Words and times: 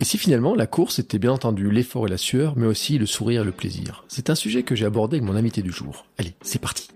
Et 0.00 0.04
si 0.04 0.16
finalement 0.16 0.54
la 0.54 0.68
course 0.68 1.00
était 1.00 1.18
bien 1.18 1.32
entendu 1.32 1.70
l'effort 1.70 2.06
et 2.06 2.10
la 2.10 2.18
sueur, 2.18 2.54
mais 2.56 2.66
aussi 2.66 2.98
le 2.98 3.06
sourire 3.06 3.42
et 3.42 3.44
le 3.44 3.50
plaisir? 3.50 4.04
C'est 4.06 4.30
un 4.30 4.36
sujet 4.36 4.62
que 4.62 4.76
j'ai 4.76 4.84
abordé 4.84 5.16
avec 5.16 5.28
mon 5.28 5.34
invité 5.34 5.60
du 5.60 5.72
jour. 5.72 6.06
Allez, 6.18 6.34
c'est 6.40 6.60
parti 6.60 6.88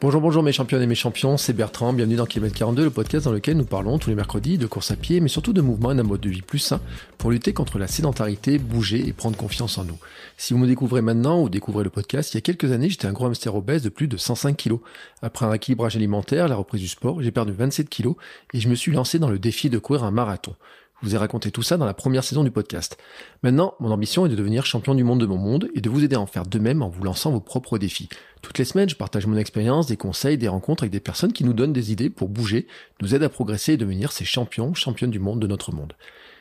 Bonjour, 0.00 0.20
bonjour 0.20 0.42
mes 0.42 0.52
championnes 0.52 0.82
et 0.82 0.86
mes 0.86 0.94
champions, 0.94 1.36
c'est 1.36 1.52
Bertrand, 1.52 1.92
bienvenue 1.92 2.16
dans 2.16 2.26
Kilomètre 2.26 2.56
42, 2.56 2.84
le 2.84 2.90
podcast 2.90 3.24
dans 3.24 3.32
lequel 3.32 3.56
nous 3.56 3.64
parlons 3.64 3.98
tous 3.98 4.10
les 4.10 4.16
mercredis 4.16 4.58
de 4.58 4.66
course 4.66 4.90
à 4.90 4.96
pied, 4.96 5.20
mais 5.20 5.28
surtout 5.28 5.54
de 5.54 5.62
mouvement 5.62 5.92
et 5.92 5.94
d'un 5.94 6.02
mode 6.02 6.20
de 6.20 6.28
vie 6.28 6.42
plus 6.42 6.58
sain 6.58 6.80
pour 7.16 7.30
lutter 7.30 7.54
contre 7.54 7.78
la 7.78 7.86
sédentarité, 7.86 8.58
bouger 8.58 9.06
et 9.06 9.12
prendre 9.14 9.36
confiance 9.36 9.78
en 9.78 9.84
nous. 9.84 9.96
Si 10.36 10.52
vous 10.52 10.58
me 10.58 10.66
découvrez 10.66 11.00
maintenant 11.00 11.42
ou 11.42 11.48
découvrez 11.48 11.84
le 11.84 11.90
podcast, 11.90 12.34
il 12.34 12.36
y 12.36 12.38
a 12.38 12.42
quelques 12.42 12.72
années, 12.72 12.90
j'étais 12.90 13.06
un 13.06 13.12
gros 13.12 13.26
hamster 13.26 13.54
obèse 13.54 13.82
de 13.82 13.88
plus 13.88 14.08
de 14.08 14.16
105 14.18 14.56
kilos. 14.56 14.80
Après 15.22 15.46
un 15.46 15.52
équilibrage 15.52 15.96
alimentaire, 15.96 16.48
la 16.48 16.56
reprise 16.56 16.82
du 16.82 16.88
sport, 16.88 17.22
j'ai 17.22 17.30
perdu 17.30 17.52
27 17.52 17.88
kilos 17.88 18.16
et 18.52 18.60
je 18.60 18.68
me 18.68 18.74
suis 18.74 18.92
lancé 18.92 19.18
dans 19.18 19.30
le 19.30 19.38
défi 19.38 19.70
de 19.70 19.78
courir 19.78 20.04
un 20.04 20.10
marathon. 20.10 20.54
Je 21.04 21.10
vous 21.10 21.16
ai 21.16 21.18
raconté 21.18 21.50
tout 21.50 21.62
ça 21.62 21.76
dans 21.76 21.84
la 21.84 21.92
première 21.92 22.24
saison 22.24 22.44
du 22.44 22.50
podcast. 22.50 22.96
Maintenant, 23.42 23.74
mon 23.78 23.90
ambition 23.90 24.24
est 24.24 24.30
de 24.30 24.34
devenir 24.34 24.64
champion 24.64 24.94
du 24.94 25.04
monde 25.04 25.20
de 25.20 25.26
mon 25.26 25.36
monde 25.36 25.68
et 25.74 25.82
de 25.82 25.90
vous 25.90 26.02
aider 26.02 26.16
à 26.16 26.20
en 26.20 26.24
faire 26.24 26.46
de 26.46 26.58
même 26.58 26.80
en 26.80 26.88
vous 26.88 27.04
lançant 27.04 27.30
vos 27.30 27.40
propres 27.40 27.76
défis. 27.76 28.08
Toutes 28.40 28.56
les 28.56 28.64
semaines, 28.64 28.88
je 28.88 28.96
partage 28.96 29.26
mon 29.26 29.36
expérience, 29.36 29.86
des 29.86 29.98
conseils, 29.98 30.38
des 30.38 30.48
rencontres 30.48 30.84
avec 30.84 30.92
des 30.92 31.00
personnes 31.00 31.34
qui 31.34 31.44
nous 31.44 31.52
donnent 31.52 31.74
des 31.74 31.92
idées 31.92 32.08
pour 32.08 32.30
bouger, 32.30 32.66
nous 33.02 33.14
aident 33.14 33.24
à 33.24 33.28
progresser 33.28 33.74
et 33.74 33.76
devenir 33.76 34.12
ces 34.12 34.24
champions, 34.24 34.72
championnes 34.72 35.10
du 35.10 35.18
monde 35.18 35.40
de 35.40 35.46
notre 35.46 35.72
monde. 35.72 35.92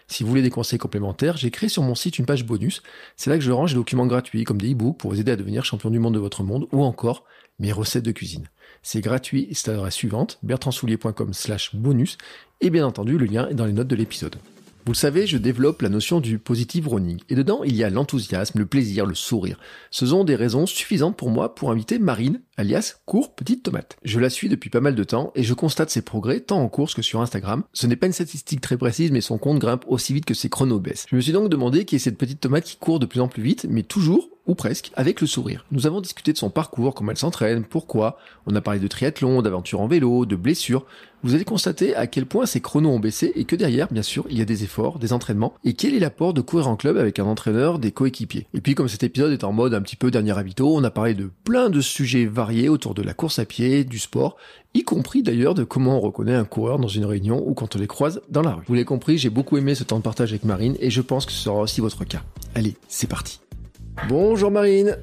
Si 0.07 0.23
vous 0.23 0.29
voulez 0.29 0.41
des 0.41 0.49
conseils 0.49 0.79
complémentaires, 0.79 1.35
j'ai 1.35 1.51
créé 1.51 1.67
sur 1.67 1.83
mon 1.83 1.93
site 1.93 2.17
une 2.17 2.25
page 2.25 2.45
bonus. 2.45 2.83
C'est 3.17 3.29
là 3.29 3.37
que 3.37 3.43
je 3.43 3.51
range 3.51 3.71
des 3.71 3.75
documents 3.75 4.07
gratuits 4.07 4.45
comme 4.45 4.61
des 4.61 4.71
e-books 4.71 4.97
pour 4.97 5.11
vous 5.11 5.19
aider 5.19 5.33
à 5.33 5.35
devenir 5.35 5.65
champion 5.65 5.89
du 5.89 5.99
monde 5.99 6.13
de 6.13 6.19
votre 6.19 6.41
monde 6.41 6.67
ou 6.71 6.85
encore 6.85 7.25
mes 7.59 7.73
recettes 7.73 8.05
de 8.05 8.13
cuisine. 8.13 8.47
C'est 8.81 9.01
gratuit 9.01 9.49
c'est 9.51 9.71
à 9.71 9.73
l'adresse 9.73 9.95
suivante, 9.95 10.39
bertrandsoulier.com 10.41 11.33
slash 11.33 11.75
bonus 11.75 12.17
et 12.61 12.69
bien 12.69 12.87
entendu 12.87 13.17
le 13.17 13.25
lien 13.25 13.49
est 13.49 13.55
dans 13.55 13.65
les 13.65 13.73
notes 13.73 13.89
de 13.89 13.95
l'épisode. 13.97 14.37
Vous 14.85 14.91
le 14.91 14.97
savez, 14.97 15.27
je 15.27 15.37
développe 15.37 15.81
la 15.81 15.87
notion 15.87 16.19
du 16.19 16.39
positive 16.39 16.89
running. 16.89 17.21
Et 17.29 17.35
dedans, 17.35 17.63
il 17.63 17.73
y 17.73 17.85
a 17.85 17.89
l'enthousiasme, 17.89 18.59
le 18.59 18.65
plaisir, 18.65 19.05
le 19.05 19.15
sourire. 19.15 19.57
Ce 19.91 20.05
sont 20.05 20.25
des 20.25 20.35
raisons 20.35 20.65
suffisantes 20.65 21.15
pour 21.15 21.29
moi 21.29 21.55
pour 21.55 21.71
inviter 21.71 21.99
Marine, 21.99 22.41
alias 22.57 22.95
Court 23.05 23.33
Petite 23.33 23.63
Tomate. 23.63 23.95
Je 24.03 24.19
la 24.19 24.29
suis 24.29 24.49
depuis 24.49 24.69
pas 24.69 24.81
mal 24.81 24.95
de 24.95 25.03
temps 25.05 25.31
et 25.35 25.43
je 25.43 25.53
constate 25.53 25.89
ses 25.89 26.01
progrès 26.01 26.41
tant 26.41 26.61
en 26.61 26.67
course 26.67 26.95
que 26.95 27.01
sur 27.01 27.21
Instagram. 27.21 27.63
Ce 27.71 27.87
n'est 27.87 27.95
pas 27.95 28.07
une 28.07 28.13
statistique 28.13 28.59
très 28.59 28.75
précise, 28.75 29.11
mais 29.11 29.21
son 29.21 29.37
compte 29.37 29.59
grimpe 29.59 29.85
aussi 29.87 30.13
vite 30.13 30.25
que 30.25 30.33
ses 30.33 30.49
chronos 30.49 30.79
baissent. 30.79 31.05
Je 31.09 31.15
me 31.15 31.21
suis 31.21 31.31
donc 31.31 31.47
demandé 31.47 31.85
qui 31.85 31.95
est 31.95 31.99
cette 31.99 32.17
petite 32.17 32.41
tomate 32.41 32.65
qui 32.65 32.75
court 32.75 32.99
de 32.99 33.05
plus 33.05 33.21
en 33.21 33.29
plus 33.29 33.41
vite, 33.41 33.65
mais 33.69 33.83
toujours 33.83 34.29
ou 34.45 34.55
presque, 34.55 34.91
avec 34.95 35.21
le 35.21 35.27
sourire. 35.27 35.65
Nous 35.71 35.87
avons 35.87 36.01
discuté 36.01 36.33
de 36.33 36.37
son 36.37 36.49
parcours, 36.49 36.93
comment 36.93 37.11
elle 37.11 37.17
s'entraîne, 37.17 37.63
pourquoi, 37.63 38.17
on 38.45 38.55
a 38.55 38.61
parlé 38.61 38.81
de 38.81 38.87
triathlon, 38.87 39.41
d'aventures 39.41 39.79
en 39.79 39.87
vélo, 39.87 40.25
de 40.25 40.35
blessures. 40.35 40.85
Vous 41.25 41.35
allez 41.35 41.45
constater 41.45 41.95
à 41.95 42.05
quel 42.05 42.25
point 42.25 42.45
ses 42.45 42.59
chronos 42.59 42.89
ont 42.89 42.99
baissé 42.99 43.31
et 43.35 43.45
que 43.45 43.55
derrière, 43.55 43.87
bien 43.89 44.01
sûr, 44.01 44.25
il 44.29 44.37
y 44.37 44.41
a 44.41 44.45
des 44.45 44.65
efforts, 44.65 44.99
des 44.99 45.13
entraînements, 45.13 45.53
et 45.63 45.71
quel 45.71 45.93
est 45.93 45.99
l'apport 45.99 46.33
de 46.33 46.41
courir 46.41 46.67
en 46.67 46.75
club 46.75 46.97
avec 46.97 47.17
un 47.17 47.23
entraîneur, 47.23 47.79
des 47.79 47.93
coéquipiers? 47.93 48.45
Et 48.53 48.59
puis 48.59 48.75
comme 48.75 48.89
cet 48.89 49.03
épisode 49.03 49.31
est 49.31 49.45
en 49.45 49.53
mode 49.53 49.73
un 49.73 49.81
petit 49.81 49.95
peu 49.95 50.11
dernier 50.11 50.37
habito, 50.37 50.75
on 50.75 50.83
a 50.83 50.91
parlé 50.91 51.13
de 51.13 51.31
plein 51.45 51.69
de 51.69 51.79
sujets 51.79 52.25
variés 52.25 52.67
autour 52.67 52.93
de 52.93 53.01
la 53.01 53.13
course 53.13 53.39
à 53.39 53.45
pied, 53.45 53.85
du 53.85 53.99
sport, 53.99 54.35
y 54.73 54.83
compris 54.83 55.23
d'ailleurs 55.23 55.53
de 55.53 55.63
comment 55.63 55.97
on 55.97 56.01
reconnaît 56.01 56.35
un 56.35 56.43
coureur 56.43 56.77
dans 56.77 56.89
une 56.89 57.05
réunion 57.05 57.41
ou 57.47 57.53
quand 57.53 57.77
on 57.77 57.79
les 57.79 57.87
croise 57.87 58.19
dans 58.27 58.41
la 58.41 58.55
rue. 58.55 58.63
Vous 58.67 58.73
l'avez 58.73 58.83
compris, 58.83 59.17
j'ai 59.17 59.29
beaucoup 59.29 59.57
aimé 59.57 59.75
ce 59.75 59.85
temps 59.85 59.99
de 59.99 60.03
partage 60.03 60.31
avec 60.31 60.43
Marine 60.43 60.75
et 60.81 60.89
je 60.89 60.99
pense 60.99 61.25
que 61.25 61.31
ce 61.31 61.43
sera 61.43 61.61
aussi 61.61 61.79
votre 61.79 62.03
cas. 62.03 62.23
Allez, 62.53 62.75
c'est 62.89 63.07
parti. 63.07 63.39
Bonjour 64.09 64.51
Marine. 64.51 64.97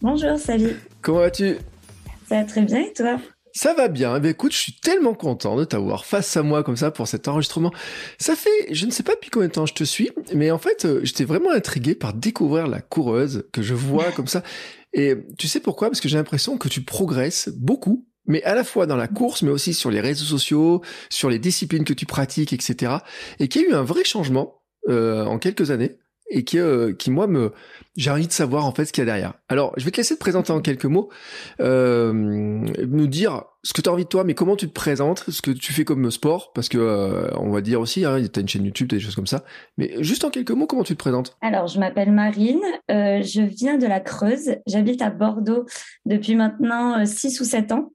Bonjour, 0.00 0.36
salut. 0.38 0.74
Comment 1.02 1.18
vas-tu? 1.18 1.58
Ça 2.28 2.40
va 2.40 2.44
très 2.44 2.62
bien 2.62 2.80
et 2.80 2.92
toi? 2.92 3.18
Ça 3.52 3.74
va 3.74 3.88
bien. 3.88 4.16
Eh 4.16 4.20
bien, 4.20 4.30
écoute, 4.30 4.52
je 4.52 4.58
suis 4.58 4.74
tellement 4.74 5.14
content 5.14 5.56
de 5.56 5.64
t'avoir 5.64 6.04
face 6.04 6.36
à 6.36 6.42
moi 6.42 6.62
comme 6.62 6.76
ça 6.76 6.90
pour 6.90 7.06
cet 7.06 7.28
enregistrement. 7.28 7.72
Ça 8.18 8.34
fait, 8.36 8.72
je 8.74 8.86
ne 8.86 8.90
sais 8.90 9.02
pas 9.02 9.14
depuis 9.14 9.30
combien 9.30 9.48
de 9.48 9.52
temps 9.52 9.66
je 9.66 9.74
te 9.74 9.84
suis, 9.84 10.10
mais 10.34 10.50
en 10.50 10.58
fait, 10.58 10.84
euh, 10.84 11.00
j'étais 11.02 11.24
vraiment 11.24 11.50
intrigué 11.50 11.94
par 11.94 12.14
découvrir 12.14 12.66
la 12.66 12.80
coureuse 12.80 13.44
que 13.52 13.62
je 13.62 13.74
vois 13.74 14.10
comme 14.12 14.26
ça. 14.26 14.42
Et 14.92 15.14
tu 15.38 15.48
sais 15.48 15.60
pourquoi? 15.60 15.88
Parce 15.88 16.00
que 16.00 16.08
j'ai 16.08 16.18
l'impression 16.18 16.58
que 16.58 16.68
tu 16.68 16.82
progresses 16.82 17.48
beaucoup 17.48 18.06
mais 18.26 18.42
à 18.44 18.54
la 18.54 18.62
fois 18.62 18.86
dans 18.86 18.96
la 18.96 19.08
course, 19.08 19.42
mais 19.42 19.50
aussi 19.50 19.74
sur 19.74 19.90
les 19.90 20.00
réseaux 20.00 20.24
sociaux, 20.24 20.80
sur 21.10 21.28
les 21.28 21.40
disciplines 21.40 21.84
que 21.84 21.92
tu 21.92 22.06
pratiques, 22.06 22.52
etc. 22.52 22.98
Et 23.40 23.48
qu'il 23.48 23.62
y 23.62 23.64
a 23.64 23.68
eu 23.70 23.72
un 23.74 23.82
vrai 23.82 24.04
changement 24.04 24.62
euh, 24.88 25.24
en 25.24 25.38
quelques 25.38 25.70
années 25.70 25.98
et 26.32 26.44
qui, 26.44 26.58
euh, 26.58 26.92
qui 26.92 27.10
moi 27.10 27.26
me 27.26 27.52
j'ai 27.94 28.10
envie 28.10 28.26
de 28.26 28.32
savoir 28.32 28.64
en 28.64 28.72
fait 28.72 28.86
ce 28.86 28.92
qu'il 28.92 29.02
y 29.02 29.04
a 29.04 29.06
derrière. 29.06 29.34
Alors 29.48 29.74
je 29.76 29.84
vais 29.84 29.90
te 29.90 29.98
laisser 29.98 30.14
te 30.14 30.20
présenter 30.20 30.50
en 30.50 30.60
quelques 30.60 30.86
mots, 30.86 31.10
euh, 31.60 32.12
nous 32.12 33.06
dire 33.06 33.44
ce 33.62 33.74
que 33.74 33.82
tu 33.82 33.90
as 33.90 33.92
envie 33.92 34.04
de 34.04 34.08
toi, 34.08 34.24
mais 34.24 34.34
comment 34.34 34.56
tu 34.56 34.66
te 34.66 34.72
présentes, 34.72 35.24
ce 35.28 35.42
que 35.42 35.50
tu 35.50 35.74
fais 35.74 35.84
comme 35.84 36.10
sport, 36.10 36.52
parce 36.54 36.70
que 36.70 36.78
euh, 36.78 37.28
on 37.36 37.50
va 37.50 37.60
dire 37.60 37.80
aussi, 37.80 38.06
hein, 38.06 38.18
tu 38.32 38.38
as 38.38 38.42
une 38.42 38.48
chaîne 38.48 38.64
YouTube, 38.64 38.88
des 38.88 38.98
choses 38.98 39.14
comme 39.14 39.26
ça, 39.26 39.44
mais 39.76 39.92
juste 40.02 40.24
en 40.24 40.30
quelques 40.30 40.52
mots, 40.52 40.66
comment 40.66 40.84
tu 40.84 40.94
te 40.94 40.98
présentes? 40.98 41.36
Alors 41.42 41.66
je 41.66 41.78
m'appelle 41.78 42.12
Marine, 42.12 42.62
je 42.88 43.42
viens 43.42 43.76
de 43.76 43.86
la 43.86 44.00
Creuse, 44.00 44.56
j'habite 44.66 45.02
à 45.02 45.10
Bordeaux 45.10 45.66
depuis 46.06 46.34
maintenant 46.34 47.04
6 47.04 47.40
ou 47.40 47.44
7 47.44 47.72
ans. 47.72 47.92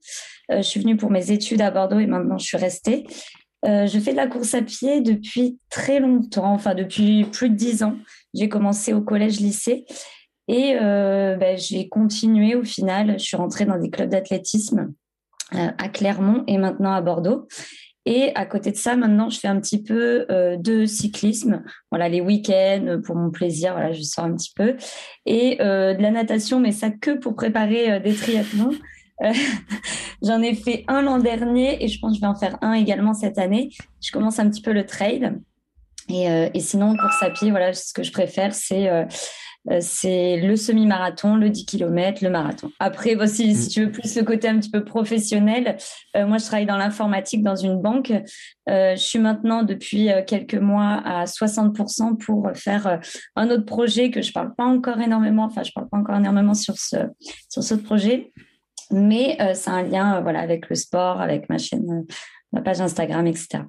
je 0.49 0.61
suis 0.61 0.79
venue 0.79 0.95
pour 0.95 1.09
mes 1.09 1.31
études 1.31 1.61
à 1.61 1.71
Bordeaux 1.71 1.99
et 1.99 2.05
maintenant 2.05 2.37
je 2.37 2.45
suis 2.45 2.57
restée. 2.57 3.07
je 3.65 3.99
fais 3.99 4.11
de 4.11 4.17
la 4.17 4.27
course 4.27 4.53
à 4.53 4.61
pied 4.61 5.01
depuis 5.01 5.57
très 5.71 5.99
longtemps, 5.99 6.53
enfin 6.53 6.75
depuis 6.75 7.25
plus 7.25 7.49
de 7.49 7.55
10 7.55 7.83
ans. 7.83 7.95
J'ai 8.37 8.49
commencé 8.49 8.93
au 8.93 9.01
collège-lycée 9.01 9.85
et 10.47 10.77
euh, 10.79 11.35
ben, 11.35 11.57
j'ai 11.57 11.89
continué 11.89 12.55
au 12.55 12.63
final. 12.63 13.19
Je 13.19 13.23
suis 13.23 13.37
rentrée 13.37 13.65
dans 13.65 13.77
des 13.77 13.89
clubs 13.89 14.09
d'athlétisme 14.09 14.93
euh, 15.55 15.69
à 15.77 15.89
Clermont 15.89 16.43
et 16.47 16.57
maintenant 16.57 16.93
à 16.93 17.01
Bordeaux. 17.01 17.47
Et 18.05 18.31
à 18.35 18.45
côté 18.45 18.71
de 18.71 18.77
ça, 18.77 18.95
maintenant, 18.95 19.29
je 19.29 19.37
fais 19.37 19.49
un 19.49 19.59
petit 19.59 19.83
peu 19.83 20.25
euh, 20.29 20.55
de 20.55 20.85
cyclisme. 20.85 21.63
Voilà, 21.91 22.07
les 22.07 22.21
week-ends 22.21 23.01
pour 23.03 23.17
mon 23.17 23.31
plaisir. 23.31 23.73
Voilà, 23.73 23.91
je 23.91 24.01
sors 24.03 24.23
un 24.23 24.33
petit 24.33 24.53
peu 24.55 24.77
et 25.25 25.57
de 25.57 26.01
la 26.01 26.11
natation, 26.11 26.59
mais 26.59 26.71
ça 26.71 26.89
que 26.89 27.17
pour 27.17 27.35
préparer 27.35 27.99
des 27.99 28.13
triathlons. 28.13 28.71
J'en 30.21 30.41
ai 30.41 30.53
fait 30.53 30.85
un 30.87 31.01
l'an 31.01 31.17
dernier 31.17 31.83
et 31.83 31.87
je 31.87 31.99
pense 31.99 32.11
que 32.11 32.15
je 32.17 32.21
vais 32.21 32.27
en 32.27 32.35
faire 32.35 32.57
un 32.61 32.73
également 32.73 33.13
cette 33.13 33.39
année. 33.39 33.69
Je 33.99 34.11
commence 34.11 34.39
un 34.39 34.49
petit 34.49 34.61
peu 34.61 34.71
le 34.71 34.85
trail. 34.85 35.33
Et, 36.09 36.29
euh, 36.29 36.50
et, 36.53 36.59
sinon, 36.59 36.95
course 36.95 37.22
à 37.22 37.29
pied, 37.29 37.51
voilà, 37.51 37.73
ce 37.73 37.94
que 37.94 38.03
je 38.03 38.12
préfère, 38.12 38.53
c'est 38.53 38.90
euh, 38.90 39.03
euh 39.69 39.79
c'est 39.81 40.38
le 40.38 40.56
semi-marathon, 40.56 41.35
le 41.35 41.50
10 41.50 41.66
km, 41.66 42.23
le 42.23 42.29
marathon. 42.29 42.72
Après, 42.79 43.16
bon, 43.16 43.28
si, 43.28 43.53
si, 43.53 43.68
tu 43.68 43.85
veux 43.85 43.91
plus 43.91 44.16
le 44.16 44.23
côté 44.23 44.47
un 44.47 44.57
petit 44.59 44.69
peu 44.69 44.85
professionnel, 44.85 45.78
euh, 46.16 46.25
moi, 46.25 46.38
je 46.38 46.46
travaille 46.46 46.66
dans 46.66 46.78
l'informatique 46.78 47.44
dans 47.44 47.57
une 47.57 47.81
banque. 47.81 48.12
Euh, 48.69 48.96
je 48.96 49.01
suis 49.01 49.19
maintenant 49.19 49.63
depuis 49.63 50.09
quelques 50.25 50.56
mois 50.56 51.01
à 51.03 51.25
60% 51.25 52.17
pour 52.17 52.50
faire 52.56 53.01
un 53.35 53.50
autre 53.50 53.66
projet 53.66 54.09
que 54.09 54.22
je 54.22 54.31
parle 54.31 54.56
pas 54.56 54.66
encore 54.66 55.01
énormément. 55.01 55.44
Enfin, 55.44 55.63
je 55.63 55.72
parle 55.73 55.90
pas 55.90 55.97
encore 55.97 56.16
énormément 56.16 56.53
sur 56.53 56.78
ce 56.78 56.97
sur 57.50 57.63
ce 57.63 57.75
projet, 57.75 58.31
mais 58.91 59.38
c'est 59.53 59.69
un 59.69 59.84
lien, 59.84 60.22
voilà, 60.22 60.40
avec 60.40 60.69
le 60.69 60.75
sport, 60.75 61.19
avec 61.19 61.50
ma 61.50 61.57
chaîne, 61.57 62.06
ma 62.53 62.62
page 62.62 62.79
Instagram, 62.79 63.28
etc. 63.28 63.64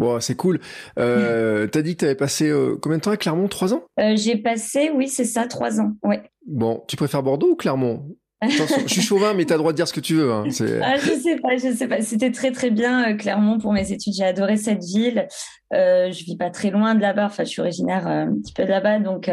Bon, 0.00 0.18
c'est 0.18 0.34
cool. 0.34 0.60
Euh, 0.98 1.66
T'as 1.66 1.82
dit 1.82 1.94
que 1.94 2.00
tu 2.00 2.04
avais 2.06 2.14
passé 2.14 2.48
euh, 2.48 2.76
combien 2.80 2.96
de 2.96 3.02
temps 3.02 3.10
à 3.10 3.18
Clermont? 3.18 3.48
Trois 3.48 3.74
ans? 3.74 3.84
Euh, 4.00 4.16
J'ai 4.16 4.36
passé, 4.36 4.90
oui, 4.94 5.08
c'est 5.08 5.26
ça, 5.26 5.46
trois 5.46 5.78
ans. 5.78 5.92
Ouais. 6.02 6.22
Bon, 6.46 6.82
tu 6.88 6.96
préfères 6.96 7.22
Bordeaux 7.22 7.50
ou 7.50 7.54
Clermont? 7.54 8.16
Je 8.42 8.86
suis 8.86 9.02
chauvin, 9.02 9.34
mais 9.34 9.44
tu 9.44 9.52
as 9.52 9.56
le 9.56 9.58
droit 9.58 9.72
de 9.72 9.76
dire 9.76 9.86
ce 9.86 9.92
que 9.92 10.00
tu 10.00 10.14
veux. 10.14 10.32
Hein. 10.32 10.44
Ah, 10.82 10.96
je 10.96 11.12
sais 11.22 11.36
pas, 11.36 11.58
je 11.58 11.74
sais 11.76 11.86
pas. 11.86 12.00
C'était 12.00 12.30
très 12.30 12.50
très 12.50 12.70
bien 12.70 13.10
euh, 13.10 13.14
Clermont 13.14 13.58
pour 13.58 13.74
mes 13.74 13.92
études. 13.92 14.14
J'ai 14.14 14.24
adoré 14.24 14.56
cette 14.56 14.82
ville. 14.82 15.28
Euh, 15.74 16.10
je 16.10 16.24
vis 16.24 16.38
pas 16.38 16.48
très 16.48 16.70
loin 16.70 16.94
de 16.94 17.02
là-bas. 17.02 17.26
Enfin, 17.26 17.44
je 17.44 17.50
suis 17.50 17.60
originaire 17.60 18.06
euh, 18.06 18.24
un 18.24 18.40
petit 18.40 18.54
peu 18.54 18.64
de 18.64 18.70
là-bas, 18.70 19.00
donc 19.00 19.30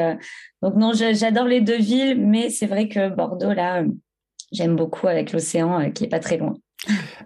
donc 0.62 0.76
non, 0.76 0.92
j'adore 0.94 1.46
les 1.46 1.62
deux 1.62 1.78
villes, 1.78 2.20
mais 2.20 2.50
c'est 2.50 2.66
vrai 2.66 2.90
que 2.90 3.08
Bordeaux 3.08 3.54
là, 3.54 3.86
j'aime 4.52 4.76
beaucoup 4.76 5.08
avec 5.08 5.32
l'océan 5.32 5.90
qui 5.92 6.04
est 6.04 6.10
pas 6.10 6.20
très 6.20 6.36
loin. 6.36 6.56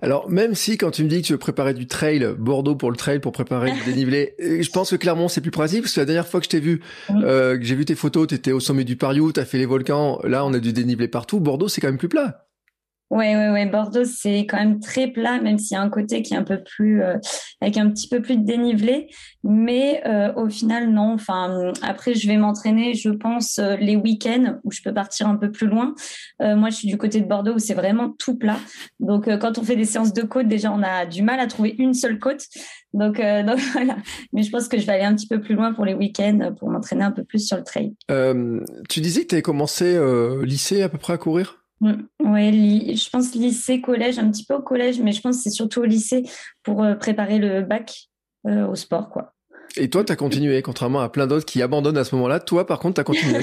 Alors, 0.02 0.30
même 0.30 0.56
si 0.56 0.78
quand 0.78 0.92
tu 0.92 1.04
me 1.04 1.10
dis 1.10 1.22
que 1.22 1.28
tu 1.28 1.34
veux 1.34 1.40
préparer 1.40 1.74
du 1.74 1.86
trail, 1.88 2.26
Bordeaux 2.38 2.76
pour 2.76 2.90
le 2.90 2.98
trail, 2.98 3.20
pour 3.20 3.32
préparer 3.32 3.72
du 3.72 3.84
dénivelé, 3.84 4.36
euh, 4.42 4.62
je 4.62 4.70
pense 4.70 4.92
que 4.92 4.96
Clermont 4.96 5.28
c'est 5.28 5.42
plus 5.42 5.52
pratique 5.52 5.82
parce 5.82 5.94
que 5.94 6.00
la 6.00 6.06
dernière 6.06 6.28
fois 6.28 6.40
que 6.40 6.46
je 6.46 6.50
t'ai 6.50 6.60
vu, 6.60 6.82
euh, 7.12 7.58
que 7.58 7.64
j'ai 7.64 7.76
vu 7.76 7.86
tes 7.86 7.96
photos, 7.96 8.28
tu 8.28 8.36
étais 8.36 8.52
au 8.52 8.60
sommet 8.60 8.84
du 8.84 8.96
Pariou, 8.96 9.32
tu 9.32 9.40
as 9.40 9.46
fait 9.46 9.58
les 9.58 9.66
volcans, 9.66 10.20
là 10.24 10.46
on 10.46 10.54
a 10.54 10.60
du 10.60 10.74
dénivelé 10.74 11.08
partout. 11.08 11.40
Bordeaux 11.40 11.68
c'est 11.68 11.82
quand 11.82 11.90
même 11.90 11.98
plus 11.98 12.10
plat. 12.10 12.46
Ouais, 13.12 13.36
ouais, 13.36 13.50
ouais. 13.50 13.66
Bordeaux, 13.66 14.06
c'est 14.06 14.46
quand 14.48 14.56
même 14.56 14.80
très 14.80 15.08
plat, 15.08 15.42
même 15.42 15.58
s'il 15.58 15.76
y 15.76 15.78
a 15.78 15.82
un 15.82 15.90
côté 15.90 16.22
qui 16.22 16.34
est 16.34 16.38
un 16.38 16.46
peu 16.46 16.64
plus, 16.64 17.04
euh, 17.04 17.18
avec 17.60 17.76
un 17.76 17.90
petit 17.90 18.08
peu 18.08 18.22
plus 18.22 18.38
de 18.38 18.46
dénivelé. 18.46 19.10
Mais 19.44 20.02
euh, 20.08 20.32
au 20.36 20.48
final, 20.50 20.90
non. 20.90 21.16
Enfin, 21.16 21.74
après, 21.82 22.14
je 22.14 22.26
vais 22.30 22.38
m'entraîner, 22.38 22.94
je 22.94 23.10
pense, 23.10 23.60
euh, 23.60 23.76
les 23.76 23.98
week-ends 23.98 24.60
où 24.64 24.72
je 24.72 24.82
peux 24.82 24.94
partir 24.94 25.28
un 25.28 25.36
peu 25.36 25.52
plus 25.52 25.68
loin. 25.68 25.94
moi, 26.40 26.70
je 26.70 26.76
suis 26.78 26.88
du 26.88 26.98
côté 26.98 27.20
de 27.20 27.28
Bordeaux 27.28 27.56
où 27.56 27.60
c'est 27.60 27.74
vraiment 27.74 28.16
tout 28.18 28.38
plat. 28.38 28.58
Donc, 29.02 29.26
quand 29.40 29.58
on 29.58 29.64
fait 29.64 29.76
des 29.76 29.84
séances 29.84 30.14
de 30.14 30.22
côte, 30.22 30.48
déjà, 30.48 30.72
on 30.72 30.82
a 30.82 31.06
du 31.06 31.22
mal 31.22 31.42
à 31.42 31.48
trouver 31.48 31.76
une 31.80 31.94
seule 31.94 32.18
côte. 32.18 32.46
Donc, 32.94 33.18
donc 33.46 33.60
voilà. 33.74 33.98
Mais 34.32 34.44
je 34.44 34.52
pense 34.52 34.70
que 34.70 34.80
je 34.80 34.86
vais 34.86 34.94
aller 34.94 35.04
un 35.04 35.16
petit 35.16 35.28
peu 35.28 35.42
plus 35.42 35.56
loin 35.56 35.74
pour 35.74 35.84
les 35.84 35.94
week-ends 35.94 36.56
pour 36.58 36.70
m'entraîner 36.70 37.04
un 37.04 37.12
peu 37.12 37.26
plus 37.26 37.46
sur 37.46 37.58
le 37.58 37.64
trail. 37.64 37.94
tu 38.88 39.02
disais 39.02 39.24
que 39.24 39.28
tu 39.28 39.36
avais 39.36 39.42
commencé 39.42 40.00
lycée 40.44 40.82
à 40.82 40.88
peu 40.88 40.98
près 40.98 41.14
à 41.14 41.18
courir? 41.18 41.61
Oui, 41.82 42.96
je 42.96 43.10
pense 43.10 43.34
lycée, 43.34 43.82
collège, 43.82 44.20
un 44.20 44.30
petit 44.30 44.46
peu 44.46 44.54
au 44.54 44.62
collège, 44.62 45.00
mais 45.02 45.12
je 45.12 45.22
pense 45.22 45.38
que 45.38 45.44
c'est 45.44 45.50
surtout 45.50 45.82
au 45.82 45.86
lycée 45.86 46.24
pour 46.64 46.84
euh, 46.84 46.94
préparer 46.94 47.40
le 47.40 47.64
bac 47.64 48.10
euh, 48.48 48.68
au 48.68 48.76
sport, 48.76 49.10
quoi. 49.10 49.34
Et 49.78 49.90
toi, 49.90 50.04
tu 50.04 50.12
as 50.12 50.16
continué, 50.16 50.62
contrairement 50.62 51.00
à 51.00 51.10
plein 51.10 51.28
d'autres 51.28 51.46
qui 51.46 51.62
abandonnent 51.62 51.98
à 51.98 52.04
ce 52.04 52.14
moment-là. 52.16 52.40
Toi, 52.40 52.68
par 52.68 52.80
contre, 52.80 52.96
tu 52.96 53.02
as 53.02 53.04
continué. 53.04 53.40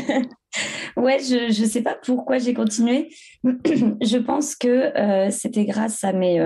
ouais, 0.97 1.19
je 1.21 1.61
ne 1.61 1.67
sais 1.67 1.83
pas 1.83 1.97
pourquoi 2.01 2.39
j'ai 2.39 2.55
continué. 2.55 3.09
je 3.45 4.19
pense 4.19 4.55
que 4.55 4.69
euh, 4.69 5.31
c'était 5.31 5.65
grâce 5.65 6.05
à 6.05 6.13
mes, 6.13 6.39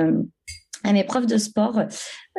à 0.85 0.93
mes 0.93 1.05
profs 1.05 1.27
de 1.27 1.37
sport 1.37 1.83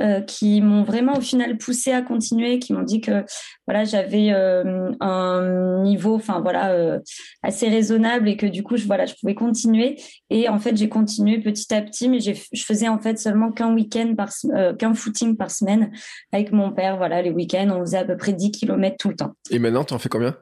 euh, 0.02 0.22
qui 0.22 0.60
m'ont 0.62 0.84
vraiment 0.84 1.14
au 1.18 1.22
final 1.22 1.58
poussé 1.58 1.92
à 1.92 2.02
continuer, 2.02 2.58
qui 2.58 2.74
m'ont 2.74 2.82
dit 2.82 3.00
que 3.00 3.26
voilà 3.68 3.84
j'avais 3.86 4.32
euh, 4.32 4.92
un 5.00 5.82
niveau, 5.84 6.16
enfin 6.16 6.42
voilà 6.42 6.72
euh, 6.72 7.00
assez 7.44 7.70
raisonnable 7.70 8.28
et 8.28 8.36
que 8.36 8.48
du 8.48 8.64
coup 8.64 8.76
je 8.76 8.86
voilà 8.86 9.06
je 9.06 9.14
pouvais 9.14 9.36
continuer. 9.36 9.98
Et 10.32 10.50
en 10.50 10.60
fait 10.60 10.76
j'ai 10.76 10.90
continué 10.90 11.40
petit 11.40 11.72
à 11.74 11.82
petit, 11.82 12.10
mais 12.10 12.20
je 12.20 12.64
faisais 12.64 12.88
en 12.88 12.98
fait 12.98 13.20
seulement 13.20 13.52
qu'un 13.52 13.74
week-end 13.74 14.16
par 14.18 14.32
qu'un 14.80 14.94
footing 14.96 15.38
par 15.38 15.52
semaine 15.52 15.92
avec 16.32 16.52
mon 16.52 16.72
père. 16.72 16.98
Voilà 16.98 17.22
les 17.22 17.32
week-ends 17.32 17.70
on 17.70 17.82
faisait 17.82 18.00
à 18.00 18.06
peu 18.06 18.18
près 18.18 18.34
10 18.34 18.52
km 18.52 18.98
tout 18.98 19.10
le 19.10 19.16
temps. 19.16 19.34
Et 19.52 19.60
maintenant 19.60 19.84
tu 19.84 19.94
en 19.94 20.00
fais 20.00 20.10
combien? 20.10 20.36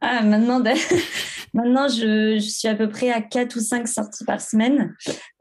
Ah, 0.00 0.22
maintenant, 0.22 0.62
maintenant 1.54 1.88
je, 1.88 2.38
je, 2.38 2.48
suis 2.48 2.68
à 2.68 2.74
peu 2.74 2.88
près 2.88 3.10
à 3.10 3.20
4 3.20 3.56
ou 3.56 3.60
5 3.60 3.88
sorties 3.88 4.24
par 4.24 4.40
semaine 4.40 4.94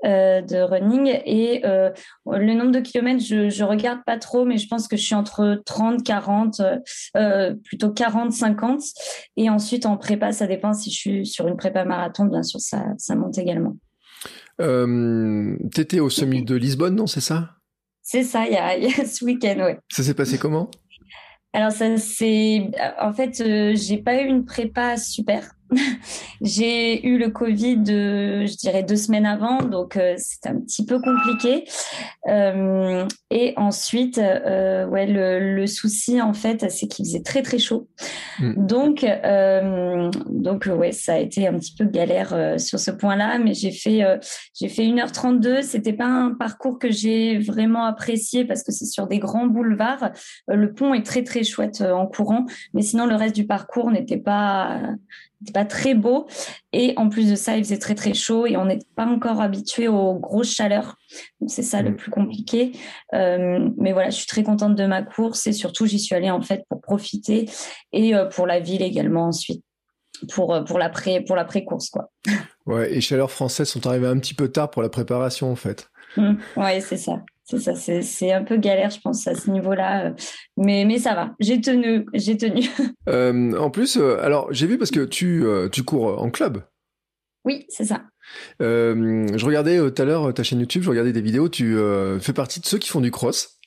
euh, 0.06 0.42
de 0.42 0.58
running. 0.58 1.20
Et 1.26 1.66
euh, 1.66 1.90
le 2.26 2.54
nombre 2.54 2.72
de 2.72 2.80
kilomètres, 2.80 3.24
je 3.24 3.36
ne 3.36 3.68
regarde 3.68 4.00
pas 4.06 4.18
trop, 4.18 4.46
mais 4.46 4.58
je 4.58 4.68
pense 4.68 4.88
que 4.88 4.98
je 4.98 5.04
suis 5.04 5.16
entre 5.16 5.62
30, 5.66 6.04
40, 6.04 6.62
euh, 7.18 7.56
plutôt 7.64 7.92
40, 7.92 8.32
50. 8.32 8.82
Et 9.38 9.50
ensuite, 9.50 9.86
en 9.86 9.98
prépa, 9.98 10.32
ça 10.32 10.48
dépend 10.48 10.74
si 10.74 10.92
je 10.92 10.96
suis 10.96 11.26
sur 11.26 11.48
une 11.48 11.58
prépa 11.58 11.86
marathon, 11.86 12.26
bien 12.26 12.44
sûr, 12.44 12.60
ça, 12.60 12.86
ça 12.98 13.16
monte 13.16 13.38
également. 13.38 13.76
Tu 14.60 15.82
étais 15.82 16.00
au 16.00 16.10
sommet 16.12 16.44
de 16.44 16.56
Lisbonne, 16.56 16.96
non 16.96 17.08
C'est 17.08 17.22
ça? 17.22 17.56
C'est 18.04 18.24
ça, 18.24 18.46
il 18.46 18.54
y 18.54 18.58
a, 18.58 18.78
y 18.78 18.86
a 18.88 19.06
ce 19.06 19.26
week-end, 19.26 19.56
oui. 19.66 19.74
Ça 19.90 20.04
s'est 20.04 20.14
passé 20.14 20.38
comment? 20.38 20.70
Alors 21.54 21.72
ça 21.72 21.98
c'est 21.98 22.72
en 23.00 23.12
fait 23.12 23.42
euh, 23.42 23.76
j'ai 23.76 23.98
pas 23.98 24.22
eu 24.22 24.26
une 24.26 24.46
prépa 24.46 24.96
super. 24.98 25.52
j'ai 26.42 27.06
eu 27.08 27.18
le 27.18 27.30
Covid, 27.30 27.84
euh, 27.90 28.46
je 28.46 28.58
dirais 28.58 28.84
deux 28.84 28.96
semaines 28.96 29.26
avant, 29.26 29.60
donc 29.60 29.96
euh, 29.96 30.16
c'est 30.18 30.48
un 30.48 30.60
petit 30.60 30.86
peu 30.86 31.00
compliqué. 31.00 31.66
Euh, 32.28 33.08
et 33.30 33.54
ensuite, 33.56 34.18
ouais, 34.18 35.08
le, 35.08 35.56
le, 35.56 35.68
souci 35.68 36.22
en 36.22 36.34
fait, 36.34 36.70
c'est 36.70 36.88
qu'il 36.88 37.06
faisait 37.06 37.22
très 37.22 37.42
très 37.42 37.60
chaud. 37.60 37.88
Mm. 38.40 38.66
Donc, 38.66 39.06
donc 40.30 40.66
ouais, 40.66 40.92
ça 40.92 41.14
a 41.14 41.18
été 41.18 41.48
un 41.48 41.58
petit 41.58 41.74
peu 41.76 41.86
galère 41.86 42.60
sur 42.60 42.80
ce 42.80 42.92
point-là, 42.92 43.40
mais 43.40 43.54
j'ai 43.54 43.72
fait 43.72 44.02
j'ai 44.60 44.68
fait 44.68 44.84
1h32. 44.84 45.62
C'était 45.62 45.94
pas 45.94 46.08
un 46.08 46.32
parcours 46.32 46.78
que 46.80 46.92
j'ai 46.92 47.38
vraiment 47.40 47.86
apprécié 47.86 48.44
parce 48.44 48.64
que 48.64 48.72
c'est 48.72 48.86
sur 48.86 49.08
des 49.08 49.20
grands 49.20 49.48
boulevards. 49.48 50.12
le 50.48 50.74
pont 50.74 50.94
est 50.94 51.06
très 51.06 51.24
très 51.24 51.44
chouette 51.44 51.82
en 51.82 52.08
courant, 52.08 52.46
mais 52.74 52.82
sinon 52.82 53.06
le 53.06 53.16
reste 53.16 53.36
du 53.36 53.48
parcours 53.48 53.92
n'était 53.92 54.18
pas 54.18 54.82
c'était 55.42 55.54
pas 55.54 55.66
très 55.66 55.94
beau. 55.94 56.28
Et 56.72 56.94
en 56.98 57.10
plus 57.10 57.30
de 57.30 57.36
ça, 57.36 57.58
il 57.58 57.64
faisait 57.64 57.80
très 57.80 57.96
très 57.96 58.14
chaud 58.14 58.46
et 58.46 58.58
on 58.58 58.66
n'est 58.66 58.80
pas 58.96 59.06
encore 59.06 59.42
habitué 59.42 59.88
aux 59.88 60.16
grosses 60.16 60.54
chaleurs. 60.54 60.96
Donc 61.40 61.50
c'est 61.50 61.64
ça 61.64 61.82
le 61.82 61.92
mm. 61.92 61.96
plus 61.96 62.12
compliqué. 62.12 62.72
Euh, 63.14 63.70
mais 63.78 63.92
voilà, 63.92 64.10
je 64.10 64.18
suis 64.18 64.28
très 64.28 64.44
contente 64.44 64.76
de 64.76 64.86
ma 64.86 65.02
course 65.02 65.48
et 65.48 65.54
surtout 65.54 65.86
j'y 65.86 66.00
suis 66.00 66.16
allée 66.16 66.32
en 66.32 66.42
fait 66.42 66.64
pour 66.70 66.82
profiter 66.82 67.50
et 67.92 68.16
euh, 68.16 68.26
pour 68.26 68.46
la 68.48 68.60
ville 68.60 68.82
également 68.82 69.28
ensuite 69.28 69.64
pour 70.34 70.54
euh, 70.54 70.62
pour 70.64 70.78
l'après 70.78 71.22
pour 71.22 71.36
l'après 71.36 71.64
course 71.64 71.90
quoi. 71.90 72.12
Ouais, 72.68 72.94
et 72.94 73.02
chaleurs 73.02 73.32
françaises 73.32 73.70
sont 73.70 73.88
arrivées 73.88 74.08
un 74.08 74.20
petit 74.20 74.36
peu 74.36 74.50
tard 74.50 74.70
pour 74.70 74.84
la 74.84 74.90
préparation 74.90 75.52
en 75.52 75.56
fait. 75.56 75.90
Mm. 76.18 76.34
ouais, 76.58 76.82
c'est 76.82 76.98
ça. 76.98 77.24
C'est 77.52 77.76
ça, 77.76 77.76
c'est 77.76 78.32
un 78.32 78.44
peu 78.44 78.58
galère, 78.58 78.90
je 78.90 79.00
pense, 79.02 79.28
à 79.28 79.36
ce 79.36 79.50
niveau-là. 79.50 80.06
Euh, 80.06 80.12
mais, 80.56 80.86
mais 80.86 81.00
ça 81.00 81.14
va, 81.16 81.32
j'ai 81.40 81.60
tenu, 81.60 82.06
j'ai 82.14 82.38
tenu. 82.38 82.62
Euh, 83.10 83.58
en 83.58 83.72
plus, 83.72 83.98
euh, 83.98 84.18
alors 84.22 84.54
j'ai 84.54 84.68
vu 84.68 84.78
parce 84.78 84.92
que 84.92 85.04
tu, 85.04 85.44
tu 85.72 85.84
cours 85.84 86.22
en 86.22 86.30
club. 86.30 86.64
Oui, 87.46 87.66
c'est 87.68 87.84
ça. 87.84 88.04
je 88.60 89.46
regardais 89.46 89.78
tout 89.92 90.02
à 90.02 90.06
l'heure 90.06 90.34
ta 90.34 90.44
chaîne 90.44 90.60
YouTube, 90.60 90.84
je 90.84 90.90
regardais 90.90 91.12
des 91.12 91.22
vidéos, 91.22 91.50
tu 91.50 91.78
fais 92.20 92.34
partie 92.34 92.60
de 92.60 92.66
ceux 92.66 92.78
qui 92.78 92.90
font 92.90 93.02
du 93.02 93.12
cross. 93.12 93.60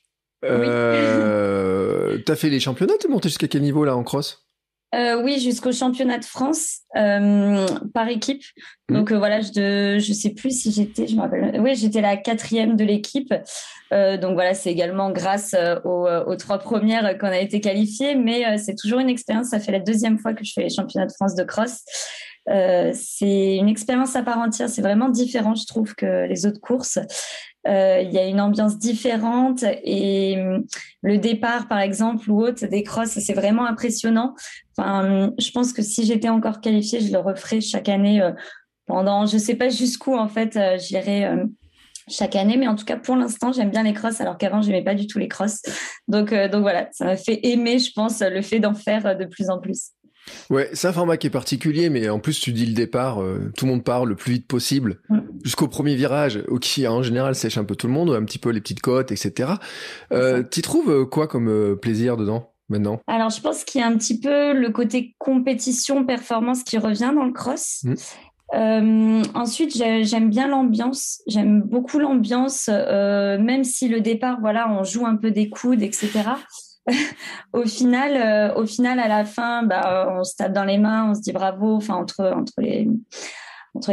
Oui. 0.42 0.50
T'as 2.24 2.36
fait 2.36 2.48
les 2.48 2.60
championnats, 2.60 2.94
t'es 2.98 3.08
monté 3.08 3.28
jusqu'à 3.28 3.48
quel 3.48 3.62
niveau 3.62 3.84
là 3.84 3.96
en 3.96 4.04
cross? 4.04 4.46
Euh, 4.94 5.22
oui, 5.22 5.40
jusqu'au 5.40 5.72
championnat 5.72 6.18
de 6.18 6.24
France 6.24 6.80
euh, 6.96 7.66
par 7.92 8.08
équipe. 8.08 8.42
Mmh. 8.88 8.94
Donc 8.94 9.10
euh, 9.12 9.18
voilà, 9.18 9.40
je 9.40 9.98
je 9.98 10.12
sais 10.12 10.30
plus 10.30 10.50
si 10.50 10.70
j'étais, 10.70 11.06
je 11.06 11.16
me 11.16 11.22
rappelle. 11.22 11.60
Oui, 11.60 11.74
j'étais 11.74 12.00
la 12.00 12.16
quatrième 12.16 12.76
de 12.76 12.84
l'équipe. 12.84 13.34
donc 13.90 14.34
voilà, 14.34 14.54
c'est 14.54 14.70
également 14.70 15.10
grâce 15.10 15.54
aux, 15.84 16.06
aux, 16.06 16.36
trois 16.36 16.58
premières 16.58 17.18
qu'on 17.18 17.28
a 17.28 17.38
été 17.38 17.60
qualifiées, 17.60 18.14
mais 18.14 18.58
c'est 18.58 18.74
toujours 18.74 19.00
une 19.00 19.08
expérience. 19.08 19.48
Ça 19.48 19.60
fait 19.60 19.72
la 19.72 19.80
deuxième 19.80 20.18
fois 20.18 20.34
que 20.34 20.44
je 20.44 20.52
fais 20.52 20.62
les 20.62 20.70
championnats 20.70 21.06
de 21.06 21.12
France 21.12 21.34
de 21.34 21.44
cross. 21.44 21.82
c'est 22.46 23.56
une 23.56 23.68
expérience 23.68 24.16
à 24.16 24.22
part 24.22 24.38
entière. 24.38 24.68
C'est 24.68 24.82
vraiment 24.82 25.08
différent, 25.08 25.54
je 25.54 25.66
trouve, 25.66 25.94
que 25.94 26.26
les 26.26 26.46
autres 26.46 26.60
courses. 26.60 26.98
Euh, 27.66 28.02
il 28.02 28.12
y 28.12 28.18
a 28.18 28.26
une 28.26 28.40
ambiance 28.40 28.78
différente 28.78 29.64
et 29.84 30.36
hum, 30.38 30.64
le 31.02 31.18
départ, 31.18 31.66
par 31.66 31.80
exemple, 31.80 32.30
ou 32.30 32.42
autre, 32.42 32.66
des 32.66 32.82
crosses, 32.82 33.18
c'est 33.18 33.32
vraiment 33.32 33.64
impressionnant. 33.64 34.34
Enfin, 34.76 35.30
je 35.38 35.50
pense 35.50 35.72
que 35.72 35.82
si 35.82 36.04
j'étais 36.04 36.28
encore 36.28 36.60
qualifiée, 36.60 37.00
je 37.00 37.12
le 37.12 37.18
referais 37.18 37.60
chaque 37.60 37.88
année 37.88 38.20
euh, 38.20 38.32
pendant, 38.86 39.24
je 39.24 39.38
sais 39.38 39.54
pas 39.54 39.70
jusqu'où 39.70 40.14
en 40.14 40.28
fait, 40.28 40.56
euh, 40.56 40.76
j'irai 40.78 41.26
chaque 42.06 42.36
année, 42.36 42.58
mais 42.58 42.68
en 42.68 42.74
tout 42.74 42.84
cas 42.84 42.98
pour 42.98 43.16
l'instant 43.16 43.50
j'aime 43.50 43.70
bien 43.70 43.82
les 43.82 43.94
crosses 43.94 44.20
alors 44.20 44.36
qu'avant 44.36 44.60
j'aimais 44.60 44.84
pas 44.84 44.94
du 44.94 45.06
tout 45.06 45.18
les 45.18 45.28
crosses. 45.28 45.62
Donc 46.06 46.34
donc 46.34 46.60
voilà, 46.60 46.88
ça 46.92 47.06
m'a 47.06 47.16
fait 47.16 47.40
aimer, 47.46 47.78
je 47.78 47.92
pense, 47.92 48.20
le 48.20 48.42
fait 48.42 48.60
d'en 48.60 48.74
faire 48.74 49.16
de 49.16 49.24
plus 49.24 49.48
en 49.48 49.58
plus. 49.58 49.92
Ouais, 50.50 50.70
c'est 50.72 50.88
un 50.88 50.92
format 50.92 51.16
qui 51.16 51.26
est 51.26 51.30
particulier, 51.30 51.90
mais 51.90 52.08
en 52.08 52.18
plus 52.18 52.40
tu 52.40 52.52
dis 52.52 52.66
le 52.66 52.74
départ, 52.74 53.22
euh, 53.22 53.52
tout 53.56 53.66
le 53.66 53.72
monde 53.72 53.84
part 53.84 54.04
le 54.06 54.14
plus 54.14 54.34
vite 54.34 54.46
possible 54.46 55.00
mm. 55.08 55.18
jusqu'au 55.44 55.68
premier 55.68 55.94
virage, 55.94 56.42
qui 56.60 56.86
en 56.86 57.02
général 57.02 57.34
sèche 57.34 57.58
un 57.58 57.64
peu 57.64 57.76
tout 57.76 57.86
le 57.86 57.92
monde, 57.92 58.10
un 58.10 58.24
petit 58.24 58.38
peu 58.38 58.50
les 58.50 58.60
petites 58.60 58.80
côtes, 58.80 59.12
etc. 59.12 59.54
Euh, 60.12 60.42
tu 60.48 60.62
trouves 60.62 60.90
euh, 60.90 61.04
quoi 61.04 61.28
comme 61.28 61.48
euh, 61.48 61.76
plaisir 61.76 62.16
dedans 62.16 62.52
maintenant? 62.68 63.00
Alors 63.06 63.30
je 63.30 63.40
pense 63.40 63.64
qu'il 63.64 63.80
y 63.80 63.84
a 63.84 63.86
un 63.86 63.96
petit 63.96 64.18
peu 64.18 64.52
le 64.52 64.70
côté 64.70 65.14
compétition, 65.18 66.04
performance 66.04 66.62
qui 66.62 66.78
revient 66.78 67.12
dans 67.14 67.24
le 67.24 67.32
cross. 67.32 67.84
Mm. 68.52 69.22
ensuite, 69.34 69.76
j'aime 69.76 70.30
bien 70.30 70.48
l'ambiance. 70.48 71.22
J'aime 71.26 71.62
beaucoup 71.62 71.98
l'ambiance, 71.98 72.68
même 72.68 73.64
si 73.64 73.88
le 73.88 74.00
départ, 74.00 74.38
voilà, 74.40 74.70
on 74.70 74.84
joue 74.84 75.06
un 75.06 75.16
peu 75.16 75.30
des 75.30 75.48
coudes, 75.48 75.82
etc. 75.82 76.22
au 77.52 77.64
final, 77.64 78.16
euh, 78.16 78.54
au 78.60 78.66
final, 78.66 78.98
à 78.98 79.08
la 79.08 79.24
fin, 79.24 79.62
bah, 79.62 80.08
on 80.10 80.24
se 80.24 80.36
tape 80.36 80.52
dans 80.52 80.64
les 80.64 80.78
mains, 80.78 81.10
on 81.10 81.14
se 81.14 81.20
dit 81.20 81.32
bravo, 81.32 81.76
enfin 81.76 81.94
entre 81.94 82.42
les 82.58 82.88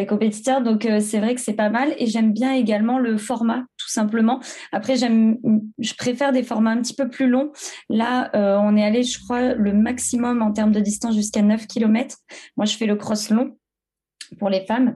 compétiteurs. 0.05 0.61
Donc 0.61 0.85
euh, 0.85 0.99
c'est 0.99 1.19
vrai 1.19 1.35
que 1.35 1.41
c'est 1.41 1.53
pas 1.53 1.69
mal 1.69 1.93
et 1.97 2.07
j'aime 2.07 2.33
bien 2.33 2.53
également 2.53 2.99
le 2.99 3.17
format 3.17 3.63
tout 3.77 3.89
simplement. 3.89 4.39
Après 4.71 4.95
j'aime, 4.95 5.37
je 5.79 5.93
préfère 5.95 6.31
des 6.31 6.43
formats 6.43 6.71
un 6.71 6.81
petit 6.81 6.95
peu 6.95 7.09
plus 7.09 7.27
longs. 7.27 7.51
Là, 7.89 8.29
euh, 8.35 8.57
on 8.57 8.75
est 8.77 8.83
allé, 8.83 9.03
je 9.03 9.19
crois, 9.23 9.53
le 9.53 9.73
maximum 9.73 10.41
en 10.41 10.51
termes 10.51 10.71
de 10.71 10.79
distance 10.79 11.15
jusqu'à 11.15 11.41
9 11.41 11.67
km. 11.67 12.17
Moi, 12.57 12.65
je 12.65 12.77
fais 12.77 12.85
le 12.85 12.95
cross 12.95 13.29
long 13.29 13.57
pour 14.39 14.49
les 14.49 14.65
femmes 14.65 14.95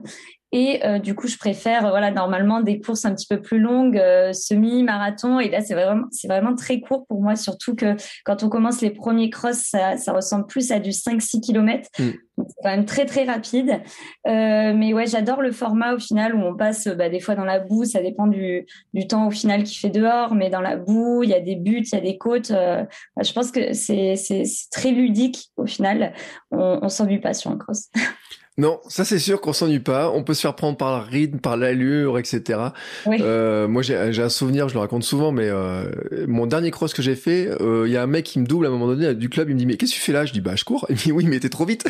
et 0.52 0.84
euh, 0.86 0.98
du 0.98 1.14
coup, 1.14 1.26
je 1.26 1.36
préfère, 1.36 1.88
voilà, 1.88 2.10
normalement 2.12 2.60
des 2.60 2.78
courses 2.80 3.04
un 3.04 3.14
petit 3.14 3.26
peu 3.26 3.40
plus 3.40 3.58
longues, 3.58 3.98
euh, 3.98 4.32
semi-marathon. 4.32 5.40
Et 5.40 5.50
là, 5.50 5.60
c'est 5.60 5.74
vraiment, 5.74 6.06
c'est 6.12 6.28
vraiment 6.28 6.54
très 6.54 6.80
court 6.80 7.04
pour 7.08 7.20
moi, 7.20 7.34
surtout 7.34 7.74
que 7.74 7.96
quand 8.24 8.44
on 8.44 8.48
commence 8.48 8.80
les 8.80 8.90
premiers 8.90 9.28
crosses, 9.28 9.64
ça, 9.64 9.96
ça 9.96 10.12
ressemble 10.12 10.46
plus 10.46 10.70
à 10.70 10.78
du 10.78 10.90
5-6 10.90 11.40
km. 11.40 11.88
Mm. 11.98 12.10
C'est 12.38 12.62
quand 12.62 12.70
même 12.70 12.84
très, 12.84 13.06
très 13.06 13.24
rapide. 13.24 13.80
Euh, 14.28 14.72
mais 14.74 14.92
ouais, 14.92 15.06
j'adore 15.06 15.42
le 15.42 15.52
format 15.52 15.94
au 15.94 15.98
final 15.98 16.34
où 16.34 16.40
on 16.40 16.54
passe 16.54 16.86
bah, 16.86 17.08
des 17.08 17.18
fois 17.18 17.34
dans 17.34 17.44
la 17.44 17.58
boue. 17.58 17.84
Ça 17.84 18.00
dépend 18.00 18.26
du, 18.26 18.66
du 18.94 19.06
temps 19.06 19.26
au 19.26 19.30
final 19.30 19.64
qu'il 19.64 19.78
fait 19.78 19.90
dehors. 19.90 20.34
Mais 20.34 20.48
dans 20.48 20.60
la 20.60 20.76
boue, 20.76 21.22
il 21.22 21.30
y 21.30 21.34
a 21.34 21.40
des 21.40 21.56
buts, 21.56 21.82
il 21.84 21.94
y 21.94 21.98
a 21.98 22.00
des 22.00 22.18
côtes. 22.18 22.52
Bah, 22.52 22.86
je 23.22 23.32
pense 23.32 23.50
que 23.50 23.72
c'est, 23.72 24.16
c'est, 24.16 24.44
très 24.70 24.90
ludique 24.90 25.50
au 25.56 25.66
final. 25.66 26.12
On, 26.50 26.78
on 26.82 26.88
s'ennuie 26.88 27.20
pas 27.20 27.32
sur 27.32 27.50
un 27.50 27.56
cross. 27.56 27.88
Non, 28.58 28.80
ça 28.88 29.04
c'est 29.04 29.18
sûr 29.18 29.42
qu'on 29.42 29.52
s'ennuie 29.52 29.80
pas. 29.80 30.10
On 30.10 30.22
peut 30.22 30.32
se 30.32 30.40
faire 30.40 30.56
prendre 30.56 30.78
par 30.78 30.98
le 30.98 31.10
rythme, 31.10 31.38
par 31.38 31.58
l'allure, 31.58 32.18
etc. 32.18 32.60
Euh, 33.06 33.68
moi, 33.68 33.82
j'ai 33.82 33.96
un 33.96 34.28
souvenir, 34.30 34.68
je 34.68 34.74
le 34.74 34.80
raconte 34.80 35.04
souvent, 35.04 35.30
mais 35.30 35.48
euh, 35.50 35.90
mon 36.26 36.46
dernier 36.46 36.70
cross 36.70 36.94
que 36.94 37.02
j'ai 37.02 37.16
fait, 37.16 37.50
euh, 37.60 37.84
il 37.86 37.92
y 37.92 37.98
a 37.98 38.02
un 38.02 38.06
mec 38.06 38.24
qui 38.24 38.38
me 38.38 38.46
double 38.46 38.64
à 38.64 38.68
un 38.70 38.72
moment 38.72 38.86
donné 38.86 39.14
du 39.14 39.28
club. 39.28 39.50
Il 39.50 39.54
me 39.54 39.58
dit 39.58 39.66
mais 39.66 39.76
qu'est-ce 39.76 39.92
que 39.92 39.96
tu 39.96 40.02
fais 40.02 40.12
là? 40.12 40.24
Je 40.24 40.32
dis 40.32 40.40
bah 40.40 40.56
je 40.56 40.64
cours. 40.64 40.86
Il 40.90 40.94
me 40.94 41.00
dit 41.00 41.12
oui, 41.12 41.26
mais 41.26 41.38
t'es 41.38 41.50
trop 41.50 41.66
vite. 41.66 41.84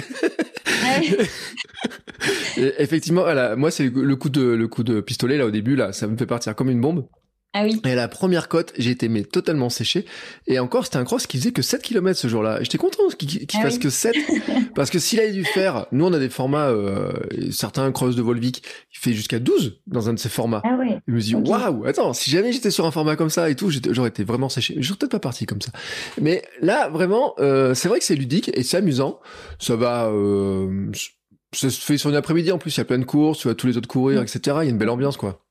effectivement, 2.56 3.24
moi 3.56 3.70
c'est 3.70 3.88
le 3.94 4.16
coup 4.16 4.28
de 4.28 4.42
le 4.42 4.66
coup 4.66 4.82
de 4.82 5.00
pistolet 5.00 5.38
là 5.38 5.46
au 5.46 5.50
début 5.52 5.76
là, 5.76 5.92
ça 5.92 6.08
me 6.08 6.16
fait 6.16 6.26
partir 6.26 6.56
comme 6.56 6.70
une 6.70 6.80
bombe. 6.80 7.06
Ah 7.58 7.64
oui. 7.64 7.80
Et 7.86 7.94
la 7.94 8.06
première 8.06 8.48
côte, 8.48 8.74
j'ai 8.76 8.90
été 8.90 9.08
mais 9.08 9.22
totalement 9.22 9.70
séché. 9.70 10.04
Et 10.46 10.58
encore, 10.58 10.84
c'était 10.84 10.98
un 10.98 11.04
cross 11.04 11.26
qui 11.26 11.38
faisait 11.38 11.52
que 11.52 11.62
7 11.62 11.80
km 11.80 12.18
ce 12.18 12.28
jour-là. 12.28 12.58
J'étais 12.60 12.76
content 12.76 13.04
qu'il 13.18 13.46
ah 13.54 13.62
fasse 13.62 13.78
que 13.78 13.88
7. 13.88 14.14
parce 14.74 14.90
que 14.90 14.98
s'il 14.98 15.20
avait 15.20 15.32
dû 15.32 15.42
faire, 15.42 15.86
nous 15.90 16.04
on 16.04 16.12
a 16.12 16.18
des 16.18 16.28
formats, 16.28 16.68
euh, 16.68 17.14
certains 17.50 17.90
cross 17.92 18.14
de 18.14 18.20
Volvic, 18.20 18.62
il 18.92 18.98
fait 18.98 19.14
jusqu'à 19.14 19.38
12 19.38 19.80
dans 19.86 20.10
un 20.10 20.12
de 20.12 20.18
ces 20.18 20.28
formats. 20.28 20.60
Ah 20.64 20.76
oui. 20.78 20.96
Je 21.08 21.12
me 21.14 21.20
dis, 21.20 21.34
waouh, 21.34 21.86
attends, 21.86 22.12
si 22.12 22.30
jamais 22.30 22.52
j'étais 22.52 22.70
sur 22.70 22.84
un 22.84 22.90
format 22.90 23.16
comme 23.16 23.30
ça 23.30 23.48
et 23.48 23.54
tout, 23.54 23.70
j'aurais 23.70 24.10
été 24.10 24.22
vraiment 24.22 24.50
séché. 24.50 24.76
J'aurais 24.80 24.98
peut-être 24.98 25.12
pas 25.12 25.18
parti 25.18 25.46
comme 25.46 25.62
ça. 25.62 25.72
Mais 26.20 26.42
là, 26.60 26.90
vraiment, 26.90 27.32
euh, 27.38 27.72
c'est 27.72 27.88
vrai 27.88 28.00
que 28.00 28.04
c'est 28.04 28.16
ludique 28.16 28.50
et 28.52 28.64
c'est 28.64 28.76
amusant. 28.76 29.18
Ça 29.58 29.76
va, 29.76 30.08
euh, 30.08 30.92
ça 31.54 31.70
se 31.70 31.80
fait 31.80 31.96
sur 31.96 32.10
une 32.10 32.16
après-midi 32.16 32.52
en 32.52 32.58
plus, 32.58 32.76
il 32.76 32.78
y 32.78 32.82
a 32.82 32.84
plein 32.84 32.98
de 32.98 33.04
courses, 33.04 33.38
tu 33.38 33.48
vois 33.48 33.54
tous 33.54 33.66
les 33.66 33.78
autres 33.78 33.88
courir, 33.88 34.20
etc. 34.20 34.40
Il 34.44 34.64
y 34.64 34.68
a 34.68 34.70
une 34.70 34.78
belle 34.78 34.90
ambiance, 34.90 35.16
quoi. 35.16 35.45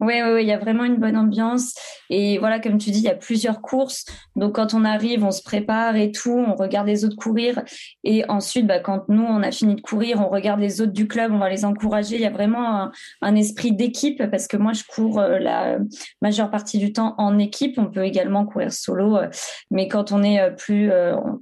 Oui, 0.00 0.14
oui, 0.22 0.30
oui, 0.34 0.42
il 0.42 0.48
y 0.48 0.52
a 0.52 0.58
vraiment 0.58 0.84
une 0.84 0.96
bonne 0.96 1.16
ambiance. 1.16 1.74
Et 2.10 2.36
voilà, 2.38 2.60
comme 2.60 2.76
tu 2.76 2.90
dis, 2.90 2.98
il 2.98 3.04
y 3.04 3.08
a 3.08 3.14
plusieurs 3.14 3.62
courses. 3.62 4.04
Donc, 4.36 4.56
quand 4.56 4.74
on 4.74 4.84
arrive, 4.84 5.24
on 5.24 5.30
se 5.30 5.42
prépare 5.42 5.96
et 5.96 6.12
tout, 6.12 6.44
on 6.46 6.54
regarde 6.54 6.86
les 6.86 7.06
autres 7.06 7.16
courir. 7.16 7.62
Et 8.04 8.28
ensuite, 8.28 8.66
bah, 8.66 8.78
quand 8.78 9.08
nous, 9.08 9.22
on 9.22 9.42
a 9.42 9.50
fini 9.50 9.74
de 9.74 9.80
courir, 9.80 10.20
on 10.20 10.28
regarde 10.28 10.60
les 10.60 10.82
autres 10.82 10.92
du 10.92 11.08
club, 11.08 11.32
on 11.32 11.38
va 11.38 11.48
les 11.48 11.64
encourager. 11.64 12.16
Il 12.16 12.20
y 12.20 12.26
a 12.26 12.30
vraiment 12.30 12.90
un, 13.22 13.34
esprit 13.36 13.72
d'équipe 13.72 14.22
parce 14.30 14.48
que 14.48 14.58
moi, 14.58 14.72
je 14.74 14.84
cours 14.84 15.18
euh, 15.18 15.38
la 15.38 15.78
majeure 16.20 16.50
partie 16.50 16.78
du 16.78 16.92
temps 16.92 17.14
en 17.16 17.38
équipe. 17.38 17.78
On 17.78 17.86
peut 17.86 18.04
également 18.04 18.44
courir 18.44 18.72
solo. 18.72 19.16
Euh, 19.16 19.28
mais 19.70 19.88
quand 19.88 20.12
on 20.12 20.22
est 20.22 20.40
euh, 20.40 20.50
plus 20.50 20.90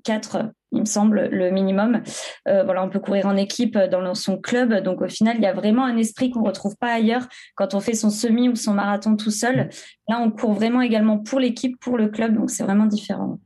quatre 0.05 0.53
il 0.75 0.81
me 0.81 0.87
semble, 0.87 1.29
le 1.31 1.51
minimum. 1.51 2.03
Euh, 2.49 2.65
voilà, 2.65 2.85
on 2.85 2.89
peut 2.89 3.01
courir 3.01 3.27
en 3.27 3.37
équipe 3.37 3.79
dans 3.79 4.15
son 4.15 4.39
club. 4.39 4.75
Donc 4.83 5.01
au 5.01 5.09
final, 5.09 5.37
il 5.37 5.43
y 5.43 5.47
a 5.47 5.53
vraiment 5.53 5.85
un 5.85 5.97
esprit 5.97 6.31
qu'on 6.31 6.43
retrouve 6.43 6.77
pas 6.77 6.93
ailleurs 6.93 7.27
quand 7.55 7.75
on 7.75 7.81
fait 7.81 7.95
son 7.95 8.11
semi 8.11 8.49
ou 8.49 8.57
son 8.57 8.75
marathon 8.75 9.17
tout 9.17 9.31
seul. 9.31 9.71
Là, 10.09 10.21
on 10.21 10.31
court 10.31 10.53
vraiment 10.53 10.81
également 10.81 11.19
pour 11.19 11.41
l'équipe, 11.41 11.79
pour 11.81 11.97
le 11.97 12.09
club. 12.09 12.35
Donc 12.35 12.51
c'est 12.51 12.65
vraiment 12.65 12.87
différent. 12.87 13.39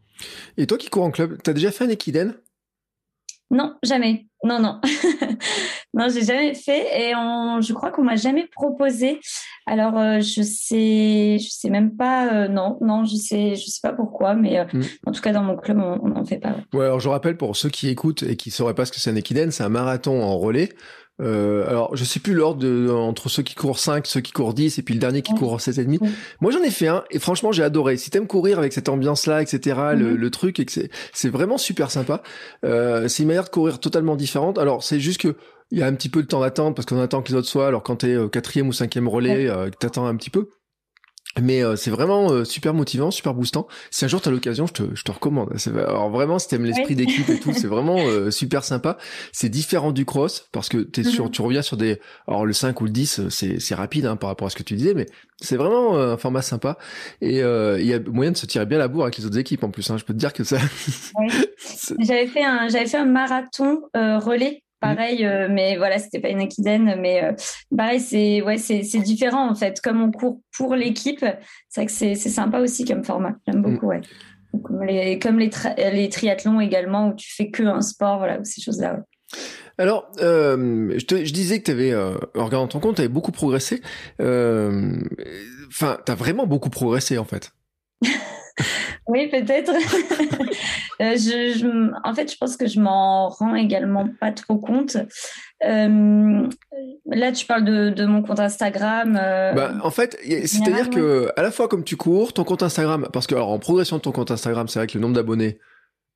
Et 0.56 0.66
toi 0.66 0.78
qui 0.78 0.88
cours 0.90 1.04
en 1.04 1.10
club, 1.10 1.38
tu 1.42 1.50
as 1.50 1.52
déjà 1.52 1.70
fait 1.70 1.84
un 1.84 1.88
équidène 1.88 2.34
non, 3.50 3.76
jamais. 3.82 4.26
Non, 4.44 4.60
non. 4.60 4.80
non, 5.94 6.08
j'ai 6.08 6.22
jamais 6.22 6.54
fait 6.54 7.08
et 7.08 7.12
je 7.12 7.72
crois 7.72 7.90
qu'on 7.90 8.04
m'a 8.04 8.16
jamais 8.16 8.46
proposé. 8.46 9.20
Alors, 9.66 9.98
euh, 9.98 10.20
je 10.20 10.42
sais, 10.42 11.38
je 11.38 11.48
sais 11.50 11.70
même 11.70 11.96
pas. 11.96 12.32
Euh, 12.32 12.48
non, 12.48 12.78
non, 12.80 13.04
je 13.04 13.16
sais, 13.16 13.54
je 13.56 13.66
sais 13.66 13.80
pas 13.82 13.92
pourquoi, 13.92 14.34
mais 14.34 14.58
euh, 14.58 14.64
mm. 14.72 14.82
en 15.06 15.12
tout 15.12 15.20
cas 15.20 15.32
dans 15.32 15.42
mon 15.42 15.56
club, 15.56 15.78
on 15.78 16.08
n'en 16.08 16.24
fait 16.24 16.38
pas. 16.38 16.56
Ouais. 16.72 16.84
alors 16.84 17.00
je 17.00 17.08
rappelle 17.08 17.36
pour 17.36 17.56
ceux 17.56 17.70
qui 17.70 17.88
écoutent 17.88 18.22
et 18.22 18.36
qui 18.36 18.50
sauraient 18.50 18.74
pas 18.74 18.84
ce 18.84 18.92
que 18.92 19.00
c'est 19.00 19.10
un 19.10 19.16
équidène, 19.16 19.50
c'est 19.50 19.64
un 19.64 19.68
marathon 19.70 20.22
en 20.22 20.38
relais 20.38 20.70
euh, 21.20 21.68
alors, 21.68 21.96
je 21.96 22.04
sais 22.04 22.20
plus 22.20 22.34
l'ordre 22.34 22.94
entre 22.94 23.28
ceux 23.28 23.42
qui 23.42 23.54
courent 23.54 23.78
5, 23.78 24.06
ceux 24.06 24.20
qui 24.20 24.32
courent 24.32 24.54
10 24.54 24.78
et 24.78 24.82
puis 24.82 24.94
le 24.94 25.00
dernier 25.00 25.22
qui 25.22 25.34
court 25.34 25.58
7,5. 25.58 25.98
Moi, 26.40 26.52
j'en 26.52 26.62
ai 26.62 26.70
fait 26.70 26.88
un 26.88 27.04
et 27.10 27.18
franchement, 27.18 27.52
j'ai 27.52 27.62
adoré. 27.62 27.96
Si 27.96 28.10
t'aimes 28.10 28.26
courir 28.26 28.58
avec 28.58 28.72
cette 28.72 28.88
ambiance-là, 28.88 29.42
etc., 29.42 29.78
le, 29.96 30.10
mhm. 30.10 30.14
le, 30.14 30.30
truc, 30.30 30.60
et 30.60 30.64
que 30.64 30.72
c'est 31.12 31.28
vraiment 31.28 31.58
super 31.58 31.90
sympa. 31.90 32.22
Euh, 32.64 33.08
c'est 33.08 33.22
une 33.22 33.28
manière 33.28 33.44
de 33.44 33.50
courir 33.50 33.80
totalement 33.80 34.16
différente. 34.16 34.58
Alors, 34.58 34.82
c'est 34.82 35.00
juste 35.00 35.20
que 35.20 35.36
il 35.70 35.78
y 35.78 35.82
a 35.82 35.86
un 35.86 35.94
petit 35.94 36.08
peu 36.08 36.22
de 36.22 36.26
temps 36.26 36.40
d'attente 36.40 36.74
parce 36.74 36.86
qu'on 36.86 37.00
attend 37.00 37.20
que 37.20 37.28
les 37.28 37.34
autres 37.34 37.48
soient. 37.48 37.66
Alors, 37.66 37.82
quand 37.82 37.96
t'es 37.96 38.16
au 38.16 38.28
quatrième 38.28 38.68
ou 38.68 38.72
cinquième 38.72 39.06
relais, 39.06 39.48
euh, 39.48 39.68
t'attends 39.78 40.06
un 40.06 40.16
petit 40.16 40.30
peu. 40.30 40.48
Mais 41.42 41.62
euh, 41.62 41.76
c'est 41.76 41.90
vraiment 41.90 42.30
euh, 42.30 42.44
super 42.44 42.74
motivant, 42.74 43.10
super 43.10 43.34
boostant. 43.34 43.66
Si 43.90 44.04
un 44.04 44.08
jour 44.08 44.20
tu 44.20 44.28
as 44.28 44.32
l'occasion, 44.32 44.66
je 44.66 44.72
te, 44.72 44.82
je 44.94 45.02
te 45.02 45.10
recommande. 45.10 45.54
Alors 45.74 46.10
vraiment, 46.10 46.38
si 46.38 46.48
t'aimes 46.48 46.64
l'esprit 46.64 46.94
d'équipe 46.94 47.28
et 47.28 47.38
tout, 47.38 47.52
c'est 47.52 47.66
vraiment 47.66 47.98
euh, 47.98 48.30
super 48.30 48.64
sympa. 48.64 48.98
C'est 49.32 49.48
différent 49.48 49.92
du 49.92 50.04
cross 50.04 50.48
parce 50.52 50.68
que 50.68 50.78
t'es 50.78 51.04
sur, 51.04 51.26
mhm. 51.26 51.30
tu 51.30 51.42
reviens 51.42 51.62
sur 51.62 51.76
des, 51.76 52.00
alors 52.26 52.46
le 52.46 52.52
5 52.52 52.80
ou 52.80 52.84
le 52.84 52.90
10, 52.90 53.28
c'est, 53.28 53.60
c'est 53.60 53.74
rapide 53.74 54.06
hein, 54.06 54.16
par 54.16 54.28
rapport 54.28 54.46
à 54.46 54.50
ce 54.50 54.56
que 54.56 54.62
tu 54.62 54.74
disais, 54.74 54.94
mais 54.94 55.06
c'est 55.40 55.56
vraiment 55.56 55.96
un 55.96 56.16
format 56.16 56.42
sympa 56.42 56.78
et 57.20 57.38
il 57.38 57.86
y 57.86 57.94
a 57.94 58.00
moyen 58.00 58.32
de 58.32 58.36
se 58.36 58.46
tirer 58.46 58.66
bien 58.66 58.78
la 58.78 58.88
bourre 58.88 59.04
avec 59.04 59.18
les 59.18 59.26
autres 59.26 59.38
équipes 59.38 59.64
en 59.64 59.70
plus. 59.70 59.88
Hein. 59.90 59.96
Je 59.98 60.04
peux 60.04 60.12
te 60.12 60.18
dire 60.18 60.32
que 60.32 60.44
ça. 60.44 60.58
j'avais 62.00 62.26
fait 62.26 62.44
un, 62.44 62.68
j'avais 62.68 62.86
fait 62.86 62.96
un 62.96 63.06
marathon 63.06 63.82
relais 63.94 64.62
pareil, 64.80 65.24
euh, 65.24 65.48
mais 65.50 65.76
voilà, 65.76 65.98
c'était 65.98 66.20
pas 66.20 66.28
une 66.28 66.40
équidène, 66.40 66.96
mais 67.00 67.24
euh, 67.24 67.32
pareil, 67.76 68.00
c'est 68.00 68.42
ouais, 68.42 68.58
c'est 68.58 68.82
différent 69.00 69.50
en 69.50 69.54
fait. 69.54 69.80
Comme 69.80 70.02
on 70.02 70.10
court 70.10 70.40
pour 70.56 70.74
l'équipe, 70.74 71.24
c'est 71.68 71.80
vrai 71.80 71.86
que 71.86 71.92
c'est 71.92 72.14
sympa 72.16 72.60
aussi 72.60 72.84
comme 72.84 73.04
format. 73.04 73.34
J'aime 73.46 73.62
beaucoup, 73.62 73.86
mm. 73.86 73.88
ouais. 73.88 74.00
Comme 74.64 74.82
les, 74.82 75.18
comme 75.18 75.38
les, 75.38 75.50
les, 75.92 76.08
triathlons 76.08 76.60
également, 76.60 77.08
où 77.08 77.14
tu 77.14 77.32
fais 77.32 77.50
que 77.50 77.62
un 77.62 77.82
sport, 77.82 78.18
voilà, 78.18 78.42
ces 78.44 78.62
choses-là. 78.62 79.00
Alors, 79.76 80.10
euh, 80.20 80.94
je, 80.96 81.04
te, 81.04 81.22
je, 81.22 81.32
disais 81.32 81.60
que 81.60 81.64
tu 81.64 81.70
avais, 81.70 81.94
en 81.94 82.44
regardant 82.44 82.66
ton 82.66 82.80
compte, 82.80 82.96
tu 82.96 83.02
avais 83.02 83.10
beaucoup 83.10 83.30
progressé. 83.30 83.82
Enfin, 84.18 85.98
tu 86.04 86.12
as 86.12 86.14
vraiment 86.14 86.46
beaucoup 86.46 86.70
progressé 86.70 87.18
en 87.18 87.24
fait. 87.24 87.52
Oui, 89.08 89.28
peut-être. 89.28 89.72
Euh, 91.00 91.14
je, 91.16 91.92
en 92.02 92.12
fait, 92.12 92.32
je 92.32 92.36
pense 92.36 92.56
que 92.56 92.66
je 92.66 92.80
m'en 92.80 93.28
rends 93.28 93.54
également 93.54 94.08
pas 94.20 94.32
trop 94.32 94.56
compte. 94.56 94.96
Euh, 95.64 96.48
là, 97.06 97.30
tu 97.30 97.46
parles 97.46 97.64
de, 97.64 98.04
mon 98.04 98.20
compte 98.20 98.40
Instagram. 98.40 99.16
Euh, 99.16 99.52
bah, 99.52 99.74
en 99.84 99.92
fait, 99.92 100.18
c'est-à-dire 100.24 100.90
que 100.90 101.30
à 101.36 101.42
la 101.42 101.52
fois 101.52 101.68
comme 101.68 101.84
tu 101.84 101.94
cours, 101.94 102.32
ton 102.32 102.42
compte 102.42 102.64
Instagram, 102.64 103.06
parce 103.12 103.28
que 103.28 103.36
alors, 103.36 103.50
en 103.50 103.60
progression 103.60 103.98
de 103.98 104.02
ton 104.02 104.10
compte 104.10 104.32
Instagram, 104.32 104.66
c'est 104.66 104.80
vrai 104.80 104.88
que 104.88 104.94
le 104.94 105.00
nombre 105.00 105.14
d'abonnés 105.14 105.60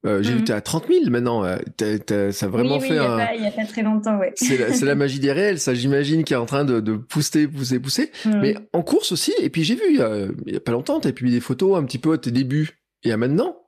euh, 0.04 0.20
j'ai 0.22 0.42
tu 0.42 0.50
à 0.50 0.60
30 0.60 0.88
000 0.88 1.10
maintenant. 1.10 1.44
Euh, 1.44 1.58
ça 2.32 2.46
a 2.46 2.48
vraiment 2.48 2.80
fait 2.80 2.88
il 2.88 2.92
n'y 3.40 3.46
a, 3.46 3.50
pas 3.52 3.64
très 3.66 3.82
longtemps, 3.82 4.18
ouais. 4.18 4.32
C'est 4.34 4.84
la, 4.84 4.94
magie 4.96 5.20
des 5.20 5.30
réels, 5.30 5.60
ça 5.60 5.74
j'imagine, 5.74 6.24
qui 6.24 6.32
est 6.32 6.36
en 6.36 6.46
train 6.46 6.64
de, 6.64 6.80
de 6.80 6.96
pousser, 6.96 7.46
pousser, 7.46 7.78
pousser. 7.78 8.10
Mhm. 8.24 8.40
Mais 8.40 8.56
en 8.72 8.82
course 8.82 9.12
aussi, 9.12 9.32
et 9.40 9.48
puis 9.48 9.62
j'ai 9.62 9.76
vu, 9.76 9.82
il 9.90 10.34
n'y 10.46 10.56
a, 10.56 10.60
pas 10.60 10.72
longtemps, 10.72 10.98
tu 10.98 11.06
as 11.06 11.12
publié 11.12 11.36
des 11.36 11.40
photos 11.40 11.78
un 11.78 11.84
petit 11.84 11.98
peu 11.98 12.12
à 12.14 12.18
tes 12.18 12.32
débuts 12.32 12.81
et 13.04 13.12
à 13.12 13.16
maintenant. 13.16 13.58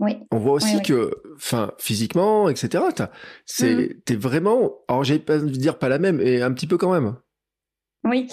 Oui. 0.00 0.18
On 0.32 0.38
voit 0.38 0.54
aussi 0.54 0.82
que, 0.82 1.22
enfin, 1.36 1.72
physiquement, 1.78 2.48
etc., 2.48 2.84
c'est, 3.46 3.74
mhm. 3.74 4.00
t'es 4.04 4.16
vraiment, 4.16 4.78
alors 4.88 5.04
j'ai 5.04 5.18
pas 5.18 5.40
envie 5.40 5.52
de 5.52 5.56
dire 5.56 5.78
pas 5.78 5.88
la 5.88 5.98
même, 5.98 6.20
et 6.20 6.42
un 6.42 6.52
petit 6.52 6.66
peu 6.66 6.76
quand 6.76 6.92
même. 6.92 7.16
Oui. 8.04 8.28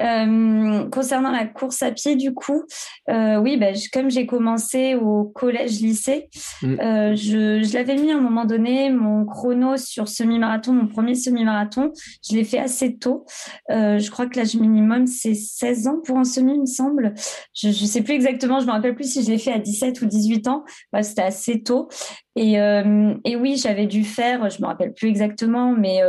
Euh, 0.00 0.88
concernant 0.88 1.30
la 1.30 1.46
course 1.46 1.82
à 1.82 1.92
pied, 1.92 2.16
du 2.16 2.34
coup, 2.34 2.64
euh, 3.08 3.36
oui, 3.36 3.56
bah, 3.56 3.68
comme 3.92 4.10
j'ai 4.10 4.26
commencé 4.26 4.96
au 4.96 5.24
collège-lycée, 5.24 6.28
mm. 6.62 6.80
euh, 6.80 7.14
je, 7.14 7.62
je 7.62 7.74
l'avais 7.74 7.94
mis 7.94 8.10
à 8.10 8.16
un 8.16 8.20
moment 8.20 8.44
donné, 8.44 8.90
mon 8.90 9.24
chrono 9.24 9.76
sur 9.76 10.08
semi-marathon, 10.08 10.72
mon 10.72 10.88
premier 10.88 11.14
semi-marathon, 11.14 11.92
je 12.28 12.34
l'ai 12.34 12.42
fait 12.42 12.58
assez 12.58 12.96
tôt. 12.96 13.24
je 13.68 14.10
crois 14.10 14.26
que 14.26 14.38
l'âge 14.38 14.56
minimum, 14.56 15.06
c'est 15.06 15.34
16 15.34 15.86
ans 15.86 16.00
pour 16.04 16.18
un 16.18 16.24
semi, 16.24 16.54
il 16.54 16.62
me 16.62 16.66
semble. 16.66 17.14
Je 17.54 17.68
ne 17.68 17.72
sais 17.72 18.02
plus 18.02 18.14
exactement, 18.14 18.58
je 18.58 18.66
me 18.66 18.72
rappelle 18.72 18.96
plus 18.96 19.12
si 19.12 19.22
je 19.22 19.30
l'ai 19.30 19.38
fait 19.38 19.52
à 19.52 19.58
17 19.58 20.02
ou 20.02 20.06
18 20.06 20.48
ans. 20.48 20.64
Bah, 20.92 21.02
C'était 21.04 21.22
assez 21.22 21.62
tôt. 21.62 21.88
Et, 22.34 22.54
et 22.54 23.36
oui, 23.36 23.56
j'avais 23.56 23.86
dû 23.86 24.04
faire, 24.04 24.50
je 24.50 24.60
me 24.62 24.66
rappelle 24.66 24.94
plus 24.94 25.08
exactement, 25.08 25.72
mais 25.72 26.00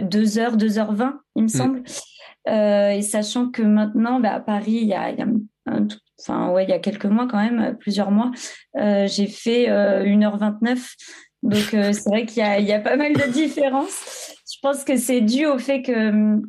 2 0.00 0.38
heures, 0.38 0.56
2 0.56 0.78
heures 0.78 0.94
20, 0.94 1.20
il 1.36 1.42
me 1.42 1.46
mm. 1.46 1.50
semble. 1.50 1.78
Euh, 1.78 1.82
et 2.46 3.02
sachant 3.02 3.50
que 3.50 3.62
maintenant, 3.62 4.20
bah, 4.20 4.34
à 4.34 4.40
Paris, 4.40 4.78
il 4.82 4.88
y 4.88 4.94
a, 4.94 5.10
il 5.10 5.18
y 5.18 5.22
a 5.22 5.26
enfin, 6.20 6.50
ouais, 6.50 6.64
il 6.64 6.70
y 6.70 6.72
a 6.72 6.78
quelques 6.78 7.06
mois 7.06 7.26
quand 7.28 7.38
même, 7.38 7.76
plusieurs 7.78 8.10
mois, 8.10 8.30
euh, 8.76 9.06
j'ai 9.06 9.26
fait 9.26 9.66
1h29. 9.66 10.70
Euh, 10.70 10.76
Donc, 11.42 11.94
c'est 11.94 12.08
vrai 12.08 12.26
qu'il 12.26 12.38
y 12.38 12.46
a, 12.46 12.58
il 12.58 12.66
y 12.66 12.72
a 12.72 12.80
pas 12.80 12.96
mal 12.96 13.12
de 13.12 13.30
différences. 13.32 14.34
Je 14.52 14.58
pense 14.62 14.84
que 14.84 14.96
c'est 14.96 15.20
dû 15.20 15.46
au 15.46 15.58
fait 15.58 15.82
que 15.82 16.40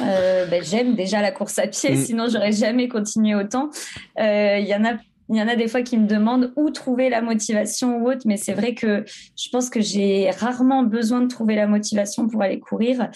ben, 0.00 0.62
j'aime 0.62 0.94
déjà 0.94 1.22
la 1.22 1.32
course 1.32 1.58
à 1.58 1.66
pied, 1.66 1.92
mm. 1.92 1.96
sinon 1.96 2.26
j'aurais 2.28 2.52
jamais 2.52 2.88
continué 2.88 3.34
autant. 3.34 3.70
Il 4.18 4.66
y 4.66 4.74
en 4.74 4.84
a 4.84 4.94
il 5.28 5.36
y 5.36 5.42
en 5.42 5.48
a 5.48 5.56
des 5.56 5.68
fois 5.68 5.82
qui 5.82 5.98
me 5.98 6.06
demandent 6.06 6.52
où 6.56 6.70
trouver 6.70 7.08
la 7.08 7.20
motivation 7.20 7.98
ou 7.98 8.08
autre, 8.08 8.22
mais 8.26 8.36
c'est 8.36 8.52
vrai 8.52 8.74
que 8.74 9.04
je 9.06 9.48
pense 9.50 9.70
que 9.70 9.80
j'ai 9.80 10.30
rarement 10.30 10.82
besoin 10.82 11.20
de 11.20 11.28
trouver 11.28 11.56
la 11.56 11.66
motivation 11.66 12.28
pour 12.28 12.42
aller 12.42 12.60
courir. 12.60 13.10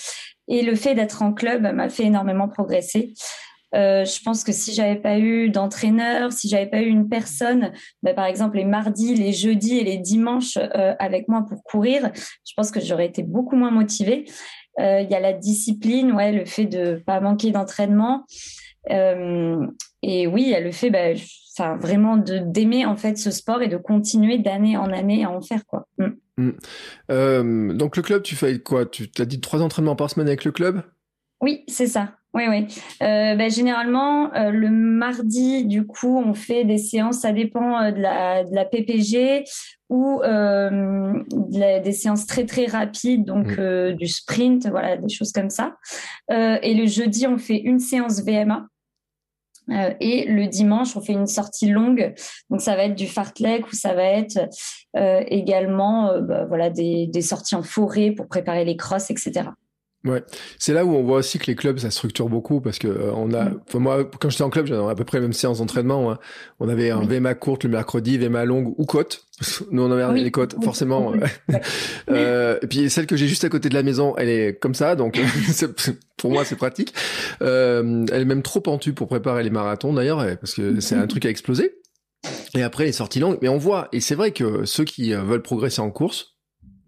Et 0.49 0.63
le 0.63 0.75
fait 0.75 0.95
d'être 0.95 1.23
en 1.23 1.33
club 1.33 1.63
m'a 1.63 1.89
fait 1.89 2.05
énormément 2.05 2.49
progresser. 2.49 3.15
Euh, 3.75 4.05
je 4.05 4.21
pense 4.23 4.43
que 4.43 4.51
si 4.51 4.75
j'avais 4.75 4.97
pas 4.97 5.19
eu 5.19 5.49
d'entraîneur, 5.49 6.33
si 6.33 6.49
j'avais 6.49 6.67
pas 6.67 6.83
eu 6.83 6.89
une 6.89 7.09
personne, 7.09 7.73
bah, 8.03 8.15
par 8.15 8.25
exemple 8.25 8.57
les 8.57 8.65
mardis, 8.65 9.15
les 9.15 9.33
jeudis 9.33 9.79
et 9.79 9.85
les 9.85 9.99
dimanches 9.99 10.57
euh, 10.57 10.95
avec 10.99 11.29
moi 11.29 11.45
pour 11.49 11.63
courir, 11.63 12.11
je 12.15 12.53
pense 12.57 12.73
que 12.73 12.81
j'aurais 12.81 13.07
été 13.07 13.23
beaucoup 13.23 13.57
moins 13.57 13.71
motivée. 13.71 14.25
Euh, 14.81 15.01
il 15.03 15.11
y 15.11 15.15
a 15.15 15.21
la 15.21 15.33
discipline, 15.33 16.13
ouais, 16.13 16.33
le 16.33 16.45
fait 16.45 16.67
de 16.67 17.03
pas 17.07 17.21
manquer 17.21 17.53
d'entraînement. 17.53 18.25
Et 20.03 20.27
oui, 20.27 20.55
a 20.55 20.61
le 20.61 20.73
fait, 20.73 20.91
bah, 20.91 21.13
enfin 21.57 21.77
vraiment 21.77 22.17
de 22.17 22.39
d'aimer 22.39 22.87
en 22.87 22.97
fait 22.97 23.19
ce 23.19 23.31
sport 23.31 23.63
et 23.63 23.69
de 23.69 23.77
continuer 23.77 24.39
d'année 24.39 24.77
en 24.77 24.93
année 24.93 25.25
à 25.25 25.31
en 25.31 25.41
faire 25.41 25.65
quoi. 25.67 25.87
Mm. 25.99 26.51
Euh, 27.11 27.73
donc 27.75 27.97
le 27.97 28.03
club, 28.03 28.23
tu 28.23 28.35
fais 28.35 28.59
quoi? 28.61 28.87
Tu 28.87 29.11
as 29.19 29.25
dit 29.25 29.41
trois 29.41 29.61
entraînements 29.61 29.97
par 29.97 30.11
semaine 30.11 30.29
avec 30.29 30.45
le 30.45 30.53
club? 30.53 30.83
Oui, 31.41 31.65
c'est 31.69 31.87
ça. 31.87 32.15
Oui, 32.33 32.45
oui. 32.49 32.67
Euh, 33.03 33.35
ben, 33.35 33.51
généralement, 33.51 34.33
euh, 34.35 34.51
le 34.51 34.71
mardi, 34.71 35.65
du 35.65 35.85
coup, 35.85 36.17
on 36.25 36.33
fait 36.33 36.65
des 36.65 36.79
séances, 36.79 37.21
ça 37.21 37.33
dépend 37.33 37.83
euh, 37.83 37.91
de, 37.91 38.01
la, 38.01 38.45
de 38.45 38.55
la 38.55 38.65
PPG 38.65 39.45
ou 39.89 40.21
des 41.51 41.93
séances 41.93 42.27
très, 42.27 42.47
très 42.47 42.67
rapides, 42.67 43.25
donc 43.25 43.59
mmh. 43.59 43.95
du 43.95 44.07
sprint, 44.07 44.69
voilà, 44.69 44.97
des 44.97 45.09
choses 45.09 45.33
comme 45.33 45.51
ça. 45.51 45.75
et 46.29 46.75
le 46.75 46.87
jeudi, 46.87 47.27
on 47.27 47.39
fait 47.39 47.59
une 47.59 47.81
séance 47.81 48.23
VMA. 48.23 48.69
Et 50.01 50.25
le 50.27 50.47
dimanche, 50.47 50.97
on 50.97 51.01
fait 51.01 51.13
une 51.13 51.27
sortie 51.27 51.69
longue. 51.69 52.15
Donc, 52.51 52.61
ça 52.61 52.77
va 52.77 52.85
être 52.85 52.97
du 52.97 53.07
fartlek 53.07 53.67
ou 53.69 53.75
ça 53.75 53.95
va 53.95 54.05
être 54.05 54.39
également 54.95 56.21
bah, 56.21 56.45
voilà, 56.47 56.71
des, 56.71 57.07
des 57.07 57.23
sorties 57.23 57.55
en 57.55 57.63
forêt 57.63 58.11
pour 58.11 58.27
préparer 58.27 58.65
les 58.65 58.77
crosses, 58.77 59.11
etc. 59.11 59.51
Ouais, 60.03 60.25
c'est 60.59 60.73
là 60.73 60.87
où 60.87 60.95
on 60.95 61.03
voit 61.03 61.19
aussi 61.19 61.39
que 61.39 61.47
les 61.47 61.55
clubs 61.55 61.79
ça 61.79 61.91
structure 61.91 62.31
beaucoup 62.31 62.63
parce 62.63 62.79
que 62.79 62.89
euh, 62.89 63.13
on 63.15 63.35
a, 63.35 63.51
mm. 63.51 63.61
moi 63.75 64.09
quand 64.19 64.31
j'étais 64.31 64.45
en 64.45 64.49
club 64.49 64.65
j'avais 64.65 64.83
à 64.83 64.95
peu 64.95 65.05
près 65.05 65.19
la 65.19 65.23
même 65.23 65.35
séance 65.35 65.59
d'entraînement. 65.59 66.11
Hein. 66.11 66.19
On 66.59 66.71
avait 66.71 66.91
un 66.91 67.03
VMA 67.05 67.35
courte 67.35 67.65
le 67.65 67.71
mercredi, 67.71 68.17
VMA 68.17 68.47
longue 68.47 68.75
ou 68.79 68.87
côte. 68.87 69.27
Nous 69.71 69.83
on 69.83 69.91
avait 69.91 70.19
les 70.19 70.31
côtes 70.31 70.57
forcément. 70.65 71.13
euh, 72.11 72.59
et 72.63 72.67
puis 72.67 72.89
celle 72.89 73.07
que 73.07 73.17
j'ai 73.17 73.29
juste 73.29 73.45
à 73.45 73.51
côté 73.51 73.69
de 73.69 73.75
la 73.75 73.83
maison, 73.83 74.15
elle 74.17 74.31
est 74.31 74.59
comme 74.59 74.75
ça 74.75 74.97
donc 74.97 75.21
pour 76.17 76.31
moi 76.31 76.47
c'est 76.47 76.57
pratique. 76.57 76.95
Euh, 77.43 78.07
elle 78.11 78.23
est 78.23 78.27
même 78.27 78.43
trop 78.43 78.61
pentue 78.63 78.95
pour 78.95 79.07
préparer 79.07 79.43
les 79.43 79.51
marathons 79.51 79.93
d'ailleurs 79.93 80.25
parce 80.39 80.55
que 80.55 80.81
c'est 80.81 80.95
un 80.95 81.07
truc 81.09 81.27
à 81.27 81.29
exploser. 81.29 81.75
Et 82.55 82.63
après 82.63 82.85
les 82.85 82.93
sorties 82.93 83.21
longues, 83.21 83.39
mais 83.43 83.49
on 83.49 83.59
voit 83.59 83.89
et 83.93 84.01
c'est 84.01 84.15
vrai 84.15 84.33
que 84.33 84.65
ceux 84.65 84.85
qui 84.85 85.15
euh, 85.15 85.23
veulent 85.23 85.43
progresser 85.43 85.81
en 85.81 85.91
course 85.91 86.30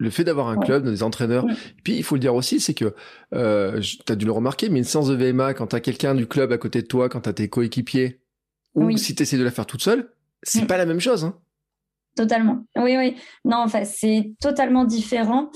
le 0.03 0.11
fait 0.11 0.25
d'avoir 0.25 0.49
un 0.49 0.59
club, 0.59 0.85
des 0.85 1.03
entraîneurs. 1.03 1.47
Puis 1.85 1.97
il 1.97 2.03
faut 2.03 2.17
le 2.17 2.21
dire 2.21 2.35
aussi, 2.35 2.61
c'est 2.61 2.75
que 2.75 2.95
euh, 3.35 3.81
tu 3.81 4.13
as 4.13 4.17
dû 4.17 4.27
le 4.27 4.33
remarquer, 4.33 4.69
mais 4.69 4.79
une 4.79 4.85
séance 4.85 5.09
de 5.09 5.15
VMA, 5.15 5.55
quand 5.55 5.69
tu 5.69 5.77
as 5.77 5.81
quelqu'un 5.81 6.15
du 6.15 6.27
club 6.27 6.53
à 6.53 6.59
côté 6.59 6.83
de 6.83 6.87
toi, 6.87 7.09
quand 7.09 7.23
tu 7.23 7.29
as 7.29 7.33
tes 7.33 7.49
coéquipiers, 7.49 8.21
ou 8.75 8.97
si 8.97 9.15
tu 9.15 9.23
essaies 9.23 9.39
de 9.39 9.45
la 9.45 9.51
faire 9.51 9.67
toute 9.67 9.83
seule, 9.83 10.11
c'est 10.43 10.67
pas 10.67 10.77
la 10.77 10.87
même 10.87 11.01
chose. 11.01 11.25
Hein. 11.25 11.39
Totalement. 12.17 12.65
Oui, 12.77 12.97
oui. 12.97 13.17
Non, 13.45 13.59
enfin, 13.59 13.85
c'est 13.85 14.35
totalement 14.41 14.85
différent. 14.85 15.51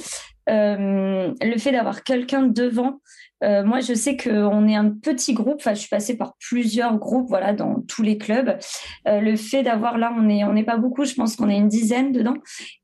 Euh, 0.49 1.33
le 1.41 1.59
fait 1.59 1.73
d'avoir 1.73 2.05
quelqu'un 2.05 2.43
devant, 2.45 3.01
euh, 3.45 3.65
moi, 3.65 3.81
je 3.81 3.95
sais 3.95 4.17
qu'on 4.17 4.67
est 4.67 4.77
un 4.77 4.91
petit 4.91 5.35
groupe. 5.35 5.57
Enfin, 5.59 5.75
je 5.75 5.81
suis 5.81 5.89
passée 5.89 6.17
par 6.17 6.35
plusieurs 6.39 6.97
groupes, 6.99 7.29
voilà, 7.29 7.53
dans 7.53 7.81
tous 7.83 8.03
les 8.03 8.19
clubs. 8.19 8.57
Euh, 9.07 9.21
le 9.21 9.37
fait 9.37 9.63
d'avoir 9.63 9.99
là, 9.99 10.13
on 10.17 10.29
est, 10.29 10.45
on 10.45 10.53
n'est 10.53 10.65
pas 10.65 10.77
beaucoup. 10.77 11.05
Je 11.05 11.15
pense 11.15 11.37
qu'on 11.37 11.49
est 11.49 11.57
une 11.57 11.69
dizaine 11.69 12.13
dedans, 12.13 12.37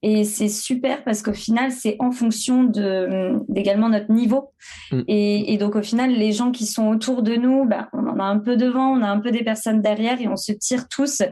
et 0.03 0.25
c'est 0.25 0.49
super 0.49 1.05
parce 1.05 1.23
qu'au 1.23 1.33
final, 1.33 1.71
c'est 1.71 1.97
en 2.01 2.11
fonction 2.11 2.65
de 2.65 3.39
d'également 3.49 3.89
notre 3.89 4.13
niveau. 4.13 4.51
Mm. 4.91 5.03
Et, 5.09 5.55
et, 5.55 5.59
donc, 5.59 5.77
au 5.77 5.83
final, 5.83 6.13
les 6.13 6.33
gens 6.33 6.53
qui 6.53 6.67
sont 6.67 6.89
autour 6.89 7.23
de 7.23 7.35
nous, 7.35 7.65
bah, 7.65 7.89
on 7.93 8.07
en 8.07 8.19
a 8.19 8.25
un 8.25 8.39
peu 8.39 8.57
devant, 8.57 8.93
on 8.93 9.03
a 9.03 9.09
un 9.09 9.21
peu 9.21 9.31
des 9.31 9.45
personnes 9.45 9.81
derrière, 9.81 10.21
et 10.21 10.29
on 10.29 10.37
se 10.37 10.53
tire 10.53 10.89
tous, 10.89 11.23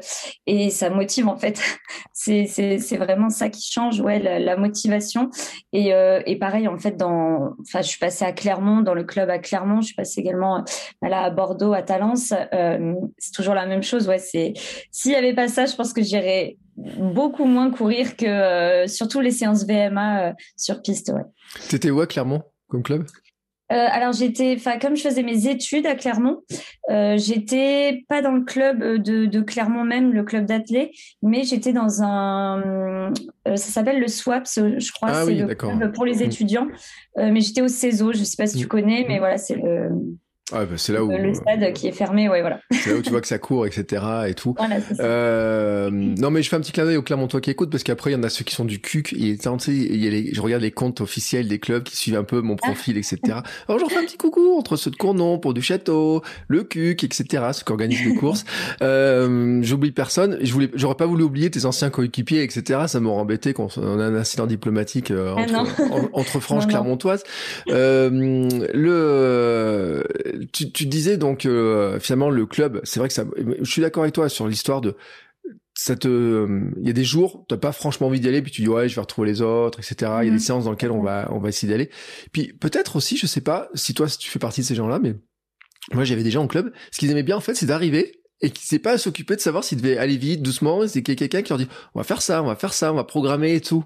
et 0.46 0.70
ça 0.70 0.90
motive 0.90 1.28
en 1.28 1.36
fait. 1.36 1.60
c'est 2.12 2.46
c'est 2.46 2.96
vraiment 2.96 3.28
ça 3.28 3.48
qui 3.48 3.70
change, 3.70 4.00
ouais, 4.00 4.18
la, 4.18 4.56
motivation. 4.56 5.30
Et, 5.72 5.94
euh, 5.94 6.20
et 6.26 6.36
pareil, 6.36 6.68
en 6.68 6.78
fait, 6.78 6.96
dans, 6.96 7.54
enfin, 7.60 7.82
je 7.82 7.88
suis 7.88 7.98
passée 7.98 8.24
à 8.24 8.32
Clermont 8.32 8.80
dans 8.80 8.94
le 8.94 9.04
club 9.10 9.28
à 9.30 9.38
Clermont, 9.38 9.80
je 9.80 9.86
suis 9.86 9.94
passée 9.94 10.20
également 10.20 10.58
euh, 10.58 11.08
là, 11.08 11.24
à 11.24 11.30
Bordeaux, 11.30 11.72
à 11.72 11.82
Talence. 11.82 12.32
Euh, 12.54 12.94
c'est 13.18 13.32
toujours 13.32 13.54
la 13.54 13.66
même 13.66 13.82
chose. 13.82 14.08
Ouais, 14.08 14.18
c'est 14.18 14.54
s'il 14.90 15.12
y 15.12 15.16
avait 15.16 15.34
pas 15.34 15.48
ça, 15.48 15.66
je 15.66 15.74
pense 15.74 15.92
que 15.92 16.02
j'irais 16.02 16.56
beaucoup 16.76 17.44
moins 17.44 17.70
courir 17.70 18.16
que 18.16 18.26
euh, 18.26 18.86
surtout 18.86 19.20
les 19.20 19.32
séances 19.32 19.66
VMA 19.66 20.34
sur 20.56 20.80
piste. 20.80 21.12
Ouais. 21.14 21.24
T'étais 21.68 21.90
où 21.90 22.00
à 22.00 22.06
Clermont 22.06 22.42
comme 22.68 22.82
club? 22.82 23.04
Euh, 23.72 23.86
alors 23.90 24.12
j'étais, 24.12 24.54
enfin 24.56 24.78
comme 24.78 24.96
je 24.96 25.02
faisais 25.02 25.22
mes 25.22 25.46
études 25.46 25.86
à 25.86 25.94
Clermont, 25.94 26.42
euh, 26.90 27.16
j'étais 27.16 28.04
pas 28.08 28.20
dans 28.20 28.32
le 28.32 28.42
club 28.42 28.82
de, 28.82 29.26
de 29.26 29.40
Clermont 29.40 29.84
même, 29.84 30.12
le 30.12 30.24
club 30.24 30.46
d'athlètes, 30.46 30.90
mais 31.22 31.44
j'étais 31.44 31.72
dans 31.72 32.02
un, 32.02 32.60
euh, 32.60 33.10
ça 33.46 33.56
s'appelle 33.56 34.00
le 34.00 34.08
SWAPS, 34.08 34.60
je 34.78 34.92
crois, 34.92 35.10
ah 35.12 35.24
c'est 35.24 35.34
le 35.34 35.54
club 35.54 35.92
pour 35.92 36.04
les 36.04 36.16
mmh. 36.16 36.22
étudiants. 36.22 36.68
mais 37.16 37.40
j'étais 37.40 37.62
au 37.62 37.68
CESO, 37.68 38.12
je 38.12 38.24
sais 38.24 38.36
pas 38.36 38.46
si 38.46 38.58
tu 38.58 38.64
mmh. 38.64 38.68
connais, 38.68 39.04
mais 39.06 39.16
mmh. 39.16 39.20
voilà 39.20 39.38
c'est 39.38 39.56
le 39.56 39.90
ah, 40.52 40.64
bah, 40.64 40.76
c'est 40.76 40.92
là 40.92 41.04
où 41.04 41.10
le 41.10 41.34
stade 41.34 41.72
qui 41.72 41.88
est 41.88 41.92
fermé, 41.92 42.28
ouais, 42.28 42.40
voilà. 42.40 42.60
C'est 42.70 42.90
là 42.90 42.96
où 42.96 43.02
tu 43.02 43.10
vois 43.10 43.20
que 43.20 43.26
ça 43.26 43.38
court, 43.38 43.66
etc. 43.66 44.02
et 44.28 44.34
tout. 44.34 44.54
Voilà, 44.56 44.80
ça. 44.80 45.02
Euh, 45.02 45.90
non, 45.90 46.30
mais 46.30 46.42
je 46.42 46.48
fais 46.48 46.56
un 46.56 46.60
petit 46.60 46.72
clin 46.72 46.84
d'œil 46.84 46.96
au 46.96 47.02
Clermontois 47.02 47.40
qui 47.40 47.50
écoute 47.50 47.70
parce 47.70 47.82
qu'après 47.82 48.10
il 48.10 48.14
y 48.14 48.16
en 48.16 48.22
a 48.22 48.28
ceux 48.28 48.44
qui 48.44 48.54
sont 48.54 48.64
du 48.64 48.80
CUC 48.80 49.12
et 49.12 49.16
il 49.16 50.04
y 50.04 50.06
a 50.06 50.10
les, 50.10 50.34
je 50.34 50.40
regarde 50.40 50.62
les 50.62 50.70
comptes 50.70 51.00
officiels 51.00 51.48
des 51.48 51.58
clubs 51.58 51.82
qui 51.82 51.96
suivent 51.96 52.16
un 52.16 52.24
peu 52.24 52.40
mon 52.40 52.56
profil, 52.56 52.96
etc. 52.96 53.18
Alors 53.68 53.78
j'en 53.78 53.88
fais 53.88 53.98
un 53.98 54.04
petit 54.04 54.16
coucou 54.16 54.56
entre 54.56 54.76
ceux 54.76 54.90
de 54.90 54.96
Cournon, 54.96 55.38
pour 55.38 55.54
du 55.54 55.62
Château, 55.62 56.22
le 56.48 56.64
CUC, 56.64 57.04
etc. 57.04 57.24
Ceux 57.52 57.64
qui 57.64 57.72
organisent 57.72 58.04
les 58.04 58.14
courses. 58.14 58.44
Euh, 58.82 59.60
j'oublie 59.62 59.90
personne. 59.90 60.38
Je 60.40 60.52
voulais, 60.52 60.70
j'aurais 60.74 60.94
pas 60.94 61.06
voulu 61.06 61.22
oublier 61.22 61.50
tes 61.50 61.64
anciens 61.64 61.90
coéquipiers, 61.90 62.42
etc. 62.42 62.80
Ça 62.86 63.00
m'aurait 63.00 63.20
embêté 63.20 63.52
qu'on 63.52 63.68
on 63.76 63.98
a 63.98 64.04
un 64.04 64.14
incident 64.14 64.46
diplomatique 64.46 65.10
euh, 65.10 65.34
ah, 65.36 65.58
entre, 65.58 66.10
entre 66.12 66.40
franges 66.40 66.66
clermontoises. 66.66 67.24
Euh, 67.68 68.48
le, 68.72 70.04
tu, 70.52 70.70
tu 70.72 70.86
disais 70.86 71.16
donc 71.16 71.46
euh, 71.46 71.98
finalement 72.00 72.30
le 72.30 72.46
club, 72.46 72.80
c'est 72.84 73.00
vrai 73.00 73.08
que 73.08 73.14
ça. 73.14 73.24
Je 73.60 73.70
suis 73.70 73.82
d'accord 73.82 74.02
avec 74.02 74.14
toi 74.14 74.28
sur 74.28 74.46
l'histoire 74.48 74.80
de 74.80 74.96
ça 75.74 75.96
te 75.96 76.46
il 76.78 76.86
y 76.86 76.90
a 76.90 76.92
des 76.92 77.04
jours 77.04 77.46
t'as 77.48 77.56
pas 77.56 77.72
franchement 77.72 78.08
envie 78.08 78.20
d'y 78.20 78.28
aller 78.28 78.42
puis 78.42 78.52
tu 78.52 78.60
dis 78.60 78.68
ouais 78.68 78.88
je 78.88 78.94
vais 78.94 79.00
retrouver 79.00 79.28
les 79.28 79.40
autres 79.40 79.78
etc 79.78 80.12
il 80.20 80.24
y 80.24 80.28
a 80.28 80.30
des 80.30 80.30
mhm. 80.32 80.38
séances 80.38 80.64
dans 80.64 80.72
lesquelles 80.72 80.90
on 80.90 81.02
va 81.02 81.28
on 81.32 81.38
va 81.38 81.48
essayer 81.48 81.72
d'aller 81.72 81.90
puis 82.32 82.52
peut-être 82.52 82.96
aussi 82.96 83.16
je 83.16 83.26
sais 83.26 83.40
pas 83.40 83.70
si 83.74 83.94
toi 83.94 84.06
si 84.08 84.18
tu 84.18 84.30
fais 84.30 84.38
partie 84.38 84.60
de 84.60 84.66
ces 84.66 84.74
gens 84.74 84.88
là 84.88 84.98
mais 84.98 85.14
moi 85.92 86.04
j'avais 86.04 86.22
des 86.22 86.30
gens 86.30 86.42
en 86.42 86.48
club 86.48 86.72
ce 86.90 86.98
qu'ils 86.98 87.10
aimaient 87.10 87.22
bien 87.22 87.36
en 87.36 87.40
fait 87.40 87.54
c'est 87.54 87.66
d'arriver 87.66 88.20
et 88.42 88.50
qui 88.50 88.66
sait 88.66 88.78
pas 88.78 88.92
à 88.92 88.98
s'occuper 88.98 89.36
de 89.36 89.40
savoir 89.40 89.64
s'ils 89.64 89.80
devaient 89.80 89.96
aller 89.96 90.18
vite 90.18 90.42
doucement 90.42 90.86
c'est 90.86 91.02
quelqu'un 91.02 91.40
qui 91.40 91.48
leur 91.48 91.58
dit 91.58 91.68
on 91.94 92.00
va 92.00 92.04
faire 92.04 92.20
ça 92.20 92.42
on 92.42 92.46
va 92.46 92.56
faire 92.56 92.74
ça 92.74 92.92
on 92.92 92.96
va 92.96 93.04
programmer 93.04 93.54
et 93.54 93.60
tout 93.60 93.84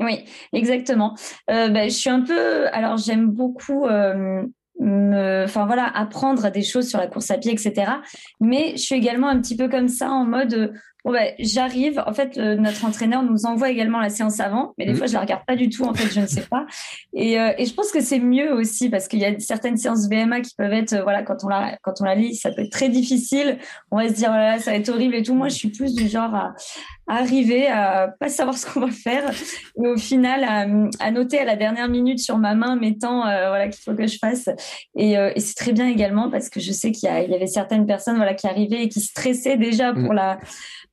oui, 0.00 0.24
exactement. 0.54 1.14
Euh, 1.50 1.68
ben, 1.68 1.90
je 1.90 1.94
suis 1.94 2.08
un 2.08 2.22
peu. 2.22 2.66
Alors, 2.68 2.96
j'aime 2.96 3.30
beaucoup 3.30 3.84
euh, 3.84 4.42
enfin 4.80 5.66
voilà, 5.66 5.86
apprendre 5.94 6.50
des 6.50 6.62
choses 6.62 6.88
sur 6.88 6.98
la 6.98 7.06
course 7.06 7.30
à 7.30 7.38
pied, 7.38 7.52
etc. 7.52 7.92
Mais 8.40 8.72
je 8.72 8.82
suis 8.82 8.94
également 8.94 9.28
un 9.28 9.40
petit 9.40 9.56
peu 9.56 9.68
comme 9.68 9.88
ça 9.88 10.10
en 10.10 10.24
mode 10.24 10.72
Bon 11.04 11.12
ben, 11.12 11.32
j'arrive. 11.38 12.02
En 12.06 12.12
fait, 12.12 12.36
euh, 12.36 12.56
notre 12.56 12.84
entraîneur 12.84 13.22
nous 13.22 13.46
envoie 13.46 13.70
également 13.70 14.00
la 14.00 14.10
séance 14.10 14.38
avant, 14.38 14.74
mais 14.76 14.84
des 14.84 14.92
mm. 14.92 14.96
fois 14.96 15.06
je 15.06 15.14
la 15.14 15.20
regarde 15.20 15.44
pas 15.46 15.56
du 15.56 15.70
tout. 15.70 15.84
En 15.84 15.94
fait, 15.94 16.12
je 16.12 16.20
ne 16.20 16.26
sais 16.26 16.42
pas. 16.42 16.66
Et, 17.14 17.40
euh, 17.40 17.52
et 17.56 17.64
je 17.64 17.72
pense 17.72 17.90
que 17.90 18.00
c'est 18.00 18.18
mieux 18.18 18.52
aussi 18.52 18.90
parce 18.90 19.08
qu'il 19.08 19.18
y 19.18 19.24
a 19.24 19.38
certaines 19.38 19.76
séances 19.76 20.08
VMA 20.08 20.42
qui 20.42 20.54
peuvent 20.54 20.72
être, 20.72 20.92
euh, 20.92 21.02
voilà, 21.02 21.22
quand 21.22 21.42
on 21.42 21.48
la 21.48 21.78
quand 21.82 21.94
on 22.00 22.04
la 22.04 22.14
lit, 22.14 22.34
ça 22.34 22.50
peut 22.50 22.62
être 22.62 22.72
très 22.72 22.90
difficile. 22.90 23.58
On 23.90 23.96
va 23.96 24.08
se 24.08 24.14
dire 24.14 24.28
voilà, 24.28 24.58
ça 24.58 24.72
va 24.72 24.76
être 24.76 24.90
horrible 24.90 25.14
et 25.14 25.22
tout. 25.22 25.34
Moi, 25.34 25.48
je 25.48 25.54
suis 25.54 25.70
plus 25.70 25.94
du 25.94 26.06
genre 26.06 26.34
à, 26.34 26.54
arriver 27.10 27.66
à 27.66 28.14
pas 28.18 28.28
savoir 28.28 28.56
ce 28.56 28.66
qu'on 28.66 28.80
va 28.80 28.90
faire 28.90 29.30
et 29.82 29.86
au 29.86 29.96
final 29.96 30.44
à, 30.44 30.66
à, 31.04 31.10
noter 31.10 31.38
à 31.38 31.44
la 31.44 31.56
dernière 31.56 31.88
minute 31.88 32.18
sur 32.18 32.38
ma 32.38 32.54
main 32.54 32.76
mes 32.76 32.98
temps, 32.98 33.22
voilà, 33.22 33.68
qu'il 33.68 33.82
faut 33.82 33.94
que 33.94 34.06
je 34.06 34.18
fasse. 34.18 34.48
Et, 34.96 35.12
et 35.12 35.40
c'est 35.40 35.54
très 35.54 35.72
bien 35.72 35.88
également 35.88 36.30
parce 36.30 36.48
que 36.48 36.60
je 36.60 36.72
sais 36.72 36.92
qu'il 36.92 37.08
y, 37.08 37.12
y, 37.12 37.34
avait 37.34 37.46
certaines 37.46 37.86
personnes, 37.86 38.16
voilà, 38.16 38.34
qui 38.34 38.46
arrivaient 38.46 38.84
et 38.84 38.88
qui 38.88 39.00
stressaient 39.00 39.56
déjà 39.56 39.92
pour 39.92 40.12
mm. 40.12 40.16
la 40.16 40.38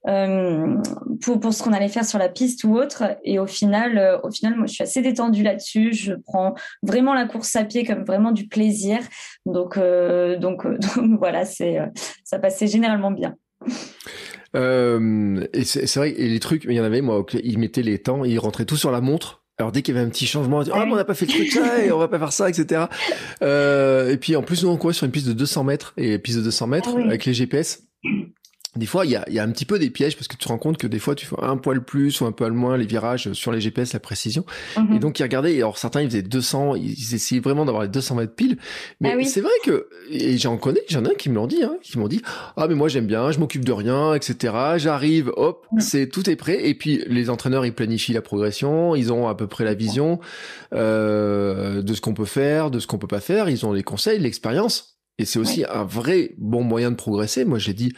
euh, 0.07 0.77
pour, 1.21 1.39
pour 1.39 1.53
ce 1.53 1.61
qu'on 1.61 1.73
allait 1.73 1.89
faire 1.89 2.05
sur 2.05 2.19
la 2.19 2.29
piste 2.29 2.63
ou 2.63 2.77
autre. 2.77 3.03
Et 3.23 3.39
au 3.39 3.47
final, 3.47 3.97
euh, 3.97 4.17
au 4.23 4.31
final, 4.31 4.55
moi, 4.55 4.65
je 4.65 4.73
suis 4.73 4.83
assez 4.83 5.01
détendue 5.01 5.43
là-dessus. 5.43 5.93
Je 5.93 6.13
prends 6.13 6.53
vraiment 6.81 7.13
la 7.13 7.25
course 7.25 7.55
à 7.55 7.65
pied 7.65 7.83
comme 7.83 8.03
vraiment 8.05 8.31
du 8.31 8.47
plaisir. 8.47 8.99
Donc, 9.45 9.77
euh, 9.77 10.37
donc, 10.37 10.65
donc, 10.95 11.19
voilà, 11.19 11.45
c'est 11.45 11.79
ça 12.23 12.39
passait 12.39 12.67
généralement 12.67 13.11
bien. 13.11 13.35
Et 14.53 15.63
c'est 15.63 15.95
vrai, 15.95 16.11
et 16.11 16.27
les 16.27 16.39
trucs, 16.39 16.63
il 16.65 16.73
y 16.73 16.79
en 16.79 16.83
avait, 16.83 17.01
moi, 17.01 17.25
ils 17.43 17.57
mettaient 17.59 17.83
les 17.83 17.99
temps, 17.99 18.23
ils 18.23 18.39
rentraient 18.39 18.65
tout 18.65 18.77
sur 18.77 18.91
la 18.91 19.01
montre. 19.01 19.43
Alors 19.59 19.71
dès 19.71 19.81
qu'il 19.81 19.95
y 19.95 19.97
avait 19.97 20.05
un 20.05 20.09
petit 20.09 20.27
changement, 20.27 20.61
ah, 20.71 20.85
on 20.87 20.95
n'a 20.95 21.03
pas 21.03 21.15
fait 21.15 21.25
le 21.25 21.31
truc 21.31 21.51
ça 21.51 21.83
et 21.83 21.91
on 21.91 21.97
va 21.97 22.07
pas 22.07 22.19
faire 22.19 22.31
ça, 22.31 22.47
etc. 22.47 22.85
Euh, 23.41 24.11
et 24.11 24.17
puis 24.17 24.35
en 24.35 24.43
plus 24.43 24.63
nous 24.63 24.69
on 24.69 24.77
courait 24.77 24.93
sur 24.93 25.05
une 25.05 25.11
piste 25.11 25.27
de 25.27 25.33
200 25.33 25.63
mètres 25.63 25.93
et 25.97 26.19
piste 26.19 26.37
de 26.37 26.43
200 26.43 26.67
mètres 26.67 26.95
ah 26.95 27.05
avec 27.05 27.25
les 27.25 27.33
GPS 27.33 27.83
des 28.77 28.85
fois, 28.85 29.05
il 29.05 29.11
y 29.11 29.15
a, 29.15 29.25
y 29.29 29.39
a, 29.39 29.43
un 29.43 29.51
petit 29.51 29.65
peu 29.65 29.79
des 29.79 29.89
pièges 29.89 30.15
parce 30.15 30.27
que 30.27 30.35
tu 30.35 30.45
te 30.45 30.47
rends 30.47 30.57
compte 30.57 30.77
que 30.77 30.87
des 30.87 30.99
fois, 30.99 31.15
tu 31.15 31.25
fais 31.25 31.35
un 31.41 31.57
poil 31.57 31.83
plus 31.83 32.21
ou 32.21 32.25
un 32.25 32.31
poil 32.31 32.51
moins 32.51 32.77
les 32.77 32.85
virages 32.85 33.33
sur 33.33 33.51
les 33.51 33.59
GPS, 33.61 33.93
la 33.93 33.99
précision. 33.99 34.45
Mhm. 34.77 34.95
Et 34.95 34.99
donc, 34.99 35.19
ils 35.19 35.23
regardaient, 35.23 35.55
alors 35.57 35.77
certains, 35.77 36.01
ils 36.01 36.09
faisaient 36.09 36.21
200, 36.21 36.75
ils 36.75 37.13
essayaient 37.13 37.41
vraiment 37.41 37.65
d'avoir 37.65 37.83
les 37.83 37.89
200 37.89 38.15
mètres 38.15 38.35
pile. 38.35 38.57
Mais 39.01 39.15
ah 39.17 39.23
c'est 39.25 39.41
vrai 39.41 39.51
que, 39.63 39.89
et 40.09 40.37
j'en 40.37 40.57
connais, 40.57 40.81
j'en 40.89 41.03
ai 41.05 41.15
qui 41.15 41.29
me 41.29 41.35
l'ont 41.35 41.47
dit, 41.47 41.63
hein, 41.63 41.77
qui 41.81 41.97
m'ont 41.97 42.07
dit, 42.07 42.21
ah, 42.55 42.67
mais 42.67 42.75
moi, 42.75 42.87
j'aime 42.87 43.07
bien, 43.07 43.31
je 43.31 43.39
m'occupe 43.39 43.65
de 43.65 43.71
rien, 43.71 44.13
etc. 44.13 44.53
J'arrive, 44.77 45.31
hop, 45.35 45.65
mhm. 45.71 45.79
c'est, 45.79 46.07
tout 46.07 46.29
est 46.29 46.35
prêt. 46.35 46.67
Et 46.67 46.73
puis, 46.73 47.03
les 47.07 47.29
entraîneurs, 47.29 47.65
ils 47.65 47.73
planifient 47.73 48.13
la 48.13 48.21
progression, 48.21 48.95
ils 48.95 49.11
ont 49.11 49.27
à 49.27 49.35
peu 49.35 49.47
près 49.47 49.63
la 49.63 49.73
vision, 49.73 50.19
euh, 50.73 51.81
de 51.81 51.93
ce 51.93 52.01
qu'on 52.01 52.13
peut 52.13 52.25
faire, 52.25 52.71
de 52.71 52.79
ce 52.79 52.87
qu'on 52.87 52.97
peut 52.97 53.07
pas 53.07 53.21
faire. 53.21 53.49
Ils 53.49 53.65
ont 53.65 53.73
les 53.73 53.83
conseils, 53.83 54.19
l'expérience. 54.19 54.97
Et 55.19 55.25
c'est 55.25 55.39
aussi 55.39 55.65
un 55.67 55.83
vrai 55.83 56.35
bon 56.37 56.63
moyen 56.63 56.91
de 56.91 56.95
progresser. 56.95 57.43
Moi, 57.43 57.57
j'ai 57.57 57.73
dit, 57.73 57.93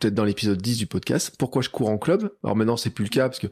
peut-être 0.00 0.14
dans 0.14 0.24
l'épisode 0.24 0.60
10 0.60 0.78
du 0.78 0.86
podcast, 0.86 1.34
pourquoi 1.38 1.62
je 1.62 1.70
cours 1.70 1.88
en 1.88 1.98
club? 1.98 2.30
Alors 2.44 2.56
maintenant, 2.56 2.76
c'est 2.76 2.90
plus 2.90 3.04
le 3.04 3.10
cas 3.10 3.28
parce 3.28 3.38
que 3.38 3.48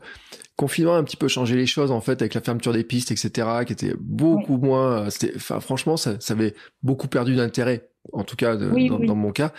confinement 0.56 0.94
a 0.94 0.98
un 0.98 1.04
petit 1.04 1.16
peu 1.16 1.28
changé 1.28 1.56
les 1.56 1.66
choses 1.66 1.90
en 1.90 2.00
fait 2.00 2.20
avec 2.22 2.35
la 2.35 2.40
fermeture 2.40 2.72
des 2.72 2.85
pistes, 2.85 3.11
etc., 3.11 3.48
qui 3.66 3.72
était 3.72 3.94
beaucoup 3.98 4.59
moins. 4.59 5.11
C'était, 5.11 5.32
enfin, 5.37 5.61
franchement, 5.61 5.96
ça, 5.96 6.16
ça 6.20 6.35
avait 6.35 6.54
beaucoup 6.82 7.09
perdu 7.09 7.37
d'intérêt 7.37 7.90
en 8.12 8.24
tout 8.24 8.37
cas 8.37 8.56
dans, 8.56 9.14
mon 9.14 9.32
cas. 9.32 9.52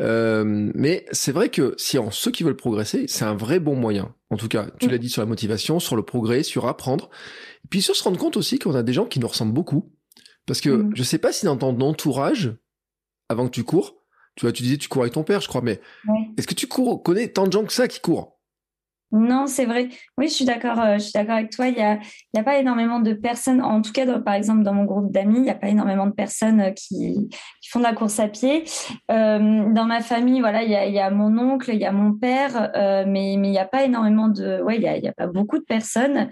Euh, 0.00 0.70
mais 0.74 1.06
c'est 1.12 1.32
vrai 1.32 1.48
que 1.48 1.74
si 1.78 1.98
en 1.98 2.10
ceux 2.10 2.30
qui 2.30 2.42
veulent 2.42 2.56
progresser, 2.56 3.06
c'est 3.08 3.24
un 3.24 3.34
vrai 3.34 3.60
bon 3.60 3.74
moyen. 3.74 4.14
En 4.30 4.36
tout 4.36 4.48
cas, 4.48 4.66
tu 4.80 4.88
l'as 4.88 4.98
dit 4.98 5.08
sur 5.08 5.22
la 5.22 5.26
motivation, 5.26 5.80
sur 5.80 5.96
le 5.96 6.02
progrès, 6.02 6.42
sur 6.42 6.66
apprendre. 6.66 7.10
Et 7.64 7.68
puis 7.68 7.82
sur 7.82 7.96
se 7.96 8.02
rendre 8.02 8.18
compte 8.18 8.36
aussi 8.36 8.58
qu'on 8.58 8.74
a 8.74 8.82
des 8.82 8.92
gens 8.92 9.06
qui 9.06 9.20
nous 9.20 9.28
ressemblent 9.28 9.54
beaucoup. 9.54 9.92
Parce 10.46 10.60
que 10.60 10.70
mm. 10.70 10.92
je 10.94 11.02
sais 11.02 11.18
pas 11.18 11.32
si 11.32 11.46
dans 11.46 11.56
ton 11.56 11.78
entourage, 11.80 12.54
avant 13.28 13.46
que 13.46 13.52
tu 13.52 13.64
cours, 13.64 13.96
tu 14.36 14.44
vois, 14.44 14.52
tu 14.52 14.62
disais 14.62 14.76
tu 14.76 14.88
cours 14.88 15.02
avec 15.02 15.14
ton 15.14 15.24
père, 15.24 15.40
je 15.40 15.48
crois, 15.48 15.62
mais 15.62 15.80
est-ce 16.36 16.46
que 16.46 16.54
tu 16.54 16.66
cours, 16.66 17.02
connais 17.02 17.28
tant 17.28 17.46
de 17.46 17.52
gens 17.52 17.64
que 17.64 17.72
ça 17.72 17.88
qui 17.88 18.00
courent 18.00 18.36
non, 19.12 19.46
c'est 19.46 19.66
vrai. 19.66 19.88
Oui, 20.18 20.28
je 20.28 20.34
suis 20.34 20.44
d'accord. 20.44 20.80
Euh, 20.80 20.94
je 20.94 21.04
suis 21.04 21.12
d'accord 21.12 21.36
avec 21.36 21.50
toi. 21.50 21.68
Il 21.68 21.76
y 21.76 21.80
a, 21.80 21.94
il 21.94 22.36
y 22.36 22.40
a 22.40 22.42
pas 22.42 22.58
énormément 22.58 22.98
de 22.98 23.12
personnes. 23.12 23.62
En 23.62 23.80
tout 23.80 23.92
cas, 23.92 24.18
par 24.18 24.34
exemple, 24.34 24.64
dans 24.64 24.74
mon 24.74 24.84
groupe 24.84 25.12
d'amis, 25.12 25.36
il 25.36 25.42
n'y 25.42 25.50
a 25.50 25.54
pas 25.54 25.68
énormément 25.68 26.06
de 26.06 26.12
personnes 26.12 26.60
euh, 26.60 26.70
qui, 26.72 27.28
qui, 27.62 27.68
font 27.70 27.78
de 27.78 27.84
la 27.84 27.94
course 27.94 28.18
à 28.18 28.26
pied. 28.26 28.64
Euh, 29.12 29.72
dans 29.72 29.84
ma 29.84 30.00
famille, 30.00 30.40
voilà, 30.40 30.64
il 30.64 30.70
y 30.70 30.74
a, 30.74 30.86
il 30.86 30.94
y 30.94 30.98
a 30.98 31.08
mon 31.10 31.38
oncle, 31.38 31.70
il 31.72 31.80
y 31.80 31.84
a 31.84 31.92
mon 31.92 32.14
père, 32.14 32.72
euh, 32.74 33.04
mais 33.06 33.36
mais 33.38 33.48
il 33.48 33.52
n'y 33.52 33.58
a 33.58 33.64
pas 33.64 33.84
énormément 33.84 34.28
de. 34.28 34.60
Ouais, 34.62 34.78
il 34.78 35.08
a 35.08 35.12
pas 35.12 35.28
beaucoup 35.28 35.58
de 35.58 35.64
personnes. 35.64 36.28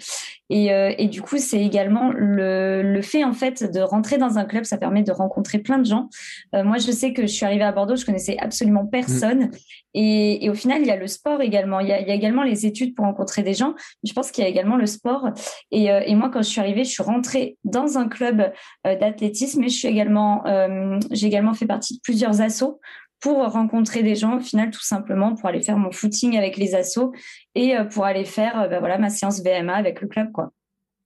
Et, 0.51 0.73
euh, 0.73 0.93
et 0.99 1.09
du 1.09 1.23
coup, 1.23 1.39
c'est 1.39 1.61
également 1.61 2.13
le, 2.13 2.83
le 2.83 3.03
fait 3.03 3.25
en 3.25 3.33
fait 3.33 3.71
de 3.73 3.81
rentrer 3.81 4.19
dans 4.19 4.39
un 4.39 4.45
club, 4.45 4.65
ça 4.65 4.77
permet 4.77 5.03
de 5.03 5.13
rencontrer 5.13 5.59
plein 5.59 5.79
de 5.79 5.87
gens. 5.87 6.09
moi, 6.53 6.79
je 6.79 6.91
sais 6.91 7.13
que 7.13 7.23
je 7.23 7.33
suis 7.33 7.47
arrivée 7.47 7.65
à 7.65 7.73
Bordeaux, 7.73 7.97
je 7.97 8.05
connaissais 8.05 8.37
absolument 8.39 8.87
personne. 8.87 9.47
Mmh. 9.47 9.51
Et, 9.95 10.45
et, 10.45 10.51
au 10.51 10.55
final, 10.55 10.83
il 10.83 10.89
y 10.89 10.91
a 10.91 10.97
le 10.97 11.07
sport 11.07 11.41
également. 11.41 11.79
Il 11.81 11.89
y 11.89 11.93
a, 11.93 12.01
il 12.01 12.09
y 12.09 12.11
a 12.11 12.15
également 12.15 12.43
les 12.43 12.67
études 12.67 12.95
pour 12.95 13.05
rencontrer 13.05 13.43
des 13.43 13.55
gens. 13.55 13.75
Je 14.03 14.13
pense 14.13 14.33
qu'il 14.33 14.43
y 14.43 14.47
a 14.47 14.51
également 14.51 14.77
le 14.77 14.87
sport. 14.87 15.29
Et, 15.71 15.91
euh, 15.91 16.01
et, 16.05 16.17
moi, 16.17 16.31
quand 16.31 16.43
je 16.43 16.49
suis 16.49 16.61
arrivée, 16.61 16.85
je 16.85 16.91
suis 16.91 17.03
rentrée 17.03 17.57
dans 17.63 17.97
un 17.97 18.09
club 18.09 18.53
euh, 18.87 18.99
d'athlétisme 18.99 19.63
et 19.63 19.69
je 19.69 19.77
suis 19.77 19.89
également, 19.89 20.45
euh, 20.47 20.99
j'ai 21.13 21.29
également 21.29 21.55
fait 21.55 21.67
partie 21.67 21.95
de 21.95 22.01
plusieurs 22.03 22.41
assos 22.41 22.81
pour 23.25 23.39
rencontrer 23.51 24.03
des 24.03 24.17
gens, 24.17 24.37
au 24.37 24.41
final, 24.41 24.71
tout 24.71 24.83
simplement, 24.85 25.35
pour 25.35 25.49
aller 25.49 25.63
faire 25.63 25.79
mon 25.79 25.91
footing 25.91 26.37
avec 26.37 26.59
les 26.59 26.75
assos 26.75 27.13
et 27.55 27.75
pour 27.91 28.05
aller 28.05 28.27
faire 28.27 28.69
ben 28.69 28.81
voilà, 28.81 28.99
ma 28.99 29.09
séance 29.09 29.43
VMA 29.43 29.75
avec 29.75 30.03
le 30.03 30.09
club. 30.09 30.31
quoi. 30.31 30.53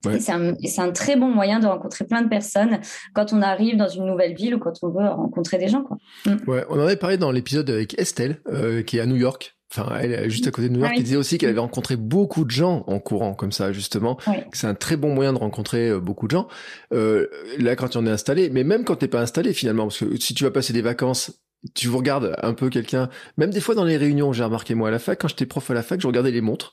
C'est 0.04 0.30
un, 0.30 0.54
un, 0.78 0.92
très 0.92 1.16
bon 1.16 1.28
moyen 1.28 1.58
de 1.58 1.66
rencontrer 1.66 2.04
plein 2.04 2.22
de 2.22 2.28
personnes 2.28 2.80
quand 3.14 3.32
on 3.32 3.42
arrive 3.42 3.76
dans 3.76 3.88
une 3.88 4.06
nouvelle 4.06 4.34
ville 4.34 4.54
ou 4.54 4.58
quand 4.58 4.74
on 4.82 4.88
veut 4.90 5.08
rencontrer 5.08 5.58
des 5.58 5.68
gens. 5.68 5.82
Quoi. 5.82 5.96
Mm. 6.26 6.48
Ouais, 6.48 6.64
on 6.68 6.78
en 6.78 6.84
avait 6.84 6.96
parlé 6.96 7.18
dans 7.18 7.32
l'épisode 7.32 7.68
avec 7.70 7.98
Estelle, 8.00 8.40
euh, 8.48 8.82
qui 8.82 8.98
est 8.98 9.00
à 9.00 9.06
New 9.06 9.16
York. 9.16 9.56
Enfin, 9.70 9.98
elle 10.00 10.12
est 10.12 10.30
juste 10.30 10.46
à 10.46 10.50
côté 10.50 10.68
de 10.68 10.74
New 10.74 10.80
York, 10.80 10.94
qui 10.94 11.02
disait 11.02 11.16
aussi 11.16 11.36
qu'elle 11.36 11.50
avait 11.50 11.60
rencontré 11.60 11.96
beaucoup 11.96 12.44
de 12.44 12.50
gens 12.50 12.84
en 12.86 13.00
courant 13.00 13.34
comme 13.34 13.52
ça, 13.52 13.70
justement. 13.72 14.16
C'est 14.52 14.66
un 14.66 14.74
très 14.74 14.96
bon 14.96 15.14
moyen 15.14 15.32
de 15.34 15.38
rencontrer 15.38 15.90
euh, 15.90 16.00
beaucoup 16.00 16.26
de 16.26 16.30
gens. 16.30 16.48
Euh, 16.94 17.26
là, 17.58 17.76
quand 17.76 17.94
on 17.96 18.06
est 18.06 18.10
installé, 18.10 18.48
mais 18.50 18.64
même 18.64 18.84
quand 18.84 18.96
t'es 18.96 19.08
pas 19.08 19.20
installé 19.20 19.52
finalement, 19.52 19.84
parce 19.84 19.98
que 19.98 20.16
si 20.18 20.32
tu 20.32 20.44
vas 20.44 20.50
passer 20.50 20.72
des 20.72 20.80
vacances 20.80 21.32
tu 21.74 21.88
vous 21.88 21.98
regardes 21.98 22.36
un 22.42 22.54
peu 22.54 22.70
quelqu'un, 22.70 23.08
même 23.36 23.50
des 23.50 23.60
fois 23.60 23.74
dans 23.74 23.84
les 23.84 23.96
réunions, 23.96 24.32
j'ai 24.32 24.44
remarqué 24.44 24.74
moi 24.74 24.88
à 24.88 24.90
la 24.90 24.98
fac, 24.98 25.20
quand 25.20 25.28
j'étais 25.28 25.46
prof 25.46 25.70
à 25.70 25.74
la 25.74 25.82
fac, 25.82 26.00
je 26.00 26.06
regardais 26.06 26.30
les 26.30 26.40
montres. 26.40 26.72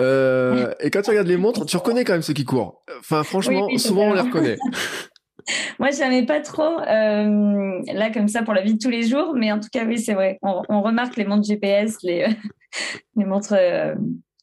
Euh, 0.00 0.72
et 0.80 0.90
quand 0.90 1.02
tu 1.02 1.10
regardes 1.10 1.28
les 1.28 1.36
montres, 1.36 1.64
tu 1.66 1.76
reconnais 1.76 2.04
quand 2.04 2.12
même 2.12 2.22
ceux 2.22 2.34
qui 2.34 2.44
courent. 2.44 2.82
Enfin, 2.98 3.22
franchement, 3.22 3.68
souvent 3.78 4.10
on 4.10 4.14
les 4.14 4.20
reconnaît. 4.20 4.56
moi, 5.78 5.90
je 5.90 5.98
n'aimais 6.00 6.26
pas 6.26 6.40
trop 6.40 6.80
euh, 6.80 7.80
là 7.92 8.10
comme 8.12 8.28
ça 8.28 8.42
pour 8.42 8.54
la 8.54 8.62
vie 8.62 8.74
de 8.74 8.78
tous 8.78 8.90
les 8.90 9.04
jours, 9.04 9.34
mais 9.36 9.52
en 9.52 9.60
tout 9.60 9.68
cas, 9.72 9.84
oui, 9.84 9.98
c'est 9.98 10.14
vrai. 10.14 10.38
On, 10.42 10.82
remarque 10.82 11.16
les 11.16 11.24
montres 11.24 11.46
GPS, 11.46 11.98
les, 12.02 12.26
les 13.16 13.24
montres 13.24 13.54
euh, 13.56 13.94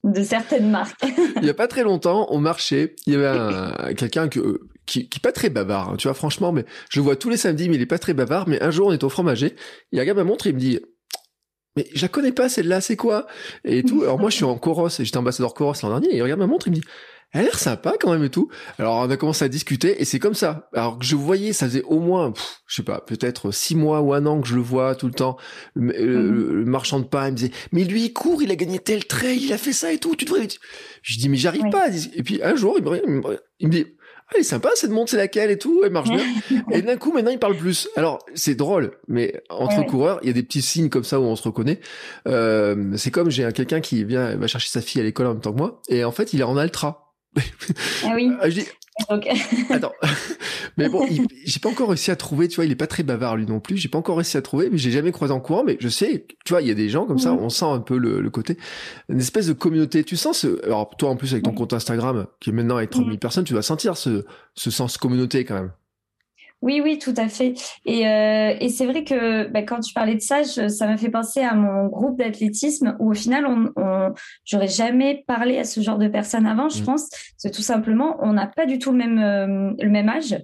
de 0.04 0.24
certaines 0.24 0.70
marques. 0.70 1.02
il 1.38 1.46
y 1.46 1.50
a 1.50 1.54
pas 1.54 1.68
très 1.68 1.84
longtemps, 1.84 2.28
on 2.30 2.40
marchait, 2.40 2.96
il 3.06 3.14
y 3.14 3.16
avait 3.16 3.96
quelqu'un 3.96 4.28
que 4.28 4.62
qui, 4.86 5.08
qui 5.08 5.20
pas 5.20 5.32
très 5.32 5.50
bavard, 5.50 5.92
hein, 5.92 5.96
tu 5.98 6.08
vois, 6.08 6.14
franchement, 6.14 6.52
mais 6.52 6.66
je 6.90 7.00
le 7.00 7.04
vois 7.04 7.16
tous 7.16 7.30
les 7.30 7.38
samedis, 7.38 7.70
mais 7.70 7.76
il 7.76 7.82
est 7.82 7.86
pas 7.86 8.00
très 8.00 8.14
bavard, 8.14 8.50
mais 8.50 8.62
un 8.62 8.70
jour, 8.70 8.88
on 8.88 8.92
est 8.92 9.04
au 9.04 9.10
fromager, 9.10 9.56
il 9.92 10.00
regarde 10.00 10.18
ma 10.18 10.26
montre, 10.26 10.48
il 10.48 10.56
me 10.56 10.60
dit, 10.60 10.80
mais 11.76 11.88
je 11.94 12.02
la 12.02 12.10
connais 12.10 12.32
pas, 12.32 12.50
celle-là, 12.50 12.82
c'est 12.82 12.98
quoi? 12.98 13.26
Et 13.64 13.84
tout. 13.84 14.04
Alors 14.04 14.20
moi, 14.20 14.30
je 14.30 14.36
suis 14.36 14.46
en 14.46 14.58
Coros, 14.58 14.90
et 14.90 15.06
j'étais 15.06 15.18
ambassadeur 15.18 15.54
Coros 15.54 15.74
l'an 15.84 15.90
dernier, 15.90 16.10
et 16.14 16.18
il 16.18 16.22
regarde 16.22 16.40
ma 16.40 16.48
montre, 16.48 16.68
il 16.68 16.72
me 16.72 16.76
dit, 16.76 16.84
elle 17.34 17.42
a 17.42 17.44
l'air 17.44 17.60
sympa 17.60 17.96
quand 18.00 18.12
même 18.12 18.24
et 18.24 18.30
tout. 18.30 18.50
Alors 18.78 18.98
on 18.98 19.10
a 19.10 19.18
commencé 19.18 19.44
à 19.44 19.48
discuter 19.48 20.02
et 20.02 20.06
c'est 20.06 20.20
comme 20.20 20.36
ça. 20.36 20.70
Alors 20.74 21.00
que 21.00 21.06
je 21.06 21.16
voyais, 21.16 21.52
ça 21.52 21.66
faisait 21.66 21.84
au 21.84 22.00
moins, 22.00 22.34
je 22.68 22.76
sais 22.76 22.84
pas, 22.84 23.02
peut-être 23.02 23.52
six 23.52 23.76
mois 23.76 24.02
ou 24.02 24.14
un 24.14 24.26
an 24.26 24.40
que 24.40 24.48
je 24.48 24.56
le 24.56 24.62
vois 24.62 24.96
tout 24.96 25.08
le 25.08 25.14
temps. 25.14 25.38
Le, 25.76 25.92
mhm. 25.92 26.66
marchand 26.66 27.00
de 27.00 27.06
pain, 27.06 27.28
il 27.28 27.32
me 27.32 27.38
disait, 27.38 27.52
mais 27.72 27.84
lui 27.84 28.06
il 28.06 28.14
court, 28.14 28.44
il 28.44 28.52
a 28.52 28.56
gagné 28.56 28.80
tel 28.80 29.06
trail, 29.06 29.40
il 29.42 29.52
a 29.52 29.58
fait 29.58 29.74
ça 29.74 29.92
et 29.92 29.98
tout. 29.98 30.16
Tu 30.16 30.26
devrais. 30.26 30.48
Je 31.02 31.18
dis 31.18 31.28
mais 31.28 31.38
j'arrive 31.38 31.70
pas. 31.72 31.88
Et 32.16 32.24
puis 32.24 32.42
un 32.44 32.56
jour 32.56 32.78
il 32.78 32.84
me, 32.84 33.22
il 33.60 33.68
me 33.68 33.72
dit, 33.72 33.86
ah, 34.28 34.32
elle 34.36 34.42
est 34.42 34.44
sympa 34.44 34.70
cette 34.76 34.92
montre, 34.92 35.12
c'est 35.12 35.18
laquelle 35.18 35.52
et 35.52 35.58
tout, 35.58 35.82
elle 35.84 35.92
marche 35.92 36.10
bien. 36.10 36.24
et 36.72 36.82
d'un 36.82 36.98
coup, 36.98 37.12
maintenant, 37.12 37.32
il 37.32 37.40
parle 37.40 37.58
plus. 37.58 37.90
Alors, 37.96 38.20
c'est 38.36 38.56
drôle, 38.56 38.92
mais 39.08 39.44
entre 39.50 39.86
coureurs, 39.86 40.20
il 40.22 40.28
y 40.28 40.30
a 40.30 40.34
des 40.34 40.44
petits 40.44 40.62
signes 40.62 40.90
comme 40.90 41.04
ça 41.04 41.20
où 41.20 41.24
on 41.24 41.36
se 41.36 41.44
reconnaît. 41.44 41.80
Euh, 42.28 42.94
c'est 42.96 43.12
comme 43.12 43.30
j'ai 43.30 43.52
quelqu'un 43.52 43.82
qui 43.82 44.04
vient, 44.06 44.36
va 44.36 44.48
chercher 44.48 44.70
sa 44.70 44.82
fille 44.82 45.02
à 45.02 45.04
l'école 45.04 45.28
en 45.28 45.34
même 45.34 45.42
temps 45.42 45.52
que 45.52 45.58
moi, 45.58 45.82
et 45.90 46.04
en 46.04 46.12
fait, 46.12 46.34
il 46.34 46.40
est 46.40 46.44
en 46.44 46.62
ultra. 46.62 47.03
Ah 48.04 48.14
oui. 48.16 48.32
Ah, 48.42 48.50
je 48.50 48.62
dis, 48.62 48.68
Attends, 49.70 49.92
mais 50.78 50.88
bon, 50.88 51.08
j'ai 51.46 51.60
pas 51.60 51.70
encore 51.70 51.90
réussi 51.90 52.12
à 52.12 52.16
trouver. 52.16 52.48
Tu 52.48 52.58
vois, 52.58 52.66
il 52.66 52.72
est 52.72 52.76
pas 52.76 52.88
très 52.88 53.04
bavard 53.04 53.38
lui 53.38 53.46
non 53.46 53.60
plus. 53.60 53.78
J'ai 53.78 53.90
pas 53.90 53.98
encore 53.98 54.18
réussi 54.18 54.38
à 54.38 54.42
trouver, 54.42 54.70
mais 54.72 54.78
j'ai 54.78 54.92
jamais 54.92 55.12
croisé 55.12 55.34
en 55.34 55.40
courant. 55.40 55.64
Mais 55.64 55.78
je 55.80 55.90
sais, 55.90 56.26
tu 56.46 56.54
vois, 56.54 56.62
il 56.62 56.68
y 56.68 56.72
a 56.72 56.76
des 56.76 56.90
gens 56.90 57.06
comme 57.06 57.18
ça. 57.18 57.34
On 57.34 57.50
sent 57.50 57.66
un 57.66 57.80
peu 57.80 57.98
le, 57.98 58.30
côté, 58.30 58.58
une 59.10 59.20
espèce 59.20 59.48
de 59.48 59.54
communauté. 59.54 60.04
Tu 60.04 60.16
sens 60.16 60.40
ce, 60.40 60.64
alors 60.66 60.96
toi 60.96 61.10
en 61.10 61.16
plus 61.16 61.32
avec 61.32 61.44
ton 61.44 61.54
compte 61.54 61.74
Instagram 61.74 62.28
qui 62.40 62.52
est 62.52 62.54
maintenant 62.54 62.78
avec 62.78 62.92
30 62.92 63.06
000 63.06 63.18
personnes, 63.18 63.46
tu 63.46 63.54
dois 63.54 63.64
sentir 63.64 63.98
ce, 63.98 64.26
ce 64.54 64.70
sens 64.70 64.98
communauté 64.98 65.44
quand 65.44 65.56
même. 65.56 65.72
Oui, 66.64 66.80
oui, 66.82 66.98
tout 66.98 67.14
à 67.18 67.28
fait. 67.28 67.56
Et, 67.86 68.08
euh, 68.08 68.56
et 68.58 68.70
c'est 68.70 68.86
vrai 68.86 69.04
que 69.04 69.50
bah, 69.50 69.64
quand 69.64 69.82
tu 69.82 69.94
parlais 69.94 70.16
de 70.16 70.22
ça, 70.22 70.46
ça 70.46 70.88
m'a 70.88 70.96
fait 70.96 71.10
penser 71.10 71.42
à 71.42 71.56
mon 71.56 71.88
groupe 71.88 72.18
d'athlétisme 72.18 72.96
où 73.00 73.12
au 73.12 73.14
final, 73.14 73.46
on, 73.46 73.70
on 73.76 74.14
j'aurais 74.46 74.70
jamais 74.70 75.26
parlé 75.28 75.60
à 75.60 75.66
ce 75.66 75.82
genre 75.82 75.98
de 75.98 76.08
personnes 76.08 76.46
avant, 76.46 76.70
je 76.70 76.82
mmh. 76.82 76.86
pense. 76.86 77.10
C'est 77.36 77.52
tout 77.52 77.62
simplement, 77.62 78.16
on 78.22 78.32
n'a 78.32 78.48
pas 78.48 78.66
du 78.66 78.80
tout 78.80 78.94
le 78.94 78.98
même 78.98 79.20
euh, 79.20 79.74
le 79.78 79.90
même 79.90 80.08
âge. 80.08 80.38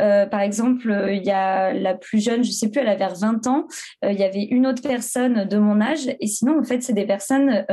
Euh, 0.00 0.26
par 0.26 0.40
exemple, 0.40 1.08
il 1.12 1.22
y 1.22 1.30
a 1.30 1.72
la 1.72 1.94
plus 1.94 2.20
jeune, 2.24 2.42
je 2.42 2.50
sais 2.50 2.68
plus, 2.68 2.80
elle 2.80 2.88
avait 2.88 3.06
20 3.06 3.46
ans. 3.46 3.66
Il 4.02 4.18
y 4.18 4.24
avait 4.24 4.44
une 4.44 4.66
autre 4.66 4.82
personne 4.82 5.44
de 5.44 5.58
mon 5.58 5.80
âge. 5.80 6.08
Et 6.18 6.26
sinon, 6.26 6.58
en 6.58 6.64
fait, 6.64 6.82
c'est 6.82 6.94
des 6.94 7.06
personnes 7.06 7.64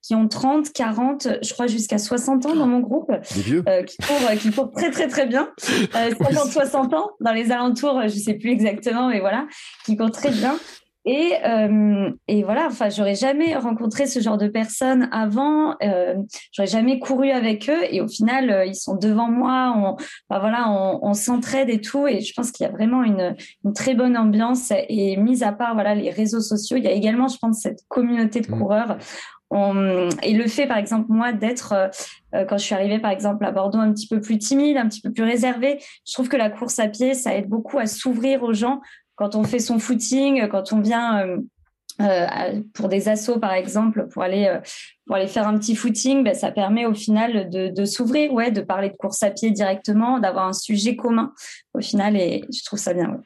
qui 0.00 0.14
ont 0.14 0.28
30, 0.28 0.72
40, 0.72 1.28
je 1.42 1.52
crois 1.52 1.66
jusqu'à 1.66 1.98
60 1.98 2.46
ans 2.46 2.54
dans 2.54 2.66
mon 2.66 2.78
groupe, 2.78 3.10
qui 3.24 3.60
courent, 3.60 4.30
qui 4.40 4.50
courent 4.52 4.70
très 4.70 4.90
très 4.90 5.08
très 5.08 5.26
bien, 5.26 5.48
50, 5.58 6.52
60 6.52 6.94
ans 6.94 7.10
dans 7.20 7.33
les 7.34 7.52
alentours, 7.52 8.02
je 8.04 8.08
sais 8.18 8.34
plus 8.34 8.50
exactement, 8.50 9.08
mais 9.08 9.20
voilà, 9.20 9.46
qui 9.84 9.96
courent 9.96 10.10
très 10.10 10.30
bien. 10.30 10.56
Et, 11.06 11.34
euh, 11.44 12.10
et 12.28 12.42
voilà, 12.44 12.66
enfin, 12.66 12.88
j'aurais 12.88 13.14
jamais 13.14 13.54
rencontré 13.56 14.06
ce 14.06 14.20
genre 14.20 14.38
de 14.38 14.48
personnes 14.48 15.08
avant. 15.12 15.76
Euh, 15.82 16.14
j'aurais 16.52 16.66
jamais 16.66 16.98
couru 16.98 17.30
avec 17.30 17.68
eux. 17.68 17.82
Et 17.90 18.00
au 18.00 18.08
final, 18.08 18.50
euh, 18.50 18.64
ils 18.64 18.74
sont 18.74 18.96
devant 18.96 19.30
moi. 19.30 19.74
On, 19.76 19.96
voilà, 20.30 20.70
on, 20.70 21.00
on 21.02 21.12
s'entraide 21.12 21.68
et 21.68 21.82
tout. 21.82 22.06
Et 22.06 22.20
je 22.20 22.32
pense 22.34 22.52
qu'il 22.52 22.64
y 22.64 22.68
a 22.68 22.72
vraiment 22.72 23.02
une, 23.02 23.36
une, 23.64 23.74
très 23.74 23.94
bonne 23.94 24.16
ambiance. 24.16 24.72
Et 24.88 25.18
mis 25.18 25.44
à 25.44 25.52
part 25.52 25.74
voilà 25.74 25.94
les 25.94 26.10
réseaux 26.10 26.40
sociaux, 26.40 26.78
il 26.78 26.84
y 26.84 26.88
a 26.88 26.92
également, 26.92 27.28
je 27.28 27.36
pense, 27.36 27.60
cette 27.60 27.80
communauté 27.88 28.40
de 28.40 28.50
mmh. 28.50 28.58
coureurs. 28.58 28.96
Et 30.22 30.34
le 30.34 30.46
fait, 30.48 30.66
par 30.66 30.78
exemple, 30.78 31.06
moi, 31.10 31.32
d'être, 31.32 31.72
euh, 31.72 32.44
quand 32.44 32.58
je 32.58 32.64
suis 32.64 32.74
arrivée, 32.74 32.98
par 32.98 33.10
exemple, 33.10 33.44
à 33.44 33.52
Bordeaux, 33.52 33.78
un 33.78 33.92
petit 33.92 34.08
peu 34.08 34.20
plus 34.20 34.38
timide, 34.38 34.76
un 34.76 34.88
petit 34.88 35.00
peu 35.00 35.12
plus 35.12 35.24
réservée, 35.24 35.78
je 36.06 36.12
trouve 36.12 36.28
que 36.28 36.36
la 36.36 36.50
course 36.50 36.78
à 36.78 36.88
pied, 36.88 37.14
ça 37.14 37.34
aide 37.34 37.48
beaucoup 37.48 37.78
à 37.78 37.86
s'ouvrir 37.86 38.42
aux 38.42 38.52
gens. 38.52 38.80
Quand 39.16 39.36
on 39.36 39.44
fait 39.44 39.60
son 39.60 39.78
footing, 39.78 40.48
quand 40.48 40.72
on 40.72 40.80
vient 40.80 41.24
euh, 41.24 41.36
euh, 42.00 42.60
pour 42.72 42.88
des 42.88 43.08
assauts 43.08 43.38
par 43.38 43.52
exemple, 43.52 44.08
pour 44.08 44.24
aller 44.24 44.46
euh, 44.46 44.58
pour 45.06 45.16
aller 45.16 45.26
faire 45.26 45.46
un 45.46 45.58
petit 45.58 45.76
footing, 45.76 46.24
ben, 46.24 46.34
ça 46.34 46.50
permet 46.50 46.86
au 46.86 46.94
final 46.94 47.50
de, 47.50 47.68
de 47.68 47.84
s'ouvrir, 47.84 48.32
ouais, 48.32 48.50
de 48.50 48.60
parler 48.60 48.90
de 48.90 48.96
course 48.96 49.22
à 49.22 49.30
pied 49.30 49.50
directement, 49.50 50.18
d'avoir 50.18 50.46
un 50.46 50.52
sujet 50.52 50.96
commun 50.96 51.32
au 51.74 51.80
final, 51.80 52.16
et 52.16 52.44
je 52.52 52.64
trouve 52.64 52.78
ça 52.78 52.94
bien. 52.94 53.20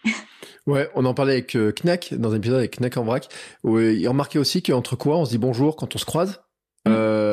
Ouais, 0.66 0.72
ouais 0.72 0.90
on 0.94 1.04
en 1.04 1.14
parlait 1.14 1.34
avec 1.34 1.56
Knack 1.56 2.14
dans 2.14 2.32
un 2.32 2.36
épisode 2.36 2.58
avec 2.58 2.80
Knack 2.80 2.96
en 2.96 3.04
vrac, 3.04 3.28
où 3.62 3.78
il 3.78 4.06
remarquait 4.08 4.38
aussi 4.38 4.62
qu'entre 4.62 4.96
quoi 4.96 5.18
on 5.18 5.24
se 5.24 5.30
dit 5.30 5.38
bonjour 5.38 5.76
quand 5.76 5.94
on 5.94 5.98
se 5.98 6.04
croise. 6.04 6.40
Mm. 6.86 6.92
Euh, 6.92 7.27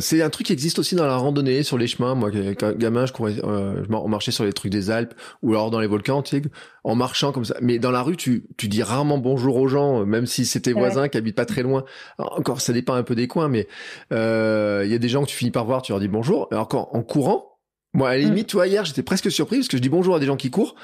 c'est 0.00 0.22
un 0.22 0.30
truc 0.30 0.46
qui 0.46 0.52
existe 0.52 0.78
aussi 0.78 0.94
dans 0.94 1.06
la 1.06 1.16
randonnée, 1.16 1.62
sur 1.62 1.78
les 1.78 1.86
chemins. 1.86 2.14
Moi, 2.14 2.30
gamin, 2.76 3.06
je 3.06 3.12
courais, 3.12 3.34
euh, 3.44 3.82
je 3.84 4.08
marchais 4.08 4.32
sur 4.32 4.44
les 4.44 4.52
trucs 4.52 4.72
des 4.72 4.90
Alpes 4.90 5.14
ou 5.42 5.52
alors 5.52 5.70
dans 5.70 5.80
les 5.80 5.86
volcans, 5.86 6.22
tu 6.22 6.36
sais, 6.36 6.42
en 6.84 6.94
marchant 6.94 7.32
comme 7.32 7.44
ça. 7.44 7.56
Mais 7.60 7.78
dans 7.78 7.90
la 7.90 8.02
rue, 8.02 8.16
tu, 8.16 8.44
tu 8.56 8.68
dis 8.68 8.82
rarement 8.82 9.18
bonjour 9.18 9.56
aux 9.56 9.68
gens, 9.68 10.04
même 10.04 10.26
si 10.26 10.44
c'est 10.44 10.60
tes 10.60 10.72
voisins 10.72 11.08
qui 11.08 11.18
habitent 11.18 11.36
pas 11.36 11.46
très 11.46 11.62
loin. 11.62 11.84
encore, 12.18 12.60
ça 12.60 12.72
dépend 12.72 12.94
un 12.94 13.02
peu 13.02 13.14
des 13.14 13.28
coins, 13.28 13.48
mais 13.48 13.68
euh, 14.12 14.82
il 14.84 14.90
y 14.90 14.94
a 14.94 14.98
des 14.98 15.08
gens 15.08 15.22
que 15.22 15.28
tu 15.28 15.36
finis 15.36 15.50
par 15.50 15.64
voir, 15.64 15.82
tu 15.82 15.92
leur 15.92 16.00
dis 16.00 16.08
bonjour. 16.08 16.48
Alors 16.50 16.68
quand 16.68 16.88
en 16.92 17.02
courant, 17.02 17.50
moi, 17.92 18.10
à 18.10 18.16
la 18.16 18.22
mm. 18.22 18.26
limite, 18.26 18.48
toi, 18.48 18.66
hier, 18.66 18.84
j'étais 18.84 19.02
presque 19.02 19.30
surpris 19.30 19.58
parce 19.58 19.68
que 19.68 19.76
je 19.76 19.82
dis 19.82 19.88
bonjour 19.88 20.14
à 20.14 20.20
des 20.20 20.26
gens 20.26 20.36
qui 20.36 20.50
courent. 20.50 20.74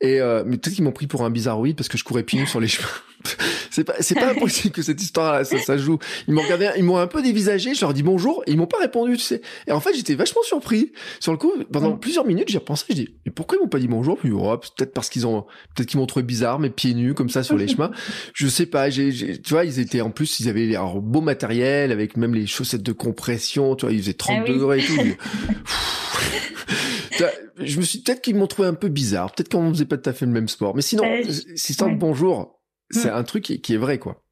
Et 0.00 0.20
euh, 0.20 0.42
mais 0.46 0.56
peut-être 0.56 0.74
qu'ils 0.74 0.84
m'ont 0.84 0.92
pris 0.92 1.06
pour 1.06 1.24
un 1.24 1.30
bizarroïde 1.30 1.76
parce 1.76 1.88
que 1.88 1.98
je 1.98 2.04
courais 2.04 2.22
pieds 2.22 2.46
sur 2.46 2.60
les 2.60 2.68
chemins. 2.68 2.88
C'est 3.80 3.84
pas, 3.84 3.94
c'est 4.00 4.14
pas 4.14 4.28
impossible 4.32 4.74
que 4.74 4.82
cette 4.82 5.00
histoire, 5.00 5.46
ça, 5.46 5.58
ça 5.58 5.78
joue. 5.78 5.98
Ils 6.28 6.34
m'ont 6.34 6.42
regardé, 6.42 6.68
ils 6.76 6.84
m'ont 6.84 6.98
un 6.98 7.06
peu 7.06 7.22
dévisagé. 7.22 7.74
Je 7.74 7.80
leur 7.80 7.94
dis 7.94 8.02
bonjour, 8.02 8.42
et 8.46 8.50
ils 8.50 8.58
m'ont 8.58 8.66
pas 8.66 8.78
répondu, 8.78 9.16
tu 9.16 9.22
sais. 9.22 9.40
Et 9.66 9.72
en 9.72 9.80
fait, 9.80 9.94
j'étais 9.94 10.14
vachement 10.14 10.42
surpris. 10.42 10.92
Sur 11.18 11.32
le 11.32 11.38
coup, 11.38 11.52
pendant 11.72 11.94
mm. 11.94 12.00
plusieurs 12.00 12.26
minutes, 12.26 12.48
j'ai 12.48 12.58
repensé, 12.58 12.84
je 12.90 12.94
dis, 12.94 13.08
mais 13.24 13.32
pourquoi 13.32 13.56
ils 13.56 13.62
m'ont 13.62 13.68
pas 13.68 13.78
dit 13.78 13.88
bonjour? 13.88 14.18
Puis, 14.18 14.32
oh, 14.32 14.58
peut-être 14.58 14.92
parce 14.92 15.08
qu'ils 15.08 15.26
ont, 15.26 15.46
peut-être 15.74 15.88
qu'ils 15.88 15.98
m'ont 15.98 16.06
trouvé 16.06 16.24
bizarre, 16.24 16.58
mes 16.58 16.68
pieds 16.68 16.92
nus 16.92 17.14
comme 17.14 17.30
ça 17.30 17.42
sur 17.42 17.56
les 17.56 17.68
chemins. 17.68 17.90
Je 18.34 18.48
sais 18.48 18.66
pas. 18.66 18.90
J'ai, 18.90 19.40
tu 19.40 19.54
vois, 19.54 19.64
ils 19.64 19.78
étaient 19.78 20.02
en 20.02 20.10
plus, 20.10 20.40
ils 20.40 20.50
avaient 20.50 20.66
leur 20.66 21.00
beau 21.00 21.22
matériel 21.22 21.90
avec 21.90 22.18
même 22.18 22.34
les 22.34 22.46
chaussettes 22.46 22.82
de 22.82 22.92
compression. 22.92 23.76
Tu 23.76 23.86
vois, 23.86 23.94
ils 23.94 24.00
faisaient 24.00 24.12
30 24.12 24.42
ah 24.42 24.48
degrés 24.50 24.80
et 24.80 24.84
tout. 24.84 24.94
je 27.62 27.78
me 27.78 27.82
suis 27.82 28.00
peut-être 28.00 28.20
qu'ils 28.20 28.36
m'ont 28.36 28.46
trouvé 28.46 28.68
un 28.68 28.74
peu 28.74 28.88
bizarre. 28.88 29.32
Peut-être 29.32 29.50
qu'on 29.50 29.70
faisait 29.70 29.86
pas 29.86 29.96
tout 29.96 30.10
à 30.10 30.12
fait 30.12 30.26
le 30.26 30.32
même 30.32 30.48
sport. 30.48 30.76
Mais 30.76 30.82
sinon, 30.82 31.04
euh, 31.04 31.22
si 31.54 31.76
tant 31.76 31.90
bonjour, 31.90 32.59
c'est 32.90 33.10
mm. 33.10 33.14
un 33.14 33.22
truc 33.22 33.44
qui, 33.44 33.74
est 33.74 33.78
vrai, 33.78 33.98
quoi. 33.98 34.22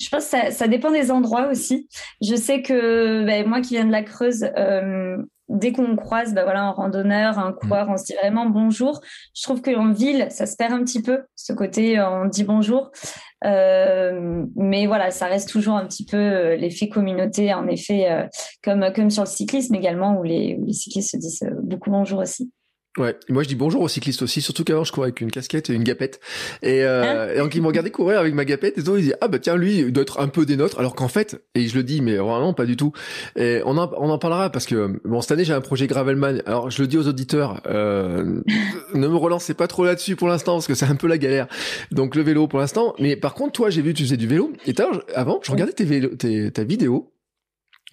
Je 0.00 0.08
pense 0.08 0.30
que 0.30 0.52
ça, 0.52 0.68
dépend 0.68 0.90
des 0.90 1.10
endroits 1.10 1.48
aussi. 1.48 1.88
Je 2.22 2.36
sais 2.36 2.62
que 2.62 3.24
ben, 3.24 3.46
moi 3.48 3.60
qui 3.60 3.74
viens 3.74 3.84
de 3.84 3.90
la 3.90 4.02
Creuse, 4.02 4.44
euh, 4.56 5.16
dès 5.48 5.72
qu'on 5.72 5.96
croise 5.96 6.34
ben, 6.34 6.44
voilà, 6.44 6.62
un 6.62 6.70
randonneur, 6.70 7.38
un 7.38 7.52
coureur, 7.52 7.88
mm. 7.88 7.92
on 7.92 7.96
se 7.96 8.04
dit 8.04 8.14
vraiment 8.14 8.46
bonjour. 8.46 9.00
Je 9.34 9.42
trouve 9.42 9.60
qu'en 9.60 9.92
ville, 9.92 10.28
ça 10.30 10.46
se 10.46 10.56
perd 10.56 10.72
un 10.72 10.84
petit 10.84 11.02
peu, 11.02 11.22
ce 11.34 11.52
côté 11.52 11.98
euh, 11.98 12.22
on 12.22 12.26
dit 12.26 12.44
bonjour. 12.44 12.92
mais 13.42 14.86
voilà, 14.86 15.10
ça 15.10 15.26
reste 15.26 15.48
toujours 15.48 15.74
un 15.74 15.86
petit 15.86 16.04
peu 16.04 16.54
l'effet 16.54 16.88
communauté, 16.88 17.52
en 17.52 17.66
effet, 17.66 18.28
comme, 18.62 18.92
comme 18.94 19.10
sur 19.10 19.24
le 19.24 19.28
cyclisme 19.28 19.74
également, 19.74 20.18
où 20.18 20.22
les, 20.22 20.56
où 20.60 20.64
les 20.64 20.72
cyclistes 20.72 21.10
se 21.12 21.16
disent 21.16 21.50
beaucoup 21.62 21.90
bonjour 21.90 22.20
aussi. 22.20 22.52
Ouais, 22.98 23.16
moi 23.28 23.44
je 23.44 23.48
dis 23.48 23.54
bonjour 23.54 23.82
aux 23.82 23.88
cyclistes 23.88 24.22
aussi, 24.22 24.42
surtout 24.42 24.64
qu'avant 24.64 24.82
je 24.82 24.90
courais 24.90 25.06
avec 25.06 25.20
une 25.20 25.30
casquette 25.30 25.70
et 25.70 25.74
une 25.74 25.84
gapette. 25.84 26.18
Et, 26.62 26.82
euh, 26.82 27.28
hein 27.28 27.32
et 27.32 27.38
donc 27.38 27.54
ils 27.54 27.62
m'ont 27.62 27.68
regardé 27.68 27.90
courir 27.90 28.18
avec 28.18 28.34
ma 28.34 28.44
gapette 28.44 28.76
et 28.76 28.82
tout, 28.82 28.96
ils 28.96 29.02
disaient 29.02 29.16
ah 29.20 29.28
bah 29.28 29.38
tiens 29.38 29.56
lui 29.56 29.78
il 29.78 29.92
doit 29.92 30.02
être 30.02 30.18
un 30.18 30.26
peu 30.26 30.44
des 30.44 30.56
nôtres, 30.56 30.80
alors 30.80 30.96
qu'en 30.96 31.06
fait, 31.06 31.40
et 31.54 31.68
je 31.68 31.76
le 31.76 31.84
dis 31.84 32.00
mais 32.02 32.16
vraiment 32.16 32.54
pas 32.54 32.66
du 32.66 32.76
tout. 32.76 32.92
Et 33.36 33.60
on 33.64 33.78
en, 33.78 33.88
on 33.96 34.10
en 34.10 34.18
parlera 34.18 34.50
parce 34.50 34.66
que 34.66 35.00
bon 35.04 35.20
cette 35.20 35.30
année 35.30 35.44
j'ai 35.44 35.52
un 35.52 35.60
projet 35.60 35.86
Gravelman, 35.86 36.42
alors 36.44 36.70
je 36.70 36.82
le 36.82 36.88
dis 36.88 36.98
aux 36.98 37.06
auditeurs, 37.06 37.62
euh, 37.66 38.40
ne 38.94 39.06
me 39.06 39.16
relancez 39.16 39.54
pas 39.54 39.68
trop 39.68 39.84
là-dessus 39.84 40.16
pour 40.16 40.26
l'instant 40.26 40.54
parce 40.54 40.66
que 40.66 40.74
c'est 40.74 40.86
un 40.86 40.96
peu 40.96 41.06
la 41.06 41.18
galère. 41.18 41.46
Donc 41.92 42.16
le 42.16 42.22
vélo 42.22 42.48
pour 42.48 42.58
l'instant, 42.58 42.94
mais 42.98 43.14
par 43.14 43.34
contre 43.34 43.52
toi 43.52 43.70
j'ai 43.70 43.82
vu 43.82 43.94
tu 43.94 44.02
faisais 44.02 44.16
du 44.16 44.26
vélo 44.26 44.52
et 44.66 44.74
avant 45.14 45.40
je 45.44 45.52
regardais 45.52 45.72
tes 45.72 45.84
vélos, 45.84 46.16
tes, 46.16 46.50
ta 46.50 46.64
vidéo 46.64 47.12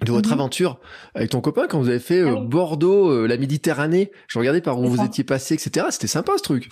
de 0.03 0.11
votre 0.11 0.29
mhm. 0.29 0.33
aventure 0.33 0.79
avec 1.13 1.29
ton 1.29 1.41
copain 1.41 1.67
quand 1.67 1.79
vous 1.79 1.89
avez 1.89 1.99
fait 1.99 2.19
euh, 2.19 2.35
ah 2.37 2.41
Bordeaux, 2.41 3.09
euh, 3.09 3.27
la 3.27 3.37
Méditerranée. 3.37 4.11
Je 4.27 4.39
regardais 4.39 4.61
par 4.61 4.79
où 4.79 4.87
vous 4.87 5.03
étiez 5.03 5.23
passé, 5.23 5.53
etc. 5.53 5.87
C'était 5.89 6.07
sympa 6.07 6.33
ce 6.37 6.43
truc. 6.43 6.69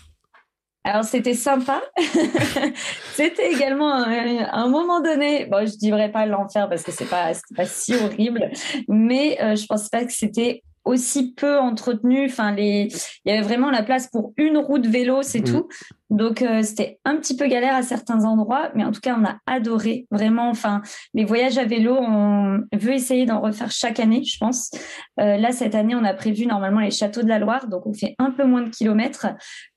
Alors 0.86 1.06
c'était 1.06 1.34
sympa. 1.34 1.82
c'était 3.14 3.54
également 3.54 3.94
un, 3.94 4.48
un, 4.52 4.68
moment 4.68 5.00
donné, 5.00 5.46
bon 5.46 5.66
je 5.66 5.78
dirais 5.78 6.12
pas 6.12 6.26
l'enfer 6.26 6.68
parce 6.68 6.84
que 6.84 6.92
c'est 6.92 7.10
pas 7.10 7.32
pas 7.56 7.66
si 7.66 7.96
horrible, 7.96 8.52
mais 8.90 9.42
euh, 9.42 9.56
je 9.56 9.66
pense 9.66 9.88
pas 9.88 10.04
que 10.04 10.12
c'était 10.12 10.62
aussi 10.84 11.34
peu 11.34 11.58
entretenu. 11.58 12.26
Enfin 12.26 12.52
les, 12.52 12.90
il 13.24 13.32
y 13.32 13.32
avait 13.32 13.48
vraiment 13.48 13.72
la 13.72 13.84
place 13.84 14.10
pour 14.12 14.34
une 14.36 14.58
route 14.58 14.86
vélo, 14.86 15.22
c'est 15.22 15.40
mhm. 15.40 15.46
tout. 15.46 15.70
Donc 16.10 16.42
euh, 16.42 16.62
c'était 16.62 17.00
un 17.06 17.18
petit 17.18 17.36
peu 17.36 17.48
galère 17.48 17.76
à 17.76 17.82
certains 17.82 18.26
endroits, 18.26 18.70
mais 18.76 18.84
en 18.84 18.92
tout 18.92 19.00
cas 19.00 19.18
on 19.20 19.26
a 19.26 19.38
adoré 19.48 20.06
vraiment. 20.12 20.50
Enfin 20.50 20.82
les 21.14 21.26
voyages 21.26 21.58
à 21.58 21.66
vélo, 21.66 21.96
on 21.98 22.62
veut 22.74 22.94
essayer 22.94 23.26
d'en 23.26 23.42
refaire 23.42 23.72
chaque 23.72 24.00
année, 24.00 24.24
je 24.24 24.38
pense. 24.38 24.70
Euh, 25.20 25.38
là 25.38 25.52
cette 25.52 25.76
année 25.76 25.96
on 25.96 26.04
a 26.04 26.14
prévu 26.14 26.46
normalement 26.46 26.82
les 26.82 26.92
châteaux 26.92 27.24
de 27.24 27.30
la 27.30 27.40
Loire, 27.40 27.68
donc 27.68 27.88
on 27.88 27.94
fait 27.94 28.16
un 28.20 28.32
peu 28.32 28.44
moins 28.44 28.62
de 28.62 28.70
kilomètres 28.70 29.28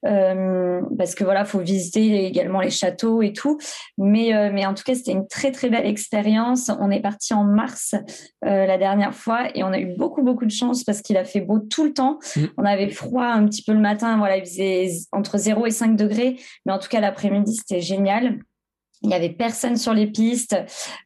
euh, 0.06 0.80
parce 0.98 1.14
que 1.14 1.24
voilà 1.24 1.44
faut 1.44 1.60
visiter 1.60 2.26
également 2.26 2.60
les 2.60 2.70
châteaux 2.70 3.22
et 3.22 3.32
tout. 3.32 3.58
Mais 3.96 4.50
mais 4.52 4.66
en 4.66 4.74
tout 4.74 4.84
cas 4.84 4.94
c'était 4.94 5.12
une 5.12 5.28
très 5.28 5.52
très 5.52 5.70
belle 5.70 5.86
expérience. 5.86 6.70
On 6.80 6.90
est 6.90 7.00
parti 7.00 7.34
en 7.34 7.44
mars 7.44 7.94
la 8.42 8.78
dernière 8.78 9.14
fois 9.14 9.48
et 9.54 9.62
on 9.64 9.72
a 9.72 9.78
eu 9.78 9.94
beaucoup 9.96 10.22
beaucoup 10.22 10.44
de 10.44 10.50
chance 10.50 10.84
parce 10.84 11.02
qu'il 11.02 11.16
a 11.16 11.24
fait 11.24 11.40
beau 11.40 11.58
tout 11.58 11.84
le 11.84 11.92
temps. 11.92 12.18
Mmh. 12.36 12.44
On 12.58 12.64
avait 12.64 12.90
froid 12.90 13.24
un 13.26 13.46
petit 13.46 13.62
peu 13.62 13.72
le 13.72 13.80
matin, 13.80 14.18
voilà 14.18 14.36
il 14.36 14.44
faisait 14.44 14.88
entre 15.12 15.38
0 15.38 15.66
et 15.66 15.70
5 15.70 15.96
degrés 15.96 16.15
mais 16.64 16.72
en 16.72 16.78
tout 16.78 16.88
cas, 16.88 17.00
l'après-midi, 17.00 17.54
c'était 17.54 17.80
génial. 17.80 18.38
Il 19.02 19.08
n'y 19.08 19.14
avait 19.14 19.30
personne 19.30 19.76
sur 19.76 19.92
les 19.92 20.06
pistes. 20.06 20.56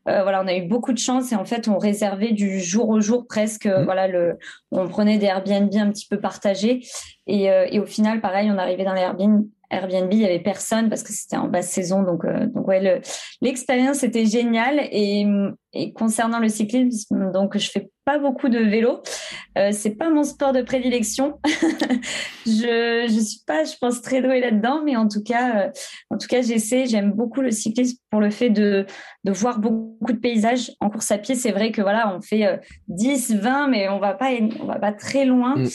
Euh, 0.08 0.22
voilà, 0.22 0.42
on 0.42 0.46
a 0.46 0.54
eu 0.54 0.62
beaucoup 0.62 0.92
de 0.92 0.98
chance 0.98 1.32
et 1.32 1.36
en 1.36 1.44
fait, 1.44 1.68
on 1.68 1.76
réservait 1.76 2.32
du 2.32 2.60
jour 2.60 2.88
au 2.88 3.00
jour 3.00 3.26
presque. 3.26 3.66
Mmh. 3.66 3.84
Voilà, 3.84 4.08
le, 4.08 4.38
on 4.70 4.88
prenait 4.88 5.18
des 5.18 5.26
Airbnb 5.26 5.74
un 5.74 5.90
petit 5.90 6.06
peu 6.06 6.20
partagés 6.20 6.86
et, 7.26 7.50
euh, 7.50 7.66
et 7.70 7.80
au 7.80 7.86
final, 7.86 8.20
pareil, 8.20 8.50
on 8.50 8.58
arrivait 8.58 8.84
dans 8.84 8.94
les 8.94 9.02
Airbnb 9.02 9.44
Airbnb, 9.70 10.12
il 10.12 10.20
y 10.20 10.24
avait 10.24 10.40
personne 10.40 10.88
parce 10.88 11.02
que 11.02 11.12
c'était 11.12 11.36
en 11.36 11.48
basse 11.48 11.70
saison. 11.70 12.02
Donc, 12.02 12.24
euh, 12.24 12.46
donc 12.46 12.66
ouais, 12.66 13.00
l'expérience 13.40 14.02
était 14.02 14.26
géniale. 14.26 14.80
Et, 14.90 15.26
et, 15.72 15.92
concernant 15.92 16.40
le 16.40 16.48
cyclisme, 16.48 17.30
donc 17.32 17.56
je 17.56 17.70
fais 17.70 17.90
pas 18.04 18.18
beaucoup 18.18 18.48
de 18.48 18.58
vélo. 18.58 19.02
Euh, 19.58 19.70
c'est 19.72 19.96
pas 19.96 20.10
mon 20.10 20.24
sport 20.24 20.52
de 20.52 20.62
prédilection. 20.62 21.38
je 22.46 23.06
je 23.08 23.20
suis 23.20 23.40
pas, 23.46 23.64
je 23.64 23.74
pense 23.80 24.02
très 24.02 24.20
douée 24.22 24.40
là-dedans, 24.40 24.82
mais 24.84 24.96
en 24.96 25.06
tout 25.06 25.22
cas, 25.22 25.66
euh, 25.66 25.70
en 26.10 26.18
tout 26.18 26.26
cas, 26.26 26.42
j'essaie. 26.42 26.86
J'aime 26.86 27.12
beaucoup 27.12 27.40
le 27.40 27.50
cyclisme 27.50 27.98
pour 28.10 28.20
le 28.20 28.30
fait 28.30 28.50
de 28.50 28.86
de 29.24 29.32
voir 29.32 29.60
beaucoup 29.60 30.12
de 30.12 30.18
paysages 30.18 30.72
en 30.80 30.90
course 30.90 31.10
à 31.10 31.18
pied. 31.18 31.34
C'est 31.34 31.52
vrai 31.52 31.70
que 31.70 31.82
voilà, 31.82 32.14
on 32.16 32.20
fait 32.20 32.60
10, 32.88 33.32
euh, 33.32 33.38
20, 33.38 33.68
mais 33.68 33.88
on 33.88 33.98
va 33.98 34.14
pas 34.14 34.30
on 34.60 34.64
va 34.64 34.78
pas 34.78 34.92
très 34.92 35.24
loin. 35.24 35.56
Mm. 35.56 35.68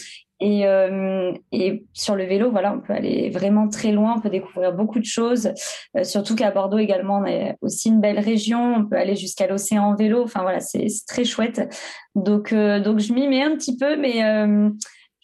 Et, 0.45 0.67
euh, 0.67 1.33
et, 1.51 1.85
sur 1.93 2.15
le 2.15 2.23
vélo, 2.23 2.51
voilà, 2.51 2.71
on 2.71 2.79
peut 2.79 2.93
aller 2.93 3.31
vraiment 3.31 3.67
très 3.67 3.91
loin, 3.91 4.13
on 4.15 4.21
peut 4.21 4.29
découvrir 4.29 4.73
beaucoup 4.73 4.99
de 4.99 5.05
choses. 5.05 5.49
Euh, 5.97 6.03
surtout 6.03 6.35
qu'à 6.35 6.51
Bordeaux 6.51 6.77
également, 6.77 7.17
on 7.17 7.25
est 7.25 7.57
aussi 7.61 7.89
une 7.89 7.99
belle 7.99 8.19
région. 8.19 8.75
On 8.75 8.85
peut 8.85 8.95
aller 8.95 9.15
jusqu'à 9.15 9.47
l'océan 9.47 9.85
en 9.85 9.95
vélo. 9.95 10.21
Enfin 10.21 10.43
voilà, 10.43 10.59
c'est 10.59 10.85
très 11.07 11.23
chouette. 11.23 11.67
Donc 12.13 12.53
euh, 12.53 12.79
donc 12.79 12.99
je 12.99 13.11
m'y 13.11 13.27
mets 13.27 13.41
un 13.41 13.55
petit 13.55 13.75
peu, 13.75 13.97
mais 13.97 14.21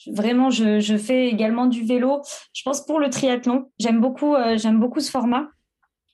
vraiment 0.08 0.50
je, 0.50 0.80
je, 0.80 0.98
fais 0.98 1.28
également 1.28 1.68
du 1.68 1.86
vélo. 1.86 2.24
Je 2.54 2.64
pense 2.64 2.84
pour 2.84 3.00
le 3.00 3.12
triathlon, 3.12 3.70
j'aime 3.78 4.02
beaucoup 4.02 4.34
j'aime 4.56 4.80
beaucoup 4.80 5.02
ce 5.02 5.12
format 5.12 5.50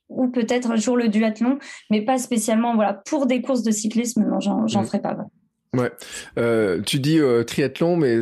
ou 0.09 0.27
peut-être 0.27 0.71
un 0.71 0.75
jour 0.75 0.97
le 0.97 1.07
duathlon, 1.07 1.59
mais 1.89 2.01
pas 2.01 2.17
spécialement 2.17 2.75
voilà 2.75 2.93
pour 2.93 3.25
des 3.25 3.41
courses 3.41 3.63
de 3.63 3.71
cyclisme. 3.71 4.25
Non, 4.27 4.41
j'en 4.41 4.65
mmh. 4.65 4.85
ferai 4.85 4.99
pas. 4.99 5.15
Ouais. 5.75 5.91
Euh, 6.39 6.81
tu 6.81 6.99
dis 6.99 7.19
euh, 7.19 7.43
triathlon, 7.43 7.97
mais 7.97 8.21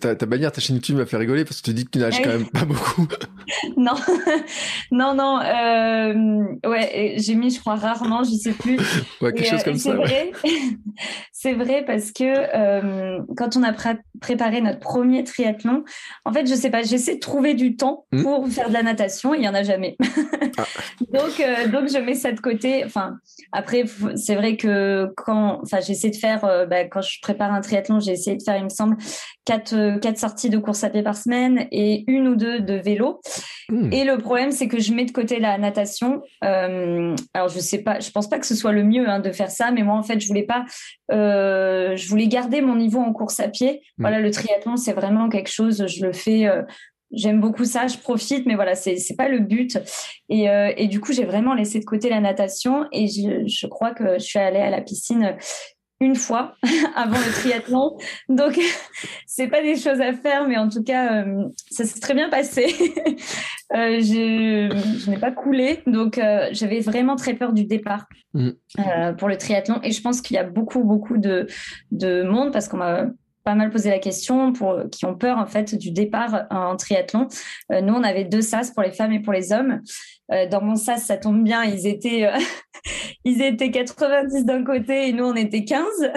ta, 0.00 0.14
ta 0.14 0.26
bannière, 0.26 0.50
ta 0.50 0.60
chaîne 0.60 0.76
YouTube 0.76 0.96
m'a 0.96 1.06
fait 1.06 1.16
rigoler 1.16 1.44
parce 1.44 1.60
que 1.60 1.66
tu 1.66 1.74
dis 1.74 1.84
que 1.84 1.90
tu 1.90 1.98
nages 1.98 2.22
quand 2.22 2.30
même 2.30 2.48
pas 2.48 2.64
beaucoup. 2.64 3.06
non, 3.76 3.94
non, 4.90 5.14
non. 5.14 5.40
Euh, 5.40 6.68
ouais, 6.68 7.14
j'ai 7.18 7.34
mis, 7.34 7.50
je 7.50 7.60
crois, 7.60 7.76
rarement, 7.76 8.22
je 8.24 8.30
sais 8.30 8.52
plus. 8.52 8.78
Ouais, 9.20 9.32
quelque 9.32 9.48
chose 9.48 9.62
comme 9.62 9.76
ça. 9.76 9.94
Vrai. 9.94 10.32
c'est 11.32 11.52
vrai 11.52 11.84
parce 11.86 12.12
que 12.12 12.24
euh, 12.24 13.20
quand 13.36 13.56
on 13.56 13.62
a 13.62 13.72
préparé 14.20 14.60
notre 14.60 14.80
premier 14.80 15.24
triathlon, 15.24 15.84
en 16.24 16.32
fait, 16.32 16.46
je 16.46 16.54
sais 16.54 16.70
pas, 16.70 16.82
j'essaie 16.82 17.16
de 17.16 17.20
trouver 17.20 17.54
du 17.54 17.76
temps 17.76 18.06
hmm. 18.12 18.22
pour 18.22 18.48
faire 18.48 18.68
de 18.68 18.74
la 18.74 18.82
natation. 18.82 19.34
Il 19.34 19.42
y 19.42 19.48
en 19.48 19.54
a 19.54 19.62
jamais. 19.62 19.96
Ah. 20.58 20.64
donc, 21.12 21.40
euh, 21.40 21.68
donc 21.68 21.88
je 21.88 21.98
mets 21.98 22.14
ça 22.14 22.32
de 22.32 22.40
côté. 22.40 22.84
Enfin, 22.84 23.16
après, 23.52 23.84
c'est 24.16 24.34
vrai 24.34 24.56
que 24.56 25.08
quand, 25.16 25.60
enfin, 25.62 25.80
j'essaie 25.80 26.10
de 26.10 26.16
faire 26.16 26.68
bah, 26.70 26.84
quand 26.84 27.02
je 27.02 27.18
prépare 27.20 27.52
un 27.52 27.60
triathlon, 27.60 27.98
j'ai 27.98 28.12
essayé 28.12 28.36
de 28.36 28.42
faire, 28.42 28.56
il 28.56 28.64
me 28.64 28.68
semble, 28.68 28.96
quatre, 29.44 29.74
euh, 29.74 29.98
quatre 29.98 30.18
sorties 30.18 30.48
de 30.48 30.58
course 30.58 30.84
à 30.84 30.90
pied 30.90 31.02
par 31.02 31.16
semaine 31.16 31.66
et 31.72 32.04
une 32.06 32.28
ou 32.28 32.36
deux 32.36 32.60
de 32.60 32.74
vélo. 32.74 33.20
Hmm. 33.68 33.92
Et 33.92 34.04
le 34.04 34.18
problème, 34.18 34.52
c'est 34.52 34.68
que 34.68 34.78
je 34.78 34.94
mets 34.94 35.04
de 35.04 35.10
côté 35.10 35.40
la 35.40 35.58
natation. 35.58 36.22
Euh, 36.44 37.16
alors, 37.34 37.48
je 37.48 37.58
sais 37.58 37.82
pas, 37.82 37.98
je 37.98 38.10
pense 38.12 38.28
pas 38.28 38.38
que 38.38 38.46
ce 38.46 38.54
soit 38.54 38.72
le 38.72 38.84
mieux 38.84 39.08
hein, 39.08 39.18
de 39.18 39.32
faire 39.32 39.50
ça, 39.50 39.72
mais 39.72 39.82
moi, 39.82 39.96
en 39.96 40.04
fait, 40.04 40.20
je 40.20 40.28
voulais 40.28 40.44
pas, 40.44 40.64
euh, 41.10 41.96
je 41.96 42.08
voulais 42.08 42.28
garder 42.28 42.60
mon 42.60 42.76
niveau 42.76 43.00
en 43.00 43.12
course 43.12 43.40
à 43.40 43.48
pied. 43.48 43.82
Hmm. 43.98 44.02
Voilà, 44.02 44.20
le 44.20 44.30
triathlon, 44.30 44.76
c'est 44.76 44.92
vraiment 44.92 45.28
quelque 45.28 45.50
chose, 45.50 45.84
je 45.86 46.06
le 46.06 46.12
fais. 46.12 46.48
J'aime 47.12 47.40
beaucoup 47.40 47.64
ça, 47.64 47.88
je 47.88 47.98
profite, 47.98 48.46
mais 48.46 48.54
voilà, 48.54 48.76
c'est 48.76 48.94
c'est 48.96 49.16
pas 49.16 49.28
le 49.28 49.40
but. 49.40 49.76
Et, 50.28 50.46
et 50.76 50.86
du 50.86 51.00
coup, 51.00 51.12
j'ai 51.12 51.24
vraiment 51.24 51.54
laissé 51.54 51.80
de 51.80 51.84
côté 51.84 52.08
la 52.08 52.20
natation 52.20 52.86
et 52.92 53.08
je, 53.08 53.48
je 53.48 53.66
crois 53.66 53.90
que 53.90 54.14
je 54.20 54.24
suis 54.24 54.38
allée 54.38 54.60
à 54.60 54.70
la 54.70 54.80
piscine 54.80 55.36
une 56.00 56.16
fois 56.16 56.56
avant 56.96 57.18
le 57.18 57.32
triathlon. 57.32 57.96
Donc, 58.28 58.58
c'est 59.26 59.48
pas 59.48 59.62
des 59.62 59.76
choses 59.76 60.00
à 60.00 60.12
faire, 60.12 60.48
mais 60.48 60.56
en 60.56 60.68
tout 60.68 60.82
cas, 60.82 61.22
euh, 61.22 61.44
ça 61.70 61.84
s'est 61.84 62.00
très 62.00 62.14
bien 62.14 62.30
passé. 62.30 62.66
euh, 63.74 64.00
je, 64.00 65.10
n'ai 65.10 65.18
pas 65.18 65.30
coulé, 65.30 65.82
donc 65.86 66.18
euh, 66.18 66.48
j'avais 66.52 66.80
vraiment 66.80 67.16
très 67.16 67.34
peur 67.34 67.52
du 67.52 67.64
départ 67.64 68.06
mm. 68.34 68.50
pour 69.18 69.28
le 69.28 69.36
triathlon. 69.36 69.80
Et 69.82 69.92
je 69.92 70.00
pense 70.00 70.20
qu'il 70.20 70.36
y 70.36 70.38
a 70.38 70.44
beaucoup, 70.44 70.82
beaucoup 70.82 71.18
de, 71.18 71.46
de 71.92 72.22
monde 72.22 72.52
parce 72.52 72.68
qu'on 72.68 72.78
m'a 72.78 73.06
pas 73.42 73.54
mal 73.54 73.70
posé 73.70 73.88
la 73.88 73.98
question 73.98 74.52
pour 74.52 74.82
qui 74.92 75.06
ont 75.06 75.14
peur 75.14 75.38
en 75.38 75.46
fait 75.46 75.74
du 75.74 75.92
départ 75.92 76.46
en 76.50 76.76
triathlon. 76.76 77.26
nous, 77.70 77.94
on 77.94 78.02
avait 78.02 78.24
deux 78.24 78.42
sas 78.42 78.70
pour 78.70 78.82
les 78.82 78.92
femmes 78.92 79.12
et 79.12 79.20
pour 79.20 79.32
les 79.32 79.52
hommes. 79.52 79.80
Dans 80.50 80.62
mon 80.62 80.76
sas, 80.76 81.04
ça 81.04 81.16
tombe 81.16 81.42
bien, 81.42 81.64
ils 81.64 81.86
étaient 81.86 82.28
ils 83.24 83.42
étaient 83.42 83.70
90 83.70 84.44
d'un 84.44 84.64
côté 84.64 85.08
et 85.08 85.12
nous, 85.12 85.24
on 85.24 85.34
était 85.34 85.64
15. 85.64 85.84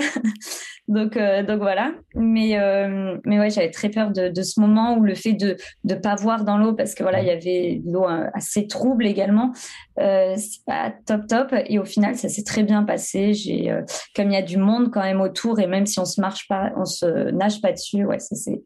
Donc, 0.90 1.16
euh, 1.16 1.44
donc 1.44 1.60
voilà. 1.60 1.94
Mais, 2.14 2.60
euh, 2.60 3.18
mais 3.26 3.40
ouais, 3.40 3.50
j'avais 3.50 3.72
très 3.72 3.90
peur 3.90 4.12
de, 4.12 4.28
de, 4.28 4.42
ce 4.42 4.60
moment 4.60 4.98
où 4.98 5.04
le 5.04 5.16
fait 5.16 5.32
de 5.32 5.56
ne 5.86 5.96
pas 5.96 6.16
voir 6.16 6.44
dans 6.44 6.58
l'eau, 6.58 6.74
parce 6.74 6.94
que 6.94 7.04
voilà, 7.04 7.22
il 7.22 7.28
y 7.28 7.32
avait 7.32 7.82
l'eau 7.86 8.06
assez 8.34 8.68
trouble 8.68 9.08
également. 9.08 9.54
Euh, 10.00 10.36
c'est 10.38 10.64
pas 10.66 10.94
top 11.06 11.28
top. 11.28 11.56
Et 11.68 11.80
au 11.80 11.86
final, 11.86 12.18
ça 12.18 12.28
s'est 12.28 12.44
très 12.44 12.64
bien 12.64 12.84
passé. 12.84 13.34
J'ai, 13.34 13.72
euh, 13.72 13.82
comme 14.14 14.30
il 14.30 14.34
y 14.34 14.38
a 14.38 14.42
du 14.42 14.58
monde 14.58 14.92
quand 14.92 15.02
même 15.04 15.22
autour, 15.22 15.60
et 15.62 15.68
même 15.68 15.86
si 15.86 16.00
on 16.00 16.06
se 16.06 16.20
marche 16.20 16.48
pas, 16.50 16.74
on 16.76 16.86
se 16.86 17.32
nage 17.32 17.62
pas 17.62 17.72
dessus, 17.72 18.04
ouais, 18.04 18.20
ça 18.20 18.36
c'est 18.36 18.62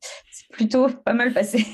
plutôt 0.51 0.88
pas 1.05 1.13
mal 1.13 1.33
passé. 1.33 1.65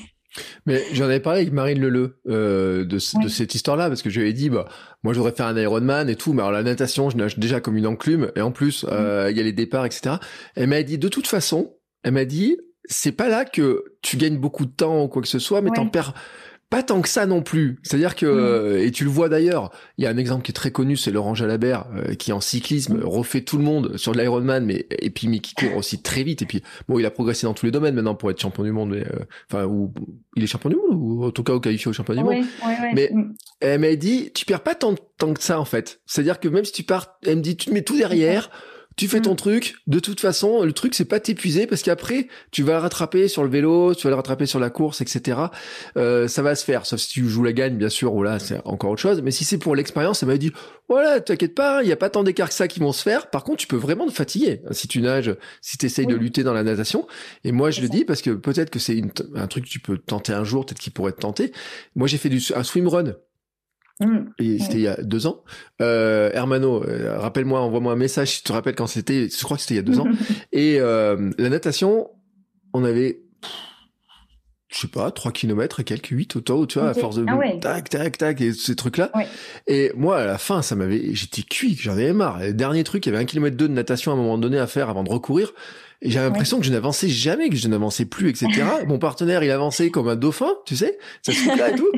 Mais 0.66 0.82
j'en 0.92 1.04
avais 1.04 1.20
parlé 1.20 1.40
avec 1.40 1.52
Marine 1.52 1.80
Leleu 1.80 2.18
euh, 2.28 2.84
de, 2.84 2.98
de, 3.22 3.28
cette 3.28 3.54
histoire-là 3.54 3.88
parce 3.88 4.02
que 4.02 4.10
je 4.10 4.20
lui 4.20 4.28
ai 4.28 4.32
dit 4.32 4.50
bah 4.50 4.66
moi 5.02 5.12
je 5.12 5.18
voudrais 5.18 5.34
faire 5.34 5.46
un 5.46 5.56
Ironman 5.56 6.08
et 6.08 6.16
tout, 6.16 6.32
mais 6.32 6.42
alors 6.42 6.52
la 6.52 6.62
natation 6.62 7.10
je 7.10 7.16
nage 7.16 7.38
déjà 7.38 7.60
comme 7.60 7.76
une 7.76 7.86
enclume 7.86 8.30
et 8.34 8.40
en 8.40 8.50
plus 8.50 8.84
euh, 8.88 9.28
il 9.30 9.36
y 9.36 9.40
a 9.40 9.44
les 9.44 9.52
départs 9.52 9.84
etc. 9.84 10.16
Elle 10.56 10.68
m'a 10.68 10.82
dit 10.82 10.98
de 10.98 11.08
toute 11.08 11.26
façon, 11.26 11.74
elle 12.02 12.12
m'a 12.12 12.24
dit 12.24 12.56
c'est 12.86 13.12
pas 13.12 13.28
là 13.28 13.44
que 13.44 13.84
tu 14.02 14.16
gagnes 14.16 14.38
beaucoup 14.38 14.66
de 14.66 14.72
temps 14.72 15.04
ou 15.04 15.08
quoi 15.08 15.22
que 15.22 15.28
ce 15.28 15.38
soit, 15.38 15.62
mais 15.62 15.70
t'en 15.70 15.86
perds 15.88 16.14
pas 16.70 16.82
tant 16.82 17.00
que 17.00 17.08
ça 17.08 17.26
non 17.26 17.42
plus. 17.42 17.78
C'est-à-dire 17.82 18.16
que, 18.16 18.78
mm. 18.78 18.86
et 18.86 18.90
tu 18.90 19.04
le 19.04 19.10
vois 19.10 19.28
d'ailleurs, 19.28 19.70
il 19.98 20.04
y 20.04 20.06
a 20.06 20.10
un 20.10 20.16
exemple 20.16 20.42
qui 20.42 20.50
est 20.50 20.54
très 20.54 20.70
connu, 20.70 20.96
c'est 20.96 21.10
Laurent 21.10 21.34
Jalabert, 21.34 21.86
euh, 21.94 22.14
qui 22.14 22.32
en 22.32 22.40
cyclisme 22.40 22.98
mm. 22.98 23.04
refait 23.04 23.42
tout 23.42 23.58
le 23.58 23.64
monde 23.64 23.96
sur 23.96 24.12
de 24.12 24.18
l'Ironman, 24.18 24.64
mais 24.64 24.86
et 24.90 25.10
puis 25.10 25.28
mais 25.28 25.38
qui 25.38 25.54
court 25.54 25.76
aussi 25.76 26.02
très 26.02 26.22
vite. 26.22 26.42
Et 26.42 26.46
puis 26.46 26.62
bon, 26.88 26.98
il 26.98 27.06
a 27.06 27.10
progressé 27.10 27.46
dans 27.46 27.54
tous 27.54 27.66
les 27.66 27.72
domaines 27.72 27.94
maintenant 27.94 28.14
pour 28.14 28.30
être 28.30 28.40
champion 28.40 28.64
du 28.64 28.72
monde. 28.72 28.90
Mais, 28.90 29.04
euh, 29.06 29.24
enfin, 29.50 29.64
ou 29.64 29.92
il 30.36 30.42
est 30.42 30.46
champion 30.46 30.70
du 30.70 30.76
monde 30.76 30.98
ou 31.00 31.24
en 31.24 31.30
tout 31.30 31.44
cas 31.44 31.52
au 31.52 31.60
qualifié 31.60 31.88
au 31.88 31.92
champion 31.92 32.14
du 32.14 32.24
monde. 32.24 32.44
mais 32.94 33.10
mm. 33.12 33.34
elle 33.60 33.80
m'a 33.80 33.94
dit, 33.94 34.30
tu 34.34 34.44
perds 34.44 34.62
pas 34.62 34.74
tant, 34.74 34.94
tant 35.18 35.32
que 35.32 35.42
ça 35.42 35.60
en 35.60 35.64
fait. 35.64 36.00
C'est-à-dire 36.06 36.40
que 36.40 36.48
même 36.48 36.64
si 36.64 36.72
tu 36.72 36.82
pars, 36.82 37.18
elle 37.26 37.36
me 37.36 37.42
dit, 37.42 37.56
tu 37.56 37.66
te 37.66 37.72
mets 37.72 37.82
tout 37.82 37.96
derrière 37.96 38.50
tu 38.96 39.08
fais 39.08 39.20
ton 39.20 39.32
mm. 39.32 39.36
truc. 39.36 39.76
De 39.86 39.98
toute 39.98 40.20
façon, 40.20 40.62
le 40.62 40.72
truc 40.72 40.94
c'est 40.94 41.04
pas 41.04 41.20
t'épuiser 41.20 41.66
parce 41.66 41.82
qu'après 41.82 42.28
tu 42.50 42.62
vas 42.62 42.74
le 42.74 42.78
rattraper 42.78 43.28
sur 43.28 43.42
le 43.42 43.50
vélo, 43.50 43.94
tu 43.94 44.04
vas 44.04 44.10
le 44.10 44.16
rattraper 44.16 44.46
sur 44.46 44.60
la 44.60 44.70
course, 44.70 45.00
etc. 45.00 45.38
Euh, 45.96 46.28
ça 46.28 46.42
va 46.42 46.54
se 46.54 46.64
faire. 46.64 46.86
Sauf 46.86 47.00
si 47.00 47.08
tu 47.08 47.28
joues 47.28 47.42
la 47.42 47.52
gagne, 47.52 47.76
bien 47.76 47.88
sûr. 47.88 48.14
Ou 48.14 48.22
là, 48.22 48.38
c'est 48.38 48.60
encore 48.64 48.90
autre 48.90 49.02
chose. 49.02 49.22
Mais 49.22 49.30
si 49.30 49.44
c'est 49.44 49.58
pour 49.58 49.74
l'expérience, 49.74 50.20
ça 50.20 50.26
m'a 50.26 50.36
dit 50.36 50.52
voilà, 50.88 51.20
t'inquiète 51.20 51.54
pas, 51.54 51.82
il 51.82 51.88
y 51.88 51.92
a 51.92 51.96
pas 51.96 52.10
tant 52.10 52.22
d'écart 52.22 52.48
que 52.48 52.54
ça 52.54 52.68
qui 52.68 52.80
vont 52.80 52.92
se 52.92 53.02
faire. 53.02 53.30
Par 53.30 53.44
contre, 53.44 53.58
tu 53.58 53.66
peux 53.66 53.76
vraiment 53.76 54.06
te 54.06 54.12
fatiguer 54.12 54.60
si 54.70 54.86
tu 54.86 55.00
nages, 55.00 55.34
si 55.60 55.78
tu 55.78 55.86
essayes 55.86 56.06
de 56.06 56.14
lutter 56.14 56.42
dans 56.42 56.52
la 56.52 56.62
natation. 56.62 57.06
Et 57.44 57.52
moi, 57.52 57.70
je 57.70 57.80
le 57.80 57.88
dis 57.88 58.04
parce 58.04 58.22
que 58.22 58.30
peut-être 58.30 58.70
que 58.70 58.78
c'est 58.78 59.02
un 59.34 59.46
truc 59.46 59.64
que 59.64 59.70
tu 59.70 59.80
peux 59.80 59.98
tenter 59.98 60.32
un 60.32 60.44
jour, 60.44 60.66
peut-être 60.66 60.78
qu'il 60.78 60.92
pourrait 60.92 61.12
te 61.12 61.20
tenter. 61.20 61.52
Moi, 61.94 62.06
j'ai 62.06 62.18
fait 62.18 62.28
du 62.28 62.42
un 62.54 62.62
swim 62.62 62.88
run. 62.88 63.14
Et 64.38 64.58
c'était 64.58 64.74
il 64.74 64.80
y 64.80 64.88
a 64.88 64.96
deux 64.96 65.26
ans. 65.26 65.44
Euh, 65.80 66.30
Hermano, 66.32 66.84
euh, 66.84 67.16
rappelle-moi, 67.18 67.60
envoie-moi 67.60 67.92
un 67.92 67.96
message 67.96 68.30
si 68.30 68.38
tu 68.38 68.44
te 68.44 68.52
rappelles 68.52 68.74
quand 68.74 68.86
c'était. 68.86 69.28
Je 69.28 69.44
crois 69.44 69.56
que 69.56 69.62
c'était 69.62 69.74
il 69.74 69.78
y 69.78 69.80
a 69.80 69.82
deux 69.82 70.00
ans. 70.00 70.08
Et 70.52 70.80
euh, 70.80 71.30
la 71.38 71.48
natation, 71.48 72.10
on 72.72 72.84
avait, 72.84 73.22
je 74.68 74.78
sais 74.78 74.88
pas, 74.88 75.12
trois 75.12 75.30
kilomètres 75.30 75.78
et 75.78 75.84
quelques 75.84 76.08
huit 76.08 76.34
auto, 76.34 76.66
tu 76.66 76.80
vois, 76.80 76.88
à 76.88 76.94
force 76.94 77.16
de 77.16 77.24
ah 77.28 77.38
tac, 77.60 77.88
tac, 77.88 78.18
tac, 78.18 78.40
et 78.40 78.52
ces 78.52 78.74
trucs-là. 78.74 79.12
Et 79.68 79.92
moi, 79.94 80.18
à 80.18 80.26
la 80.26 80.38
fin, 80.38 80.60
ça 80.62 80.74
m'avait, 80.74 81.14
j'étais 81.14 81.42
cuit, 81.42 81.76
j'en 81.80 81.92
avais 81.92 82.12
marre. 82.12 82.40
Le 82.40 82.52
dernier 82.52 82.82
truc, 82.82 83.06
il 83.06 83.10
y 83.10 83.14
avait 83.14 83.22
un 83.22 83.26
kilomètre 83.26 83.56
deux 83.56 83.68
de 83.68 83.74
natation 83.74 84.10
à 84.10 84.14
un 84.14 84.18
moment 84.18 84.38
donné 84.38 84.58
à 84.58 84.66
faire 84.66 84.88
avant 84.88 85.04
de 85.04 85.10
recourir. 85.10 85.52
Et 86.04 86.10
j'avais 86.10 86.26
l'impression 86.26 86.60
que 86.60 86.66
je 86.66 86.70
n'avançais 86.70 87.08
jamais, 87.08 87.48
que 87.48 87.56
je 87.56 87.66
n'avançais 87.66 88.04
plus, 88.04 88.28
etc. 88.28 88.48
Mon 88.86 88.98
partenaire, 88.98 89.42
il 89.42 89.50
avançait 89.50 89.88
comme 89.90 90.06
un 90.08 90.16
dauphin, 90.16 90.52
tu 90.66 90.76
sais, 90.76 90.98
ça 91.22 91.32
se 91.32 91.58
là 91.58 91.70
et 91.70 91.74
tout. 91.74 91.90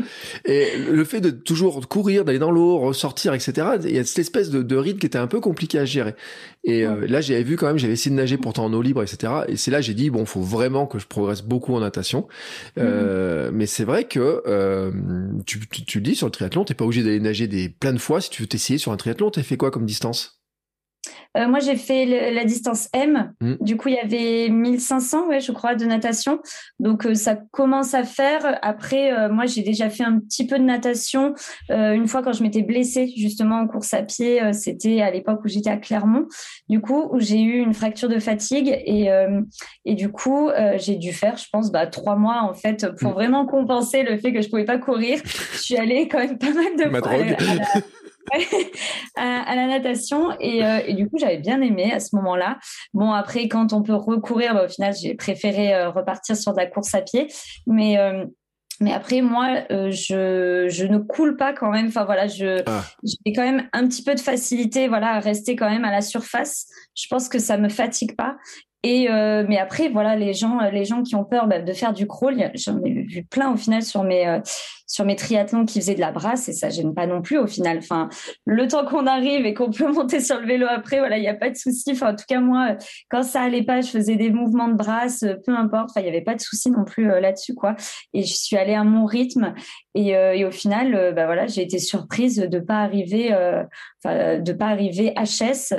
Et 0.44 0.78
le 0.78 1.04
fait 1.04 1.20
de 1.20 1.30
toujours 1.30 1.88
courir, 1.88 2.24
d'aller 2.24 2.38
dans 2.38 2.52
l'eau, 2.52 2.78
ressortir, 2.78 3.34
etc. 3.34 3.66
Il 3.82 3.94
y 3.94 3.98
a 3.98 4.04
cette 4.04 4.20
espèce 4.20 4.48
de, 4.48 4.62
de 4.62 4.76
rythme 4.76 5.00
qui 5.00 5.06
était 5.06 5.18
un 5.18 5.26
peu 5.26 5.40
compliqué 5.40 5.80
à 5.80 5.84
gérer. 5.84 6.14
Et 6.62 6.86
euh, 6.86 7.06
là, 7.08 7.20
j'avais 7.20 7.42
vu 7.42 7.56
quand 7.56 7.66
même, 7.66 7.78
j'avais 7.78 7.94
essayé 7.94 8.12
de 8.12 8.16
nager 8.16 8.38
pourtant 8.38 8.66
en 8.66 8.72
eau 8.72 8.80
libre, 8.80 9.02
etc. 9.02 9.32
Et 9.48 9.56
c'est 9.56 9.72
là 9.72 9.80
j'ai 9.80 9.94
dit 9.94 10.10
bon, 10.10 10.24
faut 10.24 10.40
vraiment 10.40 10.86
que 10.86 11.00
je 11.00 11.06
progresse 11.06 11.42
beaucoup 11.42 11.74
en 11.74 11.80
natation. 11.80 12.28
Euh, 12.78 13.50
mais 13.52 13.66
c'est 13.66 13.84
vrai 13.84 14.04
que 14.04 14.42
euh, 14.46 14.92
tu, 15.46 15.66
tu, 15.68 15.84
tu, 15.84 15.98
le 15.98 16.04
dis 16.04 16.14
sur 16.14 16.28
le 16.28 16.32
triathlon, 16.32 16.64
t'es 16.64 16.74
pas 16.74 16.84
obligé 16.84 17.02
d'aller 17.02 17.20
nager 17.20 17.48
des 17.48 17.68
plein 17.68 17.92
de 17.92 17.98
fois 17.98 18.20
si 18.20 18.30
tu 18.30 18.42
veux 18.42 18.48
t'essayer 18.48 18.78
sur 18.78 18.92
un 18.92 18.96
triathlon. 18.96 19.30
T'as 19.30 19.42
fait 19.42 19.56
quoi 19.56 19.72
comme 19.72 19.86
distance? 19.86 20.40
Euh, 21.36 21.48
moi, 21.48 21.58
j'ai 21.60 21.76
fait 21.76 22.32
la 22.32 22.44
distance 22.44 22.88
M. 22.92 23.32
Mm. 23.40 23.54
Du 23.60 23.76
coup, 23.76 23.88
il 23.88 23.94
y 23.94 23.98
avait 23.98 24.48
1500, 24.48 25.28
ouais, 25.28 25.40
je 25.40 25.52
crois, 25.52 25.74
de 25.74 25.84
natation. 25.84 26.40
Donc, 26.80 27.06
euh, 27.06 27.14
ça 27.14 27.36
commence 27.52 27.94
à 27.94 28.04
faire. 28.04 28.58
Après, 28.62 29.12
euh, 29.12 29.28
moi, 29.28 29.46
j'ai 29.46 29.62
déjà 29.62 29.90
fait 29.90 30.04
un 30.04 30.18
petit 30.18 30.46
peu 30.46 30.58
de 30.58 30.64
natation 30.64 31.34
une 31.68 32.06
fois 32.06 32.22
quand 32.22 32.32
je 32.32 32.42
m'étais 32.42 32.62
blessée, 32.62 33.12
justement, 33.16 33.56
en 33.56 33.66
course 33.66 33.92
à 33.94 34.02
pied. 34.02 34.40
C'était 34.52 35.00
à 35.00 35.10
l'époque 35.10 35.40
où 35.44 35.48
j'étais 35.48 35.70
à 35.70 35.76
Clermont. 35.76 36.26
Du 36.68 36.80
coup, 36.80 37.08
où 37.12 37.20
j'ai 37.20 37.40
eu 37.40 37.58
une 37.58 37.74
fracture 37.74 38.08
de 38.08 38.18
fatigue. 38.18 38.68
Et, 38.86 39.08
et 39.84 39.94
du 39.94 40.10
coup, 40.10 40.50
j'ai 40.76 40.96
dû 40.96 41.12
faire, 41.12 41.36
je 41.36 41.46
pense, 41.52 41.70
bah, 41.70 41.86
trois 41.86 42.16
mois, 42.16 42.42
en 42.42 42.54
fait, 42.54 42.86
pour 42.98 43.10
mm. 43.10 43.14
vraiment 43.14 43.46
compenser 43.46 44.02
le 44.02 44.18
fait 44.18 44.32
que 44.32 44.40
je 44.40 44.48
pouvais 44.48 44.64
pas 44.64 44.78
courir. 44.78 45.20
Je 45.52 45.58
suis 45.58 45.76
allée 45.76 46.08
quand 46.08 46.18
même 46.18 46.38
pas 46.38 46.52
mal 46.52 46.76
de 46.76 47.00
fois. 47.00 47.12
à, 47.12 47.18
la 47.18 47.80
natation 49.66 50.32
et, 50.40 50.64
euh, 50.64 50.80
et 50.86 50.94
du 50.94 51.08
coup 51.08 51.18
j'avais 51.18 51.38
bien 51.38 51.60
aimé 51.60 51.92
à 51.92 52.00
ce 52.00 52.14
moment-là. 52.16 52.58
Bon 52.94 53.12
après 53.12 53.48
quand 53.48 53.72
on 53.72 53.82
peut 53.82 53.94
recourir, 53.94 54.54
bah, 54.54 54.64
au 54.64 54.68
final 54.68 54.94
j'ai 54.94 55.14
préféré 55.14 55.74
euh, 55.74 55.90
repartir 55.90 56.36
sur 56.36 56.52
de 56.52 56.58
la 56.58 56.66
course 56.66 56.94
à 56.94 57.02
pied, 57.02 57.28
mais 57.66 57.98
euh, 57.98 58.24
mais 58.78 58.92
après, 58.92 59.22
moi, 59.22 59.62
je, 59.70 60.66
je 60.68 60.84
ne 60.84 60.98
coule 60.98 61.38
pas 61.38 61.54
quand 61.54 61.70
même. 61.70 61.86
Enfin 61.86 62.04
voilà, 62.04 62.26
je 62.26 62.62
ah. 62.66 62.84
j'ai 63.02 63.32
quand 63.32 63.42
même 63.42 63.66
un 63.72 63.88
petit 63.88 64.02
peu 64.02 64.14
de 64.14 64.20
facilité, 64.20 64.86
voilà, 64.86 65.12
à 65.12 65.18
rester 65.18 65.56
quand 65.56 65.70
même 65.70 65.86
à 65.86 65.90
la 65.90 66.02
surface. 66.02 66.66
Je 66.94 67.06
pense 67.08 67.30
que 67.30 67.38
ça 67.38 67.56
me 67.56 67.70
fatigue 67.70 68.14
pas. 68.16 68.36
Euh, 68.86 69.44
mais 69.48 69.58
après, 69.58 69.88
voilà, 69.88 70.16
les 70.16 70.34
gens, 70.34 70.58
les 70.70 70.84
gens 70.84 71.02
qui 71.02 71.14
ont 71.14 71.24
peur 71.24 71.46
bah, 71.46 71.60
de 71.60 71.72
faire 71.72 71.92
du 71.92 72.06
crawl, 72.06 72.36
j'en 72.54 72.82
ai 72.82 72.90
vu 72.90 73.24
plein 73.24 73.52
au 73.52 73.56
final 73.56 73.82
sur 73.82 74.02
mes 74.02 74.26
euh, 74.26 74.40
sur 74.86 75.04
mes 75.04 75.16
triathlons 75.16 75.64
qui 75.64 75.80
faisaient 75.80 75.94
de 75.94 76.00
la 76.00 76.12
brasse 76.12 76.48
et 76.48 76.52
ça 76.52 76.70
gêne 76.70 76.94
pas 76.94 77.06
non 77.06 77.20
plus 77.20 77.38
au 77.38 77.46
final. 77.46 77.80
Le 78.44 78.68
temps 78.68 78.86
qu'on 78.86 79.06
arrive 79.06 79.44
et 79.44 79.52
qu'on 79.52 79.70
peut 79.70 79.90
monter 79.92 80.20
sur 80.20 80.40
le 80.40 80.46
vélo 80.46 80.66
après, 80.70 80.98
voilà, 80.98 81.18
il 81.18 81.22
n'y 81.22 81.28
a 81.28 81.34
pas 81.34 81.50
de 81.50 81.56
souci. 81.56 81.90
Enfin, 81.92 82.12
en 82.12 82.16
tout 82.16 82.24
cas, 82.28 82.40
moi, 82.40 82.76
quand 83.10 83.22
ça 83.22 83.42
allait 83.42 83.64
pas, 83.64 83.80
je 83.80 83.88
faisais 83.88 84.16
des 84.16 84.30
mouvements 84.30 84.68
de 84.68 84.74
brasse, 84.74 85.24
peu 85.44 85.52
importe. 85.52 85.90
Enfin, 85.90 86.00
il 86.00 86.06
y 86.06 86.08
avait 86.08 86.22
pas 86.22 86.34
de 86.34 86.40
souci 86.40 86.70
non 86.70 86.84
plus 86.84 87.10
euh, 87.10 87.20
là-dessus, 87.20 87.54
quoi. 87.54 87.74
Et 88.14 88.22
je 88.22 88.34
suis 88.34 88.56
allée 88.56 88.74
à 88.74 88.84
mon 88.84 89.06
rythme 89.06 89.54
et, 89.94 90.44
au 90.44 90.50
final, 90.50 91.14
bah 91.14 91.24
voilà, 91.24 91.46
j'ai 91.46 91.62
été 91.62 91.78
surprise 91.78 92.36
de 92.36 92.58
pas 92.58 92.80
arriver, 92.82 93.30
de 94.04 94.52
pas 94.52 94.66
arriver 94.66 95.14
HS 95.16 95.74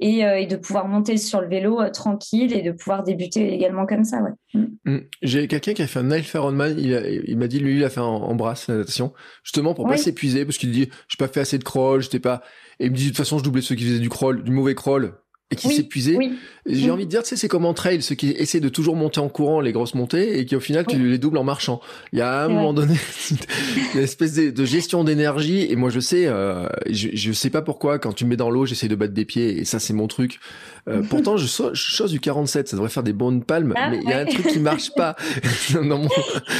et 0.00 0.46
de 0.46 0.56
pouvoir 0.56 0.88
monter 0.88 1.18
sur 1.18 1.42
le 1.42 1.48
vélo 1.48 1.86
tranquille 1.90 2.47
et 2.52 2.62
de 2.62 2.72
pouvoir 2.72 3.02
débuter 3.02 3.52
également 3.52 3.86
comme 3.86 4.04
ça. 4.04 4.20
Ouais. 4.22 4.30
Mm. 4.54 4.92
Mm. 4.92 5.00
J'ai 5.22 5.48
quelqu'un 5.48 5.74
qui 5.74 5.82
a 5.82 5.86
fait 5.86 6.00
un 6.00 6.10
Ironman, 6.10 6.74
il, 6.78 7.22
il 7.26 7.38
m'a 7.38 7.46
dit 7.46 7.60
lui 7.60 7.76
il 7.76 7.84
a 7.84 7.90
fait 7.90 8.00
en, 8.00 8.34
brasse 8.34 8.68
la 8.68 8.76
natation, 8.76 9.12
justement 9.42 9.74
pour 9.74 9.86
pas 9.86 9.96
s'épuiser 9.96 10.44
parce 10.44 10.58
qu'il 10.58 10.70
dit 10.70 10.88
j'ai 11.08 11.16
pas 11.18 11.28
fait 11.28 11.40
assez 11.40 11.58
de 11.58 11.64
crawl, 11.64 12.02
j'étais 12.02 12.20
pas 12.20 12.42
et 12.80 12.86
il 12.86 12.90
me 12.90 12.96
dit 12.96 13.04
de 13.04 13.08
toute 13.08 13.16
façon 13.16 13.38
je 13.38 13.44
doublais 13.44 13.62
ceux 13.62 13.74
qui 13.74 13.84
faisaient 13.84 13.98
du 13.98 14.08
crawl, 14.08 14.42
du 14.42 14.50
mauvais 14.50 14.74
crawl 14.74 15.14
et 15.50 15.56
qui 15.56 15.68
s'épuisaient. 15.68 16.18
J'ai 16.66 16.90
envie 16.90 17.06
de 17.06 17.10
dire, 17.10 17.22
tu 17.22 17.30
sais, 17.30 17.36
c'est 17.36 17.48
comme 17.48 17.64
en 17.64 17.72
trail, 17.72 18.02
ceux 18.02 18.14
qui 18.14 18.30
essaient 18.32 18.60
de 18.60 18.68
toujours 18.68 18.96
monter 18.96 19.20
en 19.20 19.30
courant 19.30 19.60
les 19.60 19.72
grosses 19.72 19.94
montées 19.94 20.38
et 20.38 20.44
qui 20.44 20.54
au 20.54 20.60
final 20.60 20.84
tu 20.86 20.98
les 20.98 21.16
doubles 21.16 21.38
en 21.38 21.44
marchant. 21.44 21.80
Il 22.12 22.18
y 22.18 22.22
a 22.22 22.44
un 22.44 22.48
moment 22.48 22.74
donné 22.74 22.94
une 23.94 24.00
espèce 24.00 24.34
de, 24.34 24.64
gestion 24.64 25.04
d'énergie 25.04 25.66
et 25.70 25.76
moi 25.76 25.88
je 25.88 26.00
sais, 26.00 26.26
euh, 26.26 26.66
je, 26.90 27.08
je 27.14 27.32
sais 27.32 27.48
pas 27.48 27.62
pourquoi 27.62 27.98
quand 27.98 28.12
tu 28.12 28.24
me 28.24 28.30
mets 28.30 28.36
dans 28.36 28.50
l'eau, 28.50 28.66
j'essaie 28.66 28.88
de 28.88 28.94
battre 28.94 29.14
des 29.14 29.24
pieds 29.24 29.58
et 29.58 29.64
ça 29.64 29.78
c'est 29.78 29.94
mon 29.94 30.06
truc. 30.06 30.38
Euh, 30.88 31.02
pourtant 31.10 31.36
je, 31.36 31.46
chose 31.74 32.10
du 32.10 32.20
47, 32.20 32.68
ça 32.68 32.76
devrait 32.76 32.88
faire 32.88 33.02
des 33.02 33.12
bonnes 33.12 33.44
palmes, 33.44 33.74
ah, 33.76 33.90
mais 33.90 34.00
il 34.02 34.08
y 34.08 34.12
a 34.12 34.20
un 34.20 34.24
truc 34.24 34.46
qui 34.46 34.58
marche 34.58 34.90
pas. 34.94 35.16
mon... 35.74 36.08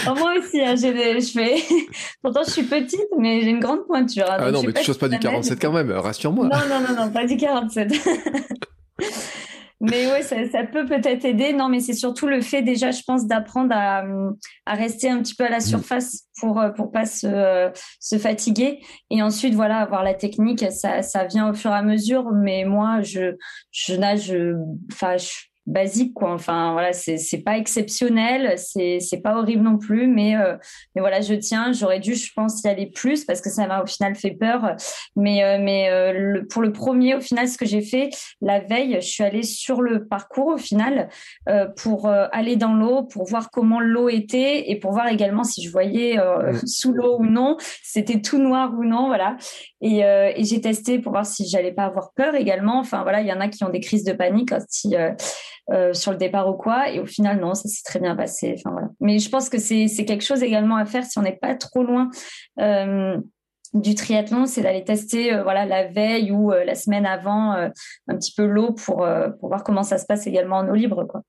Oh, 0.07 0.15
moi 0.17 0.35
aussi, 0.39 0.61
hein, 0.61 0.75
j'ai 0.77 0.93
des, 0.93 1.21
je 1.21 1.33
fais. 1.33 1.57
pourtant 2.23 2.43
je 2.47 2.51
suis 2.51 2.65
petite, 2.65 3.09
mais 3.19 3.43
j'ai 3.43 3.51
une 3.51 3.61
grande 3.61 3.87
pointure. 3.87 4.31
Hein, 4.31 4.37
ah 4.39 4.51
non, 4.51 4.63
mais 4.63 4.73
tu 4.73 4.85
choses 4.85 4.99
pas 4.99 5.09
du 5.09 5.19
47 5.19 5.61
quand 5.61 5.73
même, 5.73 5.91
rassure-moi. 5.91 6.49
Non 6.49 6.59
non 6.69 6.89
non 6.89 7.05
non, 7.05 7.11
pas 7.11 7.27
du 7.27 7.37
47. 7.37 7.93
Mais 9.81 10.11
ouais, 10.11 10.23
ça, 10.23 10.37
ça 10.51 10.65
peut 10.65 10.87
peut-être 10.87 11.25
aider. 11.25 11.53
Non, 11.53 11.69
mais 11.69 11.81
c'est 11.81 11.93
surtout 11.93 12.27
le 12.27 12.41
fait 12.41 12.63
déjà, 12.63 12.91
je 12.91 13.03
pense, 13.07 13.27
d'apprendre 13.27 13.75
à, 13.75 14.05
à, 14.67 14.75
rester 14.75 15.09
un 15.09 15.21
petit 15.23 15.35
peu 15.35 15.45
à 15.45 15.51
la 15.51 15.59
mm. 15.59 15.63
surface 15.63 16.25
pour 16.41 16.61
euh, 16.61 16.71
pour 16.71 16.91
pas 16.91 17.07
se, 17.07 17.71
se 18.01 18.19
fatiguer. 18.19 18.81
Et 19.11 19.23
ensuite, 19.23 19.55
voilà, 19.55 19.79
avoir 19.79 20.03
la 20.03 20.15
technique, 20.15 20.65
ça, 20.73 21.03
ça 21.03 21.25
vient 21.25 21.51
au 21.51 21.55
fur 21.55 21.71
et 21.71 21.75
à 21.75 21.83
mesure. 21.83 22.31
Mais 22.33 22.65
moi, 22.65 23.03
je 23.03 23.37
je 23.71 23.95
nage, 23.95 24.35
enfin, 24.93 25.17
basique, 25.69 26.15
quoi. 26.15 26.33
Enfin, 26.33 26.73
voilà, 26.73 26.93
c'est 26.93 27.43
pas 27.45 27.59
exceptionnel, 27.59 28.55
c'est 28.59 29.21
pas 29.23 29.39
horrible 29.39 29.63
non 29.63 29.79
plus, 29.79 30.07
mais, 30.07 30.35
euh, 30.35 30.57
mais 30.95 31.01
voilà, 31.01 31.21
je 31.21 31.35
tiens. 31.35 31.73
J'aurais 31.73 32.01
dû, 32.01 32.15
je 32.15 32.33
pense, 32.35 32.63
y 32.65 32.69
aller 32.69 32.87
plus 32.87 33.25
parce 33.25 33.41
que 33.41 33.51
ça 33.51 33.67
m'a 33.67 33.83
au 33.83 33.87
final 33.87 34.15
fait 34.15 34.31
peur. 34.31 34.77
Mais, 35.15 35.45
euh, 35.45 35.59
mais 35.61 35.91
euh, 35.91 36.43
pour 36.51 36.63
le 36.63 36.73
premier, 36.73 37.15
au 37.15 37.21
final, 37.21 37.49
ce 37.49 37.59
que 37.59 37.67
j'ai 37.67 37.83
fait 37.83 38.09
la 38.41 38.61
veille, 38.61 38.97
je 39.01 39.07
suis 39.07 39.23
allée 39.23 39.43
sur 39.43 39.83
le 39.83 40.07
parcours 40.07 40.47
au 40.49 40.59
final 40.59 41.09
pour 41.77 42.09
aller 42.09 42.57
dans 42.57 42.73
l'eau, 42.75 43.03
pour 43.03 43.25
voir 43.27 43.51
comment 43.51 43.81
l'eau 43.81 44.09
était 44.09 44.71
et 44.71 44.77
pour 44.77 44.93
voir 44.93 45.09
également 45.09 45.45
si 45.45 45.63
je 45.63 45.71
voyais 45.71 46.17
sous 46.65 46.93
l'eau 46.93 47.19
ou 47.19 47.27
non, 47.27 47.57
c'était 47.83 48.21
tout 48.21 48.39
noir 48.39 48.73
ou 48.75 48.85
non, 48.85 49.09
voilà. 49.09 49.37
Et, 49.81 49.99
et 50.01 50.45
j'ai 50.45 50.61
testé 50.61 50.99
pour 50.99 51.13
voir 51.13 51.27
si 51.27 51.47
j'allais 51.49 51.73
pas 51.73 51.85
avoir 51.85 52.13
peur 52.15 52.35
également. 52.35 52.79
Enfin 52.79 53.03
voilà, 53.03 53.21
il 53.21 53.27
y 53.27 53.33
en 53.33 53.41
a 53.41 53.49
qui 53.49 53.65
ont 53.65 53.71
des 53.71 53.81
crises 53.81 54.05
de 54.05 54.13
panique 54.13 54.53
si, 54.69 54.95
euh, 55.71 55.93
sur 55.93 56.13
le 56.13 56.19
départ 56.19 56.49
ou 56.49 56.55
quoi. 56.55 56.91
Et 56.91 57.01
au 57.01 57.07
final, 57.07 57.41
non, 57.41 57.55
ça 57.55 57.69
s'est 57.69 57.83
très 57.85 58.01
bien 58.01 58.17
passé. 58.17 58.55
Enfin, 58.59 58.71
voilà. 58.73 58.89
Mais 59.01 59.19
je 59.19 59.29
pense 59.29 59.49
que 59.49 59.59
c'est 59.59 59.89
quelque 60.05 60.25
chose 60.25 60.43
également 60.43 60.77
à 60.77 60.85
faire 60.85 61.05
si 61.05 61.19
on 61.19 61.23
n'est 61.23 61.37
pas 61.37 61.55
trop 61.55 61.83
loin. 61.83 62.11
Euh, 62.61 63.19
du 63.75 63.95
triathlon, 63.95 64.47
c'est 64.47 64.63
d'aller 64.63 64.83
tester 64.83 65.35
euh, 65.35 65.43
voilà 65.43 65.67
la 65.67 65.89
veille 65.89 66.33
ou 66.33 66.51
la 66.51 66.75
semaine 66.75 67.05
avant 67.05 67.53
un 67.53 68.17
petit 68.17 68.33
peu 68.35 68.47
l'eau 68.47 68.73
pour 68.73 69.07
pour 69.41 69.49
voir 69.49 69.63
comment 69.63 69.83
ça 69.83 69.99
se 69.99 70.07
passe 70.07 70.27
également 70.27 70.57
en 70.57 70.69
eau 70.69 70.75
libre 70.75 71.05
quoi. 71.05 71.23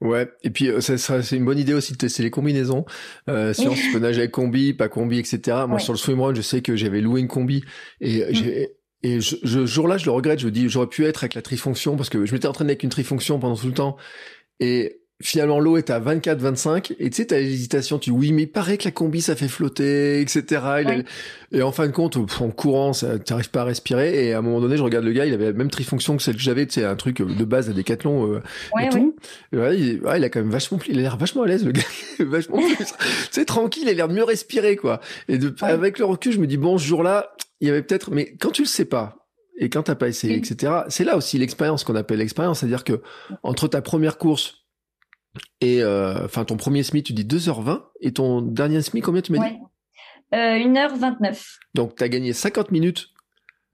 Ouais, 0.00 0.28
et 0.42 0.50
puis 0.50 0.70
c'est 0.80 1.36
une 1.36 1.44
bonne 1.44 1.58
idée 1.58 1.74
aussi 1.74 1.92
de 1.92 1.98
tester 1.98 2.22
les 2.22 2.30
combinaisons. 2.30 2.84
Euh, 3.28 3.52
si 3.52 3.66
on 3.66 3.74
se 3.74 3.92
peut 3.92 3.98
nager 3.98 4.20
avec 4.20 4.30
combi, 4.30 4.72
pas 4.72 4.88
combi, 4.88 5.18
etc. 5.18 5.64
Moi 5.68 5.80
sur 5.80 5.92
le 5.92 5.98
swimrun, 5.98 6.34
je 6.34 6.40
sais 6.40 6.62
que 6.62 6.76
j'avais 6.76 7.00
loué 7.00 7.20
une 7.20 7.28
combi 7.28 7.64
et 8.00 8.24
mm. 8.24 8.34
j'ai 8.34 8.77
et 9.02 9.20
je, 9.20 9.66
jour-là, 9.66 9.96
je 9.96 10.06
le 10.06 10.10
regrette. 10.10 10.40
Je 10.40 10.48
dis, 10.48 10.68
j'aurais 10.68 10.88
pu 10.88 11.04
être 11.04 11.22
avec 11.22 11.34
la 11.34 11.42
trifonction 11.42 11.96
parce 11.96 12.08
que 12.08 12.26
je 12.26 12.32
m'étais 12.32 12.48
entraîné 12.48 12.72
avec 12.72 12.82
une 12.82 12.90
trifonction 12.90 13.38
pendant 13.38 13.56
tout 13.56 13.68
le 13.68 13.74
temps. 13.74 13.96
Et 14.60 14.97
finalement, 15.20 15.58
l'eau 15.58 15.76
est 15.76 15.90
à 15.90 15.98
24, 15.98 16.38
25. 16.38 16.94
Et 16.98 17.10
tu 17.10 17.16
sais, 17.16 17.26
t'as 17.26 17.38
l'hésitation. 17.38 17.98
Tu 17.98 18.10
dis, 18.10 18.16
oui, 18.16 18.32
mais 18.32 18.42
il 18.42 18.46
paraît 18.46 18.78
que 18.78 18.84
la 18.84 18.92
combi, 18.92 19.20
ça 19.20 19.34
fait 19.34 19.48
flotter, 19.48 20.20
etc. 20.20 21.04
Et 21.50 21.62
en 21.62 21.72
fin 21.72 21.86
de 21.86 21.92
compte, 21.92 22.16
en 22.16 22.50
courant, 22.50 22.92
ça, 22.92 23.18
t'arrives 23.18 23.50
pas 23.50 23.62
à 23.62 23.64
respirer. 23.64 24.26
Et 24.26 24.32
à 24.32 24.38
un 24.38 24.42
moment 24.42 24.60
donné, 24.60 24.76
je 24.76 24.82
regarde 24.82 25.04
le 25.04 25.12
gars, 25.12 25.26
il 25.26 25.34
avait 25.34 25.46
la 25.46 25.52
même 25.52 25.70
trifonction 25.70 26.16
que 26.16 26.22
celle 26.22 26.36
que 26.36 26.42
j'avais. 26.42 26.66
C'est 26.70 26.84
un 26.84 26.96
truc 26.96 27.20
de 27.20 27.44
base 27.44 27.68
à 27.68 27.72
Decathlon 27.72 28.32
euh, 28.32 28.42
et 28.80 28.88
tout. 28.90 29.16
Ouais, 29.52 29.78
il, 29.78 30.00
ouais, 30.02 30.18
il, 30.18 30.24
a 30.24 30.28
quand 30.28 30.40
même 30.40 30.50
vachement, 30.50 30.78
il 30.88 30.98
a 30.98 31.02
l'air 31.02 31.16
vachement 31.16 31.42
à 31.42 31.46
l'aise, 31.46 31.64
le 31.64 31.72
gars. 31.72 31.82
vachement 32.20 32.60
C'est 33.30 33.44
tranquille, 33.46 33.84
il 33.86 33.90
a 33.90 33.94
l'air 33.94 34.08
de 34.08 34.14
mieux 34.14 34.24
respirer, 34.24 34.76
quoi. 34.76 35.00
Et 35.28 35.38
de, 35.38 35.52
avec 35.62 35.98
le 35.98 36.04
recul, 36.04 36.32
je 36.32 36.38
me 36.38 36.46
dis, 36.46 36.58
bon, 36.58 36.78
ce 36.78 36.86
jour-là, 36.86 37.32
il 37.60 37.66
y 37.66 37.70
avait 37.70 37.82
peut-être, 37.82 38.12
mais 38.12 38.36
quand 38.38 38.50
tu 38.50 38.62
le 38.62 38.68
sais 38.68 38.84
pas, 38.84 39.16
et 39.60 39.68
quand 39.68 39.82
t'as 39.82 39.96
pas 39.96 40.06
essayé, 40.06 40.36
etc., 40.36 40.72
c'est 40.88 41.02
là 41.02 41.16
aussi 41.16 41.36
l'expérience 41.36 41.82
qu'on 41.82 41.96
appelle 41.96 42.18
l'expérience. 42.18 42.60
C'est-à-dire 42.60 42.84
que 42.84 43.02
entre 43.42 43.66
ta 43.66 43.82
première 43.82 44.16
course 44.16 44.67
et, 45.60 45.82
euh, 45.82 46.24
enfin, 46.24 46.44
ton 46.44 46.56
premier 46.56 46.82
SMI, 46.82 47.02
tu 47.02 47.12
dis 47.12 47.24
2h20, 47.24 47.82
et 48.00 48.12
ton 48.12 48.42
dernier 48.42 48.80
SMI, 48.80 49.00
combien 49.00 49.22
tu 49.22 49.32
m'as 49.32 49.48
dit 49.48 49.56
euh, 50.34 50.58
1h29. 50.58 51.58
Donc, 51.74 51.96
tu 51.96 52.04
as 52.04 52.08
gagné 52.08 52.32
50 52.32 52.70
minutes 52.70 53.08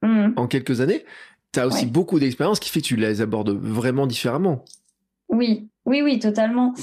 mmh. 0.02 0.32
en 0.36 0.46
quelques 0.46 0.80
années. 0.80 1.04
Tu 1.52 1.60
as 1.60 1.66
aussi 1.66 1.86
beaucoup 1.86 2.18
d'expérience 2.18 2.60
qui 2.60 2.70
fait 2.70 2.80
que 2.80 2.86
tu 2.86 2.96
les 2.96 3.20
abordes 3.20 3.50
vraiment 3.50 4.06
différemment. 4.06 4.64
Oui, 5.28 5.68
oui, 5.84 6.02
oui, 6.02 6.18
totalement. 6.18 6.74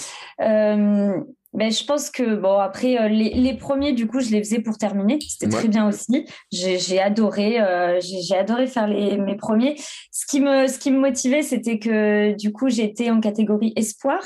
Euh, 0.41 1.19
ben, 1.54 1.70
je 1.70 1.84
pense 1.84 2.10
que 2.10 2.36
bon 2.36 2.60
après 2.60 2.97
euh, 2.97 3.10
les, 3.10 3.34
les, 3.34 3.54
premiers 3.54 3.91
du 3.91 4.08
coup 4.08 4.22
je 4.22 4.30
les 4.30 4.39
faisais 4.39 4.60
pour 4.60 4.78
terminer. 4.78 5.20
C'était 5.28 5.52
très 5.52 5.68
bien 5.68 5.86
aussi. 5.88 6.26
J'ai 6.52 7.02
adoré 7.02 7.60
euh, 7.60 7.99
j'ai 7.99 8.38
adoré 8.38 8.68
faire 8.68 8.88
les 8.88 9.18
mes 9.18 9.36
premiers. 9.36 9.76
Ce 10.12 10.26
qui 10.26 10.39
me 10.39 10.68
ce 10.68 10.80
qui 10.80 10.91
me 10.91 10.99
motivait 10.99 11.41
c'était 11.41 11.78
que 11.78 12.38
du 12.38 12.54
coup 12.54 12.70
j'étais 12.70 13.10
en 13.10 13.20
catégorie 13.20 13.74
espoir. 13.76 14.22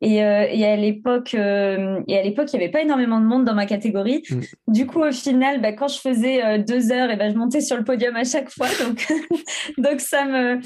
Et, 0.00 0.24
euh, 0.24 0.46
et 0.50 0.64
à 0.64 0.76
l'époque 0.76 1.34
euh, 1.34 2.00
et 2.08 2.16
à 2.16 2.22
l'époque 2.22 2.48
il 2.52 2.60
y 2.60 2.62
avait 2.62 2.72
pas 2.72 2.80
énormément 2.80 3.20
de 3.20 3.26
monde 3.26 3.44
dans 3.44 3.54
ma 3.54 3.66
catégorie. 3.66 4.22
Mm. 4.30 4.40
du 4.68 4.86
coup 4.86 5.02
au 5.02 5.12
final 5.12 5.60
ben, 5.60 5.76
quand 5.76 5.88
je 5.88 5.98
faisais 5.98 6.58
deux 6.60 6.90
heures 6.90 7.10
et 7.10 7.16
ben 7.16 7.30
je 7.30 7.36
montais 7.36 7.60
sur 7.60 7.76
le 7.76 7.84
podium 7.84 8.16
à 8.16 8.24
chaque 8.24 8.48
fois. 8.48 8.68
Donc 8.82 9.06
donc 9.76 10.00
ça 10.00 10.24
me 10.24 10.58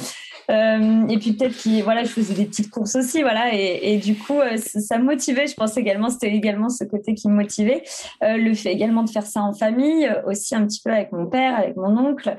et 0.48 1.18
puis 1.18 1.32
peut-être 1.32 1.56
que 1.62 1.82
voilà 1.82 2.04
je 2.04 2.08
faisais 2.08 2.34
des 2.34 2.46
petites 2.46 2.70
courses 2.70 2.94
aussi 2.94 3.22
voilà 3.22 3.52
et, 3.52 3.96
du 3.98 4.16
coup 4.16 4.40
ça, 4.56 4.80
ça 4.80 4.98
me 4.98 5.04
motivait 5.04 5.46
je 5.46 5.54
pensais 5.54 5.82
c'était 6.10 6.34
également 6.34 6.68
ce 6.68 6.84
côté 6.84 7.14
qui 7.14 7.28
me 7.28 7.34
motivait. 7.34 7.82
Euh, 8.22 8.36
le 8.36 8.54
fait 8.54 8.72
également 8.72 9.02
de 9.02 9.10
faire 9.10 9.26
ça 9.26 9.42
en 9.42 9.52
famille, 9.52 10.06
euh, 10.06 10.22
aussi 10.26 10.54
un 10.54 10.66
petit 10.66 10.80
peu 10.82 10.90
avec 10.90 11.12
mon 11.12 11.26
père, 11.26 11.56
avec 11.56 11.76
mon 11.76 11.96
oncle. 11.96 12.36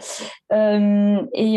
Euh, 0.52 1.22
et, 1.34 1.56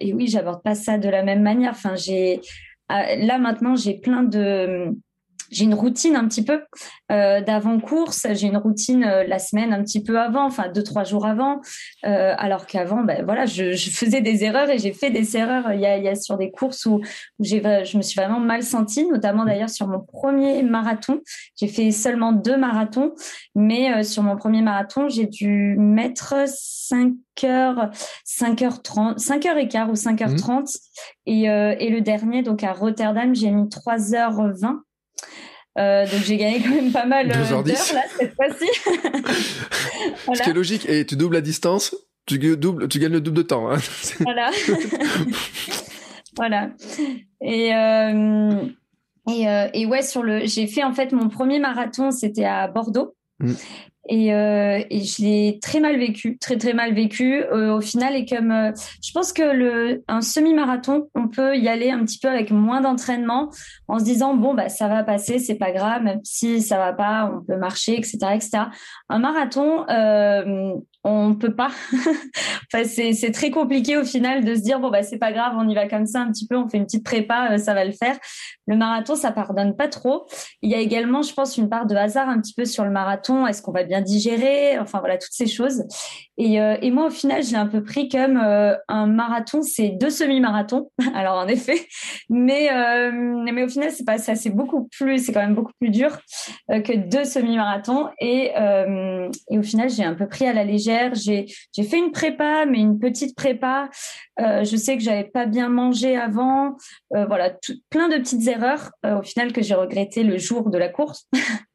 et, 0.00 0.14
oui, 0.14 0.28
j'aborde 0.28 0.62
pas 0.62 0.74
ça 0.74 0.98
de 0.98 1.08
la 1.08 1.22
même 1.22 1.42
manière. 1.42 1.72
Enfin, 1.72 1.94
j'ai 1.94 2.40
là 2.88 3.38
maintenant, 3.38 3.74
j'ai 3.74 3.94
plein 3.94 4.22
de 4.22 4.94
j'ai 5.52 5.64
une 5.64 5.74
routine 5.74 6.16
un 6.16 6.26
petit 6.26 6.44
peu 6.44 6.62
euh, 7.10 7.40
d'avant-course. 7.40 8.26
J'ai 8.32 8.48
une 8.48 8.56
routine 8.56 9.04
euh, 9.04 9.24
la 9.24 9.38
semaine 9.38 9.72
un 9.72 9.82
petit 9.82 10.02
peu 10.02 10.18
avant, 10.18 10.44
enfin 10.44 10.68
deux, 10.68 10.82
trois 10.82 11.04
jours 11.04 11.26
avant. 11.26 11.60
Euh, 12.04 12.34
alors 12.36 12.66
qu'avant, 12.66 13.02
ben, 13.02 13.24
voilà, 13.24 13.46
je, 13.46 13.72
je, 13.72 13.90
faisais 13.90 14.20
des 14.20 14.44
erreurs 14.44 14.70
et 14.70 14.78
j'ai 14.78 14.92
fait 14.92 15.10
des 15.10 15.36
erreurs. 15.36 15.72
Il 15.72 15.80
y 15.80 15.86
a, 15.86 15.98
il 15.98 16.04
y 16.04 16.08
a 16.08 16.14
sur 16.14 16.36
des 16.36 16.50
courses 16.50 16.86
où, 16.86 17.00
où 17.38 17.44
j'ai, 17.44 17.60
je 17.84 17.96
me 17.96 18.02
suis 18.02 18.18
vraiment 18.18 18.40
mal 18.40 18.62
sentie, 18.62 19.06
notamment 19.06 19.44
d'ailleurs 19.44 19.70
sur 19.70 19.86
mon 19.86 20.00
premier 20.00 20.62
marathon. 20.62 21.20
J'ai 21.56 21.68
fait 21.68 21.90
seulement 21.90 22.32
deux 22.32 22.56
marathons, 22.56 23.14
mais 23.54 23.92
euh, 23.92 24.02
sur 24.02 24.22
mon 24.22 24.36
premier 24.36 24.62
marathon, 24.62 25.08
j'ai 25.08 25.26
dû 25.26 25.76
mettre 25.78 26.34
5 26.46 27.14
heures, 27.44 27.90
5h30, 28.26 29.18
5h15 29.18 29.90
ou 29.90 29.94
5h30. 29.94 30.62
Mmh. 30.62 30.64
Et, 31.26 31.50
euh, 31.50 31.74
et 31.78 31.90
le 31.90 32.00
dernier, 32.00 32.42
donc 32.42 32.64
à 32.64 32.72
Rotterdam, 32.72 33.34
j'ai 33.34 33.50
mis 33.50 33.68
3h20. 33.68 34.80
Euh, 35.78 36.04
donc 36.04 36.20
j'ai 36.24 36.36
gagné 36.36 36.60
quand 36.60 36.68
même 36.74 36.92
pas 36.92 37.06
mal 37.06 37.30
euh, 37.30 37.62
d'heures 37.62 37.64
là 37.64 38.02
cette 38.18 38.34
fois-ci. 38.34 38.68
Ce 40.34 40.42
qui 40.42 40.50
est 40.50 40.54
logique. 40.54 40.86
Et 40.88 41.06
tu 41.06 41.16
doubles 41.16 41.34
la 41.34 41.40
distance, 41.40 41.96
tu, 42.26 42.38
doubles, 42.38 42.88
tu 42.88 42.98
gagnes 42.98 43.12
le 43.12 43.20
double 43.20 43.38
de 43.38 43.42
temps. 43.42 43.70
Hein. 43.70 43.78
Voilà. 44.20 44.50
voilà. 46.36 46.70
Et, 47.40 47.74
euh, 47.74 48.66
et, 49.28 49.48
euh, 49.48 49.68
et, 49.72 49.86
ouais, 49.86 50.02
sur 50.02 50.22
le, 50.22 50.46
j'ai 50.46 50.66
fait 50.66 50.84
en 50.84 50.92
fait 50.92 51.12
mon 51.12 51.28
premier 51.28 51.58
marathon, 51.58 52.10
c'était 52.10 52.44
à 52.44 52.68
Bordeaux. 52.68 53.14
Mm. 53.40 53.52
Et, 54.08 54.34
euh, 54.34 54.82
et, 54.90 55.04
je 55.04 55.22
l'ai 55.22 55.58
très 55.62 55.78
mal 55.78 55.96
vécu, 55.96 56.36
très 56.38 56.56
très 56.56 56.72
mal 56.72 56.92
vécu 56.92 57.44
euh, 57.44 57.76
au 57.76 57.80
final. 57.80 58.16
Et 58.16 58.26
comme 58.26 58.50
euh, 58.50 58.72
je 59.02 59.12
pense 59.12 59.32
que 59.32 59.42
le 59.42 60.02
un 60.08 60.20
semi-marathon, 60.20 61.08
on 61.14 61.28
peut 61.28 61.56
y 61.56 61.68
aller 61.68 61.90
un 61.90 62.04
petit 62.04 62.18
peu 62.18 62.28
avec 62.28 62.50
moins 62.50 62.80
d'entraînement, 62.80 63.50
en 63.86 64.00
se 64.00 64.04
disant 64.04 64.34
bon 64.34 64.54
bah 64.54 64.68
ça 64.68 64.88
va 64.88 65.04
passer, 65.04 65.38
c'est 65.38 65.54
pas 65.54 65.70
grave, 65.70 66.02
même 66.02 66.20
si 66.24 66.62
ça 66.62 66.78
va 66.78 66.92
pas, 66.92 67.32
on 67.32 67.44
peut 67.44 67.56
marcher, 67.56 67.96
etc., 67.96 68.18
etc. 68.34 68.64
Un 69.08 69.18
marathon, 69.20 69.84
on 71.04 71.34
peut 71.34 71.54
pas. 71.54 71.70
enfin, 72.72 72.84
c'est 72.84 73.32
très 73.32 73.50
compliqué 73.50 73.96
au 73.96 74.04
final 74.04 74.44
de 74.44 74.54
se 74.54 74.60
dire 74.60 74.78
bon 74.78 74.90
bah 74.90 75.02
c'est 75.02 75.18
pas 75.18 75.32
grave, 75.32 75.54
on 75.56 75.68
y 75.68 75.74
va 75.74 75.88
comme 75.88 76.06
ça 76.06 76.20
un 76.20 76.30
petit 76.30 76.46
peu, 76.46 76.56
on 76.56 76.68
fait 76.68 76.78
une 76.78 76.84
petite 76.84 77.04
prépa, 77.04 77.52
euh, 77.52 77.58
ça 77.58 77.74
va 77.74 77.84
le 77.84 77.92
faire. 77.92 78.16
Le 78.68 78.76
marathon, 78.76 79.16
ça 79.16 79.32
pardonne 79.32 79.76
pas 79.76 79.88
trop. 79.88 80.26
Il 80.62 80.70
y 80.70 80.74
a 80.74 80.78
également, 80.78 81.22
je 81.22 81.34
pense, 81.34 81.56
une 81.56 81.68
part 81.68 81.86
de 81.86 81.96
hasard 81.96 82.28
un 82.28 82.40
petit 82.40 82.54
peu 82.54 82.64
sur 82.64 82.84
le 82.84 82.90
marathon. 82.90 83.46
Est-ce 83.46 83.60
qu'on 83.62 83.72
va 83.72 83.82
bien 83.82 84.00
digérer? 84.00 84.78
Enfin 84.78 85.00
voilà, 85.00 85.18
toutes 85.18 85.32
ces 85.32 85.48
choses. 85.48 85.84
Et, 86.38 86.60
euh, 86.60 86.76
et 86.80 86.90
moi, 86.90 87.06
au 87.06 87.10
final, 87.10 87.42
j'ai 87.42 87.56
un 87.56 87.66
peu 87.66 87.82
pris 87.82 88.08
comme 88.08 88.36
euh, 88.36 88.74
un 88.88 89.06
marathon, 89.06 89.62
c'est 89.62 89.90
deux 89.90 90.10
semi-marathons. 90.10 90.90
Alors 91.14 91.36
en 91.36 91.48
effet, 91.48 91.86
mais 92.28 92.70
mais 93.52 93.64
au 93.64 93.68
final, 93.68 93.90
c'est 93.90 94.04
pas 94.04 94.18
ça. 94.18 94.34
C'est 94.34 94.50
beaucoup 94.50 94.88
plus, 94.96 95.24
c'est 95.24 95.32
quand 95.32 95.40
même 95.40 95.54
beaucoup 95.54 95.72
plus 95.80 95.90
dur 95.90 96.18
que 96.68 96.96
deux 96.96 97.24
semi-marathons. 97.24 98.08
Et 98.20 98.52
et 99.50 99.58
au 99.58 99.62
final, 99.62 99.90
j'ai 99.90 100.04
un 100.04 100.14
peu 100.14 100.26
pris 100.26 100.46
à 100.46 100.52
la 100.52 100.64
légère 100.64 101.12
j'ai 101.14 101.46
fait 101.82 101.98
une 101.98 102.12
prépa, 102.12 102.66
mais 102.66 102.78
une 102.78 102.98
petite 102.98 103.36
prépa. 103.36 103.88
Euh, 104.40 104.64
je 104.64 104.76
sais 104.76 104.96
que 104.96 105.02
j'avais 105.02 105.24
pas 105.24 105.46
bien 105.46 105.68
mangé 105.68 106.16
avant. 106.16 106.76
Euh, 107.14 107.26
voilà, 107.26 107.54
plein 107.90 108.08
de 108.08 108.16
petites 108.16 108.46
erreurs 108.48 108.90
euh, 109.04 109.18
au 109.18 109.22
final 109.22 109.52
que 109.52 109.62
j'ai 109.62 109.74
regretté 109.74 110.22
le 110.22 110.38
jour 110.38 110.70
de 110.70 110.78
la 110.78 110.88
course. 110.88 111.28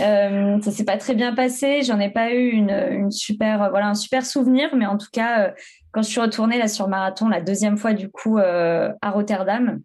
euh, 0.00 0.60
ça 0.60 0.70
s'est 0.70 0.84
pas 0.84 0.96
très 0.96 1.14
bien 1.14 1.34
passé. 1.34 1.82
J'en 1.82 2.00
ai 2.00 2.10
pas 2.10 2.32
eu 2.32 2.50
une, 2.50 2.70
une 2.70 3.10
super 3.10 3.70
voilà 3.70 3.88
un 3.88 3.94
super 3.94 4.24
souvenir, 4.24 4.74
mais 4.76 4.86
en 4.86 4.98
tout 4.98 5.10
cas 5.12 5.54
quand 5.92 6.02
je 6.02 6.08
suis 6.08 6.20
retournée 6.20 6.58
là 6.58 6.68
sur 6.68 6.88
marathon 6.88 7.28
la 7.28 7.40
deuxième 7.40 7.76
fois 7.76 7.92
du 7.92 8.10
coup 8.10 8.38
à 8.38 9.10
Rotterdam 9.10 9.80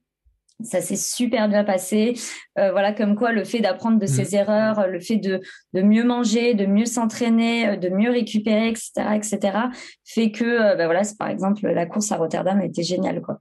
ça 0.62 0.82
s'est 0.82 0.96
super 0.96 1.48
bien 1.48 1.64
passé. 1.64 2.16
Euh, 2.58 2.72
voilà, 2.72 2.94
comme 2.94 3.16
quoi 3.16 3.32
le 3.32 3.44
fait 3.44 3.60
d'apprendre 3.60 4.00
de 4.00 4.06
ses 4.06 4.36
mmh. 4.36 4.40
erreurs, 4.40 4.88
le 4.88 5.00
fait 5.00 5.18
de, 5.18 5.40
de 5.74 5.82
mieux 5.82 6.04
manger, 6.04 6.54
de 6.54 6.66
mieux 6.66 6.86
s'entraîner, 6.86 7.70
euh, 7.70 7.76
de 7.78 7.90
mieux 7.90 8.12
récupérer, 8.12 8.70
etc., 8.70 8.92
etc., 9.16 9.58
fait 10.06 10.32
que, 10.32 10.44
euh, 10.44 10.76
bah 10.76 10.86
voilà, 10.86 11.02
par 11.18 11.30
exemple, 11.30 11.66
la 11.68 11.86
course 11.86 12.12
à 12.12 12.18
Rotterdam 12.18 12.60
a 12.60 12.66
été 12.66 12.84
géniale, 12.84 13.22
quoi. 13.22 13.40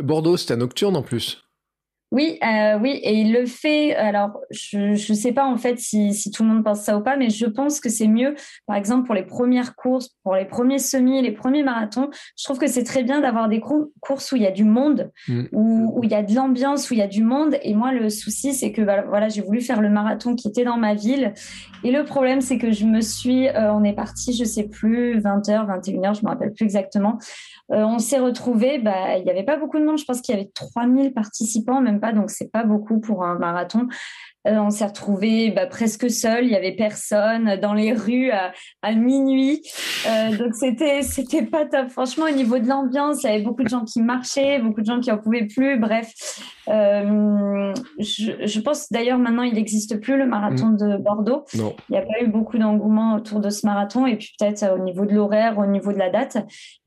Bordeaux, 0.00 0.36
c'était 0.36 0.56
nocturne 0.56 0.96
en 0.96 1.02
plus. 1.02 1.44
Oui, 2.14 2.38
euh, 2.44 2.78
oui, 2.80 3.00
et 3.02 3.14
il 3.14 3.32
le 3.32 3.44
fait. 3.44 3.92
Alors, 3.96 4.38
je 4.52 4.90
ne 4.90 5.16
sais 5.16 5.32
pas 5.32 5.46
en 5.46 5.56
fait 5.56 5.80
si, 5.80 6.14
si, 6.14 6.30
tout 6.30 6.44
le 6.44 6.48
monde 6.48 6.62
pense 6.62 6.82
ça 6.82 6.96
ou 6.96 7.02
pas, 7.02 7.16
mais 7.16 7.28
je 7.28 7.44
pense 7.44 7.80
que 7.80 7.88
c'est 7.88 8.06
mieux, 8.06 8.36
par 8.68 8.76
exemple, 8.76 9.04
pour 9.04 9.16
les 9.16 9.24
premières 9.24 9.74
courses, 9.74 10.10
pour 10.22 10.36
les 10.36 10.44
premiers 10.44 10.78
semis, 10.78 11.20
les 11.22 11.32
premiers 11.32 11.64
marathons. 11.64 12.10
Je 12.38 12.44
trouve 12.44 12.58
que 12.58 12.68
c'est 12.68 12.84
très 12.84 13.02
bien 13.02 13.20
d'avoir 13.20 13.48
des 13.48 13.58
courses 13.58 14.30
où 14.30 14.36
il 14.36 14.42
y 14.42 14.46
a 14.46 14.52
du 14.52 14.62
monde, 14.62 15.10
mm. 15.26 15.46
où, 15.50 15.92
où, 15.96 16.04
il 16.04 16.10
y 16.12 16.14
a 16.14 16.22
de 16.22 16.32
l'ambiance, 16.32 16.88
où 16.88 16.94
il 16.94 17.00
y 17.00 17.02
a 17.02 17.08
du 17.08 17.24
monde. 17.24 17.56
Et 17.64 17.74
moi, 17.74 17.90
le 17.90 18.08
souci, 18.08 18.54
c'est 18.54 18.70
que 18.70 18.82
bah, 18.82 19.02
voilà, 19.08 19.28
j'ai 19.28 19.42
voulu 19.42 19.60
faire 19.60 19.80
le 19.80 19.90
marathon 19.90 20.36
qui 20.36 20.46
était 20.46 20.64
dans 20.64 20.76
ma 20.76 20.94
ville. 20.94 21.34
Et 21.82 21.90
le 21.90 22.04
problème, 22.04 22.40
c'est 22.40 22.58
que 22.58 22.70
je 22.70 22.84
me 22.84 23.00
suis, 23.00 23.48
euh, 23.48 23.72
on 23.72 23.82
est 23.82 23.92
parti, 23.92 24.32
je 24.32 24.44
sais 24.44 24.68
plus, 24.68 25.18
20h, 25.18 25.66
21h, 25.66 26.20
je 26.20 26.24
me 26.24 26.28
rappelle 26.28 26.52
plus 26.52 26.64
exactement. 26.64 27.18
Euh, 27.72 27.82
on 27.84 27.98
s'est 27.98 28.18
retrouvés, 28.18 28.78
bah, 28.78 29.16
il 29.16 29.24
n'y 29.24 29.30
avait 29.30 29.44
pas 29.44 29.56
beaucoup 29.56 29.78
de 29.78 29.84
monde. 29.84 29.98
Je 29.98 30.04
pense 30.04 30.20
qu'il 30.20 30.34
y 30.34 30.38
avait 30.38 30.50
3000 30.54 31.14
participants, 31.14 31.80
même 31.80 32.00
pas, 32.00 32.12
donc 32.12 32.30
c'est 32.30 32.50
pas 32.50 32.64
beaucoup 32.64 33.00
pour 33.00 33.24
un 33.24 33.38
marathon. 33.38 33.88
Euh, 34.46 34.58
on 34.58 34.68
s'est 34.68 34.84
retrouvés 34.84 35.50
bah, 35.50 35.66
presque 35.66 36.10
seuls, 36.10 36.44
il 36.44 36.50
y 36.50 36.56
avait 36.56 36.72
personne 36.72 37.56
dans 37.62 37.72
les 37.72 37.94
rues 37.94 38.30
à, 38.30 38.52
minuit, 38.92 39.62
euh, 40.06 40.36
donc 40.36 40.54
c'était 40.54 41.02
c'était 41.02 41.42
pas 41.42 41.64
top. 41.64 41.88
Franchement, 41.88 42.26
au 42.30 42.34
niveau 42.34 42.58
de 42.58 42.68
l'ambiance, 42.68 43.22
il 43.22 43.30
y 43.30 43.32
avait 43.32 43.42
beaucoup 43.42 43.62
de 43.62 43.68
gens 43.68 43.84
qui 43.84 44.02
marchaient, 44.02 44.58
beaucoup 44.58 44.82
de 44.82 44.86
gens 44.86 45.00
qui 45.00 45.10
en 45.10 45.16
pouvaient 45.16 45.46
plus. 45.46 45.78
Bref, 45.78 46.12
euh, 46.68 47.72
je, 47.98 48.60
pense 48.60 48.92
d'ailleurs 48.92 49.18
maintenant 49.18 49.42
il 49.42 49.54
n'existe 49.54 49.98
plus 50.00 50.18
le 50.18 50.26
marathon 50.26 50.68
mm. 50.68 50.76
de 50.76 50.96
Bordeaux. 50.98 51.44
Il 51.54 51.62
n'y 51.90 51.96
a 51.96 52.02
pas 52.02 52.20
eu 52.22 52.26
beaucoup 52.26 52.58
d'engouement 52.58 53.14
autour 53.14 53.40
de 53.40 53.48
ce 53.48 53.66
marathon 53.66 54.06
et 54.06 54.16
puis 54.16 54.34
peut-être 54.38 54.64
au 54.74 54.78
niveau 54.78 55.06
de 55.06 55.14
l'horaire, 55.14 55.58
au 55.58 55.66
niveau 55.66 55.92
de 55.92 55.98
la 55.98 56.10
date, 56.10 56.36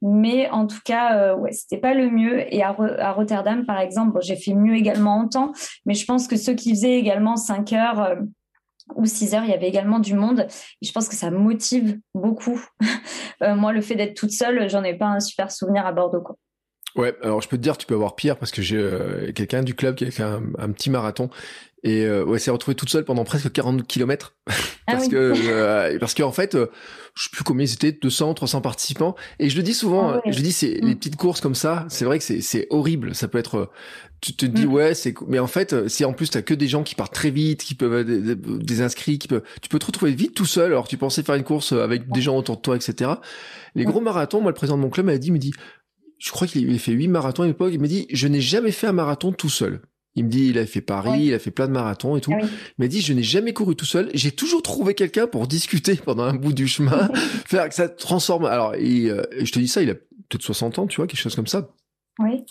mais 0.04 0.48
en 0.52 0.68
tout 0.68 0.82
cas, 0.86 1.36
ouais, 1.36 1.52
c'était 1.54 1.78
pas 1.78 1.96
le 1.96 2.12
mieux. 2.12 2.54
Et 2.54 2.62
à, 2.62 2.76
à 3.00 3.12
Rotterdam, 3.12 3.66
par 3.66 3.80
exemple, 3.80 4.20
j'ai 4.22 4.36
fait 4.36 4.54
mieux 4.54 4.76
également 4.76 5.18
en 5.18 5.28
temps, 5.28 5.54
mais 5.88 5.96
je 5.96 6.06
pense 6.06 6.28
que 6.28 6.36
ceux 6.36 6.54
qui 6.54 6.70
faisaient 6.70 6.98
également 6.98 7.36
5 7.48 7.74
heures 7.74 8.00
euh, 8.02 8.16
ou 8.96 9.06
6 9.06 9.34
heures, 9.34 9.44
il 9.44 9.50
y 9.50 9.54
avait 9.54 9.68
également 9.68 10.00
du 10.00 10.14
monde. 10.14 10.48
Je 10.82 10.92
pense 10.92 11.08
que 11.08 11.16
ça 11.16 11.32
motive 11.32 12.00
beaucoup. 12.14 12.62
Euh, 13.44 13.54
moi, 13.54 13.72
le 13.72 13.82
fait 13.82 13.94
d'être 13.94 14.16
toute 14.16 14.32
seule, 14.32 14.68
j'en 14.68 14.84
ai 14.84 14.96
pas 14.96 15.06
un 15.06 15.20
super 15.20 15.52
souvenir 15.52 15.86
à 15.86 15.92
Bordeaux. 15.92 16.24
Ouais, 16.96 17.16
alors 17.22 17.40
je 17.40 17.48
peux 17.48 17.58
te 17.58 17.62
dire, 17.62 17.78
tu 17.78 17.86
peux 17.86 17.94
avoir 17.94 18.16
pire 18.16 18.38
parce 18.38 18.52
que 18.52 18.64
j'ai 18.64 18.78
euh, 18.78 19.32
quelqu'un 19.32 19.62
du 19.62 19.76
club 19.76 19.94
qui 19.94 20.06
a 20.06 20.12
fait 20.12 20.24
un, 20.24 20.72
petit 20.72 20.90
marathon 20.90 21.30
et 21.84 22.06
euh, 22.06 22.26
ouais, 22.26 22.40
s'est 22.40 22.52
retrouvée 22.52 22.76
toute 22.76 22.90
seule 22.90 23.06
pendant 23.06 23.24
presque 23.24 23.52
40 23.52 23.86
km 23.86 24.36
ah 24.48 24.54
parce 24.88 25.08
que 25.08 25.98
parce 26.00 26.14
qu'en 26.16 26.32
fait, 26.32 26.58
je 27.16 27.24
sais 27.24 27.30
plus 27.32 27.44
combien 27.44 27.66
ils 27.66 27.74
étaient, 27.74 27.92
200, 27.92 28.34
300 28.34 28.62
participants. 28.62 29.16
Et 29.40 29.50
je 29.50 29.58
le 29.58 29.64
dis 29.64 29.74
souvent, 29.74 30.14
ah 30.14 30.22
je 30.26 30.42
dis 30.42 30.52
c'est 30.52 30.80
les 30.82 30.94
mm. 30.94 30.96
petites 30.96 31.16
courses 31.16 31.42
comme 31.42 31.56
ça, 31.56 31.86
c'est 31.90 32.06
vrai 32.06 32.18
que 32.18 32.24
c'est 32.24 32.42
c'est 32.42 32.68
horrible. 32.72 33.14
Ça 33.14 33.28
peut 33.28 33.38
être 33.38 33.70
tu 34.22 34.34
te 34.34 34.46
dis 34.46 34.66
mm. 34.66 34.74
ouais 34.74 34.94
c'est 34.96 35.14
mais 35.28 35.40
en 35.40 35.48
fait 35.48 35.88
si 35.88 36.04
en 36.04 36.14
plus 36.14 36.30
t'as 36.30 36.42
que 36.42 36.54
des 36.54 36.68
gens 36.68 36.84
qui 36.84 36.96
partent 36.96 37.14
très 37.14 37.30
vite 37.30 37.64
qui 37.64 37.76
peuvent 37.76 38.04
des, 38.04 38.36
des, 38.36 38.82
inscrits 38.82 39.20
qui 39.20 39.28
peuvent 39.28 39.44
tu 39.62 39.70
peux 39.70 39.78
te 39.78 39.86
retrouver 39.86 40.12
vite 40.14 40.34
tout 40.34 40.46
seul 40.46 40.72
alors 40.72 40.88
tu 40.88 40.98
pensais 40.98 41.22
faire 41.22 41.36
une 41.36 41.44
course 41.44 41.72
avec 41.72 42.12
des 42.12 42.22
gens 42.22 42.36
autour 42.36 42.58
de 42.58 42.62
toi 42.62 42.76
etc 42.76 43.12
les 43.76 43.86
gros 43.86 44.02
marathons 44.02 44.42
moi 44.42 44.50
le 44.50 44.56
président 44.56 44.78
de 44.78 44.82
mon 44.82 44.90
club 44.90 45.06
m'a 45.06 45.18
dit 45.18 45.32
me 45.32 45.38
dit 45.38 45.54
je 46.18 46.32
crois 46.32 46.48
qu'il 46.48 46.74
a 46.74 46.78
fait 46.80 46.94
huit 46.94 47.08
marathons 47.08 47.44
à 47.44 47.46
l'époque 47.48 47.70
il 47.74 47.80
m'a 47.80 47.88
dit 47.88 48.08
je 48.12 48.28
n'ai 48.28 48.42
jamais 48.42 48.72
fait 48.72 48.88
un 48.88 48.92
marathon 48.94 49.32
tout 49.32 49.50
seul 49.50 49.82
il 50.18 50.26
me 50.26 50.30
dit, 50.30 50.48
il 50.50 50.58
a 50.58 50.66
fait 50.66 50.82
Paris, 50.82 51.26
il 51.26 51.34
a 51.36 51.40
fait 51.40 51.52
plein 51.52 51.68
de 51.68 51.72
marathons 51.72 52.18
et 52.18 52.22
tout. 52.22 52.34
Ah 52.34 52.42
il 52.44 52.50
m'a 52.80 52.88
dit, 52.88 53.02
je 53.02 53.14
n'ai 53.14 53.22
jamais 53.22 53.54
couru 53.54 53.76
tout 53.76 53.86
seul. 53.86 54.10
J'ai 54.16 54.32
toujours 54.32 54.64
trouvé 54.64 54.96
quelqu'un 54.96 55.28
pour 55.28 55.48
discuter 55.48 55.96
pendant 56.06 56.24
un 56.24 56.34
bout 56.34 56.54
du 56.54 56.68
chemin, 56.68 57.10
faire 57.46 57.70
que 57.70 57.76
ça 57.76 57.88
transforme. 57.88 58.46
Alors, 58.46 58.74
et, 58.76 59.12
euh, 59.12 59.22
je 59.40 59.52
te 59.52 59.60
dis 59.60 59.68
ça, 59.68 59.84
il 59.84 59.92
a 59.92 59.94
peut-être 59.94 60.42
60 60.42 60.80
ans, 60.80 60.88
tu 60.88 60.98
vois, 60.98 61.06
quelque 61.06 61.22
chose 61.22 61.36
comme 61.36 61.48
ça. 61.48 61.70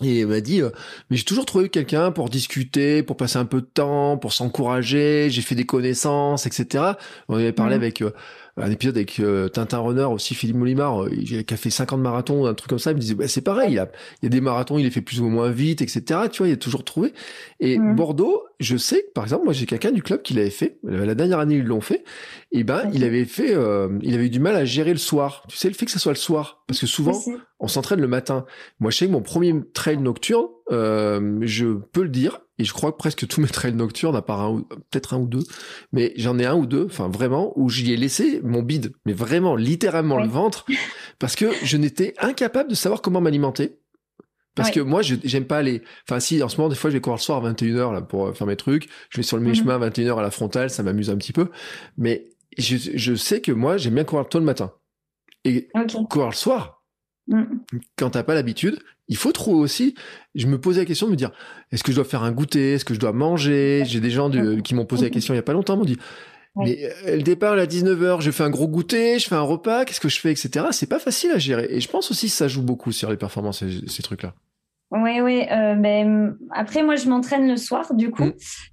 Et 0.00 0.20
il 0.20 0.26
m'a 0.28 0.40
dit, 0.40 0.62
euh, 0.62 0.70
mais 1.10 1.16
j'ai 1.16 1.24
toujours 1.24 1.44
trouvé 1.44 1.68
quelqu'un 1.68 2.12
pour 2.12 2.30
discuter, 2.30 3.02
pour 3.02 3.16
passer 3.16 3.38
un 3.38 3.44
peu 3.44 3.60
de 3.60 3.66
temps, 3.66 4.16
pour 4.16 4.32
s'encourager. 4.32 5.28
J'ai 5.28 5.42
fait 5.42 5.56
des 5.56 5.66
connaissances, 5.66 6.46
etc. 6.46 6.92
On 7.28 7.34
avait 7.34 7.52
parlé 7.52 7.74
avec 7.74 8.00
euh, 8.00 8.12
un 8.58 8.70
épisode 8.70 8.96
avec 8.96 9.20
euh, 9.20 9.48
Tintin 9.48 9.78
Runner 9.78 10.04
aussi, 10.04 10.34
Philippe 10.34 10.56
Molimar, 10.56 11.04
euh, 11.04 11.10
qui 11.10 11.44
a 11.52 11.56
fait 11.56 11.70
50 11.70 12.00
marathons, 12.00 12.46
un 12.46 12.54
truc 12.54 12.70
comme 12.70 12.78
ça, 12.78 12.92
il 12.92 12.94
me 12.94 13.00
disait, 13.00 13.14
bah, 13.14 13.28
c'est 13.28 13.42
pareil, 13.42 13.72
il 13.72 13.74
y, 13.74 13.78
a, 13.78 13.90
il 14.22 14.24
y 14.24 14.26
a 14.26 14.30
des 14.30 14.40
marathons, 14.40 14.78
il 14.78 14.84
les 14.84 14.90
fait 14.90 15.02
plus 15.02 15.20
ou 15.20 15.28
moins 15.28 15.50
vite, 15.50 15.82
etc. 15.82 16.20
Tu 16.32 16.38
vois, 16.38 16.48
il 16.48 16.54
a 16.54 16.56
toujours 16.56 16.84
trouvé. 16.84 17.12
Et 17.60 17.78
mm. 17.78 17.94
Bordeaux, 17.94 18.44
je 18.58 18.78
sais 18.78 19.02
que, 19.02 19.12
par 19.12 19.24
exemple, 19.24 19.44
moi, 19.44 19.52
j'ai 19.52 19.66
quelqu'un 19.66 19.92
du 19.92 20.02
club 20.02 20.22
qui 20.22 20.32
l'avait 20.32 20.48
fait. 20.48 20.78
La 20.84 21.14
dernière 21.14 21.38
année, 21.38 21.56
ils 21.56 21.64
l'ont 21.64 21.82
fait. 21.82 22.04
Et 22.52 22.64
ben, 22.64 22.88
il 22.94 23.04
avait 23.04 23.24
fait, 23.24 23.54
euh, 23.54 23.98
il 24.02 24.14
avait 24.14 24.26
eu 24.26 24.30
du 24.30 24.40
mal 24.40 24.54
à 24.54 24.64
gérer 24.64 24.92
le 24.92 24.98
soir. 24.98 25.42
Tu 25.48 25.56
sais, 25.56 25.68
le 25.68 25.74
fait 25.74 25.84
que 25.84 25.90
ça 25.90 25.98
soit 25.98 26.12
le 26.12 26.18
soir. 26.18 26.62
Parce 26.66 26.80
que 26.80 26.86
souvent, 26.86 27.20
on 27.58 27.68
s'entraîne 27.68 28.00
le 28.00 28.06
matin. 28.06 28.46
Moi, 28.78 28.90
je 28.90 28.98
sais 28.98 29.06
que 29.06 29.12
mon 29.12 29.20
premier 29.20 29.54
trail 29.74 29.98
nocturne, 29.98 30.46
euh, 30.70 31.38
je 31.42 31.66
peux 31.66 32.02
le 32.02 32.08
dire, 32.08 32.40
et 32.58 32.64
je 32.64 32.72
crois 32.72 32.92
que 32.92 32.96
presque 32.96 33.26
tous 33.26 33.40
mes 33.40 33.48
trails 33.48 33.74
nocturnes, 33.74 34.16
à 34.16 34.22
part 34.22 34.40
un, 34.40 34.64
peut-être 34.90 35.14
un 35.14 35.18
ou 35.18 35.26
deux, 35.26 35.42
mais 35.92 36.12
j'en 36.16 36.38
ai 36.38 36.46
un 36.46 36.56
ou 36.56 36.66
deux, 36.66 36.86
enfin 36.86 37.08
vraiment, 37.08 37.52
où 37.56 37.68
j'y 37.68 37.92
ai 37.92 37.96
laissé 37.96 38.40
mon 38.42 38.62
bide, 38.62 38.92
mais 39.04 39.12
vraiment, 39.12 39.56
littéralement 39.56 40.18
le 40.18 40.28
ventre, 40.28 40.66
parce 41.18 41.36
que 41.36 41.50
je 41.62 41.76
n'étais 41.76 42.14
incapable 42.18 42.70
de 42.70 42.74
savoir 42.74 43.02
comment 43.02 43.20
m'alimenter. 43.20 43.78
Parce 44.54 44.70
que 44.70 44.80
moi, 44.80 45.02
j'aime 45.02 45.44
pas 45.44 45.58
aller. 45.58 45.82
Enfin, 46.08 46.18
si, 46.18 46.42
en 46.42 46.48
ce 46.48 46.56
moment, 46.56 46.70
des 46.70 46.76
fois, 46.76 46.88
je 46.88 46.94
vais 46.94 47.00
courir 47.02 47.16
le 47.16 47.20
soir 47.20 47.44
à 47.44 47.52
21h 47.52 47.92
là, 47.92 48.00
pour 48.00 48.34
faire 48.34 48.46
mes 48.46 48.56
trucs. 48.56 48.88
Je 49.10 49.18
vais 49.18 49.22
sur 49.22 49.36
le 49.36 49.42
mm 49.42 49.54
chemin 49.54 49.78
à 49.78 49.90
21h 49.90 50.18
à 50.18 50.22
la 50.22 50.30
frontale, 50.30 50.70
ça 50.70 50.82
m'amuse 50.82 51.10
un 51.10 51.16
petit 51.18 51.34
peu. 51.34 51.50
Mais 51.98 52.30
je, 52.56 52.76
je 52.76 53.14
sais 53.14 53.40
que 53.40 53.52
moi, 53.52 53.76
j'aime 53.76 53.94
bien 53.94 54.04
courir 54.04 54.28
tôt 54.28 54.38
le 54.38 54.44
matin. 54.44 54.72
Et 55.44 55.68
courir 56.10 56.28
le 56.28 56.34
soir, 56.34 56.82
mm. 57.28 57.42
quand 57.96 58.10
t'as 58.10 58.22
pas 58.22 58.34
l'habitude, 58.34 58.78
il 59.08 59.16
faut 59.16 59.32
trouver 59.32 59.60
aussi. 59.60 59.94
Je 60.34 60.46
me 60.46 60.60
posais 60.60 60.80
la 60.80 60.86
question 60.86 61.06
de 61.06 61.12
me 61.12 61.16
dire 61.16 61.30
est-ce 61.70 61.84
que 61.84 61.92
je 61.92 61.96
dois 61.96 62.04
faire 62.04 62.22
un 62.22 62.32
goûter? 62.32 62.74
Est-ce 62.74 62.84
que 62.84 62.94
je 62.94 62.98
dois 62.98 63.12
manger? 63.12 63.84
J'ai 63.86 64.00
des 64.00 64.10
gens 64.10 64.30
qui 64.62 64.74
m'ont 64.74 64.86
posé 64.86 65.04
la 65.04 65.10
question 65.10 65.34
il 65.34 65.36
y 65.36 65.40
a 65.40 65.44
pas 65.44 65.52
longtemps, 65.52 65.76
m'ont 65.76 65.84
dit 65.84 65.98
mais 66.56 66.90
euh, 67.04 67.16
le 67.16 67.22
départ 67.22 67.52
à 67.52 67.66
19h, 67.66 68.22
je 68.22 68.30
fais 68.30 68.42
un 68.42 68.50
gros 68.50 68.66
goûter, 68.66 69.18
je 69.18 69.28
fais 69.28 69.34
un 69.34 69.42
repas, 69.42 69.84
qu'est-ce 69.84 70.00
que 70.00 70.08
je 70.08 70.18
fais, 70.18 70.32
etc. 70.32 70.66
C'est 70.72 70.88
pas 70.88 70.98
facile 70.98 71.30
à 71.32 71.38
gérer. 71.38 71.66
Et 71.70 71.80
je 71.80 71.88
pense 71.88 72.10
aussi 72.10 72.26
que 72.26 72.32
ça 72.32 72.48
joue 72.48 72.62
beaucoup 72.62 72.92
sur 72.92 73.10
les 73.10 73.16
performances, 73.16 73.62
ces 73.86 74.02
trucs-là. 74.02 74.34
Oui, 74.92 75.20
oui. 75.20 75.44
Euh, 75.50 75.74
ben, 75.74 76.36
après, 76.52 76.82
moi, 76.82 76.94
je 76.94 77.08
m'entraîne 77.08 77.48
le 77.48 77.56
soir, 77.56 77.92
du 77.94 78.10
coup. 78.10 78.26
Mm. 78.26 78.32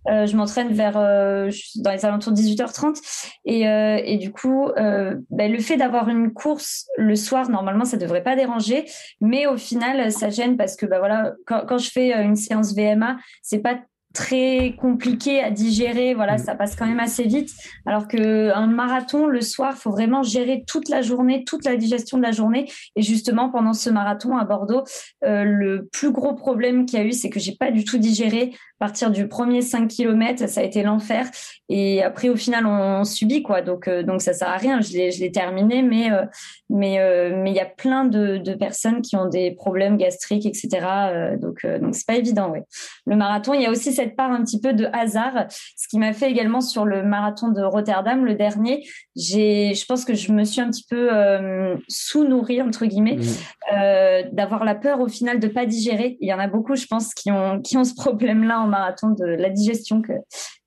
Euh, 0.09 0.25
je 0.27 0.37
m'entraîne 0.37 0.71
vers 0.71 0.95
euh, 0.95 1.49
dans 1.77 1.91
les 1.91 2.05
alentours 2.05 2.31
de 2.33 2.37
18h30. 2.37 3.01
Et, 3.45 3.67
euh, 3.67 3.99
et 4.03 4.17
du 4.17 4.31
coup, 4.31 4.67
euh, 4.77 5.15
ben, 5.31 5.51
le 5.51 5.59
fait 5.59 5.77
d'avoir 5.77 6.09
une 6.09 6.31
course 6.31 6.85
le 6.97 7.15
soir, 7.15 7.49
normalement, 7.49 7.85
ça 7.85 7.97
devrait 7.97 8.23
pas 8.23 8.35
déranger. 8.35 8.85
Mais 9.21 9.47
au 9.47 9.57
final, 9.57 10.11
ça 10.11 10.29
gêne 10.29 10.55
parce 10.55 10.75
que 10.75 10.85
ben, 10.85 10.99
voilà, 10.99 11.33
quand, 11.47 11.65
quand 11.67 11.79
je 11.79 11.89
fais 11.89 12.13
une 12.13 12.35
séance 12.35 12.75
VMA, 12.75 13.17
c'est 13.41 13.59
pas 13.59 13.79
très 14.13 14.75
compliqué 14.77 15.41
à 15.41 15.49
digérer. 15.49 16.13
Voilà, 16.13 16.35
mm. 16.35 16.39
ça 16.39 16.55
passe 16.55 16.75
quand 16.75 16.85
même 16.85 16.99
assez 16.99 17.23
vite. 17.23 17.49
Alors 17.85 18.07
que 18.07 18.51
un 18.53 18.67
marathon, 18.67 19.27
le 19.27 19.41
soir, 19.41 19.75
faut 19.75 19.91
vraiment 19.91 20.23
gérer 20.23 20.63
toute 20.67 20.87
la 20.87 21.01
journée, 21.01 21.43
toute 21.43 21.65
la 21.65 21.75
digestion 21.75 22.17
de 22.17 22.23
la 22.23 22.31
journée. 22.31 22.71
Et 22.95 23.01
justement, 23.01 23.49
pendant 23.49 23.73
ce 23.73 23.89
marathon 23.89 24.37
à 24.37 24.45
Bordeaux, 24.45 24.83
euh, 25.25 25.43
le 25.43 25.89
plus 25.91 26.11
gros 26.11 26.33
problème 26.33 26.85
qu'il 26.85 26.99
y 26.99 27.01
a 27.01 27.05
eu, 27.05 27.11
c'est 27.11 27.29
que 27.29 27.39
j'ai 27.39 27.55
pas 27.55 27.71
du 27.71 27.83
tout 27.83 27.97
digéré. 27.97 28.51
À 28.79 28.87
partir 28.87 29.11
du 29.11 29.27
premier 29.27 29.61
5 29.61 29.87
km, 29.87 30.47
ça 30.47 30.61
a 30.61 30.63
été 30.63 30.83
l'enfer. 30.83 31.29
Et 31.69 32.03
après, 32.03 32.29
au 32.29 32.35
final, 32.35 32.65
on, 32.65 33.03
subit 33.05 33.41
quoi. 33.41 33.61
Donc, 33.61 33.87
euh, 33.87 34.03
donc 34.03 34.21
ça 34.21 34.33
sert 34.33 34.49
à 34.49 34.57
rien. 34.57 34.81
Je 34.81 34.93
l'ai, 34.93 35.11
je 35.11 35.21
l'ai 35.21 35.31
terminé, 35.31 35.81
mais 35.81 36.11
euh, 36.11 36.25
mais 36.69 36.99
mais 37.35 37.51
il 37.51 37.55
y 37.55 37.59
a 37.59 37.65
plein 37.65 38.05
de, 38.05 38.37
de, 38.37 38.53
personnes 38.53 39.01
qui 39.01 39.15
ont 39.15 39.27
des 39.27 39.51
problèmes 39.51 39.97
gastriques, 39.97 40.45
etc. 40.45 41.37
donc 41.39 41.65
donc 41.65 41.95
c'est 41.95 42.07
pas 42.07 42.15
évident. 42.15 42.49
Ouais. 42.49 42.63
Le 43.05 43.15
marathon, 43.15 43.53
il 43.53 43.61
y 43.61 43.65
a 43.65 43.71
aussi 43.71 43.93
cette 43.93 44.02
part 44.11 44.31
un 44.31 44.43
petit 44.43 44.59
peu 44.59 44.73
de 44.73 44.87
hasard, 44.93 45.45
ce 45.49 45.87
qui 45.87 45.97
m'a 45.97 46.13
fait 46.13 46.29
également 46.29 46.61
sur 46.61 46.85
le 46.85 47.03
marathon 47.03 47.49
de 47.49 47.61
Rotterdam, 47.61 48.25
le 48.25 48.35
dernier. 48.35 48.85
J'ai, 49.15 49.73
je 49.73 49.85
pense 49.85 50.05
que 50.05 50.13
je 50.13 50.31
me 50.31 50.43
suis 50.43 50.61
un 50.61 50.69
petit 50.69 50.85
peu 50.89 51.13
euh, 51.13 51.75
sous-nourrie 51.87 52.61
entre 52.61 52.85
guillemets, 52.85 53.17
mmh. 53.17 53.75
euh, 53.75 54.23
d'avoir 54.31 54.63
la 54.63 54.75
peur 54.75 54.99
au 54.99 55.07
final 55.07 55.39
de 55.39 55.47
pas 55.47 55.65
digérer. 55.65 56.17
Il 56.21 56.27
y 56.27 56.33
en 56.33 56.39
a 56.39 56.47
beaucoup, 56.47 56.75
je 56.75 56.85
pense, 56.85 57.13
qui 57.13 57.31
ont 57.31 57.61
qui 57.61 57.77
ont 57.77 57.83
ce 57.83 57.95
problème-là 57.95 58.59
en 58.59 58.67
marathon 58.67 59.09
de 59.09 59.25
la 59.25 59.49
digestion 59.49 60.01
que 60.01 60.13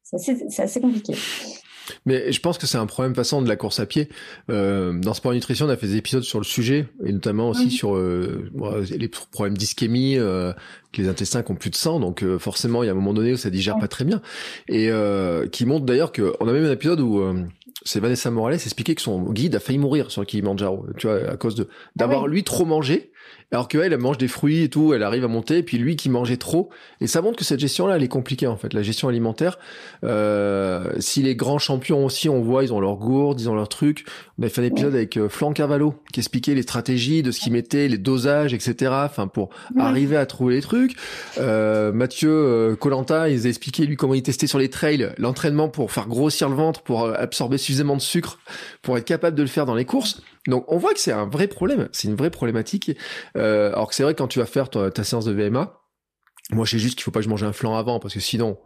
c'est 0.03 0.61
assez 0.61 0.81
compliqué. 0.81 1.15
Mais 2.05 2.33
je 2.33 2.41
pense 2.41 2.59
que 2.59 2.67
c'est 2.67 2.79
un 2.79 2.87
problème 2.87 3.15
façon 3.15 3.43
de 3.43 3.49
la 3.49 3.57
course 3.57 3.81
à 3.81 3.87
pied. 3.87 4.09
Euh, 4.51 4.93
dans 4.99 5.15
Sport 5.15 5.33
Nutrition, 5.33 5.67
on 5.67 5.69
a 5.69 5.77
fait 5.77 5.87
des 5.87 5.97
épisodes 5.97 6.23
sur 6.23 6.39
le 6.39 6.45
sujet, 6.45 6.87
et 7.05 7.13
notamment 7.13 7.51
aussi 7.51 7.71
sur 7.71 7.97
euh, 7.97 8.51
les 8.91 9.09
problèmes 9.09 9.57
d'ischémie, 9.57 10.19
euh, 10.19 10.53
que 10.93 11.03
les 11.03 11.09
intestins 11.09 11.43
qui 11.43 11.53
ont 11.53 11.57
plus 11.57 11.71
de 11.71 11.77
sang, 11.77 12.01
donc 12.01 12.23
euh, 12.23 12.39
forcément 12.39 12.83
il 12.83 12.87
y 12.87 12.89
a 12.89 12.93
un 12.93 12.97
moment 12.97 13.15
donné 13.15 13.33
où 13.33 13.37
ça 13.37 13.51
digère 13.51 13.79
pas 13.79 13.89
très 13.89 14.05
bien. 14.05 14.21
Et 14.69 14.91
euh, 14.91 15.47
qui 15.47 15.67
montre 15.67 15.85
d'ailleurs 15.85 16.13
que 16.13 16.35
on 16.41 16.49
a 16.49 16.53
même 16.53 16.65
un 16.65 16.73
épisode 16.73 17.01
où 17.01 17.23
c'est 17.85 18.01
Vanessa 18.01 18.31
Morales 18.31 18.55
expliquait 18.55 18.95
que 18.95 19.03
son 19.03 19.31
guide 19.33 19.55
a 19.55 19.61
failli 19.61 19.79
mourir 19.79 20.11
sur 20.11 20.21
le 20.23 20.27
Kilimanjaro, 20.27 20.87
tu 20.97 21.07
vois, 21.07 21.31
à 21.31 21.37
cause 21.37 21.55
de 21.55 21.69
d'avoir 21.95 22.25
ah 22.25 22.29
lui 22.29 22.43
trop 22.43 22.65
mangé 22.65 23.11
Alors 23.53 23.69
qu'elle, 23.69 23.93
elle 23.93 23.99
mange 23.99 24.19
des 24.19 24.29
fruits 24.29 24.63
et 24.63 24.69
tout, 24.69 24.93
elle 24.93 25.03
arrive 25.03 25.25
à 25.25 25.29
monter, 25.29 25.59
et 25.59 25.63
puis 25.63 25.79
lui 25.79 25.97
qui 25.97 26.09
mangeait 26.09 26.37
trop. 26.37 26.71
Et 27.01 27.07
ça 27.07 27.23
montre 27.23 27.39
que 27.39 27.45
cette 27.45 27.61
gestion-là, 27.61 27.97
elle 27.97 28.03
est 28.03 28.09
compliquée 28.09 28.47
en 28.47 28.57
fait, 28.57 28.75
la 28.75 28.83
gestion 28.83 29.09
alimentaire. 29.09 29.59
Euh, 30.05 30.93
si 30.99 31.23
les 31.23 31.37
grands 31.37 31.59
champions 31.59 32.05
aussi, 32.05 32.29
on 32.29 32.41
voit, 32.41 32.65
ils 32.65 32.73
ont 32.73 32.81
leur 32.81 32.97
gourde, 32.97 33.41
ils 33.41 33.49
ont 33.49 33.55
leur 33.55 33.69
truc. 33.69 34.05
On 34.39 34.43
avait 34.43 34.51
fait 34.51 34.63
un 34.63 34.65
épisode 34.65 34.95
avec 34.95 35.17
euh, 35.17 35.29
Flan 35.29 35.53
Cavallo 35.53 35.95
qui 36.13 36.21
expliquait 36.21 36.55
les 36.55 36.63
stratégies 36.63 37.23
de 37.23 37.31
ce 37.31 37.41
qu'ils 37.41 37.53
mettaient, 37.53 37.89
les 37.89 37.99
dosages, 37.99 38.53
etc. 38.53 38.93
Enfin, 39.05 39.29
pour 39.29 39.51
arriver 39.79 40.17
à 40.17 40.27
trouver 40.27 40.55
les 40.55 40.63
trucs. 40.63 40.97
Euh, 41.39 41.93
Mathieu 41.93 42.31
euh, 42.31 42.77
Colanta, 42.77 43.29
ils 43.29 43.47
a 43.47 43.49
expliqué 43.49 43.87
lui 43.87 43.97
comment 43.97 44.15
il 44.15 44.23
testait 44.23 44.47
sur 44.47 44.59
les 44.59 44.71
trails 44.71 45.13
l'entraînement 45.19 45.69
pour 45.69 45.93
faire 45.93 46.07
grossir 46.07 46.49
le 46.49 46.55
ventre, 46.55 46.83
pour 46.83 47.05
euh, 47.05 47.15
absorber 47.17 47.59
suffisamment 47.59 47.97
de 47.97 48.03
sucre, 48.03 48.39
pour 48.83 48.97
être 48.99 49.05
capable 49.05 49.37
de 49.37 49.43
le 49.43 49.49
faire 49.49 49.67
dans 49.67 49.75
les 49.75 49.85
courses. 49.85 50.23
Donc 50.47 50.65
on 50.69 50.79
voit 50.79 50.95
que 50.95 51.01
c'est 51.01 51.13
un 51.13 51.27
vrai 51.27 51.49
problème, 51.49 51.89
c'est 51.93 52.09
une 52.09 52.15
vraie 52.15 52.31
problématique. 52.31 52.93
Euh, 53.37 53.73
alors 53.73 53.89
que 53.89 53.95
c'est 53.95 54.03
vrai 54.03 54.15
que 54.15 54.19
quand 54.19 54.29
tu 54.29 54.39
vas 54.39 54.47
faire 54.47 54.71
ta, 54.71 54.91
ta 54.91 55.05
séance 55.05 55.25
de 55.25 55.33
VMA, 55.33 55.81
moi, 56.53 56.65
je 56.65 56.73
sais 56.73 56.79
juste 56.79 56.95
qu'il 56.95 57.03
faut 57.03 57.11
pas 57.11 57.19
que 57.19 57.25
je 57.25 57.29
mange 57.29 57.43
un 57.43 57.53
flan 57.53 57.77
avant 57.77 57.99
parce 57.99 58.15
que 58.15 58.21
sinon, 58.21 58.57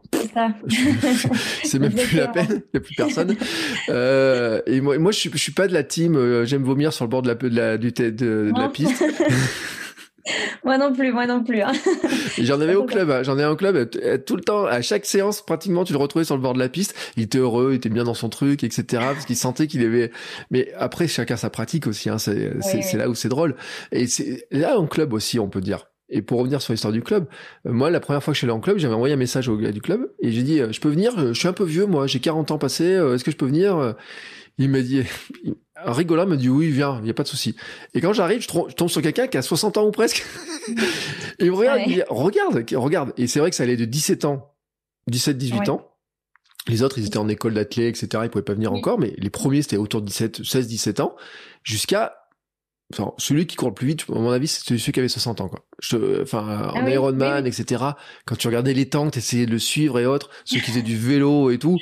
c'est 1.64 1.78
même 1.78 1.94
plus 1.94 2.16
la 2.16 2.28
peine. 2.28 2.62
Il 2.74 2.74
y 2.74 2.76
a 2.76 2.80
plus 2.80 2.94
personne. 2.94 3.34
Euh, 3.88 4.60
et 4.66 4.82
moi, 4.82 4.98
moi, 4.98 5.12
je 5.12 5.18
suis, 5.18 5.30
je 5.32 5.38
suis 5.38 5.52
pas 5.52 5.66
de 5.66 5.72
la 5.72 5.82
team. 5.82 6.14
Euh, 6.14 6.44
J'aime 6.44 6.62
vomir 6.62 6.92
sur 6.92 7.06
le 7.06 7.08
bord 7.08 7.22
de 7.22 7.28
la, 7.28 7.34
de 7.34 7.48
la, 7.48 7.78
du, 7.78 7.90
de, 7.90 8.10
de 8.10 8.52
la 8.54 8.68
piste. 8.68 9.02
moi 10.64 10.78
non 10.78 10.92
plus, 10.92 11.12
moi 11.12 11.26
non 11.26 11.42
plus. 11.42 11.62
Hein. 11.62 11.72
J'en 12.38 12.60
avais 12.60 12.74
au 12.74 12.84
club, 12.84 13.10
hein. 13.10 13.22
j'en 13.22 13.38
ai 13.38 13.42
un 13.42 13.56
club 13.56 13.76
euh, 13.76 14.18
tout 14.18 14.36
le 14.36 14.42
temps, 14.42 14.64
à 14.64 14.82
chaque 14.82 15.06
séance, 15.06 15.42
pratiquement, 15.42 15.84
tu 15.84 15.92
le 15.92 15.98
retrouvais 15.98 16.24
sur 16.24 16.36
le 16.36 16.42
bord 16.42 16.54
de 16.54 16.58
la 16.58 16.68
piste. 16.68 16.94
Il 17.16 17.22
était 17.22 17.38
heureux, 17.38 17.72
il 17.72 17.76
était 17.76 17.88
bien 17.88 18.04
dans 18.04 18.14
son 18.14 18.28
truc, 18.28 18.64
etc. 18.64 18.84
Parce 18.90 19.24
qu'il 19.24 19.36
sentait 19.36 19.66
qu'il 19.66 19.84
avait. 19.84 20.10
Mais 20.50 20.72
après, 20.76 21.08
chacun 21.08 21.36
sa 21.36 21.50
pratique 21.50 21.86
aussi. 21.86 22.10
Hein. 22.10 22.18
C'est 22.18 22.52
oui, 22.52 22.60
oui. 22.74 22.98
là 22.98 23.08
où 23.08 23.14
c'est 23.14 23.28
drôle. 23.28 23.56
Et 23.92 24.06
c'est 24.06 24.46
là 24.50 24.78
en 24.78 24.86
club 24.86 25.12
aussi, 25.12 25.38
on 25.38 25.48
peut 25.48 25.60
dire. 25.60 25.86
Et 26.12 26.22
pour 26.22 26.40
revenir 26.40 26.60
sur 26.60 26.72
l'histoire 26.72 26.92
du 26.92 27.02
club, 27.02 27.26
euh, 27.66 27.72
moi, 27.72 27.90
la 27.90 28.00
première 28.00 28.22
fois 28.22 28.32
que 28.32 28.36
je 28.36 28.38
suis 28.38 28.46
allé 28.46 28.52
en 28.52 28.60
club, 28.60 28.78
j'avais 28.78 28.94
envoyé 28.94 29.14
un 29.14 29.18
message 29.18 29.48
au 29.48 29.56
gars 29.56 29.70
du 29.70 29.80
club 29.80 30.12
et 30.20 30.32
j'ai 30.32 30.42
dit, 30.42 30.60
euh, 30.60 30.72
je 30.72 30.80
peux 30.80 30.88
venir, 30.88 31.12
je 31.16 31.38
suis 31.38 31.48
un 31.48 31.52
peu 31.52 31.64
vieux, 31.64 31.86
moi, 31.86 32.06
j'ai 32.08 32.18
40 32.18 32.50
ans 32.50 32.58
passés, 32.58 32.84
est-ce 32.84 33.22
que 33.22 33.30
je 33.30 33.36
peux 33.36 33.46
venir 33.46 33.94
Il 34.58 34.68
m'a 34.70 34.80
dit, 34.80 35.04
un 35.84 36.26
me 36.26 36.36
dit 36.36 36.48
oui, 36.48 36.70
viens, 36.70 36.98
il 36.98 37.04
n'y 37.04 37.10
a 37.10 37.14
pas 37.14 37.22
de 37.22 37.28
souci. 37.28 37.56
Et 37.94 38.00
quand 38.00 38.12
j'arrive, 38.12 38.40
je, 38.40 38.48
je, 38.48 38.74
tombe 38.74 38.88
sur 38.88 39.02
quelqu'un 39.02 39.26
qui 39.26 39.36
a 39.36 39.42
60 39.42 39.78
ans 39.78 39.86
ou 39.86 39.90
presque. 39.90 40.24
et 40.68 41.44
il 41.44 41.50
me 41.50 41.56
regarde, 41.56 41.78
ouais. 41.78 41.84
il 41.86 41.94
dit, 41.94 42.02
regarde, 42.08 42.64
regarde. 42.74 43.12
Et 43.16 43.26
c'est 43.26 43.40
vrai 43.40 43.50
que 43.50 43.56
ça 43.56 43.62
allait 43.62 43.76
de 43.76 43.84
17 43.84 44.24
ans, 44.24 44.54
17, 45.08 45.38
18 45.38 45.58
ouais. 45.58 45.70
ans. 45.70 45.86
Les 46.68 46.82
autres, 46.82 46.98
ils 46.98 47.06
étaient 47.06 47.18
en 47.18 47.28
école 47.28 47.54
d'athlètes, 47.54 48.02
etc. 48.02 48.22
Ils 48.24 48.30
pouvaient 48.30 48.44
pas 48.44 48.54
venir 48.54 48.72
oui. 48.72 48.78
encore, 48.78 48.98
mais 48.98 49.14
les 49.16 49.30
premiers, 49.30 49.62
c'était 49.62 49.78
autour 49.78 50.02
de 50.02 50.06
17, 50.06 50.44
16, 50.44 50.66
17 50.66 51.00
ans, 51.00 51.16
jusqu'à 51.62 52.16
Enfin, 52.92 53.12
celui 53.18 53.46
qui 53.46 53.54
court 53.54 53.68
le 53.68 53.74
plus 53.74 53.86
vite, 53.86 54.04
à 54.08 54.18
mon 54.18 54.30
avis, 54.30 54.48
c'est 54.48 54.76
celui 54.76 54.92
qui 54.92 54.98
avait 54.98 55.08
60 55.08 55.40
ans, 55.40 55.48
quoi. 55.48 55.64
Je, 55.80 56.22
enfin, 56.22 56.44
ah 56.48 56.74
en 56.74 56.84
oui, 56.84 56.92
Ironman, 56.92 57.44
oui. 57.44 57.48
etc. 57.48 57.84
Quand 58.26 58.34
tu 58.34 58.48
regardais 58.48 58.74
les 58.74 58.88
temps, 58.88 59.08
t'essayais 59.10 59.46
de 59.46 59.52
le 59.52 59.60
suivre 59.60 60.00
et 60.00 60.06
autres, 60.06 60.28
ceux 60.44 60.58
qui 60.58 60.72
faisaient 60.72 60.82
du 60.82 60.96
vélo 60.96 61.50
et 61.50 61.58
tout, 61.58 61.78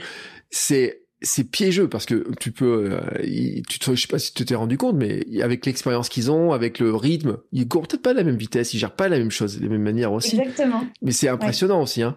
c'est, 0.51 0.98
c'est 1.21 1.45
piégeux 1.45 1.89
parce 1.89 2.07
que 2.07 2.27
tu 2.39 2.53
peux, 2.53 2.93
euh, 2.93 3.61
tu 3.69 3.79
te, 3.79 3.95
je 3.95 4.01
sais 4.01 4.09
pas 4.09 4.19
si 4.19 4.33
tu 4.33 4.45
t'es 4.45 4.55
rendu 4.55 4.79
compte, 4.79 4.97
mais 4.97 5.25
avec 5.43 5.67
l'expérience 5.67 6.09
qu'ils 6.09 6.31
ont, 6.31 6.53
avec 6.53 6.79
le 6.79 6.95
rythme, 6.95 7.39
ils 7.53 7.67
courent 7.67 7.87
peut-être 7.89 8.03
pas 8.03 8.11
à 8.11 8.15
la 8.15 8.25
même 8.25 8.37
vitesse, 8.37 8.73
ils 8.75 8.79
gèrent 8.79 8.95
pas 8.95 9.09
la 9.09 9.19
même 9.19 9.31
chose, 9.31 9.61
les 9.61 9.69
mêmes 9.69 9.83
manières 9.83 10.13
aussi. 10.13 10.39
Exactement. 10.39 10.85
Mais 11.03 11.13
c'est 11.13 11.29
impressionnant 11.29 11.79
ouais. 11.79 11.83
aussi, 11.83 12.03
hein. 12.03 12.17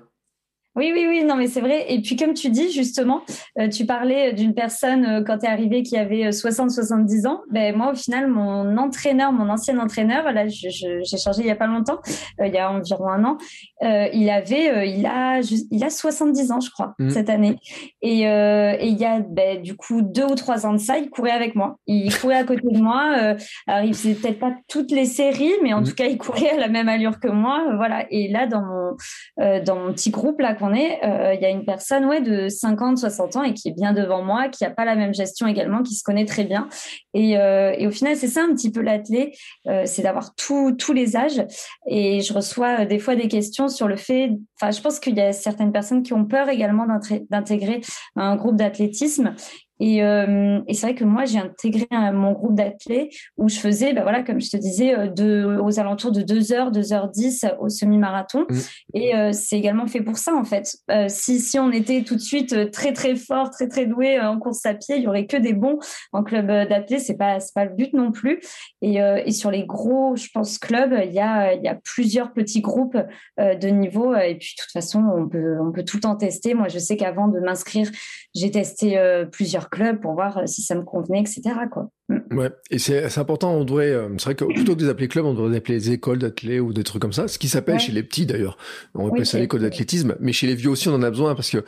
Oui, 0.73 0.91
oui, 0.93 1.05
oui, 1.09 1.25
non, 1.25 1.35
mais 1.35 1.47
c'est 1.47 1.59
vrai. 1.59 1.91
Et 1.91 2.01
puis, 2.01 2.15
comme 2.15 2.33
tu 2.33 2.49
dis, 2.49 2.71
justement, 2.71 3.23
euh, 3.59 3.67
tu 3.67 3.85
parlais 3.85 4.31
d'une 4.31 4.53
personne, 4.53 5.03
euh, 5.05 5.21
quand 5.21 5.39
tu 5.39 5.45
es 5.45 5.49
arrivé, 5.49 5.83
qui 5.83 5.97
avait 5.97 6.29
60-70 6.29 7.27
ans. 7.27 7.41
Ben, 7.51 7.75
moi, 7.75 7.91
au 7.91 7.95
final, 7.95 8.27
mon 8.27 8.77
entraîneur, 8.77 9.33
mon 9.33 9.49
ancien 9.49 9.77
entraîneur, 9.79 10.31
là, 10.31 10.47
j'ai 10.47 10.69
changé 11.17 11.41
il 11.41 11.47
y 11.47 11.51
a 11.51 11.57
pas 11.57 11.67
longtemps, 11.67 11.99
euh, 12.39 12.47
il 12.47 12.53
y 12.53 12.57
a 12.57 12.71
environ 12.71 13.09
un 13.09 13.25
an, 13.25 13.37
euh, 13.83 14.07
il 14.13 14.29
avait, 14.29 14.89
il, 14.89 15.05
a, 15.05 15.41
il 15.71 15.83
a 15.83 15.89
70 15.89 16.51
ans, 16.53 16.61
je 16.61 16.71
crois, 16.71 16.93
mmh. 16.99 17.09
cette 17.09 17.29
année. 17.29 17.57
Et, 18.01 18.21
et 18.21 18.87
il 18.87 18.97
y 18.97 19.05
a, 19.05 19.19
ben, 19.19 19.61
du 19.61 19.75
coup, 19.75 20.01
deux 20.01 20.25
ou 20.25 20.35
trois 20.35 20.65
ans 20.65 20.73
de 20.73 20.77
ça, 20.77 20.97
il 20.97 21.09
courait 21.09 21.31
avec 21.31 21.53
moi. 21.53 21.79
Il 21.85 22.15
courait 22.21 22.37
à 22.37 22.43
côté 22.45 22.61
de 22.63 22.79
moi. 22.79 23.35
alors, 23.67 23.83
il 23.83 23.93
faisait 23.93 24.13
peut-être 24.13 24.39
pas 24.39 24.53
toutes 24.69 24.91
les 24.91 25.05
séries, 25.05 25.51
mais 25.63 25.73
en 25.73 25.81
mmh. 25.81 25.83
tout 25.83 25.95
cas, 25.95 26.05
il 26.05 26.17
courait 26.17 26.51
à 26.51 26.57
la 26.57 26.69
même 26.69 26.87
allure 26.87 27.19
que 27.19 27.27
moi. 27.27 27.61
Voilà. 27.75 28.05
Et 28.09 28.29
là, 28.29 28.47
dans 28.47 28.61
mon, 28.61 29.61
dans 29.65 29.75
mon 29.75 29.91
petit 29.91 30.11
groupe, 30.11 30.39
là, 30.39 30.53
qu'on 30.61 30.73
est, 30.73 31.03
euh, 31.03 31.33
il 31.33 31.41
y 31.41 31.45
a 31.45 31.49
une 31.49 31.65
personne 31.65 32.05
ouais, 32.05 32.21
de 32.21 32.47
50, 32.47 32.97
60 32.97 33.35
ans 33.35 33.43
et 33.43 33.53
qui 33.53 33.69
est 33.69 33.73
bien 33.73 33.91
devant 33.93 34.23
moi, 34.23 34.47
qui 34.47 34.63
n'a 34.63 34.69
pas 34.69 34.85
la 34.85 34.95
même 34.95 35.13
gestion 35.13 35.47
également, 35.47 35.83
qui 35.83 35.95
se 35.95 36.03
connaît 36.03 36.25
très 36.25 36.45
bien. 36.45 36.69
Et, 37.13 37.37
euh, 37.37 37.87
au 37.87 37.91
final, 37.91 38.15
c'est 38.15 38.27
ça 38.27 38.43
un 38.43 38.53
petit 38.53 38.71
peu 38.71 38.81
l'athlé, 38.81 39.33
euh, 39.67 39.83
c'est 39.85 40.03
d'avoir 40.03 40.33
tous 40.35 40.93
les 40.93 41.17
âges. 41.17 41.43
Et 41.87 42.21
je 42.21 42.33
reçois 42.33 42.85
des 42.85 42.99
fois 42.99 43.15
des 43.15 43.27
questions 43.27 43.67
sur 43.67 43.87
le 43.87 43.97
fait, 43.97 44.31
enfin, 44.61 44.71
je 44.71 44.81
pense 44.81 44.99
qu'il 44.99 45.17
y 45.17 45.21
a 45.21 45.33
certaines 45.33 45.71
personnes 45.71 46.03
qui 46.03 46.13
ont 46.13 46.25
peur 46.25 46.47
également 46.49 46.85
d'intégrer 47.29 47.81
un 48.15 48.35
groupe 48.35 48.55
d'athlétisme 48.55 49.35
et, 49.81 50.03
euh, 50.03 50.59
et 50.67 50.75
c'est 50.75 50.85
vrai 50.85 50.95
que 50.95 51.03
moi, 51.03 51.25
j'ai 51.25 51.39
intégré 51.39 51.87
un, 51.89 52.11
mon 52.11 52.33
groupe 52.33 52.53
d'athlètes 52.53 53.11
où 53.37 53.49
je 53.49 53.57
faisais, 53.57 53.93
ben 53.93 54.03
voilà, 54.03 54.21
comme 54.21 54.39
je 54.39 54.51
te 54.51 54.57
disais, 54.57 54.95
euh, 54.95 55.07
de, 55.07 55.59
aux 55.59 55.79
alentours 55.79 56.11
de 56.11 56.21
2h, 56.21 56.71
2h10 56.71 57.55
au 57.59 57.67
semi-marathon. 57.67 58.45
Mmh. 58.47 58.57
Et 58.93 59.15
euh, 59.15 59.31
c'est 59.33 59.57
également 59.57 59.87
fait 59.87 60.01
pour 60.01 60.19
ça, 60.19 60.35
en 60.35 60.43
fait. 60.43 60.77
Euh, 60.91 61.07
si, 61.09 61.39
si 61.39 61.57
on 61.57 61.71
était 61.71 62.03
tout 62.03 62.13
de 62.13 62.21
suite 62.21 62.69
très, 62.69 62.93
très 62.93 63.15
fort, 63.15 63.49
très, 63.49 63.67
très 63.67 63.87
doué 63.87 64.19
en 64.19 64.37
course 64.37 64.63
à 64.67 64.75
pied, 64.75 64.97
il 64.97 65.01
y 65.01 65.07
aurait 65.07 65.25
que 65.25 65.37
des 65.37 65.53
bons 65.53 65.79
en 66.13 66.21
club 66.21 66.45
d'athlètes. 66.45 67.01
C'est 67.01 67.17
pas, 67.17 67.39
c'est 67.39 67.55
pas 67.55 67.65
le 67.65 67.73
but 67.73 67.91
non 67.93 68.11
plus. 68.11 68.39
Et, 68.83 68.97
et 68.97 69.31
sur 69.31 69.49
les 69.49 69.65
gros, 69.65 70.15
je 70.15 70.27
pense, 70.31 70.59
clubs, 70.59 70.95
il 71.03 71.11
y 71.11 71.19
a, 71.19 71.53
il 71.53 71.63
y 71.63 71.67
a 71.67 71.75
plusieurs 71.75 72.33
petits 72.33 72.61
groupes 72.61 72.97
de 73.39 73.67
niveau. 73.67 74.15
Et 74.15 74.35
puis, 74.35 74.53
de 74.57 74.61
toute 74.61 74.71
façon, 74.71 75.03
on 75.15 75.27
peut, 75.27 75.57
on 75.59 75.71
peut 75.71 75.83
tout 75.83 75.97
le 75.97 76.01
temps 76.01 76.15
tester. 76.15 76.53
Moi, 76.53 76.67
je 76.67 76.77
sais 76.77 76.97
qu'avant 76.97 77.27
de 77.27 77.39
m'inscrire, 77.39 77.89
j'ai 78.35 78.51
testé 78.51 78.99
plusieurs 79.31 79.70
club 79.71 79.99
pour 80.01 80.13
voir 80.13 80.37
euh, 80.37 80.45
si 80.45 80.61
ça 80.61 80.75
me 80.75 80.83
convenait, 80.83 81.21
etc. 81.21 81.41
Quoi. 81.71 81.89
Mm. 82.09 82.37
Ouais, 82.37 82.49
et 82.69 82.77
c'est 82.77 83.17
important, 83.17 83.53
on 83.53 83.63
devrait, 83.63 83.89
euh, 83.89 84.09
c'est 84.17 84.25
vrai 84.25 84.35
que 84.35 84.45
plutôt 84.45 84.73
que 84.75 84.79
de 84.79 84.85
les 84.85 84.89
appeler 84.91 85.07
clubs, 85.07 85.25
on 85.25 85.33
devrait 85.33 85.49
les 85.49 85.57
appeler 85.57 85.75
les 85.75 85.91
écoles 85.91 86.19
d'athlètes 86.19 86.59
ou 86.59 86.73
des 86.73 86.83
trucs 86.83 87.01
comme 87.01 87.13
ça, 87.13 87.27
ce 87.27 87.39
qui 87.39 87.47
s'appelle 87.47 87.75
ouais. 87.75 87.79
chez 87.79 87.91
les 87.91 88.03
petits 88.03 88.25
d'ailleurs. 88.25 88.57
On 88.93 89.07
appelle 89.07 89.21
oui, 89.21 89.25
ça 89.25 89.39
l'école 89.39 89.61
d'athlétisme, 89.61 90.15
mais 90.19 90.33
chez 90.33 90.45
les 90.45 90.55
vieux 90.55 90.69
aussi, 90.69 90.89
on 90.89 90.93
en 90.93 91.03
a 91.03 91.09
besoin 91.09 91.33
parce 91.33 91.49
que 91.49 91.63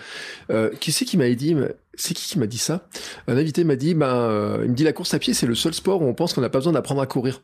euh, 0.52 0.70
qui 0.80 0.92
c'est 0.92 1.06
qui 1.06 1.18
m'a 1.18 1.30
dit, 1.30 1.56
c'est 1.96 2.14
qui 2.14 2.28
qui 2.28 2.40
m'a 2.40 2.48
dit 2.48 2.58
ça? 2.58 2.88
Un 3.28 3.38
invité 3.38 3.64
m'a 3.64 3.76
dit, 3.76 3.94
ben, 3.96 4.08
euh, 4.08 4.62
il 4.64 4.72
me 4.72 4.76
dit 4.76 4.84
la 4.84 4.94
course 4.94 5.14
à 5.14 5.20
pied, 5.20 5.34
c'est 5.34 5.48
le 5.48 5.56
seul 5.56 5.74
sport 5.74 6.02
où 6.02 6.06
on 6.06 6.14
pense 6.14 6.34
qu'on 6.34 6.42
n'a 6.42 6.50
pas 6.50 6.60
besoin 6.60 6.74
d'apprendre 6.74 7.02
à 7.02 7.08
courir. 7.08 7.42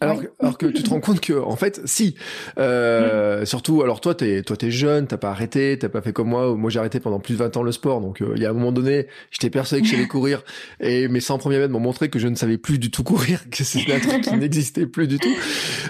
Alors, 0.00 0.18
ouais. 0.18 0.30
alors 0.38 0.56
que 0.56 0.66
tu 0.66 0.82
te 0.84 0.90
rends 0.90 1.00
compte 1.00 1.20
que 1.20 1.32
en 1.32 1.56
fait 1.56 1.80
si 1.84 2.14
euh, 2.58 3.42
mmh. 3.42 3.46
surtout 3.46 3.82
alors 3.82 4.00
toi 4.00 4.14
t'es 4.14 4.42
toi 4.42 4.56
t'es 4.56 4.70
jeune 4.70 5.08
t'as 5.08 5.16
pas 5.16 5.30
arrêté 5.30 5.76
t'as 5.76 5.88
pas 5.88 6.02
fait 6.02 6.12
comme 6.12 6.28
moi 6.28 6.54
moi 6.54 6.70
j'ai 6.70 6.78
arrêté 6.78 7.00
pendant 7.00 7.18
plus 7.18 7.34
de 7.34 7.38
20 7.38 7.56
ans 7.56 7.62
le 7.64 7.72
sport 7.72 8.00
donc 8.00 8.22
euh, 8.22 8.32
il 8.36 8.42
y 8.42 8.46
a 8.46 8.50
un 8.50 8.52
moment 8.52 8.70
donné 8.70 9.08
j'étais 9.32 9.50
persuadé 9.50 9.82
que 9.82 9.88
j'allais 9.88 10.06
courir 10.08 10.44
et 10.78 11.08
mes 11.08 11.18
100 11.18 11.38
premiers 11.38 11.58
mètres 11.58 11.72
m'ont 11.72 11.80
montré 11.80 12.10
que 12.10 12.20
je 12.20 12.28
ne 12.28 12.36
savais 12.36 12.58
plus 12.58 12.78
du 12.78 12.92
tout 12.92 13.02
courir 13.02 13.40
que 13.50 13.64
c'était 13.64 13.94
un 13.94 13.98
truc 13.98 14.20
qui 14.20 14.36
n'existait 14.36 14.86
plus 14.86 15.08
du 15.08 15.18
tout 15.18 15.34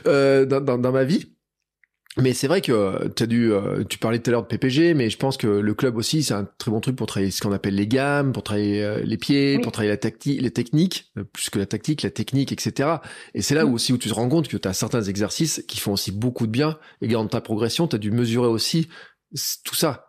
euh, 0.07 0.47
dans, 0.47 0.63
dans, 0.63 0.79
dans 0.79 0.93
ma 0.93 1.05
vie 1.05 1.27
mais 2.21 2.35
c'est 2.35 2.49
vrai 2.49 2.61
que 2.61 2.73
euh, 2.73 3.09
as 3.19 3.27
dû, 3.27 3.53
euh, 3.53 3.85
tu 3.85 3.99
parlais 3.99 4.19
tout 4.19 4.31
à 4.31 4.33
l'heure 4.33 4.43
de 4.43 4.49
PPG, 4.49 4.95
mais 4.95 5.09
je 5.09 5.17
pense 5.17 5.37
que 5.37 5.47
le 5.47 5.75
club 5.75 5.97
aussi, 5.97 6.23
c'est 6.23 6.35
un 6.35 6.49
très 6.59 6.71
bon 6.71 6.81
truc 6.81 6.97
pour 6.97 7.07
travailler 7.07 7.31
ce 7.31 7.41
qu'on 7.41 7.53
appelle 7.53 7.77
les 7.77 7.87
gammes, 7.87 8.33
pour 8.33 8.43
travailler 8.43 8.83
euh, 8.83 9.01
les 9.05 9.17
pieds, 9.17 9.57
oui. 9.57 9.63
pour 9.63 9.73
travailler 9.73 9.93
la 9.93 9.99
tactique, 9.99 10.41
les 10.41 10.51
techniques, 10.51 11.13
plus 11.33 11.51
que 11.51 11.59
la 11.59 11.67
tactique, 11.67 12.03
la 12.03 12.11
technique, 12.11 12.51
etc. 12.51 12.97
Et 13.35 13.43
c'est 13.43 13.55
là 13.55 13.67
où 13.67 13.75
aussi 13.75 13.93
où 13.93 13.99
tu 13.99 14.09
te 14.09 14.15
rends 14.15 14.29
compte 14.29 14.49
que 14.49 14.57
tu 14.57 14.69
as 14.69 14.73
certains 14.73 15.03
exercices 15.03 15.65
qui 15.69 15.79
font 15.79 15.93
aussi 15.93 16.11
beaucoup 16.11 16.47
de 16.47 16.53
bien. 16.53 16.79
Et 17.03 17.09
dans 17.09 17.27
ta 17.27 17.41
progression, 17.41 17.87
tu 17.87 17.97
as 17.97 17.99
dû 17.99 18.11
mesurer 18.11 18.49
aussi 18.49 18.89
tout 19.65 19.75
ça. 19.75 20.08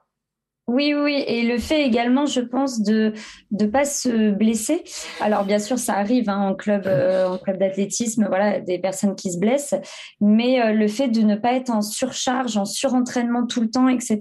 Oui, 0.69 0.93
oui, 0.93 1.23
et 1.25 1.41
le 1.41 1.57
fait 1.57 1.83
également, 1.83 2.27
je 2.27 2.41
pense, 2.41 2.81
de 2.81 3.13
ne 3.49 3.65
pas 3.65 3.85
se 3.85 4.29
blesser. 4.29 4.83
Alors, 5.19 5.43
bien 5.43 5.57
sûr, 5.57 5.79
ça 5.79 5.95
arrive 5.95 6.29
hein, 6.29 6.37
en 6.37 6.53
club, 6.53 6.83
euh, 6.85 7.27
en 7.27 7.39
club 7.39 7.57
d'athlétisme, 7.57 8.27
voilà, 8.27 8.59
des 8.59 8.77
personnes 8.77 9.15
qui 9.15 9.31
se 9.31 9.39
blessent, 9.39 9.73
mais 10.21 10.61
euh, 10.61 10.73
le 10.73 10.87
fait 10.87 11.07
de 11.07 11.21
ne 11.21 11.35
pas 11.35 11.53
être 11.53 11.71
en 11.71 11.81
surcharge, 11.81 12.55
en 12.55 12.65
surentraînement 12.65 13.47
tout 13.47 13.61
le 13.61 13.71
temps, 13.71 13.89
etc. 13.89 14.19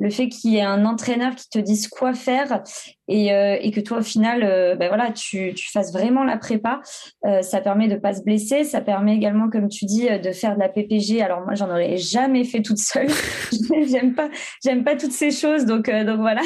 Le 0.00 0.10
fait 0.10 0.28
qu'il 0.28 0.54
y 0.54 0.56
ait 0.56 0.62
un 0.62 0.84
entraîneur 0.86 1.36
qui 1.36 1.48
te 1.50 1.60
dise 1.60 1.86
quoi 1.86 2.14
faire 2.14 2.64
et, 3.08 3.32
euh, 3.32 3.56
et 3.60 3.70
que 3.70 3.80
toi, 3.80 3.98
au 3.98 4.02
final, 4.02 4.42
euh, 4.42 4.74
ben 4.74 4.88
voilà, 4.88 5.12
tu, 5.12 5.54
tu 5.54 5.70
fasses 5.70 5.92
vraiment 5.92 6.24
la 6.24 6.36
prépa, 6.36 6.80
euh, 7.24 7.42
ça 7.42 7.60
permet 7.60 7.88
de 7.88 7.96
pas 7.96 8.12
se 8.12 8.22
blesser. 8.22 8.64
Ça 8.64 8.80
permet 8.80 9.14
également, 9.14 9.48
comme 9.48 9.68
tu 9.68 9.84
dis, 9.86 10.06
de 10.06 10.32
faire 10.32 10.54
de 10.56 10.60
la 10.60 10.68
PPG. 10.68 11.22
Alors 11.22 11.42
moi, 11.42 11.54
j'en 11.54 11.70
aurais 11.70 11.96
jamais 11.96 12.44
fait 12.44 12.62
toute 12.62 12.78
seule. 12.78 13.08
j'aime 13.88 14.14
pas, 14.14 14.28
j'aime 14.64 14.84
pas 14.84 14.96
toutes 14.96 15.12
ces 15.12 15.30
choses. 15.30 15.64
Donc 15.64 15.76
donc, 15.76 15.88
euh, 15.88 16.04
donc 16.04 16.20
voilà. 16.20 16.42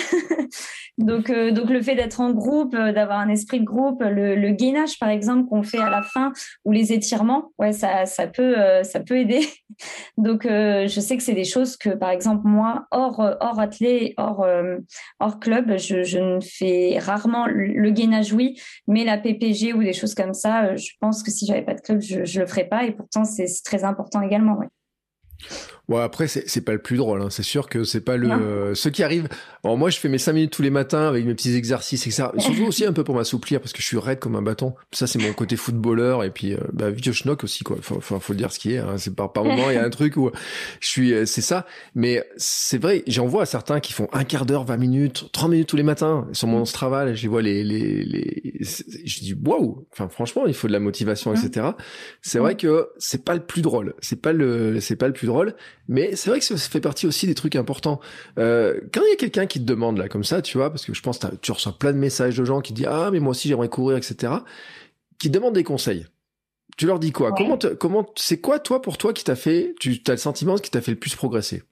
donc, 1.01 1.31
euh, 1.31 1.51
donc 1.51 1.71
le 1.71 1.81
fait 1.81 1.95
d'être 1.95 2.21
en 2.21 2.31
groupe, 2.33 2.75
euh, 2.75 2.93
d'avoir 2.93 3.21
un 3.21 3.29
esprit 3.29 3.61
de 3.61 3.65
groupe, 3.65 4.03
le, 4.03 4.51
gainage 4.51 4.99
par 4.99 5.09
exemple 5.09 5.49
qu'on 5.49 5.63
fait 5.63 5.79
à 5.79 5.89
la 5.89 6.03
fin 6.03 6.33
ou 6.65 6.73
les 6.73 6.93
étirements, 6.93 7.53
ouais, 7.59 7.73
ça, 7.73 8.05
ça 8.05 8.27
peut, 8.27 8.57
ça 8.83 9.01
peut 9.01 9.19
aider. 9.19 9.41
Donc, 10.19 10.45
euh, 10.45 10.87
je 10.87 11.01
sais 11.01 11.17
que 11.17 11.23
c'est 11.23 11.35
des 11.35 11.45
choses 11.45 11.77
que, 11.77 11.91
par 11.91 12.11
exemple, 12.11 12.47
moi, 12.47 12.87
hors, 12.91 13.21
hors 13.41 13.61
athlète, 13.61 14.13
hors, 14.19 14.43
euh, 14.43 14.79
hors 15.21 15.39
club, 15.41 15.79
je, 15.79 16.03
je, 16.03 16.19
ne 16.19 16.41
fais 16.41 16.99
rarement 16.99 17.47
le 17.47 17.91
gainage, 17.91 18.33
oui, 18.33 18.61
mais 18.87 19.05
la 19.05 19.17
PPG 19.17 19.73
ou 19.73 19.83
des 19.83 19.93
choses 19.93 20.15
comme 20.15 20.35
ça, 20.35 20.77
je 20.77 20.91
pense 21.01 21.23
que 21.23 21.31
si 21.31 21.47
j'avais 21.47 21.63
pas 21.63 21.75
de 21.75 21.81
club, 21.81 22.01
je 22.01 22.19
ne 22.19 22.41
le 22.41 22.47
ferais 22.47 22.67
pas. 22.67 22.85
Et 22.85 22.93
pourtant, 22.93 23.25
c'est 23.25 23.47
très 23.65 23.85
important 23.85 24.21
également. 24.21 24.59
Ouais. 24.59 24.69
Ouais, 25.91 26.03
après, 26.03 26.29
c'est 26.29 26.61
pas 26.65 26.73
le 26.73 26.79
plus 26.79 26.97
drôle. 26.97 27.21
Hein. 27.21 27.31
C'est 27.31 27.43
sûr 27.43 27.69
que 27.69 27.83
c'est 27.83 28.01
pas 28.01 28.17
le. 28.17 28.75
Ceux 28.75 28.91
qui 28.91 29.03
arrivent. 29.03 29.29
Alors, 29.65 29.77
moi, 29.77 29.91
je 29.91 29.99
fais 29.99 30.09
mes 30.09 30.19
5 30.19 30.33
minutes 30.33 30.53
tous 30.53 30.63
les 30.63 30.71
matins 30.71 31.09
avec 31.09 31.27
mes 31.27 31.35
petits 31.35 31.57
exercices, 31.57 32.07
etc. 32.07 32.29
Surtout 32.39 32.65
aussi 32.65 32.87
un 32.87 32.93
peu 32.93 33.03
pour 33.03 33.17
m'assouplir 33.17 33.61
parce 33.61 33.73
que 33.73 33.83
je 33.83 33.87
suis 33.87 33.99
raide 33.99 34.21
comme 34.21 34.37
un 34.37 34.43
bâton. 34.43 34.75
Ça, 34.93 35.09
c'est 35.09 35.19
mon 35.19 35.33
côté 35.33 35.57
footballeur 35.57 36.23
et 36.23 36.31
puis, 36.31 36.55
euh, 36.55 36.59
bah, 36.73 36.91
vieux 36.91 37.13
schnock 37.13 37.43
aussi, 37.43 37.65
quoi. 37.65 37.77
Faut, 37.83 38.01
faut, 38.01 38.21
faut, 38.21 38.33
le 38.33 38.39
dire 38.39 38.53
ce 38.53 38.61
qui 38.61 38.75
est. 38.75 38.79
Hein. 38.79 38.99
C'est 38.99 39.15
par, 39.15 39.33
par 39.33 39.45
moment, 39.45 39.69
il 39.69 39.75
y 39.75 39.79
a 39.79 39.85
un 39.85 39.91
truc 39.91 40.17
où 40.17 40.31
je 40.79 40.87
suis. 40.87 41.13
Euh, 41.13 41.27
c'est 41.27 41.41
ça. 41.41 41.67
Mais 41.97 42.25
c'est 42.37 42.81
vrai, 42.81 43.03
j'en 43.09 43.27
vois 43.27 43.45
certains 43.45 43.81
qui 43.81 43.93
font 43.93 44.07
un 44.13 44.23
quart 44.23 44.47
d'heure, 44.47 44.65
20 44.65 44.77
minutes, 44.77 45.29
30 45.33 45.51
minutes 45.51 45.69
tous 45.69 45.77
les 45.77 45.83
matins 45.83 46.29
sur 46.33 46.47
mon 46.47 46.65
Strava. 46.65 47.13
je 47.13 47.23
les 47.23 47.29
vois 47.29 47.43
les. 47.43 47.65
les, 47.65 48.05
les... 48.05 48.59
Je 48.61 49.21
dis, 49.21 49.35
waouh! 49.35 49.87
Enfin, 49.91 50.09
franchement, 50.09 50.47
il 50.47 50.55
faut 50.55 50.69
de 50.69 50.73
la 50.73 50.81
motivation, 50.81 51.35
etc. 51.35 51.67
C'est 52.23 52.39
vrai 52.39 52.57
que 52.57 52.91
c'est 52.99 53.25
pas 53.25 53.35
le 53.35 53.41
plus 53.41 53.63
drôle. 53.63 53.95
C'est 54.01 54.23
pas 54.23 54.33
le, 54.33 54.79
c'est 54.81 54.97
pas 54.97 55.09
le 55.09 55.15
plus 55.15 55.27
drôle. 55.27 55.57
Mais 55.91 56.15
c'est 56.15 56.31
vrai 56.31 56.39
que 56.39 56.45
ça 56.45 56.57
fait 56.57 56.81
partie 56.81 57.09
aussi 57.09 57.27
des 57.27 57.35
trucs 57.35 57.57
importants. 57.57 58.01
Euh, 58.39 58.81
quand 58.95 59.01
il 59.05 59.11
y 59.11 59.13
a 59.13 59.17
quelqu'un 59.17 59.47
qui 59.47 59.59
te 59.59 59.65
demande 59.65 59.99
là 59.99 60.09
comme 60.09 60.23
ça, 60.23 60.41
tu 60.41 60.57
vois, 60.57 60.71
parce 60.71 60.87
que 60.87 60.95
je 60.95 61.03
pense 61.03 61.19
que 61.19 61.27
tu 61.43 61.51
reçois 61.51 61.77
plein 61.77 61.93
de 61.93 61.99
messages 61.99 62.37
de 62.37 62.45
gens 62.45 62.61
qui 62.61 62.73
disent 62.73 62.87
ah 62.89 63.11
mais 63.11 63.19
moi 63.19 63.33
aussi 63.33 63.49
j'aimerais 63.49 63.69
courir, 63.69 63.97
etc. 63.97 64.33
Qui 65.19 65.31
demandent 65.31 65.55
des 65.55 65.65
conseils. 65.65 66.07
Tu 66.77 66.87
leur 66.87 67.01
dis 67.01 67.11
quoi? 67.11 67.33
Comment 67.33 67.59
comment 67.79 68.07
c'est 68.15 68.41
quoi 68.41 68.61
toi 68.61 68.81
pour 68.81 68.99
toi 68.99 69.13
qui 69.13 69.25
t'a 69.25 69.35
fait 69.35 69.75
Tu 69.81 70.01
as 70.07 70.13
le 70.13 70.17
sentiment 70.17 70.55
qui 70.57 70.71
t'a 70.71 70.81
fait 70.81 70.93
le 70.93 70.99
plus 70.99 71.17
progresser? 71.17 71.65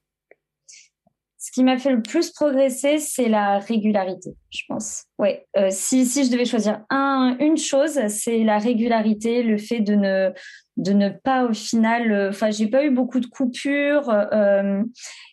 Ce 1.48 1.52
qui 1.52 1.64
m'a 1.64 1.78
fait 1.78 1.92
le 1.92 2.02
plus 2.02 2.30
progresser, 2.30 2.98
c'est 2.98 3.30
la 3.30 3.58
régularité, 3.58 4.34
je 4.50 4.64
pense. 4.68 5.04
Ouais. 5.18 5.46
Euh, 5.56 5.68
si, 5.70 6.04
si 6.04 6.26
je 6.26 6.30
devais 6.30 6.44
choisir 6.44 6.82
un, 6.90 7.38
une 7.40 7.56
chose, 7.56 7.98
c'est 8.08 8.44
la 8.44 8.58
régularité, 8.58 9.42
le 9.42 9.56
fait 9.56 9.80
de 9.80 9.94
ne 9.94 10.30
de 10.76 10.92
ne 10.92 11.08
pas 11.08 11.44
au 11.46 11.54
final. 11.54 12.12
Euh, 12.12 12.28
enfin, 12.28 12.50
j'ai 12.50 12.68
pas 12.68 12.84
eu 12.84 12.90
beaucoup 12.90 13.18
de 13.18 13.26
coupures. 13.26 14.10
Euh, 14.10 14.82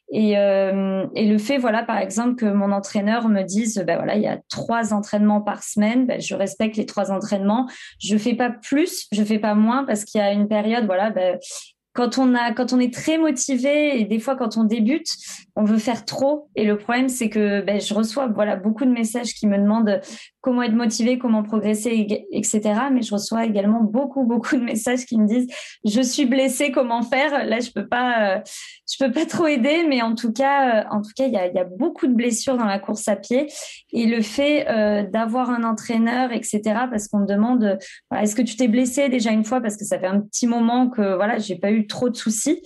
et, 0.10 0.38
euh, 0.38 1.06
et, 1.16 1.28
le 1.28 1.38
fait, 1.38 1.58
voilà, 1.58 1.84
par 1.84 1.98
exemple, 1.98 2.36
que 2.36 2.46
mon 2.46 2.72
entraîneur 2.72 3.28
me 3.28 3.42
dise, 3.42 3.84
ben 3.86 3.98
voilà, 3.98 4.16
il 4.16 4.22
y 4.22 4.28
a 4.28 4.40
trois 4.50 4.94
entraînements 4.94 5.42
par 5.42 5.64
semaine, 5.64 6.06
ben, 6.06 6.22
je 6.22 6.34
respecte 6.34 6.78
les 6.78 6.86
trois 6.86 7.12
entraînements. 7.12 7.68
Je 8.00 8.16
fais 8.18 8.36
pas 8.36 8.52
plus, 8.52 9.08
je 9.12 9.22
fais 9.22 9.40
pas 9.40 9.54
moins 9.54 9.84
parce 9.84 10.06
qu'il 10.06 10.22
y 10.22 10.24
a 10.24 10.32
une 10.32 10.48
période, 10.48 10.86
voilà, 10.86 11.10
ben, 11.10 11.38
quand 11.96 12.18
on 12.18 12.36
a, 12.36 12.52
quand 12.52 12.74
on 12.74 12.80
est 12.80 12.94
très 12.94 13.18
motivé 13.18 14.00
et 14.00 14.04
des 14.04 14.20
fois 14.20 14.36
quand 14.36 14.58
on 14.58 14.66
débute, 14.66 15.16
on 15.56 15.64
veut 15.64 15.78
faire 15.78 16.04
trop. 16.04 16.50
Et 16.56 16.66
le 16.66 16.78
problème, 16.78 17.08
c'est 17.08 17.30
que 17.30 17.62
ben, 17.62 17.80
je 17.80 17.94
reçois 17.94 18.28
voilà 18.28 18.58
beaucoup 18.58 18.84
de 18.84 18.92
messages 18.92 19.34
qui 19.34 19.48
me 19.48 19.58
demandent 19.58 20.02
comment 20.42 20.62
être 20.62 20.76
motivé, 20.76 21.18
comment 21.18 21.42
progresser, 21.42 22.28
etc. 22.32 22.62
Mais 22.92 23.02
je 23.02 23.14
reçois 23.14 23.46
également 23.46 23.82
beaucoup, 23.82 24.26
beaucoup 24.26 24.58
de 24.58 24.62
messages 24.62 25.06
qui 25.06 25.18
me 25.18 25.26
disent 25.26 25.48
je 25.86 26.02
suis 26.02 26.26
blessée, 26.26 26.72
comment 26.72 27.02
faire? 27.02 27.46
Là, 27.46 27.62
je 27.62 27.72
peux 27.72 27.88
pas, 27.88 28.36
euh, 28.36 28.40
je 28.92 29.04
peux 29.04 29.12
pas 29.12 29.26
trop 29.26 29.48
aider, 29.48 29.86
mais 29.88 30.02
en 30.02 30.14
tout 30.14 30.34
cas, 30.34 30.84
euh, 30.84 30.84
en 30.92 31.02
tout 31.02 31.12
cas, 31.16 31.26
il 31.26 31.34
y 31.34 31.38
a, 31.38 31.48
y 31.48 31.58
a, 31.58 31.64
beaucoup 31.64 32.08
de 32.08 32.14
blessures 32.14 32.58
dans 32.58 32.66
la 32.66 32.78
course 32.78 33.08
à 33.08 33.16
pied 33.16 33.48
et 33.92 34.06
le 34.06 34.22
fait 34.22 34.70
euh, 34.70 35.04
d'avoir 35.10 35.50
un 35.50 35.64
entraîneur, 35.64 36.32
etc. 36.32 36.62
Parce 36.92 37.08
qu'on 37.08 37.20
me 37.20 37.28
demande 37.28 37.80
est-ce 38.16 38.36
que 38.36 38.42
tu 38.42 38.56
t'es 38.56 38.68
blessé 38.68 39.10
déjà 39.10 39.32
une 39.32 39.46
fois? 39.46 39.62
Parce 39.62 39.78
que 39.78 39.86
ça 39.86 39.98
fait 39.98 40.08
un 40.08 40.20
petit 40.20 40.46
moment 40.46 40.90
que 40.90 41.16
voilà, 41.16 41.40
j'ai 41.40 41.56
pas 41.56 41.72
eu 41.72 41.85
trop 41.88 42.10
de 42.10 42.16
soucis. 42.16 42.62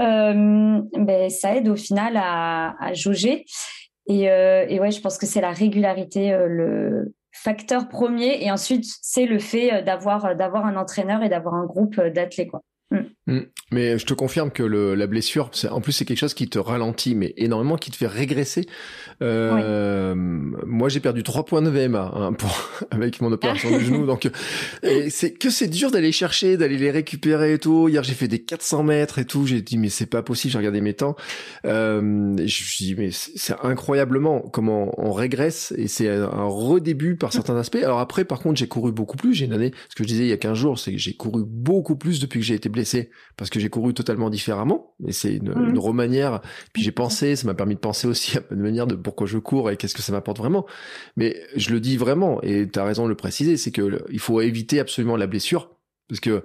Euh, 0.00 0.80
ben 0.94 1.30
ça 1.30 1.56
aide 1.56 1.68
au 1.68 1.76
final 1.76 2.16
à, 2.16 2.74
à 2.80 2.92
jauger. 2.94 3.44
Et, 4.08 4.30
euh, 4.30 4.64
et, 4.68 4.80
ouais, 4.80 4.90
je 4.90 5.00
pense 5.00 5.18
que 5.18 5.26
c'est 5.26 5.42
la 5.42 5.52
régularité 5.52 6.32
euh, 6.32 6.46
le 6.46 7.14
facteur 7.32 7.88
premier. 7.88 8.42
Et 8.42 8.50
ensuite, 8.50 8.86
c'est 9.02 9.26
le 9.26 9.38
fait 9.38 9.82
d'avoir 9.82 10.24
un 10.24 10.76
entraîneur 10.76 11.22
et 11.22 11.28
d'avoir 11.28 11.54
un 11.54 11.66
groupe 11.66 12.00
d'athlètes. 12.00 12.48
Mm. 12.90 12.96
Mm. 13.28 13.40
Mais 13.70 13.98
je 13.98 14.06
te 14.06 14.14
confirme 14.14 14.50
que 14.50 14.62
le, 14.62 14.94
la 14.94 15.06
blessure, 15.06 15.50
en 15.70 15.82
plus 15.82 15.92
c'est 15.92 16.06
quelque 16.06 16.18
chose 16.18 16.32
qui 16.32 16.48
te 16.48 16.58
ralentit, 16.58 17.14
mais 17.14 17.34
énormément, 17.36 17.76
qui 17.76 17.90
te 17.90 17.96
fait 17.96 18.06
régresser. 18.06 18.66
Euh, 19.20 20.14
Moi, 20.14 20.88
j'ai 20.88 21.00
perdu 21.00 21.22
trois 21.22 21.44
points 21.44 21.60
de 21.60 21.68
VMA 21.68 22.12
hein, 22.14 22.32
pour, 22.32 22.70
avec 22.90 23.20
mon 23.20 23.30
opération 23.30 23.76
du 23.76 23.84
genou, 23.84 24.06
donc 24.06 24.30
c'est 25.10 25.32
que 25.32 25.50
c'est 25.50 25.68
dur 25.68 25.90
d'aller 25.90 26.12
chercher, 26.12 26.56
d'aller 26.56 26.78
les 26.78 26.90
récupérer 26.90 27.54
et 27.54 27.58
tout. 27.58 27.88
Hier, 27.88 28.02
j'ai 28.02 28.14
fait 28.14 28.28
des 28.28 28.38
400 28.38 28.84
mètres 28.84 29.18
et 29.18 29.26
tout. 29.26 29.46
J'ai 29.46 29.60
dit 29.60 29.76
mais 29.76 29.90
c'est 29.90 30.06
pas 30.06 30.22
possible. 30.22 30.52
J'ai 30.52 30.58
regardé 30.58 30.80
mes 30.80 30.94
temps. 30.94 31.14
Euh, 31.66 32.00
je 32.38 32.42
me 32.42 32.46
suis 32.46 32.84
dit 32.86 32.94
mais 32.96 33.10
c'est 33.12 33.54
incroyablement 33.62 34.40
comment 34.40 34.94
on 34.96 35.12
régresse 35.12 35.74
et 35.76 35.88
c'est 35.88 36.08
un 36.08 36.46
redébut 36.46 37.16
par 37.16 37.34
certains 37.34 37.56
aspects. 37.56 37.82
Alors 37.82 37.98
après, 37.98 38.24
par 38.24 38.40
contre, 38.40 38.58
j'ai 38.58 38.68
couru 38.68 38.92
beaucoup 38.92 39.18
plus. 39.18 39.34
J'ai 39.34 39.44
une 39.44 39.52
année, 39.52 39.72
ce 39.90 39.94
que 39.94 40.04
je 40.04 40.08
disais 40.08 40.24
il 40.24 40.30
y 40.30 40.32
a 40.32 40.38
15 40.38 40.56
jours, 40.56 40.78
c'est 40.78 40.92
que 40.92 40.98
j'ai 40.98 41.14
couru 41.14 41.42
beaucoup 41.46 41.96
plus 41.96 42.20
depuis 42.20 42.40
que 42.40 42.46
j'ai 42.46 42.54
été 42.54 42.70
blessé 42.70 42.77
parce 43.36 43.50
que 43.50 43.60
j'ai 43.60 43.68
couru 43.68 43.94
totalement 43.94 44.30
différemment. 44.30 44.94
Et 45.06 45.12
c'est 45.12 45.34
une, 45.34 45.52
mmh. 45.52 45.70
une 45.70 45.78
remanière. 45.78 46.40
Puis 46.72 46.82
j'ai 46.82 46.92
pensé, 46.92 47.36
ça 47.36 47.46
m'a 47.46 47.54
permis 47.54 47.74
de 47.74 47.80
penser 47.80 48.06
aussi 48.06 48.38
à 48.38 48.42
une 48.50 48.60
manière 48.60 48.86
de 48.86 48.94
pourquoi 48.94 49.26
je 49.26 49.38
cours 49.38 49.70
et 49.70 49.76
qu'est-ce 49.76 49.94
que 49.94 50.02
ça 50.02 50.12
m'apporte 50.12 50.38
vraiment. 50.38 50.66
Mais 51.16 51.40
je 51.56 51.70
le 51.70 51.80
dis 51.80 51.96
vraiment, 51.96 52.40
et 52.42 52.68
tu 52.68 52.78
as 52.78 52.84
raison 52.84 53.04
de 53.04 53.08
le 53.08 53.16
préciser, 53.16 53.56
c'est 53.56 53.70
que 53.70 54.04
il 54.10 54.20
faut 54.20 54.40
éviter 54.40 54.80
absolument 54.80 55.16
la 55.16 55.26
blessure. 55.26 55.70
Parce 56.08 56.20
que 56.20 56.30
euh, 56.30 56.42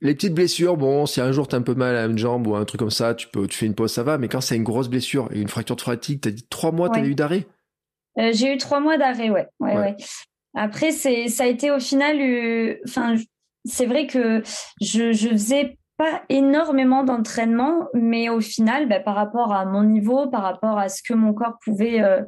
les 0.00 0.14
petites 0.14 0.34
blessures, 0.34 0.76
bon, 0.76 1.06
si 1.06 1.20
un 1.20 1.32
jour 1.32 1.48
t'as 1.48 1.56
un 1.56 1.62
peu 1.62 1.74
mal 1.74 1.96
à 1.96 2.06
une 2.06 2.18
jambe 2.18 2.46
ou 2.46 2.54
un 2.54 2.64
truc 2.64 2.78
comme 2.78 2.90
ça, 2.90 3.14
tu 3.14 3.28
peux, 3.28 3.46
tu 3.46 3.56
fais 3.56 3.66
une 3.66 3.74
pause, 3.74 3.92
ça 3.92 4.02
va. 4.02 4.18
Mais 4.18 4.28
quand 4.28 4.40
c'est 4.40 4.56
une 4.56 4.64
grosse 4.64 4.88
blessure 4.88 5.28
et 5.32 5.40
une 5.40 5.48
fracture 5.48 5.76
de 5.76 5.80
fatigue, 5.80 6.20
t'as 6.20 6.30
dit 6.30 6.46
trois 6.48 6.72
mois, 6.72 6.90
t'as 6.90 7.04
eu 7.04 7.14
d'arrêt? 7.14 7.46
Euh, 8.18 8.30
j'ai 8.32 8.54
eu 8.54 8.58
trois 8.58 8.80
mois 8.80 8.98
d'arrêt, 8.98 9.30
ouais. 9.30 9.46
Ouais, 9.60 9.76
ouais. 9.76 9.96
Après, 10.54 10.90
c'est, 10.90 11.28
ça 11.28 11.44
a 11.44 11.46
été 11.46 11.70
au 11.70 11.78
final, 11.78 12.20
euh, 12.20 12.78
enfin, 12.86 13.14
c'est 13.68 13.86
vrai 13.86 14.06
que 14.06 14.42
je, 14.80 15.12
je 15.12 15.28
faisais 15.28 15.78
pas 15.98 16.22
énormément 16.28 17.02
d'entraînement, 17.02 17.88
mais 17.92 18.28
au 18.28 18.40
final, 18.40 18.88
bah, 18.88 19.00
par 19.00 19.16
rapport 19.16 19.52
à 19.52 19.64
mon 19.64 19.82
niveau, 19.82 20.28
par 20.28 20.42
rapport 20.42 20.78
à 20.78 20.88
ce 20.88 21.02
que 21.02 21.12
mon 21.12 21.34
corps 21.34 21.58
pouvait 21.64 22.00
euh, 22.00 22.22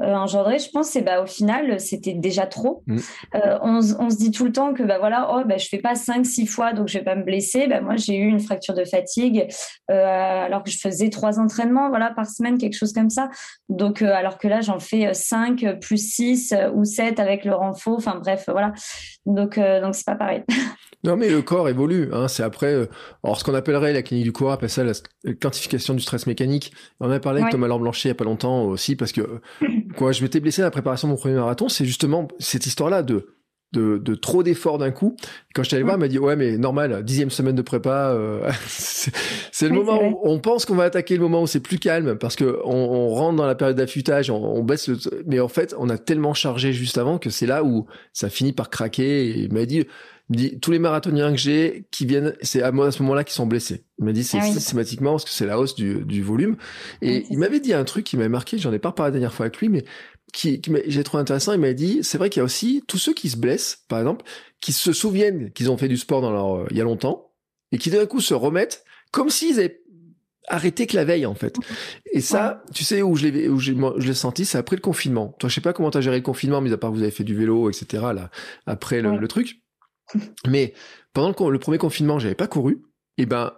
euh, 0.00 0.14
engendrer, 0.14 0.58
je 0.58 0.68
pense, 0.70 0.88
c'est 0.88 1.00
bah, 1.00 1.22
au 1.22 1.26
final, 1.26 1.80
c'était 1.80 2.12
déjà 2.12 2.46
trop. 2.46 2.82
Mm. 2.86 2.98
Euh, 3.34 3.58
on, 3.62 3.80
on, 3.98 4.10
se 4.10 4.16
dit 4.16 4.30
tout 4.30 4.44
le 4.44 4.52
temps 4.52 4.74
que 4.74 4.82
bah, 4.82 4.98
voilà, 4.98 5.30
oh, 5.34 5.42
bah, 5.46 5.56
je 5.56 5.68
fais 5.68 5.78
pas 5.78 5.94
5-6 5.94 6.46
fois, 6.46 6.72
donc 6.74 6.88
je 6.88 6.98
vais 6.98 7.04
pas 7.04 7.14
me 7.14 7.22
blesser. 7.22 7.66
Bah, 7.66 7.80
moi, 7.80 7.96
j'ai 7.96 8.16
eu 8.16 8.26
une 8.26 8.40
fracture 8.40 8.74
de 8.74 8.84
fatigue 8.84 9.48
alors 9.88 10.62
que 10.62 10.70
je 10.70 10.78
faisais 10.78 11.10
trois 11.10 11.38
entraînements 11.38 11.88
voilà, 11.88 12.10
par 12.10 12.26
semaine, 12.26 12.58
quelque 12.58 12.76
chose 12.76 12.92
comme 12.92 13.10
ça. 13.10 13.30
Donc, 13.68 14.02
alors 14.02 14.38
que 14.38 14.48
là, 14.48 14.60
j'en 14.60 14.78
fais 14.78 15.14
5 15.14 15.78
plus 15.80 16.14
6 16.14 16.54
ou 16.74 16.84
7 16.84 17.18
avec 17.20 17.44
le 17.44 17.54
renfort. 17.54 17.94
Enfin 17.96 18.16
bref, 18.16 18.44
voilà. 18.48 18.72
Donc, 19.24 19.58
donc 19.58 19.94
c'est 19.94 20.06
pas 20.06 20.16
pareil. 20.16 20.44
Non, 21.06 21.16
mais 21.16 21.28
le 21.28 21.42
corps 21.42 21.68
évolue. 21.68 22.08
Hein. 22.12 22.28
C'est 22.28 22.42
après, 22.42 22.74
euh, 22.74 22.86
alors 23.22 23.38
ce 23.38 23.44
qu'on 23.44 23.54
appellerait 23.54 23.92
la 23.92 24.02
clinique 24.02 24.24
du 24.24 24.32
coureur 24.32 24.54
appelle 24.54 24.70
ça 24.70 24.84
la 24.84 24.92
quantification 25.40 25.94
du 25.94 26.00
stress 26.00 26.26
mécanique. 26.26 26.72
On 27.00 27.10
a 27.10 27.20
parlé 27.20 27.40
avec 27.40 27.52
Thomas 27.52 27.68
Laure 27.68 27.80
Blanchet 27.80 28.08
il 28.08 28.10
y 28.10 28.12
a 28.12 28.14
pas 28.14 28.24
longtemps 28.24 28.64
aussi 28.64 28.96
parce 28.96 29.12
que 29.12 29.40
quoi, 29.96 30.12
je 30.12 30.22
m'étais 30.22 30.40
blessé 30.40 30.62
à 30.62 30.64
la 30.64 30.70
préparation 30.70 31.08
de 31.08 31.12
mon 31.12 31.18
premier 31.18 31.34
marathon. 31.36 31.68
C'est 31.68 31.84
justement 31.84 32.28
cette 32.38 32.66
histoire-là 32.66 33.02
de 33.02 33.28
de, 33.72 33.98
de 33.98 34.14
trop 34.14 34.42
d'efforts 34.42 34.78
d'un 34.78 34.90
coup. 34.90 35.16
Quand 35.54 35.62
je 35.62 35.68
suis 35.68 35.74
allé 35.74 35.82
voir, 35.82 35.96
il 35.96 36.00
m'a 36.00 36.08
dit 36.08 36.18
ouais 36.18 36.36
mais 36.36 36.56
normal, 36.56 37.02
dixième 37.04 37.30
semaine 37.30 37.56
de 37.56 37.62
prépa, 37.62 38.12
euh, 38.12 38.48
c'est 38.66 39.68
le 39.68 39.74
moment 39.74 40.00
où 40.02 40.20
on 40.22 40.38
pense 40.38 40.64
qu'on 40.64 40.76
va 40.76 40.84
attaquer 40.84 41.14
le 41.16 41.22
moment 41.22 41.42
où 41.42 41.46
c'est 41.46 41.60
plus 41.60 41.78
calme 41.78 42.16
parce 42.16 42.36
que 42.36 42.60
on, 42.64 42.74
on 42.74 43.08
rentre 43.08 43.36
dans 43.36 43.46
la 43.46 43.54
période 43.54 43.76
d'affûtage, 43.76 44.30
on, 44.30 44.36
on, 44.36 44.62
baisse 44.62 44.88
le, 44.88 44.96
mais 45.26 45.40
en 45.40 45.48
fait 45.48 45.74
on 45.78 45.88
a 45.88 45.98
tellement 45.98 46.32
chargé 46.32 46.72
juste 46.72 46.96
avant 46.96 47.18
que 47.18 47.28
c'est 47.28 47.46
là 47.46 47.64
où 47.64 47.86
ça 48.12 48.30
finit 48.30 48.52
par 48.52 48.70
craquer. 48.70 49.26
Et 49.26 49.38
il 49.40 49.52
m'a 49.52 49.66
dit 49.66 49.86
me 50.28 50.36
dit 50.36 50.58
tous 50.60 50.70
les 50.70 50.78
marathoniens 50.78 51.30
que 51.30 51.38
j'ai 51.38 51.86
qui 51.90 52.06
viennent, 52.06 52.34
c'est 52.42 52.62
à, 52.62 52.68
à 52.68 52.90
ce 52.90 53.02
moment-là 53.02 53.24
qui 53.24 53.34
sont 53.34 53.46
blessés. 53.46 53.84
Il 53.98 54.04
m'a 54.04 54.12
dit 54.12 54.24
c'est 54.24 54.38
ah 54.38 54.46
systématiquement 54.46 55.12
parce 55.12 55.24
que 55.24 55.30
c'est 55.30 55.46
la 55.46 55.58
hausse 55.58 55.74
du, 55.74 56.04
du 56.04 56.22
volume. 56.22 56.56
Et 57.02 57.24
il 57.30 57.38
m'avait 57.38 57.60
dit 57.60 57.72
un 57.72 57.84
truc 57.84 58.04
qui 58.04 58.16
m'a 58.16 58.28
marqué, 58.28 58.58
j'en 58.58 58.72
ai 58.72 58.78
pas 58.78 58.92
parlé 58.92 59.08
la 59.08 59.12
dernière 59.12 59.32
fois 59.32 59.46
avec 59.46 59.58
lui, 59.58 59.68
mais 59.68 59.84
qui, 60.32 60.60
qui 60.60 60.72
j'ai 60.86 61.04
trouvé 61.04 61.20
intéressant. 61.20 61.52
Il 61.52 61.60
m'a 61.60 61.72
dit 61.72 62.00
c'est 62.02 62.18
vrai 62.18 62.30
qu'il 62.30 62.40
y 62.40 62.42
a 62.42 62.44
aussi 62.44 62.82
tous 62.86 62.98
ceux 62.98 63.14
qui 63.14 63.30
se 63.30 63.36
blessent, 63.36 63.84
par 63.88 63.98
exemple, 63.98 64.24
qui 64.60 64.72
se 64.72 64.92
souviennent 64.92 65.52
qu'ils 65.52 65.70
ont 65.70 65.76
fait 65.76 65.88
du 65.88 65.96
sport 65.96 66.20
dans 66.20 66.32
leur 66.32 66.56
euh, 66.56 66.66
il 66.70 66.76
y 66.76 66.80
a 66.80 66.84
longtemps 66.84 67.32
et 67.72 67.78
qui 67.78 67.90
d'un 67.90 68.06
coup 68.06 68.20
se 68.20 68.34
remettent 68.34 68.84
comme 69.12 69.30
s'ils 69.30 69.58
avaient 69.58 69.82
arrêté 70.48 70.86
que 70.86 70.96
la 70.96 71.04
veille 71.04 71.26
en 71.26 71.34
fait. 71.34 71.56
Et 72.12 72.20
ça, 72.20 72.62
tu 72.74 72.84
sais 72.84 73.02
où 73.02 73.16
je 73.16 73.26
l'ai 73.26 73.48
où 73.48 73.58
je 73.58 73.72
l'ai 73.72 74.14
senti, 74.14 74.44
c'est 74.44 74.58
après 74.58 74.76
le 74.76 74.82
confinement. 74.82 75.34
Toi, 75.38 75.48
je 75.48 75.54
sais 75.54 75.60
pas 75.60 75.72
comment 75.72 75.90
t'as 75.90 76.00
géré 76.00 76.16
le 76.16 76.22
confinement, 76.22 76.60
mais 76.60 76.72
à 76.72 76.76
part 76.76 76.90
que 76.90 76.96
vous 76.96 77.02
avez 77.02 77.10
fait 77.10 77.24
du 77.24 77.34
vélo, 77.34 77.70
etc. 77.70 78.04
Là, 78.14 78.30
après 78.66 79.00
le, 79.00 79.18
le 79.18 79.28
truc. 79.28 79.60
Mais 80.46 80.74
pendant 81.12 81.48
le, 81.48 81.58
premier 81.58 81.78
confinement, 81.78 82.18
j'avais 82.18 82.34
pas 82.34 82.46
couru. 82.46 82.82
Et 83.18 83.26
ben, 83.26 83.52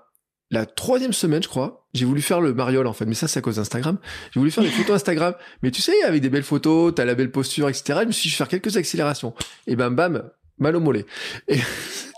la 0.50 0.66
troisième 0.66 1.12
semaine, 1.12 1.42
je 1.42 1.48
crois, 1.48 1.86
j'ai 1.94 2.04
voulu 2.04 2.22
faire 2.22 2.40
le 2.40 2.54
mariole 2.54 2.86
en 2.86 2.92
fait, 2.92 3.04
mais 3.04 3.14
ça 3.14 3.28
c'est 3.28 3.38
à 3.38 3.42
cause 3.42 3.56
d'Instagram. 3.56 3.98
J'ai 4.32 4.40
voulu 4.40 4.50
faire 4.50 4.64
des 4.64 4.70
photos 4.70 4.96
Instagram, 4.96 5.34
mais 5.62 5.70
tu 5.70 5.82
sais, 5.82 6.02
avec 6.04 6.22
des 6.22 6.30
belles 6.30 6.42
photos, 6.42 6.94
t'as 6.94 7.04
la 7.04 7.14
belle 7.14 7.30
posture, 7.30 7.68
etc. 7.68 8.00
Je 8.02 8.06
me 8.06 8.12
suis 8.12 8.22
dit, 8.22 8.28
je 8.30 8.34
vais 8.34 8.38
faire 8.38 8.48
quelques 8.48 8.76
accélérations. 8.76 9.34
Et 9.66 9.76
ben 9.76 9.90
bam, 9.90 10.30
mal 10.58 10.76
au 10.76 10.80
mollet. 10.80 11.06
Et... 11.48 11.58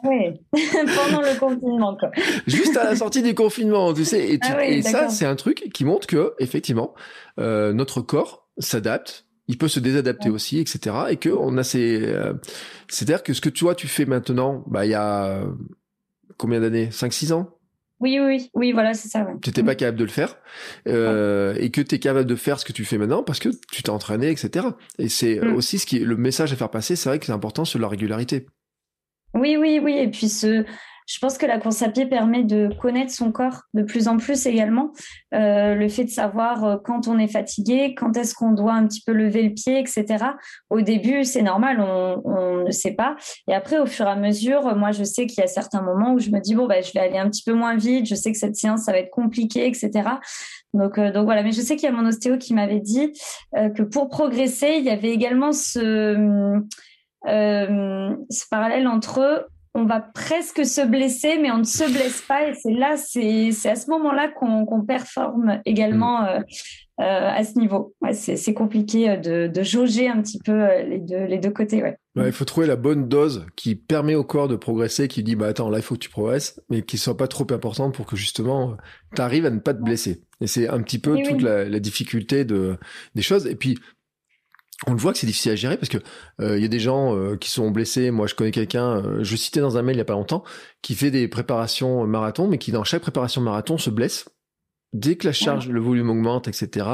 Oui, 0.03 0.41
pendant 0.53 1.21
le 1.21 1.39
confinement. 1.39 1.95
Quoi. 1.95 2.11
Juste 2.47 2.75
à 2.77 2.85
la 2.85 2.97
sortie 2.97 3.23
du 3.23 3.35
confinement, 3.35 3.93
tu 3.93 4.07
sais. 4.07 4.33
Et, 4.33 4.39
ah 4.41 4.83
ça, 4.83 5.09
c'est 5.11 5.27
un 5.27 5.37
truc 5.37 5.69
qui 5.75 5.85
montre 5.85 6.07
que, 6.07 6.33
effectivement, 6.39 6.95
euh, 7.39 7.75
notre 7.75 8.01
corps 8.01 8.49
s'adapte. 8.57 9.27
Il 9.51 9.59
peut 9.59 9.67
se 9.67 9.81
désadapter 9.81 10.31
aussi, 10.31 10.61
etc. 10.61 10.97
Et 11.11 11.17
que 11.17 11.29
on 11.29 11.59
a 11.59 11.65
ces. 11.65 12.03
Euh, 12.05 12.35
c'est-à-dire 12.87 13.25
que 13.25 13.33
ce 13.33 13.41
que 13.41 13.49
toi 13.49 13.75
tu 13.75 13.89
fais 13.89 14.05
maintenant, 14.05 14.63
bah 14.69 14.87
il 14.87 14.91
y 14.91 14.95
a 14.95 15.43
combien 16.37 16.61
d'années? 16.61 16.89
5-6 16.91 17.33
ans? 17.33 17.51
Oui, 17.99 18.19
oui, 18.19 18.49
oui, 18.55 18.73
voilà, 18.73 18.95
c'est 18.95 19.09
ça. 19.09 19.27
Tu 19.43 19.51
n'étais 19.51 19.63
pas 19.63 19.75
capable 19.75 19.99
de 19.99 20.05
le 20.05 20.11
faire 20.11 20.39
euh, 20.89 21.55
et 21.59 21.71
que 21.71 21.83
tu 21.83 21.97
es 21.97 21.99
capable 21.99 22.27
de 22.27 22.35
faire 22.35 22.59
ce 22.59 22.65
que 22.65 22.73
tu 22.73 22.87
fais 22.87 22.97
maintenant 22.97 23.23
parce 23.23 23.41
que 23.41 23.51
tu 23.71 23.83
t'es 23.83 23.91
entraîné, 23.91 24.31
etc. 24.31 24.69
Et 24.99 25.11
c'est 25.11 25.39
mm. 25.39 25.55
aussi 25.55 25.79
ce 25.79 25.85
qui 25.85 25.99
est 25.99 26.05
le 26.05 26.17
message 26.17 26.51
à 26.53 26.57
faire 26.57 26.71
passer. 26.71 26.97
C'est 26.97 27.11
vrai 27.11 27.19
que 27.19 27.27
c'est 27.27 27.33
important 27.33 27.67
sur 27.67 27.79
la 27.79 27.89
régularité. 27.89 28.47
Oui, 29.35 29.57
oui, 29.59 29.81
oui. 29.83 29.99
Et 29.99 30.09
puis 30.09 30.31
ce, 30.31 30.65
je 31.11 31.19
pense 31.19 31.39
que 31.39 31.47
la 31.47 31.59
course 31.59 31.83
à 31.83 31.89
pied 31.89 32.07
permet 32.07 32.45
de 32.45 32.71
connaître 32.81 33.13
son 33.13 33.33
corps 33.33 33.63
de 33.75 33.83
plus 33.83 34.07
en 34.07 34.17
plus 34.17 34.47
également. 34.47 34.93
Euh, 35.35 35.75
le 35.75 35.89
fait 35.89 36.05
de 36.05 36.11
savoir 36.11 36.65
euh, 36.65 36.77
quand 36.77 37.09
on 37.09 37.19
est 37.19 37.27
fatigué, 37.27 37.97
quand 37.97 38.17
est-ce 38.17 38.33
qu'on 38.33 38.53
doit 38.53 38.75
un 38.75 38.87
petit 38.87 39.03
peu 39.05 39.13
lever 39.13 39.43
le 39.43 39.53
pied, 39.53 39.81
etc. 39.81 40.25
Au 40.71 40.83
début, 40.83 41.25
c'est 41.25 41.43
normal, 41.43 41.81
on, 41.81 42.65
ne 42.65 42.71
sait 42.71 42.93
pas. 42.93 43.17
Et 43.49 43.55
après, 43.55 43.81
au 43.81 43.87
fur 43.87 44.07
et 44.07 44.11
à 44.11 44.15
mesure, 44.15 44.77
moi, 44.77 44.93
je 44.93 45.03
sais 45.03 45.27
qu'il 45.27 45.41
y 45.41 45.43
a 45.43 45.49
certains 45.49 45.83
moments 45.83 46.13
où 46.13 46.21
je 46.21 46.31
me 46.31 46.39
dis 46.39 46.55
bon, 46.55 46.69
bah, 46.69 46.81
je 46.81 46.93
vais 46.93 47.01
aller 47.01 47.19
un 47.19 47.29
petit 47.29 47.43
peu 47.43 47.55
moins 47.55 47.77
vite. 47.77 48.07
Je 48.07 48.15
sais 48.15 48.31
que 48.31 48.39
cette 48.39 48.55
séance, 48.55 48.83
ça 48.83 48.93
va 48.93 48.99
être 48.99 49.11
compliqué, 49.11 49.67
etc. 49.67 49.91
Donc, 50.75 50.97
euh, 50.97 51.11
donc 51.11 51.25
voilà. 51.25 51.43
Mais 51.43 51.51
je 51.51 51.61
sais 51.61 51.75
qu'il 51.75 51.89
y 51.89 51.93
a 51.93 51.97
mon 51.97 52.07
ostéo 52.07 52.39
qui 52.39 52.55
m'avait 52.55 52.79
dit 52.79 53.13
que 53.53 53.83
pour 53.83 54.11
progresser, 54.11 54.77
il 54.79 54.85
y 54.85 54.91
avait 54.91 55.11
également 55.11 55.51
ce 55.51 56.61
ce 57.27 58.49
parallèle 58.49 58.87
entre 58.87 59.49
on 59.75 59.85
va 59.85 60.01
presque 60.01 60.67
se 60.67 60.85
blesser, 60.85 61.39
mais 61.39 61.51
on 61.51 61.59
ne 61.59 61.65
se 61.65 61.85
blesse 61.85 62.23
pas. 62.23 62.49
Et 62.49 62.55
c'est 62.55 62.73
là, 62.73 62.97
c'est 62.97 63.69
à 63.69 63.77
ce 63.77 63.89
moment-là 63.91 64.29
qu'on 64.29 64.85
performe 64.85 65.61
également 65.65 66.23
mm. 66.23 66.27
euh, 66.27 66.41
euh, 67.01 67.31
à 67.31 67.45
ce 67.45 67.59
niveau. 67.59 67.95
c'est 68.13 68.55
compliqué 68.55 69.11
euh, 69.11 69.49
de, 69.49 69.63
jauger 69.63 70.09
un 70.09 70.21
petit 70.23 70.41
peu 70.41 70.67
les 70.83 70.99
deux, 70.99 71.25
les 71.25 71.39
deux 71.39 71.51
côtés. 71.51 71.83
Ouais. 71.83 71.97
il 72.17 72.33
faut 72.33 72.45
trouver 72.45 72.67
la 72.67 72.77
bonne 72.77 73.09
dose 73.09 73.47
qui 73.55 73.77
permet 73.77 74.17
au 74.17 74.25
corps 74.25 74.49
de 74.49 74.57
progresser, 74.57 75.07
qui 75.07 75.23
dit 75.23 75.37
bah 75.37 75.47
attends 75.47 75.71
là 75.71 75.79
il 75.79 75.83
faut 75.83 75.95
que 75.95 76.01
tu 76.01 76.11
progresses, 76.11 76.61
mais 76.69 76.83
qui 76.83 76.99
soit 76.99 77.17
pas 77.17 77.29
trop 77.29 77.47
importante 77.51 77.95
pour 77.95 78.07
que 78.07 78.17
justement 78.17 78.77
tu 79.15 79.23
arrives 79.23 79.47
à 79.47 79.51
ne 79.51 79.61
pas 79.61 79.75
te 79.75 79.83
blesser. 79.83 80.23
Et 80.41 80.47
c'est 80.47 80.69
un 80.69 80.83
petit 80.83 80.99
peu 80.99 81.17
toute 81.23 81.43
La, 81.43 81.65
la, 81.65 81.79
difficulté 81.79 82.45
de 82.45 82.77
des 83.15 83.23
choses. 83.23 83.47
Et 83.47 83.55
puis 83.55 83.79
on 84.87 84.93
le 84.93 84.99
voit 84.99 85.13
que 85.13 85.19
c'est 85.19 85.27
difficile 85.27 85.53
à 85.53 85.57
gérer 85.57 85.77
parce 85.77 85.89
que 85.89 85.99
euh, 86.41 86.57
il 86.57 86.63
y 86.63 86.65
a 86.65 86.69
des 86.69 86.81
gens 86.81 87.15
euh, 87.15 87.37
qui 87.37 87.51
sont 87.51 87.71
blessés. 87.71 88.11
Moi, 88.11 88.27
je 88.27 88.35
connais 88.35 88.51
quelqu'un, 88.51 88.97
euh, 88.97 89.19
je 89.23 89.37
citais 89.37 89.61
dans 89.61 89.77
un 89.77 89.83
mail 89.83 89.97
il 89.97 89.99
y 89.99 90.03
a 90.03 90.07
pas 90.07 90.15
longtemps, 90.15 90.43
qui 90.83 90.95
fait 90.95 91.11
des 91.11 91.29
préparations 91.29 92.07
marathon, 92.07 92.49
mais 92.49 92.59
qui 92.59 92.73
dans 92.73 92.85
chaque 92.85 93.03
préparation 93.03 93.41
marathon 93.41 93.77
se 93.79 93.91
blesse 93.91 94.27
dès 94.93 95.17
que 95.17 95.27
la 95.27 95.33
charge, 95.33 95.69
le 95.69 95.81
volume 95.81 96.11
augmente, 96.11 96.49
etc. 96.49 96.85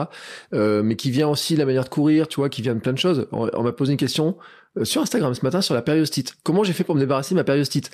mais 0.52 0.96
qui 0.96 1.10
vient 1.10 1.28
aussi 1.28 1.56
la 1.56 1.64
manière 1.64 1.84
de 1.84 1.88
courir, 1.88 2.28
tu 2.28 2.36
vois, 2.36 2.50
qui 2.50 2.60
vient 2.60 2.74
de 2.74 2.80
plein 2.80 2.92
de 2.92 2.98
choses. 2.98 3.26
On, 3.32 3.62
m'a 3.62 3.72
posé 3.72 3.92
une 3.92 3.98
question 3.98 4.36
sur 4.82 5.00
Instagram 5.00 5.32
ce 5.32 5.42
matin 5.42 5.62
sur 5.62 5.72
la 5.72 5.80
périostite. 5.80 6.34
Comment 6.42 6.62
j'ai 6.62 6.74
fait 6.74 6.84
pour 6.84 6.94
me 6.94 7.00
débarrasser 7.00 7.34
de 7.34 7.40
ma 7.40 7.44
périostite? 7.44 7.90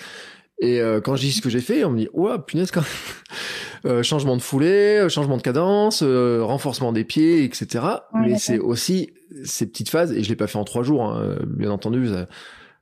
Et 0.58 0.80
quand 1.04 1.14
je 1.14 1.20
dis 1.20 1.30
ce 1.30 1.40
que 1.40 1.50
j'ai 1.50 1.60
fait, 1.60 1.84
on 1.84 1.90
me 1.90 1.98
dit, 1.98 2.08
ouais, 2.14 2.36
punaise 2.44 2.72
quand 2.72 2.80
même. 2.80 2.90
Euh, 3.84 4.04
changement 4.04 4.36
de 4.36 4.42
foulée, 4.42 5.00
euh, 5.00 5.08
changement 5.08 5.36
de 5.36 5.42
cadence, 5.42 6.02
euh, 6.04 6.40
renforcement 6.44 6.92
des 6.92 7.02
pieds, 7.02 7.42
etc. 7.42 7.84
Mais 8.14 8.38
c'est 8.38 8.60
aussi 8.60 9.10
ces 9.44 9.66
petites 9.66 9.90
phases, 9.90 10.12
et 10.12 10.22
je 10.22 10.28
l'ai 10.28 10.36
pas 10.36 10.46
fait 10.46 10.58
en 10.58 10.64
trois 10.64 10.82
jours, 10.82 11.04
hein, 11.04 11.38
bien 11.46 11.70
entendu. 11.70 12.08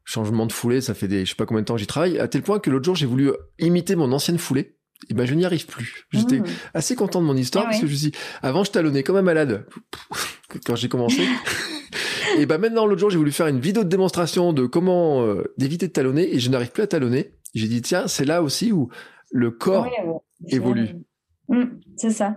changement 0.04 0.46
de 0.46 0.52
foulée, 0.52 0.80
ça 0.80 0.94
fait 0.94 1.08
des, 1.08 1.24
je 1.24 1.30
sais 1.30 1.36
pas 1.36 1.46
combien 1.46 1.62
de 1.62 1.66
temps 1.66 1.76
j'y 1.76 1.86
travaille, 1.86 2.18
à 2.18 2.28
tel 2.28 2.42
point 2.42 2.58
que 2.58 2.70
l'autre 2.70 2.84
jour 2.84 2.96
j'ai 2.96 3.06
voulu 3.06 3.30
imiter 3.58 3.96
mon 3.96 4.12
ancienne 4.12 4.38
foulée. 4.38 4.76
Et 5.08 5.14
ben 5.14 5.24
je 5.24 5.34
n'y 5.34 5.46
arrive 5.46 5.64
plus. 5.64 6.06
J'étais 6.12 6.40
mmh. 6.40 6.46
assez 6.74 6.94
content 6.94 7.22
de 7.22 7.26
mon 7.26 7.36
histoire 7.36 7.64
ah 7.66 7.70
parce 7.70 7.80
que 7.80 7.86
je 7.86 7.94
suis 7.94 8.12
avant 8.42 8.64
je 8.64 8.70
talonnais 8.70 9.02
comme 9.02 9.16
un 9.16 9.22
malade 9.22 9.66
quand 10.66 10.76
j'ai 10.76 10.90
commencé. 10.90 11.22
et 12.38 12.44
ben 12.44 12.58
maintenant 12.58 12.84
l'autre 12.84 13.00
jour 13.00 13.08
j'ai 13.08 13.16
voulu 13.16 13.32
faire 13.32 13.46
une 13.46 13.60
vidéo 13.60 13.82
de 13.82 13.88
démonstration 13.88 14.52
de 14.52 14.66
comment 14.66 15.26
d'éviter 15.56 15.88
de 15.88 15.92
talonner 15.92 16.34
et 16.34 16.38
je 16.38 16.50
n'arrive 16.50 16.70
plus 16.70 16.82
à 16.82 16.86
talonner. 16.86 17.32
J'ai 17.54 17.66
dit 17.66 17.80
tiens 17.80 18.08
c'est 18.08 18.26
là 18.26 18.42
aussi 18.42 18.72
où 18.72 18.90
le 19.30 19.50
corps 19.50 19.88
évolue. 20.48 20.96
Mm, 21.48 21.64
c'est 21.96 22.10
ça. 22.10 22.36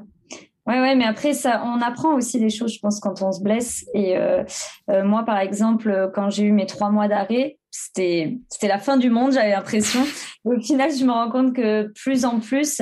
Ouais, 0.66 0.80
ouais, 0.80 0.96
mais 0.96 1.06
après, 1.06 1.34
ça, 1.34 1.62
on 1.66 1.82
apprend 1.82 2.14
aussi 2.14 2.40
des 2.40 2.50
choses, 2.50 2.74
je 2.74 2.80
pense, 2.80 3.00
quand 3.02 3.22
on 3.22 3.32
se 3.34 3.42
blesse. 3.42 3.86
Et 3.94 4.18
euh, 4.18 4.44
euh, 4.90 5.04
moi, 5.04 5.24
par 5.26 5.38
exemple, 5.38 6.10
quand 6.14 6.30
j'ai 6.30 6.44
eu 6.44 6.52
mes 6.54 6.66
trois 6.66 6.90
mois 6.90 7.10
d'arrêt, 7.10 7.58
c'était 7.70 8.38
c'était 8.50 8.68
la 8.68 8.78
fin 8.78 8.98
du 8.98 9.10
monde, 9.10 9.34
j'avais 9.34 9.50
l'impression. 9.50 10.02
Au 10.46 10.60
final, 10.60 10.92
je 10.96 11.04
me 11.04 11.12
rends 11.12 11.32
compte 11.32 11.56
que 11.56 11.92
plus 11.96 12.24
en 12.24 12.40
plus, 12.40 12.82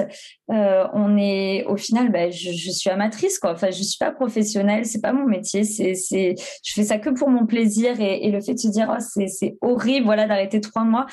euh, 0.51 0.85
on 0.93 1.17
est, 1.17 1.63
au 1.65 1.77
final, 1.77 2.11
bah, 2.11 2.29
je, 2.29 2.51
je, 2.51 2.71
suis 2.71 2.89
amatrice, 2.89 3.39
quoi. 3.39 3.53
Enfin, 3.53 3.71
je 3.71 3.81
suis 3.83 3.97
pas 3.97 4.11
professionnelle, 4.11 4.85
c'est 4.85 5.01
pas 5.01 5.13
mon 5.13 5.25
métier, 5.25 5.63
c'est 5.63 5.95
c'est, 5.95 6.35
je 6.63 6.73
fais 6.73 6.83
ça 6.83 6.99
que 6.99 7.09
pour 7.09 7.29
mon 7.29 7.45
plaisir 7.45 8.01
et, 8.01 8.25
et 8.25 8.31
le 8.31 8.41
fait 8.41 8.55
de 8.55 8.59
se 8.59 8.67
dire, 8.67 8.93
oh, 8.93 8.99
c'est 8.99 9.27
c'est 9.27 9.55
horrible, 9.61 10.05
voilà, 10.05 10.27
d'arrêter 10.27 10.59
trois 10.59 10.83
mois. 10.83 11.05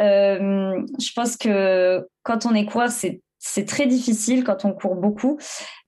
Euh, 0.00 0.82
je 0.98 1.12
pense 1.14 1.36
que 1.36 2.04
quand 2.24 2.46
on 2.46 2.54
est 2.54 2.66
coureur, 2.66 2.90
c'est 2.90 3.20
c'est 3.40 3.64
très 3.64 3.86
difficile 3.86 4.44
quand 4.44 4.66
on 4.66 4.72
court 4.72 4.96
beaucoup, 4.96 5.38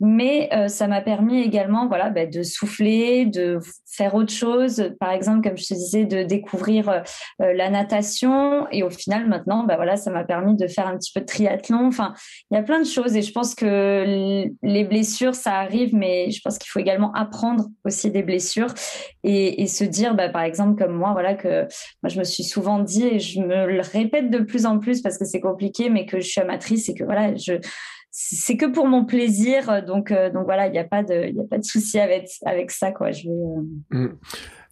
mais 0.00 0.48
euh, 0.52 0.68
ça 0.68 0.88
m'a 0.88 1.02
permis 1.02 1.42
également, 1.42 1.86
voilà, 1.86 2.08
bah, 2.08 2.24
de 2.24 2.42
souffler, 2.42 3.26
de 3.26 3.58
faire 3.86 4.14
autre 4.14 4.32
chose. 4.32 4.90
Par 4.98 5.12
exemple, 5.12 5.46
comme 5.46 5.58
je 5.58 5.66
te 5.66 5.74
disais, 5.74 6.06
de 6.06 6.22
découvrir 6.22 6.88
euh, 6.88 7.02
la 7.38 7.68
natation. 7.68 8.66
Et 8.72 8.82
au 8.82 8.88
final, 8.88 9.28
maintenant, 9.28 9.64
bah, 9.64 9.76
voilà, 9.76 9.96
ça 9.96 10.10
m'a 10.10 10.24
permis 10.24 10.56
de 10.56 10.66
faire 10.66 10.86
un 10.86 10.96
petit 10.96 11.12
peu 11.12 11.20
de 11.20 11.26
triathlon. 11.26 11.86
Enfin, 11.86 12.14
il 12.50 12.54
y 12.54 12.58
a 12.58 12.62
plein 12.62 12.80
de 12.80 12.86
choses. 12.86 13.14
Et 13.16 13.22
je 13.22 13.32
pense 13.32 13.54
que 13.54 14.46
les 14.62 14.84
blessures, 14.84 15.34
ça 15.34 15.56
arrive, 15.56 15.94
mais 15.94 16.30
je 16.30 16.40
pense 16.42 16.56
qu'il 16.56 16.70
faut 16.70 16.80
également 16.80 17.12
apprendre 17.12 17.66
aussi 17.84 18.10
des 18.10 18.22
blessures 18.22 18.72
et, 19.24 19.62
et 19.62 19.66
se 19.66 19.84
dire, 19.84 20.14
bah, 20.14 20.30
par 20.30 20.42
exemple, 20.42 20.82
comme 20.82 20.94
moi, 20.94 21.12
voilà, 21.12 21.34
que 21.34 21.68
moi, 22.02 22.08
je 22.08 22.18
me 22.18 22.24
suis 22.24 22.44
souvent 22.44 22.78
dit 22.78 23.06
et 23.06 23.20
je 23.20 23.40
me 23.40 23.66
le 23.66 23.82
répète 23.82 24.30
de 24.30 24.38
plus 24.38 24.64
en 24.64 24.78
plus 24.78 25.02
parce 25.02 25.18
que 25.18 25.26
c'est 25.26 25.40
compliqué, 25.40 25.90
mais 25.90 26.06
que 26.06 26.18
je 26.18 26.26
suis 26.26 26.40
amatrice 26.40 26.88
et 26.88 26.94
que 26.94 27.04
voilà, 27.04 27.36
je 27.44 27.54
c'est 28.12 28.58
que 28.58 28.66
pour 28.66 28.86
mon 28.86 29.04
plaisir. 29.04 29.82
Donc, 29.84 30.12
euh, 30.12 30.30
donc 30.30 30.44
voilà, 30.44 30.66
il 30.66 30.72
n'y 30.72 30.78
a 30.78 30.84
pas 30.84 31.02
de, 31.02 31.28
il 31.28 31.40
a 31.40 31.44
pas 31.44 31.58
de 31.58 31.64
souci 31.64 31.98
avec, 31.98 32.28
avec 32.44 32.70
ça, 32.70 32.92
quoi. 32.92 33.10
Je 33.10 33.28
euh, 33.28 33.62
mm. 33.90 34.18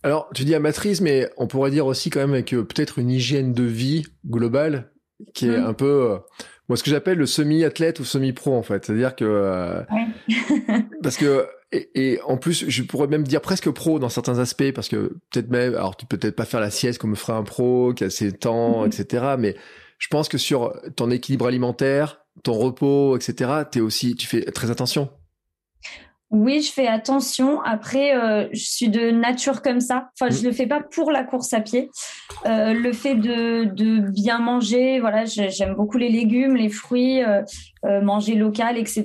Alors, 0.02 0.28
tu 0.34 0.44
dis 0.44 0.54
amatrice, 0.54 1.00
mais 1.00 1.28
on 1.36 1.46
pourrait 1.46 1.70
dire 1.70 1.86
aussi 1.86 2.10
quand 2.10 2.20
même 2.20 2.34
avec 2.34 2.54
euh, 2.54 2.62
peut-être 2.62 2.98
une 2.98 3.10
hygiène 3.10 3.52
de 3.52 3.64
vie 3.64 4.04
globale 4.26 4.90
qui 5.34 5.46
est 5.46 5.58
mm. 5.58 5.66
un 5.66 5.72
peu, 5.72 6.18
moi, 6.68 6.76
ce 6.76 6.82
que 6.82 6.90
j'appelle 6.90 7.16
le 7.16 7.26
semi-athlète 7.26 7.98
ou 7.98 8.04
semi-pro, 8.04 8.54
en 8.54 8.62
fait. 8.62 8.84
C'est-à-dire 8.84 9.16
que, 9.16 9.82
parce 11.02 11.16
que, 11.16 11.46
et, 11.72 12.20
en 12.26 12.36
plus, 12.36 12.68
je 12.68 12.82
pourrais 12.82 13.06
même 13.06 13.22
dire 13.22 13.40
presque 13.40 13.70
pro 13.70 13.98
dans 13.98 14.08
certains 14.10 14.38
aspects, 14.38 14.72
parce 14.74 14.88
que 14.88 15.18
peut-être 15.30 15.50
même, 15.50 15.74
alors 15.74 15.96
tu 15.96 16.04
peux 16.04 16.18
peut-être 16.18 16.36
pas 16.36 16.44
faire 16.44 16.60
la 16.60 16.70
sieste 16.70 16.98
comme 16.98 17.16
ferait 17.16 17.32
un 17.32 17.44
pro, 17.44 17.94
qui 17.94 18.04
a 18.04 18.10
ses 18.10 18.32
temps, 18.32 18.84
mm-hmm. 18.84 19.00
etc. 19.02 19.24
Mais 19.38 19.56
je 19.98 20.08
pense 20.08 20.28
que 20.28 20.36
sur 20.36 20.74
ton 20.96 21.10
équilibre 21.10 21.46
alimentaire, 21.46 22.19
ton 22.42 22.54
repos, 22.54 23.16
etc., 23.16 23.64
es 23.74 23.80
aussi, 23.80 24.14
tu 24.16 24.26
fais 24.26 24.42
très 24.42 24.70
attention. 24.70 25.10
Oui, 26.30 26.62
je 26.62 26.72
fais 26.72 26.86
attention. 26.86 27.60
Après, 27.62 28.14
euh, 28.14 28.46
je 28.52 28.64
suis 28.64 28.88
de 28.88 29.10
nature 29.10 29.62
comme 29.62 29.80
ça. 29.80 30.10
Enfin, 30.14 30.30
je 30.30 30.42
mm. 30.42 30.44
le 30.44 30.52
fais 30.52 30.66
pas 30.68 30.80
pour 30.80 31.10
la 31.10 31.24
course 31.24 31.52
à 31.52 31.60
pied. 31.60 31.90
Euh, 32.46 32.72
le 32.72 32.92
fait 32.92 33.16
de, 33.16 33.64
de 33.64 33.98
bien 33.98 34.38
manger, 34.38 35.00
voilà, 35.00 35.24
j'aime 35.24 35.74
beaucoup 35.74 35.98
les 35.98 36.08
légumes, 36.08 36.54
les 36.54 36.68
fruits, 36.68 37.24
euh, 37.24 37.42
manger 38.00 38.36
local, 38.36 38.78
etc. 38.78 39.04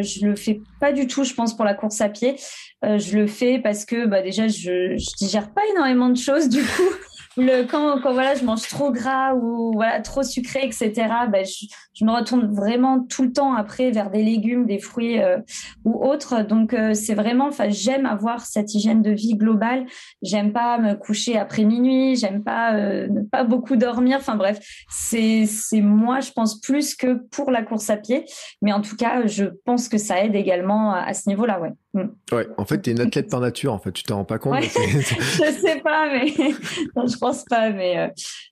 je 0.00 0.26
le 0.26 0.36
fais 0.36 0.60
pas 0.78 0.92
du 0.92 1.08
tout, 1.08 1.24
je 1.24 1.34
pense, 1.34 1.56
pour 1.56 1.64
la 1.64 1.74
course 1.74 2.00
à 2.00 2.08
pied. 2.08 2.36
je 2.82 3.18
le 3.18 3.26
fais 3.26 3.58
parce 3.58 3.84
que, 3.84 4.06
bah, 4.06 4.22
déjà, 4.22 4.46
je, 4.46 4.96
je 4.96 5.16
digère 5.16 5.50
pas 5.50 5.62
énormément 5.72 6.08
de 6.08 6.18
choses, 6.18 6.48
du 6.48 6.62
coup 6.62 6.82
le 7.36 7.64
quand, 7.64 8.00
quand 8.00 8.12
voilà 8.12 8.34
je 8.34 8.44
mange 8.44 8.68
trop 8.68 8.92
gras 8.92 9.34
ou 9.34 9.72
voilà 9.72 10.00
trop 10.00 10.22
sucré 10.22 10.60
etc 10.64 10.92
ben 11.30 11.44
je, 11.44 12.04
me 12.04 12.12
retourne 12.12 12.52
vraiment 12.54 13.00
tout 13.00 13.22
le 13.22 13.32
temps 13.32 13.54
après 13.54 13.90
vers 13.90 14.10
des 14.10 14.22
légumes 14.22 14.66
des 14.66 14.78
fruits 14.78 15.20
euh, 15.20 15.38
ou 15.84 16.04
autres. 16.04 16.42
Donc 16.42 16.74
euh, 16.74 16.94
c'est 16.94 17.14
vraiment 17.14 17.46
enfin 17.46 17.68
j'aime 17.68 18.06
avoir 18.06 18.46
cette 18.46 18.74
hygiène 18.74 19.02
de 19.02 19.10
vie 19.10 19.36
globale. 19.36 19.86
J'aime 20.22 20.52
pas 20.52 20.78
me 20.78 20.94
coucher 20.94 21.38
après 21.38 21.64
minuit 21.64 22.16
j'aime 22.16 22.42
pas 22.42 22.74
euh, 22.74 23.08
pas 23.30 23.44
beaucoup 23.44 23.76
dormir. 23.76 24.18
Enfin 24.20 24.36
bref 24.36 24.60
c'est 24.88 25.46
moi 25.74 26.20
je 26.20 26.32
pense 26.32 26.60
plus 26.60 26.94
que 26.94 27.14
pour 27.30 27.50
la 27.50 27.62
course 27.62 27.90
à 27.90 27.96
pied. 27.96 28.24
Mais 28.62 28.72
en 28.72 28.80
tout 28.80 28.96
cas 28.96 29.26
je 29.26 29.44
pense 29.64 29.88
que 29.88 29.98
ça 29.98 30.24
aide 30.24 30.34
également 30.34 30.92
à, 30.92 31.00
à 31.00 31.14
ce 31.14 31.28
niveau 31.28 31.46
là 31.46 31.60
ouais. 31.60 31.72
Ouais, 32.32 32.46
en 32.58 32.64
fait, 32.64 32.82
tu 32.82 32.90
es 32.90 32.92
une 32.92 33.00
athlète 33.00 33.30
par 33.30 33.40
nature, 33.40 33.72
en 33.72 33.78
fait, 33.78 33.92
tu 33.92 34.02
t'en 34.02 34.16
rends 34.16 34.24
pas 34.24 34.38
compte. 34.38 34.62
je 34.62 35.58
sais 35.60 35.80
pas, 35.80 36.08
mais 36.12 36.32
non, 36.96 37.06
je 37.06 37.16
pense 37.16 37.44
pas, 37.44 37.70
mais 37.70 37.98
euh, 37.98 38.08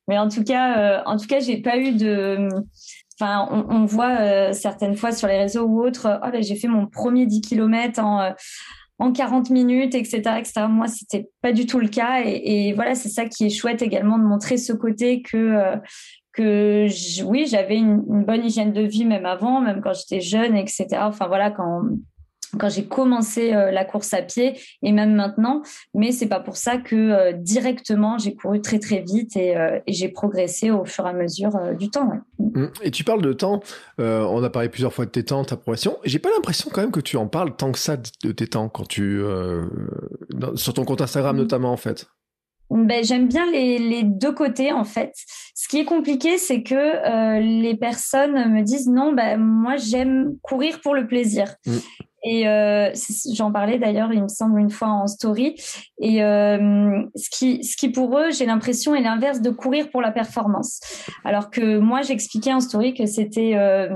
mais 0.09 0.19
en 0.19 0.29
tout 0.29 0.45
cas, 0.45 0.79
euh, 0.79 1.03
en 1.07 1.17
tout 1.17 1.27
cas, 1.27 1.41
j'ai 1.41 1.61
pas 1.61 1.79
eu 1.79 1.93
de. 1.93 2.49
Enfin, 3.21 3.47
on, 3.51 3.85
voit 3.85 4.21
euh, 4.21 4.53
certaines 4.53 4.97
fois 4.97 5.13
sur 5.13 5.29
les 5.29 5.39
réseaux 5.39 5.65
ou 5.65 5.85
autres, 5.85 6.21
oh, 6.25 6.29
ben, 6.33 6.43
j'ai 6.43 6.57
fait 6.57 6.67
mon 6.67 6.87
premier 6.87 7.27
10 7.27 7.43
km 7.43 8.01
en 8.01 8.33
en 9.03 9.13
40 9.13 9.51
minutes, 9.51 9.95
etc., 9.95 10.23
etc. 10.39 10.67
Moi, 10.69 10.87
c'était 10.87 11.29
pas 11.41 11.53
du 11.53 11.67
tout 11.67 11.81
le 11.81 11.89
cas. 11.89 12.23
Et, 12.25 12.73
voilà, 12.73 12.95
c'est 12.95 13.09
ça 13.09 13.27
qui 13.27 13.47
est 13.47 13.51
chouette 13.51 13.83
également 13.83 14.19
de 14.19 14.25
montrer 14.25 14.57
ce 14.57 14.73
côté 14.73 15.23
que 15.23 15.37
euh, 15.37 15.77
que 16.33 16.87
oui, 17.25 17.47
j'avais 17.47 17.77
une, 17.77 18.05
une, 18.09 18.25
bonne 18.25 18.45
hygiène 18.45 18.73
de 18.73 18.81
vie 18.81 19.05
même 19.05 19.27
avant, 19.27 19.61
même 19.61 19.83
quand 19.83 19.93
j'étais 19.93 20.23
jeune, 20.23 20.57
etc. 20.57 20.87
Enfin 21.01 21.27
voilà, 21.27 21.51
quand 21.51 21.83
quand 22.59 22.69
j'ai 22.69 22.87
commencé 22.87 23.55
euh, 23.55 23.71
la 23.71 23.85
course 23.85 24.13
à 24.15 24.23
pied 24.23 24.59
et 24.83 24.93
même 24.93 25.15
maintenant, 25.15 25.63
mais 25.95 26.13
c'est 26.13 26.27
pas 26.27 26.41
pour 26.41 26.57
ça 26.57 26.77
que 26.77 26.97
euh, 26.97 27.33
directement 27.33 28.19
j'ai 28.19 28.35
couru 28.35 28.61
très 28.61 28.79
très 28.79 29.01
vite 29.01 29.37
et, 29.37 29.57
euh, 29.57 29.79
et 29.87 29.93
j'ai 29.93 30.09
progressé 30.09 30.71
au 30.71 30.85
fur 30.85 31.07
et 31.07 31.11
à 31.11 31.13
mesure 31.13 31.53
du 31.79 31.91
temps. 31.91 32.11
Mmh. 32.39 32.67
Et 32.83 32.91
tu 32.91 33.05
parles 33.05 33.23
de 33.23 33.33
temps, 33.33 33.61
on 33.99 34.43
a 34.43 34.51
parlé 34.51 34.69
plusieurs 34.69 34.93
fois 34.93 35.05
de 35.05 35.11
tes 35.11 35.25
temps, 35.25 35.45
ta 35.45 35.57
progression. 35.57 35.99
J'ai 36.05 36.19
pas 36.19 36.31
l'impression 36.31 36.71
quand 36.73 36.81
même 36.81 36.91
que 36.91 37.01
tu 37.01 37.17
en 37.17 37.27
parles 37.27 37.57
tant 37.57 37.73
que 37.73 37.79
ça 37.79 37.97
de 37.97 38.33
tes 38.33 38.47
temps 38.47 38.69
quand 38.69 38.87
tu 38.87 39.23
sur 40.57 40.75
ton 40.75 40.85
compte 40.85 41.01
Instagram 41.01 41.37
mmh. 41.37 41.39
notamment 41.39 41.73
en 41.73 41.77
fait. 41.77 42.07
Ben, 42.75 43.05
j'aime 43.05 43.29
bien 43.29 43.51
les, 43.51 43.79
les, 43.79 44.03
deux 44.03 44.33
côtés 44.33 44.73
en 44.73 44.85
fait. 44.85 45.13
Ce 45.55 45.69
qui 45.69 45.79
est 45.79 45.85
compliqué, 45.85 46.39
c'est 46.39 46.63
que 46.63 47.39
les 47.39 47.77
personnes 47.77 48.51
me 48.51 48.63
disent 48.63 48.89
non, 48.89 49.13
ben, 49.13 49.39
moi 49.39 49.77
j'aime 49.77 50.37
courir 50.43 50.81
pour 50.81 50.95
le 50.95 51.07
plaisir. 51.07 51.55
Mmh. 51.67 51.73
Et 52.25 52.47
euh, 52.47 52.91
j'en 53.35 53.51
parlais 53.51 53.79
d'ailleurs, 53.79 54.13
il 54.13 54.23
me 54.23 54.29
semble, 54.29 54.61
une 54.61 54.71
fois 54.71 54.89
en 54.89 55.07
story. 55.07 55.57
Et 56.01 56.23
euh, 56.23 57.03
ce, 57.17 57.29
qui, 57.31 57.65
ce 57.65 57.77
qui 57.77 57.89
pour 57.89 58.17
eux, 58.17 58.31
j'ai 58.31 58.47
l'impression, 58.47 58.95
est 58.95 59.03
l'inverse 59.03 59.41
de 59.41 59.51
courir 59.51 59.91
pour 59.91 60.01
la 60.01 60.13
performance. 60.13 60.81
Alors 61.25 61.51
que 61.51 61.79
moi, 61.79 62.03
j'expliquais 62.03 62.53
en 62.53 62.61
story 62.61 62.95
que 62.95 63.07
c'était 63.07 63.55
euh, 63.57 63.89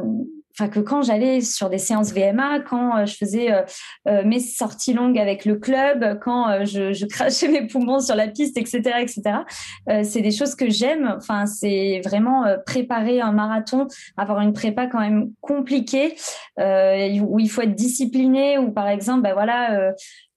enfin 0.58 0.68
que 0.68 0.80
quand 0.80 1.02
j'allais 1.02 1.40
sur 1.40 1.68
des 1.68 1.78
séances 1.78 2.12
VMA, 2.12 2.60
quand 2.60 2.96
euh, 2.96 3.06
je 3.06 3.16
faisais 3.16 3.52
euh, 3.52 3.62
euh, 4.08 4.22
mes 4.24 4.40
sorties 4.40 4.94
longues 4.94 5.18
avec 5.18 5.44
le 5.44 5.56
club, 5.56 6.18
quand 6.22 6.64
je, 6.64 6.92
je, 6.92 7.06
crachais 7.16 7.48
mes 7.48 7.66
poumons 7.66 8.00
sur 8.00 8.14
la 8.14 8.28
piste, 8.28 8.56
etc., 8.56 8.82
etc. 9.00 9.22
c'est 10.02 10.20
des 10.20 10.30
choses 10.30 10.54
que 10.54 10.70
j'aime. 10.70 11.14
Enfin, 11.16 11.46
c'est 11.46 12.00
vraiment 12.04 12.44
préparer 12.64 13.20
un 13.20 13.32
marathon, 13.32 13.86
avoir 14.16 14.40
une 14.40 14.52
prépa 14.52 14.86
quand 14.86 15.00
même 15.00 15.30
compliquée, 15.40 16.16
où 16.58 17.38
il 17.38 17.48
faut 17.48 17.62
être 17.62 17.74
discipliné, 17.74 18.58
ou 18.58 18.70
par 18.72 18.88
exemple, 18.88 19.22
ben 19.22 19.34
voilà. 19.34 19.92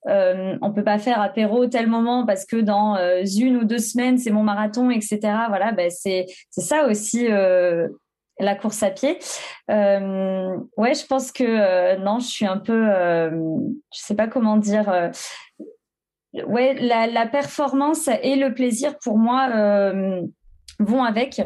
Euh, 0.08 0.56
on 0.62 0.72
peut 0.72 0.84
pas 0.84 0.98
faire 0.98 1.20
apéro 1.20 1.66
tel 1.66 1.86
moment 1.86 2.24
parce 2.24 2.46
que 2.46 2.56
dans 2.56 2.96
une 3.22 3.58
ou 3.58 3.64
deux 3.64 3.78
semaines 3.78 4.16
c'est 4.16 4.30
mon 4.30 4.42
marathon 4.42 4.90
etc 4.90 5.18
voilà 5.48 5.72
ben 5.72 5.90
c'est 5.90 6.24
c'est 6.48 6.62
ça 6.62 6.86
aussi 6.86 7.26
euh, 7.30 7.86
la 8.40 8.54
course 8.54 8.82
à 8.82 8.90
pied. 8.90 9.18
Euh, 9.70 10.56
ouais, 10.76 10.94
je 10.94 11.06
pense 11.06 11.32
que 11.32 11.44
euh, 11.44 11.96
non, 11.98 12.18
je 12.18 12.26
suis 12.26 12.46
un 12.46 12.58
peu, 12.58 12.88
euh, 12.88 13.30
je 13.94 13.98
sais 13.98 14.14
pas 14.14 14.26
comment 14.26 14.56
dire. 14.56 14.88
Euh, 14.88 15.10
ouais, 16.46 16.74
la, 16.74 17.06
la, 17.06 17.26
performance 17.26 18.08
et 18.22 18.36
le 18.36 18.54
plaisir 18.54 18.98
pour 18.98 19.18
moi 19.18 19.48
vont 20.78 21.04
avec. 21.04 21.42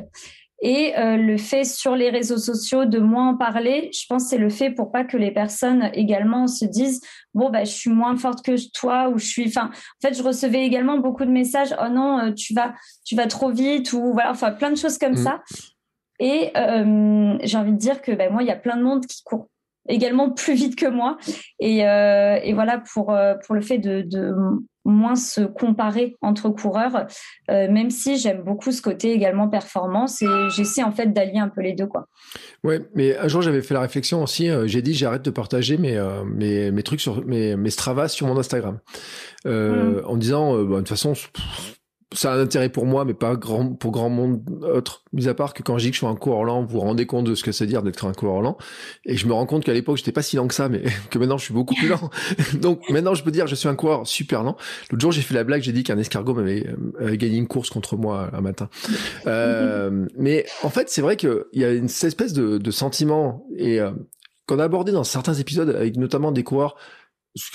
Et 0.62 0.94
le 0.96 1.36
fait 1.36 1.64
sur 1.64 1.94
les 1.94 2.08
réseaux 2.08 2.38
sociaux 2.38 2.86
de 2.86 2.98
moins 2.98 3.30
en 3.30 3.36
parler, 3.36 3.90
je 3.92 4.06
pense 4.08 4.28
c'est 4.28 4.38
le 4.38 4.48
fait 4.48 4.70
pour 4.70 4.92
pas 4.92 5.04
que 5.04 5.18
les 5.18 5.30
personnes 5.30 5.90
également 5.92 6.46
se 6.46 6.64
disent 6.64 7.02
bon 7.34 7.50
bah 7.50 7.64
je 7.64 7.72
suis 7.72 7.90
moins 7.90 8.16
forte 8.16 8.42
que 8.42 8.52
toi 8.72 9.10
ou 9.10 9.18
je 9.18 9.26
suis 9.26 9.46
enfin 9.48 9.70
en 9.74 10.08
fait 10.08 10.14
je 10.14 10.22
recevais 10.22 10.64
également 10.64 10.96
beaucoup 10.96 11.26
de 11.26 11.30
messages 11.30 11.74
oh 11.82 11.90
non 11.90 12.32
tu 12.32 12.54
vas 12.54 12.72
tu 13.04 13.14
vas 13.14 13.26
trop 13.26 13.50
vite 13.50 13.92
ou 13.92 14.12
voilà 14.14 14.30
enfin 14.30 14.52
plein 14.52 14.70
de 14.70 14.76
choses 14.76 14.96
comme 14.96 15.14
mmh. 15.14 15.24
ça 15.24 15.42
et 16.24 16.50
euh, 16.56 17.36
j'ai 17.42 17.58
envie 17.58 17.72
de 17.72 17.76
dire 17.76 18.00
que 18.00 18.10
ben, 18.10 18.32
moi, 18.32 18.42
il 18.42 18.48
y 18.48 18.50
a 18.50 18.56
plein 18.56 18.78
de 18.78 18.82
monde 18.82 19.04
qui 19.06 19.22
court 19.22 19.48
également 19.88 20.30
plus 20.34 20.54
vite 20.54 20.74
que 20.74 20.86
moi. 20.86 21.18
Et, 21.60 21.86
euh, 21.86 22.38
et 22.42 22.54
voilà, 22.54 22.82
pour, 22.92 23.12
euh, 23.12 23.34
pour 23.46 23.54
le 23.54 23.60
fait 23.60 23.78
de, 23.78 24.02
de, 24.02 24.32
moins 24.84 25.16
se 25.16 25.40
comparer 25.40 26.16
entre 26.20 26.50
coureurs, 26.50 27.06
euh, 27.50 27.70
même 27.70 27.90
si 27.90 28.18
j'aime 28.18 28.42
beaucoup 28.42 28.70
ce 28.70 28.82
côté 28.82 29.12
également 29.12 29.48
performance 29.48 30.20
et 30.22 30.28
j'essaie 30.54 30.82
en 30.82 30.92
fait 30.92 31.12
d'allier 31.12 31.38
un 31.38 31.48
peu 31.48 31.62
les 31.62 31.72
deux. 31.72 31.86
Quoi. 31.86 32.06
Ouais, 32.62 32.80
mais 32.94 33.16
un 33.16 33.28
jour 33.28 33.42
j'avais 33.42 33.62
fait 33.62 33.74
la 33.74 33.80
réflexion 33.80 34.22
aussi, 34.22 34.50
euh, 34.50 34.66
j'ai 34.66 34.82
dit 34.82 34.94
j'arrête 34.94 35.22
de 35.22 35.30
partager 35.30 35.78
mes, 35.78 35.96
euh, 35.96 36.24
mes, 36.24 36.70
mes, 36.70 36.82
trucs 36.82 37.00
sur 37.00 37.24
mes, 37.24 37.56
mes 37.56 37.70
Stravas 37.70 38.08
sur 38.08 38.26
mon 38.26 38.36
Instagram. 38.38 38.78
Mmh. 39.44 40.00
En 40.06 40.16
disant, 40.16 40.54
bah, 40.64 40.76
de 40.76 40.78
toute 40.78 40.88
façon, 40.88 41.12
ça 42.14 42.32
a 42.32 42.36
un 42.36 42.40
intérêt 42.40 42.68
pour 42.68 42.86
moi, 42.86 43.04
mais 43.04 43.14
pas 43.14 43.36
grand, 43.36 43.74
pour 43.74 43.90
grand 43.90 44.08
monde 44.08 44.42
autre. 44.62 45.02
Mis 45.12 45.28
à 45.28 45.34
part 45.34 45.54
que 45.54 45.62
quand 45.62 45.78
je 45.78 45.84
dis 45.84 45.90
que 45.90 45.94
je 45.94 45.98
suis 45.98 46.06
un 46.06 46.14
coureur 46.14 46.44
lent, 46.44 46.62
vous 46.62 46.68
vous 46.68 46.80
rendez 46.80 47.06
compte 47.06 47.26
de 47.26 47.34
ce 47.34 47.44
que 47.44 47.52
c'est 47.52 47.66
dire 47.66 47.82
d'être 47.82 48.06
un 48.06 48.12
coureur 48.12 48.40
lent. 48.40 48.56
Et 49.04 49.16
je 49.16 49.26
me 49.26 49.32
rends 49.32 49.46
compte 49.46 49.64
qu'à 49.64 49.72
l'époque, 49.72 49.96
j'étais 49.96 50.12
pas 50.12 50.22
si 50.22 50.36
lent 50.36 50.46
que 50.46 50.54
ça, 50.54 50.68
mais 50.68 50.82
que 51.10 51.18
maintenant, 51.18 51.38
je 51.38 51.44
suis 51.44 51.54
beaucoup 51.54 51.74
plus 51.74 51.88
lent. 51.88 52.10
Donc, 52.60 52.88
maintenant, 52.90 53.14
je 53.14 53.22
peux 53.22 53.30
dire, 53.30 53.46
je 53.46 53.54
suis 53.54 53.68
un 53.68 53.74
coureur 53.74 54.06
super 54.06 54.42
lent. 54.42 54.56
L'autre 54.90 55.00
jour, 55.00 55.12
j'ai 55.12 55.22
fait 55.22 55.34
la 55.34 55.44
blague, 55.44 55.62
j'ai 55.62 55.72
dit 55.72 55.82
qu'un 55.82 55.98
escargot 55.98 56.34
m'avait 56.34 56.66
gagné 57.16 57.36
une 57.36 57.48
course 57.48 57.70
contre 57.70 57.96
moi 57.96 58.30
un 58.32 58.40
matin. 58.40 58.68
Euh, 59.26 60.06
mais 60.16 60.44
en 60.62 60.70
fait, 60.70 60.90
c'est 60.90 61.00
vrai 61.00 61.16
qu'il 61.16 61.44
y 61.52 61.64
a 61.64 61.72
une 61.72 61.86
espèce 61.86 62.32
de, 62.32 62.58
de 62.58 62.70
sentiment 62.70 63.46
et 63.56 63.80
euh, 63.80 63.90
qu'on 64.46 64.58
a 64.58 64.64
abordé 64.64 64.92
dans 64.92 65.04
certains 65.04 65.34
épisodes 65.34 65.70
avec 65.70 65.96
notamment 65.96 66.32
des 66.32 66.42
coureurs 66.42 66.76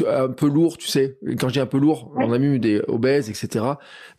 un 0.07 0.30
peu 0.30 0.47
lourd, 0.47 0.77
tu 0.77 0.88
sais. 0.88 1.17
Quand 1.39 1.47
je 1.47 1.53
dis 1.53 1.59
un 1.59 1.65
peu 1.65 1.77
lourd, 1.77 2.11
on 2.17 2.32
a 2.34 2.38
mis 2.38 2.59
des 2.59 2.82
obèses, 2.88 3.30
etc. 3.30 3.65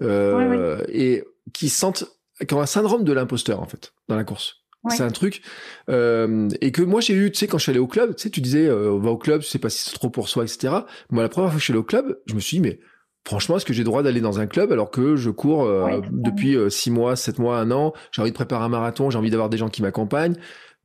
Euh, 0.03 0.83
Et 0.89 1.25
qui 1.53 1.69
sentent, 1.69 2.05
qui 2.47 2.55
ont 2.55 2.61
un 2.61 2.67
syndrome 2.67 3.05
de 3.05 3.13
l'imposteur 3.13 3.61
en 3.61 3.67
fait 3.67 3.93
dans 4.09 4.17
la 4.17 4.25
course. 4.25 4.57
C'est 4.89 5.03
un 5.03 5.11
truc 5.11 5.43
euh, 5.91 6.49
et 6.63 6.73
que 6.73 6.81
moi 6.81 7.03
j'ai 7.03 7.13
eu, 7.13 7.31
tu 7.31 7.39
sais, 7.39 7.47
quand 7.47 7.59
je 7.59 7.65
suis 7.65 7.71
allé 7.71 7.79
au 7.79 7.87
club, 7.87 8.17
tu 8.17 8.23
sais, 8.23 8.31
tu 8.31 8.41
disais, 8.41 8.67
euh, 8.67 8.93
on 8.93 8.99
va 8.99 9.11
au 9.11 9.19
club, 9.19 9.43
je 9.43 9.47
sais 9.47 9.59
pas 9.59 9.69
si 9.69 9.85
c'est 9.85 9.95
trop 9.95 10.09
pour 10.09 10.31
soi, 10.31 10.45
etc. 10.45 10.73
Moi, 11.11 11.23
la 11.23 11.29
première 11.29 11.51
fois 11.51 11.57
que 11.57 11.61
je 11.61 11.65
suis 11.65 11.73
allé 11.73 11.81
au 11.81 11.85
club, 11.85 12.19
je 12.25 12.35
me 12.35 12.41
suis 12.41 12.57
dit, 12.57 12.63
mais 12.63 12.81
franchement, 13.27 13.59
est-ce 13.59 13.67
que 13.67 13.75
j'ai 13.75 13.81
le 13.81 13.85
droit 13.85 14.03
d'aller 14.03 14.23
dans 14.23 14.41
un 14.41 14.47
club 14.47 14.73
alors 14.73 14.91
que 14.91 15.17
je 15.17 15.29
cours 15.29 15.65
euh, 15.65 16.01
depuis 16.11 16.57
euh, 16.57 16.71
six 16.71 16.91
mois, 16.91 17.15
sept 17.15 17.39
mois, 17.39 17.59
un 17.59 17.71
an, 17.71 17.93
j'ai 18.11 18.23
envie 18.23 18.31
de 18.31 18.35
préparer 18.35 18.65
un 18.65 18.71
marathon, 18.71 19.11
j'ai 19.11 19.19
envie 19.19 19.31
d'avoir 19.31 19.51
des 19.51 19.59
gens 19.59 19.69
qui 19.69 19.83
m'accompagnent. 19.83 20.37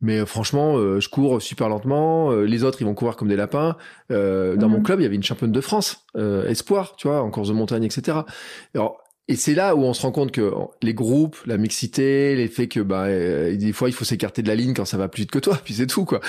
Mais 0.01 0.19
euh, 0.19 0.25
franchement, 0.25 0.77
euh, 0.77 0.99
je 0.99 1.09
cours 1.09 1.41
super 1.41 1.69
lentement. 1.69 2.31
Euh, 2.31 2.43
les 2.43 2.63
autres, 2.63 2.81
ils 2.81 2.85
vont 2.85 2.93
courir 2.93 3.15
comme 3.15 3.27
des 3.27 3.35
lapins. 3.35 3.75
dans 4.09 4.69
mon 4.69 4.77
mhm. 4.77 4.83
club, 4.83 4.99
il 4.99 5.03
y 5.03 5.05
avait 5.05 5.15
une 5.15 5.23
championne 5.23 5.51
de 5.51 5.61
France, 5.61 6.05
espoir, 6.47 6.95
tu 6.95 7.07
vois, 7.07 7.21
en 7.21 7.31
course 7.31 7.49
de 7.49 7.53
montagne, 7.53 7.83
etc. 7.83 8.19
Alors, 8.73 9.04
et 9.27 9.35
c'est 9.35 9.55
là 9.55 9.75
où 9.75 9.79
on 9.79 9.93
se 9.93 10.03
rend 10.03 10.11
compte 10.11 10.31
que 10.31 10.51
les 10.83 10.93
groupes, 10.93 11.37
la 11.47 11.57
mixité, 11.57 12.35
les 12.35 12.47
faits 12.47 12.69
que 12.69 12.79
bah 12.79 13.07
des 13.07 13.73
fois 13.73 13.89
il 13.89 13.93
faut 13.93 14.05
s'écarter 14.05 14.43
de 14.43 14.47
la 14.47 14.53
ligne 14.55 14.73
quand 14.75 14.85
ça 14.85 14.97
va 14.97 15.07
plus 15.07 15.21
vite 15.21 15.31
que 15.31 15.39
toi, 15.39 15.59
puis 15.63 15.73
c'est 15.73 15.87
tout 15.87 16.05
quoi. 16.05 16.19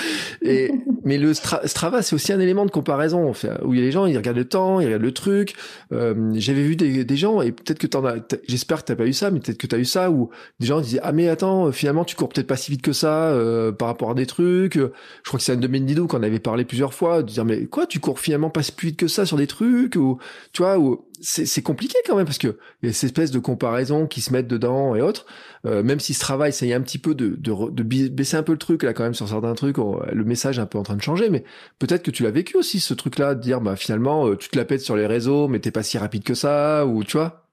Et 0.41 0.71
mais 1.05 1.19
le 1.19 1.35
Strava 1.35 2.01
c'est 2.01 2.15
aussi 2.15 2.33
un 2.33 2.41
élément 2.41 2.65
de 2.65 2.71
comparaison 2.71 3.33
où 3.65 3.75
il 3.75 3.81
y 3.81 3.83
a 3.83 3.85
les 3.85 3.93
gens 3.93 4.07
ils 4.07 4.17
regardent 4.17 4.39
le 4.39 4.47
temps, 4.47 4.81
ils 4.81 4.87
regardent 4.87 5.03
le 5.03 5.13
truc. 5.13 5.55
Euh, 5.93 6.33
J'avais 6.35 6.63
vu 6.63 6.77
des, 6.77 7.05
des, 7.05 7.17
gens 7.17 7.43
et 7.43 7.53
peut-être 7.53 7.79
que 7.79 7.87
t'en 7.87 8.05
as, 8.07 8.17
j'espère 8.49 8.79
que 8.79 8.85
t'as 8.85 8.97
pas 8.97 9.07
eu 9.07 9.13
ça, 9.13 9.31
mais 9.31 9.41
peut-être 9.41 9.59
que 9.59 9.67
t'as 9.67 9.79
eu 9.79 9.85
ça 9.85 10.11
où 10.11 10.31
des 10.59 10.67
gens 10.67 10.81
disaient 10.81 11.01
ah 11.03 11.13
mais 11.13 11.29
attends 11.29 11.71
finalement 11.73 12.05
tu 12.05 12.17
cours 12.17 12.31
peut-être 12.31 12.47
pas 12.47 12.57
si 12.57 12.71
vite 12.71 12.83
que 12.83 12.93
ça 12.93 13.29
euh, 13.29 13.73
par 13.73 13.89
rapport 13.89 14.11
à 14.11 14.15
des 14.15 14.27
trucs. 14.27 14.77
Je 14.77 14.89
crois 15.25 15.39
que 15.39 15.45
c'est 15.45 15.53
un 15.53 15.57
de 15.57 15.69
Mendidou 15.69 16.07
qu'on 16.07 16.23
avait 16.23 16.41
parlé 16.41 16.65
plusieurs 16.65 16.95
fois 16.95 17.23
de 17.23 17.29
dire 17.29 17.45
mais 17.45 17.67
quoi 17.67 17.87
tu 17.87 18.01
cours 18.01 18.21
finalement 18.21 18.49
pas 18.49 18.63
si 18.63 18.73
vite 18.81 18.97
que 18.97 19.09
ça 19.09 19.27
sur 19.27 19.37
des 19.37 19.47
trucs? 19.47 19.97
Ou 19.97 20.19
tu 20.53 20.63
vois 20.63 20.79
ou 20.79 21.06
c'est 21.21 21.63
compliqué 21.63 21.97
quand 22.07 22.17
même 22.17 22.27
parce 22.27 22.39
que 22.39 22.59
y 22.83 22.89
a 22.89 22.93
cette 22.93 23.05
espèce 23.05 23.31
de 23.31 23.39
comparaison 23.39 24.07
qui 24.07 24.21
se 24.21 24.33
mettent 24.33 24.49
dedans 24.49 24.95
et 24.95 25.01
autres. 25.01 25.27
Euh, 25.65 25.83
même 25.83 26.01
si 26.01 26.15
ce 26.15 26.21
travail 26.21 26.51
essaye 26.51 26.73
un 26.73 26.81
petit 26.81 26.99
peu 26.99 27.15
de, 27.15 27.37
de, 27.39 27.71
de, 27.71 27.83
baisser 27.83 28.37
un 28.37 28.43
peu 28.43 28.53
le 28.53 28.59
truc 28.59 28.83
là 28.83 28.93
quand 28.93 29.03
même 29.03 29.15
sur 29.15 29.29
certains 29.29 29.55
trucs, 29.55 29.77
le 29.79 30.25
message 30.25 30.59
est 30.59 30.63
un 30.63 30.67
peu 30.67 30.79
en 30.79 30.83
train 30.83 30.97
de 30.97 31.03
changer. 31.03 31.31
Mais 31.31 31.45
peut-être 31.79 32.03
que 32.03 32.11
tu 32.11 32.23
l'as 32.23 32.31
vécu 32.31 32.57
aussi 32.57 32.81
ce 32.81 32.95
truc-là, 32.95 33.35
de 33.35 33.41
dire 33.41 33.61
bah 33.61 33.77
finalement 33.77 34.29
euh, 34.29 34.37
tu 34.37 34.49
te 34.49 34.57
la 34.57 34.65
pètes 34.65 34.83
sur 34.83 34.97
les 34.97 35.07
réseaux, 35.07 35.49
mais 35.49 35.61
t'es 35.61 35.71
pas 35.71 35.83
si 35.83 35.99
rapide 35.99 36.25
que 36.25 36.35
ça 36.35 36.87
ou 36.87 37.05
tu 37.05 37.17
vois. 37.17 37.46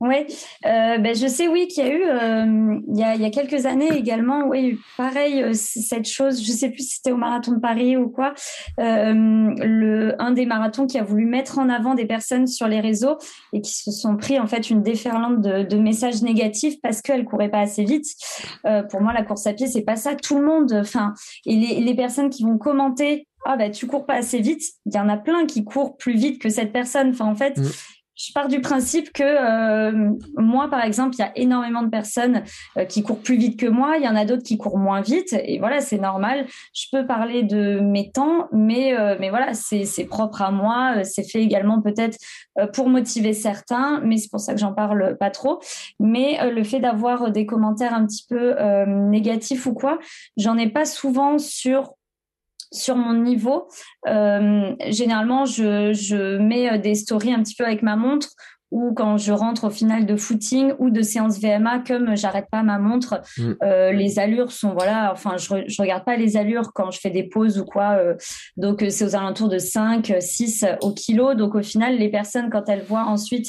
Oui, 0.00 0.26
euh, 0.66 0.98
ben 0.98 1.14
je 1.14 1.26
sais, 1.26 1.48
oui, 1.48 1.68
qu'il 1.68 1.86
y 1.86 1.88
a 1.88 1.94
eu, 1.94 2.02
euh, 2.04 2.80
il, 2.88 2.98
y 2.98 3.02
a, 3.02 3.14
il 3.14 3.22
y 3.22 3.24
a 3.24 3.30
quelques 3.30 3.64
années 3.64 3.96
également, 3.96 4.46
oui, 4.46 4.78
pareil, 4.96 5.42
euh, 5.42 5.52
cette 5.54 6.06
chose, 6.06 6.44
je 6.44 6.50
sais 6.50 6.68
plus 6.68 6.82
si 6.82 6.96
c'était 6.96 7.12
au 7.12 7.16
marathon 7.16 7.52
de 7.52 7.60
Paris 7.60 7.96
ou 7.96 8.08
quoi, 8.08 8.34
le, 8.76 10.14
un 10.18 10.32
des 10.32 10.46
marathons 10.46 10.86
qui 10.86 10.98
a 10.98 11.04
voulu 11.04 11.26
mettre 11.26 11.58
en 11.58 11.68
avant 11.68 11.94
des 11.94 12.06
personnes 12.06 12.46
sur 12.46 12.66
les 12.66 12.80
réseaux 12.80 13.16
et 13.52 13.60
qui 13.60 13.72
se 13.72 13.92
sont 13.92 14.16
pris 14.16 14.38
en 14.38 14.46
fait 14.46 14.68
une 14.68 14.82
déferlante 14.82 15.40
de, 15.40 15.76
messages 15.76 16.22
négatifs 16.22 16.80
parce 16.82 17.02
qu'elles 17.02 17.24
couraient 17.24 17.50
pas 17.50 17.60
assez 17.60 17.84
vite. 17.84 18.06
pour 18.90 19.00
moi, 19.00 19.12
la 19.12 19.22
course 19.22 19.46
à 19.46 19.52
pied, 19.52 19.66
c'est 19.66 19.82
pas 19.82 19.96
ça. 19.96 20.14
Tout 20.14 20.38
le 20.38 20.46
monde, 20.46 20.72
enfin, 20.72 21.12
et 21.46 21.56
les, 21.56 21.80
les 21.80 21.94
personnes 21.94 22.30
qui 22.30 22.42
vont 22.42 22.58
commenter 22.58 23.28
ah 23.46 23.58
bah 23.58 23.68
tu 23.68 23.86
cours 23.86 24.06
pas 24.06 24.14
assez 24.14 24.40
vite. 24.40 24.62
Il 24.86 24.94
y 24.94 24.98
en 24.98 25.08
a 25.10 25.18
plein 25.18 25.44
qui 25.44 25.64
courent 25.64 25.98
plus 25.98 26.16
vite 26.16 26.40
que 26.40 26.48
cette 26.48 26.72
personne. 26.72 27.10
Enfin 27.10 27.26
en 27.26 27.34
fait, 27.34 27.58
mmh 27.58 27.64
je 28.16 28.32
pars 28.32 28.48
du 28.48 28.60
principe 28.60 29.12
que 29.12 29.22
euh, 29.24 30.10
moi, 30.36 30.68
par 30.68 30.82
exemple, 30.82 31.14
il 31.16 31.18
y 31.18 31.22
a 31.22 31.32
énormément 31.36 31.82
de 31.82 31.88
personnes 31.88 32.44
euh, 32.76 32.84
qui 32.84 33.02
courent 33.02 33.18
plus 33.18 33.36
vite 33.36 33.58
que 33.58 33.66
moi. 33.66 33.96
Il 33.96 34.04
y 34.04 34.08
en 34.08 34.14
a 34.14 34.24
d'autres 34.24 34.44
qui 34.44 34.56
courent 34.56 34.78
moins 34.78 35.00
vite. 35.00 35.34
Et 35.44 35.58
voilà, 35.58 35.80
c'est 35.80 35.98
normal. 35.98 36.46
Je 36.74 36.86
peux 36.92 37.06
parler 37.06 37.42
de 37.42 37.80
mes 37.80 38.10
temps, 38.12 38.48
mais, 38.52 38.96
euh, 38.96 39.16
mais 39.18 39.30
voilà, 39.30 39.54
c'est 39.54 40.04
propre 40.04 40.42
à 40.42 40.50
moi. 40.52 41.02
C'est 41.02 41.28
fait 41.28 41.42
également 41.42 41.80
peut-être 41.80 42.18
pour 42.72 42.88
motiver 42.88 43.32
certains, 43.32 44.00
mais 44.04 44.16
c'est 44.16 44.30
pour 44.30 44.40
ça 44.40 44.54
que 44.54 44.60
j'en 44.60 44.72
parle 44.72 45.16
pas 45.18 45.30
trop. 45.30 45.60
Mais 45.98 46.38
le 46.50 46.62
fait 46.62 46.78
d'avoir 46.78 47.32
des 47.32 47.46
commentaires 47.46 47.94
un 47.94 48.06
petit 48.06 48.24
peu 48.28 48.54
négatifs 48.86 49.66
ou 49.66 49.74
quoi, 49.74 49.98
j'en 50.36 50.56
ai 50.56 50.68
pas 50.68 50.84
souvent 50.84 51.38
sur 51.38 51.94
sur 52.74 52.96
mon 52.96 53.14
niveau, 53.14 53.68
généralement, 54.06 55.44
je, 55.44 55.92
je 55.92 56.38
mets 56.38 56.78
des 56.78 56.94
stories 56.94 57.32
un 57.32 57.42
petit 57.42 57.54
peu 57.54 57.64
avec 57.64 57.82
ma 57.82 57.96
montre 57.96 58.28
ou 58.74 58.92
quand 58.92 59.18
je 59.18 59.32
rentre 59.32 59.68
au 59.68 59.70
final 59.70 60.04
de 60.04 60.16
footing 60.16 60.72
ou 60.80 60.90
de 60.90 61.00
séance 61.00 61.38
VMA, 61.38 61.84
comme 61.86 62.16
j'arrête 62.16 62.46
pas 62.50 62.64
ma 62.64 62.80
montre, 62.80 63.22
mm. 63.38 63.52
euh, 63.62 63.92
les 63.92 64.18
allures 64.18 64.50
sont 64.50 64.72
voilà. 64.72 65.12
Enfin, 65.12 65.36
je, 65.36 65.46
je 65.68 65.80
regarde 65.80 66.04
pas 66.04 66.16
les 66.16 66.36
allures 66.36 66.72
quand 66.74 66.90
je 66.90 66.98
fais 66.98 67.10
des 67.10 67.22
pauses 67.22 67.60
ou 67.60 67.64
quoi. 67.64 67.92
Euh, 67.92 68.14
donc 68.56 68.82
euh, 68.82 68.90
c'est 68.90 69.04
aux 69.04 69.14
alentours 69.14 69.48
de 69.48 69.58
5, 69.58 70.14
6 70.18 70.66
au 70.82 70.92
kilo. 70.92 71.34
Donc 71.34 71.54
au 71.54 71.62
final, 71.62 71.96
les 71.96 72.08
personnes 72.08 72.50
quand 72.50 72.68
elles 72.68 72.82
voient 72.82 73.04
ensuite 73.04 73.46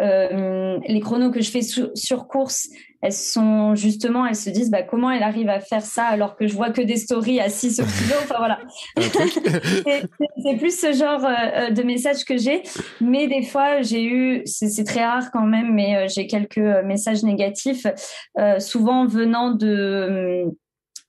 euh, 0.00 0.78
les 0.86 1.00
chronos 1.00 1.30
que 1.30 1.40
je 1.40 1.50
fais 1.50 1.60
sur 1.62 2.26
course, 2.26 2.68
elles 3.00 3.12
sont 3.12 3.74
justement, 3.74 4.26
elles 4.26 4.34
se 4.34 4.50
disent 4.50 4.70
bah, 4.70 4.82
comment 4.82 5.10
elle 5.10 5.22
arrive 5.22 5.48
à 5.48 5.60
faire 5.60 5.84
ça 5.84 6.04
alors 6.04 6.36
que 6.36 6.46
je 6.46 6.54
vois 6.54 6.70
que 6.70 6.80
des 6.80 6.96
stories 6.96 7.38
à 7.40 7.48
6 7.48 7.80
au 7.80 7.84
kilo. 7.84 8.16
Enfin 8.22 8.36
voilà. 8.38 8.58
c'est 10.42 10.56
plus 10.56 10.78
ce 10.78 10.92
genre 10.92 11.24
euh, 11.24 11.70
de 11.70 11.82
message 11.82 12.24
que 12.24 12.36
j'ai. 12.36 12.62
Mais 13.00 13.28
des 13.28 13.42
fois, 13.42 13.82
j'ai 13.82 14.04
eu, 14.04 14.42
c'est 14.46 14.84
très 14.84 15.04
rare 15.04 15.30
quand 15.32 15.46
même, 15.46 15.72
mais 15.72 15.96
euh, 15.96 16.08
j'ai 16.08 16.26
quelques 16.26 16.58
messages 16.58 17.22
négatifs, 17.22 17.86
souvent 18.58 19.06
venant 19.06 19.52
de 19.52 20.46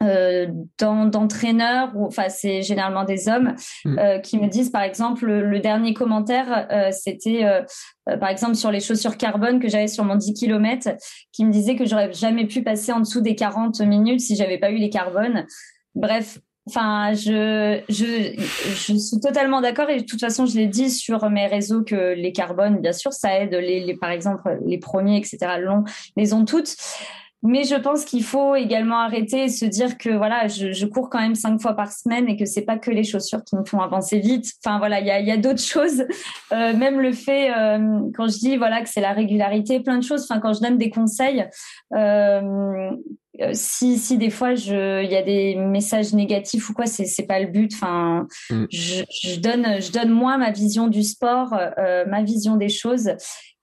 euh, 0.04 0.48
d'entraîneurs, 0.78 1.92
enfin 1.96 2.28
c'est 2.30 2.62
généralement 2.62 3.06
des 3.06 3.30
hommes, 3.30 3.56
mm. 3.86 3.98
euh, 3.98 4.20
qui 4.20 4.38
me 4.38 4.48
disent 4.48 4.70
par 4.70 4.84
exemple 4.84 5.26
le, 5.26 5.60
dernier 5.60 5.94
commentaire, 5.94 6.68
euh, 6.72 6.90
c'était 6.92 7.46
euh, 7.46 8.18
par 8.18 8.30
exemple 8.30 8.56
sur 8.56 8.72
les 8.72 8.82
chaussures 8.82 9.18
carbone 9.18 9.60
que 9.60 9.70
j'avais 9.70 9.88
sur 9.88 10.04
mon 10.04 10.16
10 10.16 10.34
km, 10.34 10.90
qui 11.32 11.46
me 11.46 11.52
disait 11.52 11.76
que 11.76 11.86
j'aurais 11.86 12.12
jamais 12.12 12.46
pu 12.46 12.62
passer 12.62 12.92
en 12.92 13.00
dessous 13.00 13.22
des 13.22 13.36
40 13.36 13.80
minutes 13.82 14.20
si 14.20 14.36
j'avais 14.36 14.58
pas 14.58 14.70
eu 14.72 14.78
les 14.78 14.90
carbones. 14.90 15.46
Bref, 15.96 16.40
Enfin, 16.68 17.14
je, 17.14 17.80
je, 17.90 18.34
je 18.40 18.98
suis 18.98 19.20
totalement 19.20 19.62
d'accord 19.62 19.88
et 19.92 20.02
de 20.02 20.04
toute 20.04 20.20
façon, 20.20 20.48
je 20.48 20.56
l'ai 20.56 20.66
dit 20.66 20.90
sur 20.90 21.30
mes 21.30 21.46
réseaux 21.46 21.84
que 21.84 22.16
les 22.16 22.32
carbones, 22.32 22.80
bien 22.80 22.92
sûr, 22.92 23.14
ça 23.14 23.40
aide. 23.40 23.54
Les, 23.54 23.82
les 23.82 23.96
par 23.96 24.10
exemple, 24.10 24.58
les 24.66 24.80
premiers, 24.80 25.18
etc., 25.18 25.38
longs, 25.60 25.84
les 26.18 26.34
ont 26.34 26.44
toutes. 26.44 26.76
Mais 27.46 27.64
je 27.64 27.76
pense 27.76 28.06
qu'il 28.06 28.24
faut 28.24 28.56
également 28.56 28.98
arrêter 28.98 29.44
et 29.44 29.50
se 29.50 29.66
dire 29.66 30.00
que 30.00 30.10
voilà, 30.10 30.48
je, 30.48 30.72
je, 30.72 30.86
cours 30.88 31.12
quand 31.12 31.20
même 31.20 31.36
cinq 31.36 31.62
fois 31.62 31.74
par 31.74 31.92
semaine 31.92 32.28
et 32.28 32.38
que 32.38 32.46
c'est 32.46 32.64
pas 32.64 32.78
que 32.78 32.90
les 32.90 33.04
chaussures 33.04 33.44
qui 33.44 33.56
me 33.56 33.64
font 33.64 33.82
avancer 33.82 34.20
vite. 34.20 34.52
Enfin 34.64 34.80
voilà, 34.80 35.00
il 35.00 35.06
y 35.06 35.12
a, 35.12 35.20
y 35.20 35.30
a 35.30 35.38
d'autres 35.38 35.62
choses. 35.64 36.06
Euh, 36.52 36.76
même 36.76 37.00
le 37.00 37.12
fait 37.12 37.52
euh, 37.52 38.00
quand 38.16 38.28
je 38.28 38.40
dis 38.40 38.58
voilà 38.58 38.82
que 38.82 38.90
c'est 38.90 39.02
la 39.02 39.14
régularité, 39.14 39.80
plein 39.80 40.00
de 40.00 40.04
choses. 40.04 40.24
Enfin 40.24 40.40
quand 40.40 40.54
je 40.54 40.62
donne 40.62 40.80
des 40.80 40.90
conseils. 40.90 41.46
Euh, 41.94 42.90
si, 43.52 43.98
si 43.98 44.18
des 44.18 44.30
fois 44.30 44.54
il 44.54 45.12
y 45.12 45.16
a 45.16 45.22
des 45.22 45.56
messages 45.56 46.14
négatifs 46.14 46.70
ou 46.70 46.74
quoi 46.74 46.86
c'est 46.86 47.06
c'est 47.06 47.26
pas 47.26 47.40
le 47.40 47.48
but 47.48 47.74
enfin 47.74 48.28
mm. 48.50 48.66
je, 48.72 49.04
je, 49.24 49.40
donne 49.40 49.82
je 49.82 49.92
donne 49.92 50.10
moi 50.10 50.38
ma 50.38 50.52
vision 50.52 50.88
du 50.88 51.04
sport 51.04 51.54
euh, 51.54 52.06
ma 52.06 52.24
vision 52.24 52.56
des 52.56 52.70
choses 52.70 53.12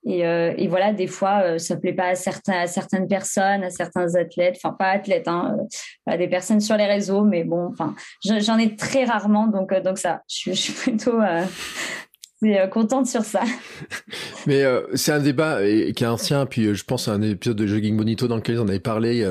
et, 0.04 0.26
euh, 0.26 0.52
et, 0.56 0.66
voilà, 0.66 0.92
des 0.92 1.06
fois, 1.06 1.42
euh, 1.44 1.58
ça 1.58 1.76
plaît 1.76 1.92
pas 1.92 2.08
à, 2.08 2.14
certains, 2.16 2.60
à 2.60 2.66
certaines 2.66 3.06
personnes, 3.06 3.62
à 3.62 3.70
certains 3.70 4.14
athlètes, 4.16 4.56
enfin 4.56 4.74
pas 4.76 4.90
athlètes, 4.90 5.28
hein, 5.28 5.56
euh, 6.10 6.16
des 6.16 6.26
personnes 6.26 6.60
sur 6.60 6.76
les 6.76 6.86
réseaux, 6.86 7.22
mais 7.24 7.44
bon, 7.44 7.68
enfin, 7.70 7.94
j'en 8.24 8.58
ai 8.58 8.74
très 8.74 9.04
rarement, 9.04 9.46
donc 9.46 9.72
donc 9.82 9.98
ça, 9.98 10.22
je, 10.28 10.50
je 10.50 10.56
suis 10.56 10.72
plutôt 10.72 11.20
euh, 12.44 12.66
contente 12.66 13.06
sur 13.06 13.24
ça. 13.24 13.42
Mais 14.46 14.62
euh, 14.62 14.82
c'est 14.94 15.12
un 15.12 15.20
débat 15.20 15.64
et, 15.64 15.92
qui 15.92 16.02
est 16.02 16.08
ancien. 16.08 16.46
Puis 16.46 16.66
euh, 16.66 16.74
je 16.74 16.84
pense 16.84 17.06
à 17.06 17.12
un 17.12 17.22
épisode 17.22 17.56
de 17.56 17.66
Jogging 17.66 17.96
Bonito 17.96 18.26
dans 18.26 18.36
lequel 18.36 18.58
on 18.58 18.68
avait 18.68 18.80
parlé 18.80 19.26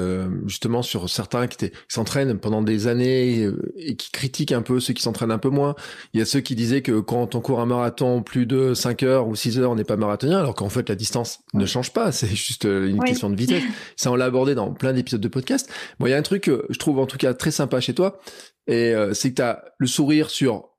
justement 0.45 0.81
sur 0.81 1.09
certains 1.09 1.47
qui, 1.47 1.57
qui 1.57 1.71
s'entraînent 1.89 2.37
pendant 2.37 2.61
des 2.61 2.87
années 2.87 3.49
et 3.75 3.95
qui 3.95 4.11
critiquent 4.11 4.51
un 4.51 4.61
peu 4.61 4.79
ceux 4.79 4.93
qui 4.93 5.01
s'entraînent 5.01 5.31
un 5.31 5.37
peu 5.37 5.49
moins. 5.49 5.75
Il 6.13 6.19
y 6.19 6.23
a 6.23 6.25
ceux 6.25 6.39
qui 6.39 6.55
disaient 6.55 6.81
que 6.81 6.99
quand 6.99 7.35
on 7.35 7.41
court 7.41 7.59
un 7.59 7.65
marathon 7.65 8.23
plus 8.23 8.45
de 8.45 8.73
5 8.73 9.03
heures 9.03 9.27
ou 9.27 9.35
6 9.35 9.59
heures, 9.59 9.71
on 9.71 9.75
n'est 9.75 9.83
pas 9.83 9.97
marathonien, 9.97 10.39
alors 10.39 10.55
qu'en 10.55 10.69
fait 10.69 10.87
la 10.87 10.95
distance 10.95 11.39
ne 11.53 11.65
change 11.65 11.91
pas. 11.91 12.11
C'est 12.11 12.27
juste 12.27 12.63
une 12.65 12.99
question 13.03 13.29
de 13.29 13.35
vitesse. 13.35 13.63
Ça, 13.95 14.11
on 14.11 14.15
l'a 14.15 14.25
abordé 14.25 14.55
dans 14.55 14.71
plein 14.73 14.93
d'épisodes 14.93 15.21
de 15.21 15.27
podcast. 15.27 15.69
Bon, 15.99 16.07
il 16.07 16.11
y 16.11 16.13
a 16.13 16.17
un 16.17 16.21
truc 16.21 16.43
que 16.43 16.65
je 16.69 16.79
trouve 16.79 16.99
en 16.99 17.05
tout 17.05 17.17
cas 17.17 17.33
très 17.33 17.51
sympa 17.51 17.79
chez 17.81 17.93
toi, 17.93 18.19
et 18.67 18.93
c'est 19.13 19.31
que 19.31 19.35
tu 19.35 19.41
as 19.41 19.63
le 19.77 19.87
sourire 19.87 20.29
sur 20.29 20.69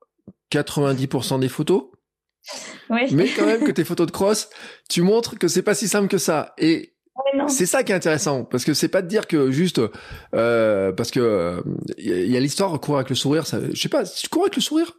90% 0.53 1.41
des 1.41 1.49
photos 1.49 1.91
mais 2.90 3.28
quand 3.28 3.47
même 3.47 3.64
que 3.64 3.72
tes 3.72 3.84
photos 3.84 4.07
de 4.07 4.12
cross, 4.12 4.49
tu 4.88 5.03
montres 5.03 5.38
que 5.38 5.49
c'est 5.49 5.62
pas 5.62 5.74
si 5.74 5.88
simple 5.88 6.09
que 6.09 6.18
ça. 6.18 6.55
Et 6.59 6.95
c'est 7.49 7.66
ça 7.66 7.82
qui 7.82 7.93
est 7.93 7.95
intéressant, 7.95 8.45
parce 8.45 8.64
que 8.64 8.74
c'est 8.74 8.88
pas 8.88 9.03
de 9.03 9.09
dire 9.09 9.26
que 9.26 9.51
juste 9.51 9.80
euh, 10.34 10.93
parce 10.93 11.11
que 11.11 11.62
il 11.99 12.30
y 12.30 12.36
a, 12.36 12.40
l'histoire 12.40 12.78
courir 12.80 12.99
avec 12.99 13.11
le 13.11 13.16
sourire. 13.16 13.47
Ça, 13.47 13.59
je 13.72 13.80
sais 13.80 13.88
pas, 13.88 14.05
tu 14.05 14.28
cours 14.28 14.43
avec 14.43 14.57
le 14.57 14.62
sourire? 14.62 14.93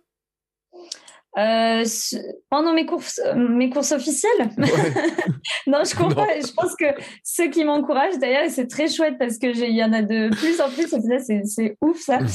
Euh, 1.36 1.84
pendant 2.52 2.74
mes 2.74 2.86
courses, 2.86 3.20
mes 3.36 3.72
courses 3.72 3.91
officielles? 3.91 4.52
non, 5.68 5.80
je 5.84 5.96
cours 5.96 6.14
pas. 6.14 6.28
Je 6.39 6.52
pense 6.54 6.76
que 6.76 6.86
ceux 7.24 7.50
qui 7.50 7.64
m'encouragent, 7.64 8.20
d'ailleurs, 8.20 8.50
c'est 8.50 8.68
très 8.68 8.88
chouette 8.88 9.16
parce 9.18 9.39
que 9.39 9.48
il 9.48 9.76
y 9.76 9.84
en 9.84 9.94
a 9.94 10.04
de 10.04 10.30
plus 10.36 10.62
en 10.62 10.70
plus. 10.70 10.94
C'est 11.48 11.78
ouf 11.82 12.00
ça. 12.00 12.20
Mm. 12.20 12.28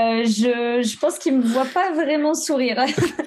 Euh, 0.00 0.24
je, 0.24 0.82
je 0.82 0.98
pense 0.98 1.18
qu'ils 1.18 1.36
me 1.36 1.42
voient 1.42 1.66
pas 1.66 1.92
vraiment 1.92 2.34
sourire. 2.34 2.82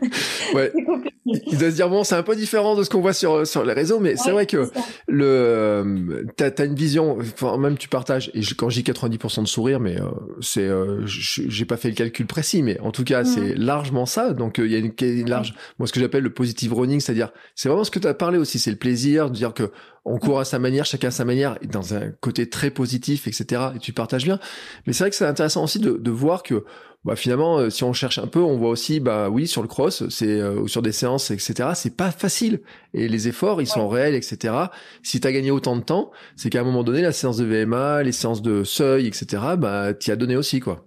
ouais. 0.56 0.72
Il 1.48 1.58
doit 1.58 1.72
se 1.72 1.76
dire 1.76 1.90
bon, 1.90 2.04
c'est 2.04 2.16
un 2.16 2.24
peu 2.24 2.36
différent 2.36 2.76
de 2.76 2.84
ce 2.84 2.90
qu'on 2.90 3.02
voit 3.02 3.14
sur 3.14 3.46
sur 3.46 3.64
les 3.64 3.74
réseaux, 3.74 4.00
mais 4.00 4.16
c'est 4.16 4.32
vrai 4.32 4.46
que 4.46 4.70
le 5.08 5.26
euh, 5.26 6.24
t'as 6.36 6.50
as 6.58 6.66
une 6.66 6.76
vision. 6.76 7.18
Enfin, 7.20 7.58
même 7.58 7.78
tu 7.78 7.88
partages. 7.88 8.32
Et 8.34 8.42
quand 8.58 8.70
j'ai 8.70 8.82
90% 8.82 9.44
de 9.44 9.48
sourire, 9.48 9.80
mais 9.80 10.00
euh, 10.00 10.06
c'est 10.42 10.62
euh, 10.62 11.02
j'ai 11.06 11.66
pas 11.66 11.78
fait 11.78 11.90
le 11.90 11.96
calcul 11.96 12.28
précis, 12.28 12.64
mais 12.64 12.80
en 12.80 12.92
tout 12.92 13.04
cas, 13.04 13.24
c'est 13.24 13.56
mm. 13.56 13.60
largement 13.60 14.06
ça. 14.06 14.34
Donc 14.34 14.58
il 14.58 14.72
y 14.72 14.76
a 14.76 14.80
une 14.80 15.30
large, 15.30 15.54
moi 15.80 15.88
ce 15.88 15.94
que 15.94 16.00
j'appelle 16.00 16.24
le 16.24 16.34
positive 16.34 16.74
running, 16.74 17.00
c'est-à-dire 17.00 17.32
c'est 17.56 17.70
vraiment 17.70 17.84
ce 17.84 17.92
que 17.92 18.00
tu 18.00 18.08
as 18.08 18.14
parlé 18.14 18.38
aussi, 18.38 18.60
c'est 18.60 18.72
le 18.72 18.78
plaisir 18.78 19.30
de 19.30 19.36
dire 19.36 19.54
que 19.54 19.72
on 20.04 20.18
court 20.18 20.40
à 20.40 20.46
sa 20.46 20.58
manière, 20.58 20.86
chacun 20.86 21.10
à 21.10 21.12
sa 21.12 21.26
manière, 21.26 21.58
dans 21.72 21.94
un 21.94 22.10
côté 22.22 22.50
très 22.50 22.72
positif, 22.72 23.28
etc. 23.28 23.62
Et 23.76 23.80
tu 23.80 23.94
partages 23.94 24.24
bien. 24.24 24.40
Mais 24.86 24.94
c'est 24.94 25.04
vrai 25.04 25.12
que 25.12 25.16
c'est 25.16 25.26
intéressant 25.26 25.64
aussi 25.64 25.80
de, 25.80 25.92
de 25.92 26.12
voir 26.12 26.42
que 26.42 26.66
bah, 27.04 27.16
finalement, 27.16 27.58
euh, 27.58 27.70
si 27.72 27.84
on 27.84 27.94
cherche 27.94 28.20
un 28.20 28.28
peu, 28.28 28.40
on 28.40 28.58
voit 28.58 28.70
aussi, 28.70 29.00
bah 29.00 29.30
oui, 29.30 29.48
sur 29.48 29.64
le 29.64 29.68
cross, 29.68 30.08
c'est 30.10 30.40
euh, 30.40 30.60
ou 30.60 30.68
sur 30.68 30.84
des 30.84 30.92
séances, 30.92 31.32
etc. 31.32 31.70
C'est 31.74 31.96
pas 31.98 32.12
facile 32.12 32.62
et 32.94 33.08
les 33.08 33.28
efforts, 33.28 33.60
ils 33.62 33.68
sont 33.68 33.88
réels, 33.88 34.14
etc. 34.14 34.54
Si 35.02 35.20
tu 35.20 35.28
as 35.28 35.32
gagné 35.32 35.50
autant 35.50 35.76
de 35.76 35.82
temps, 35.82 36.12
c'est 36.36 36.52
qu'à 36.52 36.62
un 36.62 36.64
moment 36.64 36.84
donné, 36.84 37.02
la 37.02 37.12
séance 37.12 37.38
de 37.38 37.46
VMA, 37.46 38.04
les 38.04 38.12
séances 38.12 38.44
de 38.44 38.64
seuil, 38.64 39.08
etc. 39.08 39.26
Bah, 39.58 39.96
t'y 39.96 40.12
as 40.12 40.16
donné 40.16 40.36
aussi, 40.36 40.60
quoi. 40.60 40.86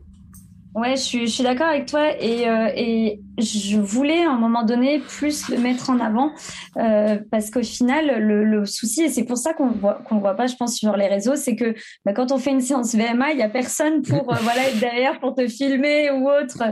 Ouais, 0.75 0.97
je 0.97 1.27
suis, 1.27 1.43
d'accord 1.45 1.69
avec 1.69 1.87
toi 1.87 2.21
et, 2.21 2.49
euh, 2.49 2.69
et 2.75 3.21
je 3.39 3.79
voulais 3.79 4.25
à 4.25 4.33
un 4.33 4.39
moment 4.39 4.65
donné 4.65 4.99
plus 4.99 5.49
le 5.49 5.59
mettre 5.59 5.89
en 5.89 6.01
avant 6.01 6.33
euh, 6.77 7.17
parce 7.31 7.51
qu'au 7.51 7.63
final, 7.63 8.19
le, 8.19 8.65
souci, 8.67 9.03
et 9.03 9.09
c'est 9.09 9.23
pour 9.23 9.37
ça 9.37 9.55
qu'on 9.55 9.69
voit, 9.69 10.01
qu'on 10.09 10.19
voit 10.19 10.35
pas, 10.35 10.49
je 10.49 10.57
pense, 10.57 10.75
sur 10.75 10.97
les 10.97 11.07
réseaux, 11.07 11.37
c'est 11.37 11.55
que 11.55 11.75
bah, 12.05 12.13
quand 12.13 12.33
on 12.33 12.39
fait 12.39 12.51
une 12.51 12.61
séance 12.61 12.93
VMA, 12.93 13.33
il 13.33 13.39
y 13.39 13.43
a 13.43 13.49
personne 13.49 14.03
pour 14.03 14.33
euh, 14.33 14.37
voilà 14.43 14.69
être 14.69 14.81
derrière 14.81 15.21
pour 15.21 15.37
te 15.37 15.47
filmer 15.47 16.11
ou 16.11 16.29
autre. 16.29 16.65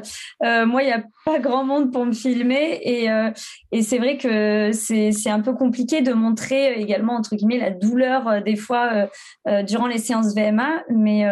Moi, 0.43 0.83
il 0.83 0.89
y 0.89 0.93
a 0.93 1.05
pas 1.25 1.39
grand 1.39 1.65
monde 1.65 1.93
pour 1.93 2.05
me 2.05 2.13
filmer 2.13 2.81
et, 2.83 3.83
c'est 3.83 3.99
vrai 3.99 4.17
que 4.17 4.73
c'est, 4.73 5.13
c'est 5.13 5.31
un 5.31 5.41
peu 5.41 5.55
compliqué 5.55 6.03
de 6.03 6.13
montrer 6.13 6.75
également 6.75 7.15
entre 7.15 7.37
guillemets 7.37 7.59
la 7.59 7.71
douleur 7.71 8.43
des 8.43 8.57
fois 8.57 9.09
durant 9.65 9.87
les 9.87 9.99
séances 9.99 10.35
VMA, 10.35 10.83
mais 10.91 11.25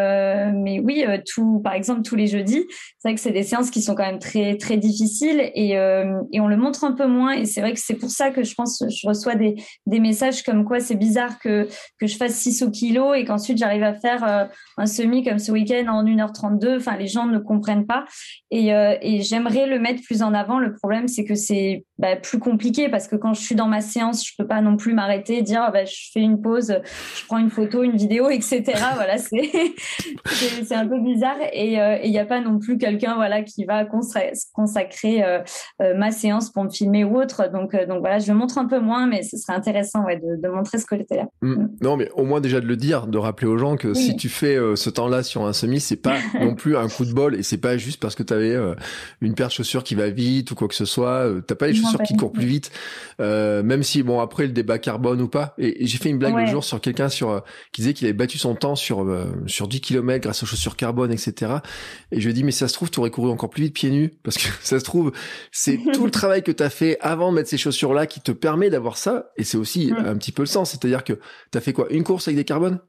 mais 0.53 0.81
oui, 0.81 1.05
tout, 1.27 1.61
par 1.65 1.75
exemple 1.75 2.03
tous 2.03 2.17
les 2.17 2.29
jeudis 2.29 2.60
c'est 2.99 3.09
vrai 3.09 3.15
que 3.15 3.21
c'est 3.21 3.33
des 3.33 3.43
séances 3.43 3.71
qui 3.71 3.83
sont 3.83 3.95
quand 3.95 4.05
même 4.05 4.19
très 4.19 4.57
très 4.57 4.77
difficiles 4.77 5.51
et, 5.55 5.77
euh, 5.79 6.21
et 6.33 6.41
on 6.41 6.49
le 6.49 6.57
montre 6.57 6.85
un 6.85 6.93
peu 6.93 7.07
moins. 7.07 7.33
Et 7.33 7.45
c'est 7.45 7.61
vrai 7.61 7.73
que 7.73 7.81
c'est 7.81 7.95
pour 7.95 8.11
ça 8.11 8.31
que 8.31 8.43
je 8.43 8.55
pense 8.55 8.83
je 8.89 9.09
reçois 9.09 9.35
des, 9.35 9.57
des 9.87 10.01
messages 10.01 10.43
comme 10.43 10.65
quoi 10.65 10.81
c'est 10.81 10.97
bizarre 10.97 11.39
que 11.39 11.69
que 11.99 12.07
je 12.07 12.17
fasse 12.17 12.35
6 12.35 12.63
au 12.63 12.71
kilo 12.71 13.15
et 13.15 13.25
qu'ensuite 13.25 13.59
j'arrive 13.59 13.83
à 13.83 13.95
faire 13.95 14.25
euh, 14.25 14.45
un 14.79 14.87
semi 14.87 15.25
comme 15.25 15.39
ce 15.39 15.53
week-end 15.53 15.87
en 15.89 16.05
1h32. 16.05 16.77
Enfin, 16.77 16.97
les 16.97 17.07
gens 17.07 17.27
ne 17.27 17.39
comprennent 17.39 17.87
pas. 17.87 18.05
Et, 18.51 18.75
euh, 18.75 18.97
et 19.01 19.23
j'aimerais 19.23 19.67
le 19.67 19.79
mettre 19.79 20.03
plus 20.03 20.23
en 20.23 20.35
avant. 20.35 20.59
Le 20.59 20.75
problème, 20.75 21.09
c'est 21.09 21.25
que 21.25 21.35
c'est 21.35 21.85
bah, 21.99 22.17
plus 22.17 22.39
compliqué 22.39 22.89
parce 22.89 23.09
que 23.09 23.17
quand 23.17 23.35
je 23.35 23.41
suis 23.41 23.55
dans 23.55 23.69
ma 23.69 23.81
séance, 23.81 24.27
je 24.27 24.33
peux 24.39 24.47
pas 24.47 24.61
non 24.61 24.77
plus 24.77 24.95
m'arrêter 24.95 25.39
et 25.39 25.43
dire 25.43 25.71
bah, 25.73 25.85
je 25.85 26.11
fais 26.13 26.21
une 26.21 26.41
pause, 26.41 26.81
je 27.17 27.27
prends 27.27 27.39
une 27.39 27.51
photo, 27.51 27.83
une 27.83 27.97
vidéo, 27.97 28.29
etc. 28.31 28.63
voilà, 28.95 29.19
c'est 29.19 29.51
c'est 30.65 30.75
un 30.75 30.87
peu 30.87 31.01
bizarre 31.01 31.37
et 31.53 31.75
il 32.05 32.11
n'y 32.11 32.19
a 32.19 32.25
pas 32.25 32.41
non 32.41 32.50
plus 32.59 32.79
quelqu'un 32.79 33.15
voilà 33.15 33.43
qui 33.43 33.65
va 33.65 33.85
consacrer 33.85 35.23
euh, 35.25 35.39
euh, 35.83 35.95
ma 35.97 36.11
séance 36.11 36.51
pour 36.51 36.65
me 36.65 36.71
filmer 36.71 37.05
ou 37.05 37.19
autre. 37.21 37.51
Donc 37.53 37.75
euh, 37.75 37.87
donc 37.87 38.01
voilà, 38.01 38.19
je 38.19 38.33
montre 38.33 38.59
un 38.59 38.67
peu 38.67 38.81
moins, 38.81 39.07
mais 39.07 39.23
ce 39.23 39.37
serait 39.37 39.55
intéressant 39.55 40.05
ouais, 40.05 40.17
de, 40.17 40.41
de 40.41 40.49
montrer 40.49 40.79
ce 40.79 40.87
que 40.87 40.97
j'étais 40.97 41.17
là. 41.17 41.27
Mm. 41.43 41.53
Mm. 41.53 41.71
Non, 41.83 41.97
mais 41.97 42.11
au 42.15 42.25
moins 42.25 42.41
déjà 42.41 42.61
de 42.61 42.67
le 42.67 42.77
dire, 42.77 43.07
de 43.07 43.19
rappeler 43.19 43.47
aux 43.47 43.59
gens 43.59 43.77
que 43.77 43.95
si 43.95 44.17
tu 44.17 44.29
fais 44.29 44.57
ce 44.75 44.91
temps-là 44.91 45.23
sur 45.23 45.47
un 45.47 45.53
semi, 45.53 45.81
c'est 45.81 45.97
pas 45.97 46.17
non 46.41 46.55
plus 46.55 46.77
un 46.77 46.89
coup 46.89 47.05
de 47.05 47.13
bol 47.13 47.35
et 47.35 47.43
c'est 47.43 47.59
pas 47.59 47.77
juste 47.77 48.01
parce 48.01 48.15
que 48.15 48.23
tu 48.23 48.33
avais 48.33 48.57
une 49.21 49.35
paire 49.35 49.49
de 49.49 49.53
chaussures 49.53 49.85
qui 49.85 49.95
va 49.95 50.11
vite 50.11 50.51
ou 50.51 50.55
quoi 50.55 50.69
que 50.69 50.75
ce 50.75 50.85
soit. 50.85 51.27
T'as 51.47 51.55
pas 51.55 51.67
les 51.67 51.75
chaussures 51.75 52.03
qui 52.03 52.17
courent 52.17 52.33
plus 52.33 52.47
vite, 52.47 52.71
même 53.19 53.83
si 53.83 54.03
bon 54.03 54.21
après 54.21 54.47
le 54.47 54.53
débat 54.53 54.79
carbone 54.79 55.21
ou 55.21 55.29
pas. 55.29 55.55
Et, 55.59 55.87
j'ai 55.87 55.99
fait 55.99 56.11
une 56.11 56.19
blague 56.19 56.37
le 56.37 56.47
jour 56.47 56.65
sur 56.65 56.81
quelqu'un 56.81 57.09
sur 57.09 57.43
qui 57.73 57.83
disait 57.83 57.95
qu'il 57.95 58.07
avait 58.07 58.15
battu 58.15 58.39
son 58.39 58.55
temps 58.55 58.77
sur 58.77 59.07
sur 59.47 59.69
10 59.69 59.81
km 59.81 60.23
grâce 60.23 60.43
aux 60.43 60.47
chaussures 60.47 60.77
carbone, 60.77 61.13
etc. 61.13 61.53
Et 62.13 62.21
je 62.21 62.31
dis 62.31 62.40
mais 62.45 62.53
ça 62.53 62.69
se 62.69 62.75
trouve, 62.75 62.91
tu 62.91 63.01
aurais 63.01 63.11
couru 63.11 63.31
encore 63.31 63.51
plus 63.51 63.65
vite 63.65 63.75
pieds 63.75 63.91
nus, 63.91 64.13
parce 64.23 64.37
que 64.37 64.49
ça 64.63 64.79
se 64.79 64.85
trouve, 64.85 65.13
c'est 65.53 65.79
tout 65.93 66.05
le 66.05 66.11
travail 66.11 66.43
que 66.43 66.53
tu 66.53 66.63
as 66.63 66.71
fait 66.71 66.99
avant 67.01 67.31
de 67.31 67.37
mettre 67.37 67.49
ces 67.49 67.59
chaussures-là 67.59 68.07
qui 68.07 68.21
te 68.21 68.33
permet 68.33 68.71
d'avoir 68.71 68.97
ça, 68.97 69.31
et 69.37 69.45
c'est 69.45 69.59
aussi 69.59 69.93
un 69.97 70.17
petit 70.17 70.33
peu 70.33 70.43
le 70.43 70.47
sens, 70.47 70.71
c'est-à-dire 70.71 71.05
que 71.05 71.15
tu 71.53 71.59
as 71.59 71.61
fait 71.61 71.73
quoi? 71.73 71.87
Une 71.91 72.05
course 72.05 72.29
avec 72.29 72.37
des 72.37 72.45
carbones? 72.45 72.81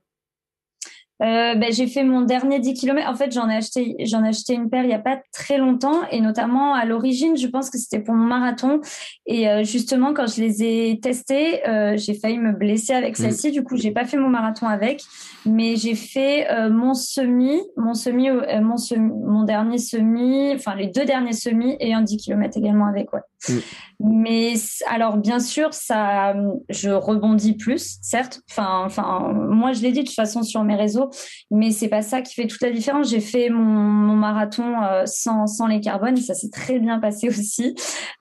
Euh, 1.22 1.56
ben, 1.56 1.72
j'ai 1.72 1.88
fait 1.88 2.04
mon 2.04 2.22
dernier 2.22 2.60
10 2.60 2.74
km. 2.74 3.08
En 3.08 3.16
fait, 3.16 3.32
j'en 3.32 3.48
ai 3.50 3.56
acheté, 3.56 3.96
j'en 4.06 4.24
ai 4.24 4.30
acheté 4.30 4.54
une 4.54 4.70
paire 4.70 4.84
il 4.84 4.90
y 4.90 4.94
a 4.94 5.00
pas 5.00 5.22
très 5.32 5.58
longtemps 5.58 6.02
et 6.12 6.20
notamment 6.20 6.74
à 6.74 6.86
l'origine, 6.86 7.38
je 7.38 7.48
pense 7.48 7.70
que 7.70 7.78
c'était 7.78 8.00
pour 8.00 8.16
mon 8.16 8.26
marathon. 8.26 8.82
Et 9.28 9.48
euh, 9.48 9.64
justement, 9.64 10.14
quand 10.14 10.28
je 10.28 10.42
les 10.42 10.64
ai 10.64 11.00
testés, 11.00 11.68
euh, 11.68 11.96
j'ai 11.96 12.16
failli 12.16 12.40
me 12.40 12.54
blesser 12.54 12.94
avec 12.94 13.20
mm. 13.20 13.22
celle-ci. 13.22 13.52
Du 13.52 13.64
coup, 13.64 13.78
j'ai 13.78 13.92
pas 13.92 14.06
fait 14.06 14.18
mon 14.18 14.30
marathon 14.30 14.68
avec, 14.68 15.04
mais 15.46 15.76
j'ai 15.76 15.96
fait 15.96 16.48
mon 16.70 16.94
semi, 16.94 17.62
mon 17.78 17.94
semi, 17.94 18.30
mon 18.62 18.78
semi, 18.78 19.12
mon 19.26 19.44
dernier 19.44 19.78
semi, 19.78 20.54
enfin 20.56 20.76
les 20.76 20.88
deux 20.88 21.06
derniers 21.06 21.34
semis 21.34 21.78
et 21.80 21.94
un 21.94 22.02
10 22.02 22.18
km 22.18 22.58
également 22.58 22.86
avec. 22.86 23.14
Ouais. 23.14 23.22
Mm. 23.50 23.58
Mais 24.04 24.54
alors, 24.88 25.18
bien 25.18 25.40
sûr, 25.40 25.74
ça, 25.74 26.36
je 26.70 26.90
rebondis 26.90 27.56
plus, 27.56 27.98
certes. 28.02 28.42
Enfin, 28.50 28.84
enfin, 28.86 29.32
moi, 29.34 29.74
je 29.74 29.82
l'ai 29.82 29.92
dit 29.92 30.00
de 30.00 30.06
toute 30.06 30.16
façon 30.16 30.44
sur 30.44 30.64
mes 30.64 30.76
réseaux, 30.76 31.10
mais 31.52 31.72
c'est 31.72 31.88
pas 31.88 32.02
ça 32.02 32.22
qui 32.22 32.34
fait 32.34 32.48
toute 32.48 32.62
la 32.62 32.72
différence. 32.72 33.10
J'ai 33.10 33.20
fait 33.20 33.50
mon, 33.50 34.16
marathon 34.22 34.84
euh, 34.84 35.04
sans, 35.06 35.48
sans 35.48 35.68
les 35.68 35.80
carbones 35.80 36.18
ça 36.18 36.36
s'est 36.36 36.50
très 36.52 36.80
bien 36.80 37.00
passé 37.00 37.28
aussi. 37.30 37.76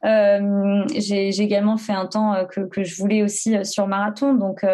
Euh, 0.05 0.85
j'ai 0.95 1.29
également 1.29 1.77
fait 1.77 1.93
un 1.93 2.07
temps 2.07 2.35
euh, 2.35 2.45
que, 2.45 2.61
que 2.61 2.85
je 2.85 2.97
voulais 2.97 3.23
aussi 3.23 3.57
sur 3.65 3.87
marathon. 3.87 4.35
Donc, 4.35 4.65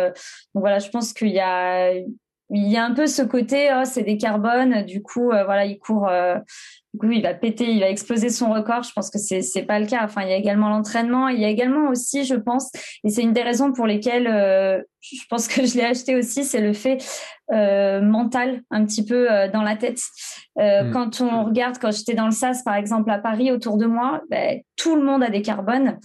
voilà, 0.54 0.78
je 0.78 0.90
pense 0.90 1.12
qu'il 1.12 1.28
y 1.28 1.40
a 1.40 1.92
il 2.50 2.68
y 2.68 2.76
a 2.76 2.84
un 2.84 2.94
peu 2.94 3.08
ce 3.08 3.22
côté, 3.22 3.70
oh, 3.74 3.82
c'est 3.84 4.04
des 4.04 4.18
carbones, 4.18 4.84
du 4.84 5.02
coup, 5.02 5.24
voilà, 5.24 5.64
il 5.64 5.80
coup, 6.96 7.10
il 7.10 7.22
va 7.22 7.34
péter, 7.34 7.70
il 7.70 7.80
va 7.80 7.88
exploser 7.88 8.30
son 8.30 8.52
record. 8.52 8.82
Je 8.82 8.92
pense 8.94 9.10
que 9.10 9.18
c'est 9.18 9.42
c'est 9.42 9.62
pas 9.62 9.78
le 9.78 9.86
cas. 9.86 10.00
Enfin, 10.04 10.22
il 10.22 10.30
y 10.30 10.32
a 10.32 10.36
également 10.36 10.68
l'entraînement. 10.68 11.28
Il 11.28 11.40
y 11.40 11.44
a 11.44 11.48
également 11.48 11.88
aussi, 11.88 12.24
je 12.24 12.34
pense, 12.34 12.70
et 13.04 13.10
c'est 13.10 13.22
une 13.22 13.32
des 13.32 13.42
raisons 13.42 13.72
pour 13.72 13.86
lesquelles 13.86 14.26
euh, 14.26 14.80
je 15.12 15.24
pense 15.28 15.48
que 15.48 15.64
je 15.64 15.76
l'ai 15.76 15.84
acheté 15.84 16.16
aussi, 16.16 16.44
c'est 16.44 16.60
le 16.60 16.72
fait 16.72 16.98
euh, 17.52 18.00
mental 18.00 18.62
un 18.70 18.84
petit 18.84 19.04
peu 19.04 19.30
euh, 19.30 19.48
dans 19.48 19.62
la 19.62 19.76
tête. 19.76 20.00
Euh, 20.58 20.84
mm. 20.84 20.92
Quand 20.92 21.20
on 21.20 21.44
regarde, 21.44 21.76
quand 21.80 21.92
j'étais 21.92 22.14
dans 22.14 22.26
le 22.26 22.32
SAS 22.32 22.64
par 22.64 22.74
exemple 22.74 23.10
à 23.10 23.18
Paris 23.18 23.52
autour 23.52 23.76
de 23.76 23.86
moi, 23.86 24.22
ben, 24.30 24.60
tout 24.74 24.96
le 24.96 25.02
monde 25.02 25.22
a 25.22 25.30
des 25.30 25.42
carbones. 25.42 25.98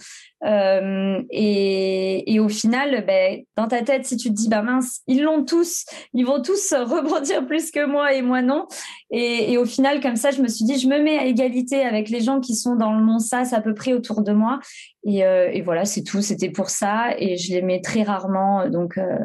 Et, 0.44 2.34
et, 2.34 2.40
au 2.40 2.48
final, 2.48 3.04
ben, 3.06 3.42
dans 3.56 3.68
ta 3.68 3.82
tête, 3.82 4.06
si 4.06 4.16
tu 4.16 4.28
te 4.28 4.34
dis 4.34 4.48
bah 4.48 4.62
mince, 4.62 5.00
ils 5.06 5.22
l'ont 5.22 5.44
tous, 5.44 5.84
ils 6.14 6.26
vont 6.26 6.42
tous 6.42 6.72
rebondir 6.76 7.46
plus 7.46 7.70
que 7.70 7.86
moi 7.86 8.12
et 8.12 8.22
moi 8.22 8.42
non. 8.42 8.66
Et, 9.10 9.52
et, 9.52 9.58
au 9.58 9.64
final, 9.64 10.00
comme 10.00 10.16
ça, 10.16 10.32
je 10.32 10.42
me 10.42 10.48
suis 10.48 10.64
dit, 10.64 10.78
je 10.82 10.88
me 10.88 11.00
mets 11.02 11.18
à 11.18 11.26
égalité 11.26 11.82
avec 11.82 12.08
les 12.08 12.20
gens 12.20 12.40
qui 12.40 12.54
sont 12.54 12.76
dans 12.76 12.92
le 12.92 13.02
mon 13.02 13.18
SAS 13.18 13.52
à 13.52 13.60
peu 13.60 13.74
près 13.74 13.92
autour 13.92 14.22
de 14.22 14.32
moi. 14.32 14.60
Et, 15.04 15.24
euh, 15.24 15.50
et 15.52 15.62
voilà, 15.62 15.84
c'est 15.84 16.02
tout. 16.02 16.22
C'était 16.22 16.50
pour 16.50 16.70
ça. 16.70 17.14
Et 17.18 17.36
je 17.36 17.52
les 17.52 17.62
mets 17.62 17.80
très 17.80 18.02
rarement. 18.02 18.68
Donc, 18.68 18.98
euh, 18.98 19.18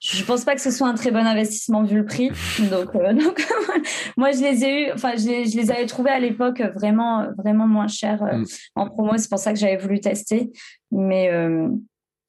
je 0.00 0.24
pense 0.24 0.44
pas 0.44 0.54
que 0.54 0.60
ce 0.60 0.70
soit 0.70 0.88
un 0.88 0.94
très 0.94 1.10
bon 1.10 1.26
investissement 1.26 1.82
vu 1.82 1.96
le 1.96 2.04
prix. 2.04 2.30
Donc, 2.70 2.94
euh, 2.94 3.12
donc 3.24 3.46
moi, 4.16 4.32
je 4.32 4.40
les 4.40 4.64
ai 4.64 4.82
eu. 4.82 4.92
Enfin, 4.92 5.12
je 5.16 5.26
les, 5.26 5.46
je 5.46 5.56
les 5.56 5.70
avais 5.70 5.86
trouvés 5.86 6.10
à 6.10 6.20
l'époque 6.20 6.62
vraiment, 6.74 7.26
vraiment 7.38 7.66
moins 7.66 7.88
chers 7.88 8.22
mm. 8.22 8.44
en 8.76 8.88
promo. 8.88 9.12
C'est 9.16 9.30
pour 9.30 9.38
ça 9.38 9.52
que 9.52 9.58
j'avais 9.58 9.76
voulu 9.76 10.00
tester. 10.00 10.50
Mais 10.92 11.30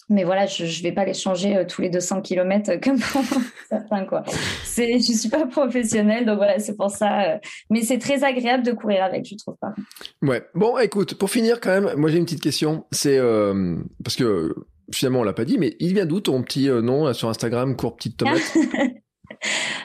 mais 0.10 0.24
voilà, 0.24 0.46
je 0.46 0.64
ne 0.64 0.84
vais 0.84 0.92
pas 0.92 1.06
les 1.06 1.14
changer 1.14 1.66
tous 1.68 1.82
les 1.82 1.90
200 1.90 2.22
km 2.22 2.80
comme 2.82 3.00
pour 3.00 3.24
certains. 3.70 4.06
Quoi. 4.06 4.24
je 4.28 4.94
ne 4.94 5.00
suis 5.00 5.30
pas 5.30 5.46
professionnelle, 5.46 6.26
donc 6.26 6.38
voilà, 6.38 6.60
c'est 6.60 6.76
pour 6.76 6.90
ça. 6.90 7.40
mais 7.70 7.82
c'est 7.82 7.98
très 8.00 8.24
agréable 8.24 8.64
de 8.64 8.72
courir 8.72 9.04
avec, 9.04 9.26
je 9.26 9.36
trouve 9.36 9.58
pas. 9.60 9.74
Ouais. 10.22 10.44
Bon, 10.56 10.78
écoute, 10.78 11.16
pour 11.16 11.30
finir 11.30 11.60
quand 11.60 11.82
même, 11.82 11.94
moi 11.98 12.10
j'ai 12.10 12.18
une 12.18 12.26
petite 12.26 12.44
question. 12.44 12.86
C'est 12.92 13.20
parce 14.04 14.16
que 14.16 14.56
finalement 14.94 15.20
on 15.20 15.24
l'a 15.24 15.34
pas 15.34 15.46
dit, 15.46 15.58
mais 15.58 15.76
il 15.80 15.94
vient 15.94 16.06
d'où 16.06 16.22
ton 16.22 16.42
petit 16.42 16.68
nom 16.70 17.12
sur 17.14 17.30
Instagram, 17.30 17.76
court 17.76 17.96
petite 17.96 18.18
tomate? 18.18 18.42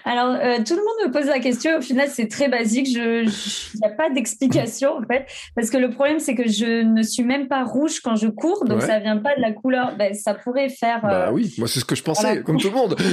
Alors, 0.05 0.35
euh, 0.35 0.59
tout 0.66 0.74
le 0.74 0.81
monde 0.81 1.06
me 1.06 1.12
pose 1.12 1.27
la 1.27 1.39
question. 1.39 1.78
Au 1.78 1.81
final, 1.81 2.09
c'est 2.10 2.28
très 2.28 2.48
basique. 2.48 2.86
Je, 2.86 3.24
il 3.24 3.81
n'y 3.81 3.86
a 3.86 3.90
pas 3.90 4.10
d'explication, 4.10 4.97
en 4.98 5.02
fait. 5.02 5.27
Parce 5.55 5.70
que 5.70 5.77
le 5.77 5.90
problème, 5.90 6.19
c'est 6.19 6.35
que 6.35 6.48
je 6.48 6.82
ne 6.82 7.02
suis 7.02 7.23
même 7.23 7.48
pas 7.48 7.64
rouge 7.64 8.01
quand 8.01 8.16
je 8.16 8.28
cours. 8.28 8.64
Donc, 8.64 8.82
ça 8.82 8.98
vient 8.98 9.19
pas 9.19 9.36
de 9.36 9.40
la 9.40 9.52
couleur. 9.52 9.97
Ben, 9.97 10.14
ça 10.14 10.35
pourrait 10.35 10.69
faire. 10.69 11.01
Bah 11.02 11.28
euh, 11.28 11.32
oui, 11.32 11.55
moi, 11.59 11.69
c'est 11.69 11.81
ce 11.81 11.85
que 11.85 11.94
je 11.94 12.02
pensais, 12.02 12.43
comme 12.43 12.59
tout 12.59 12.69
le 12.69 12.74
monde. 12.74 12.97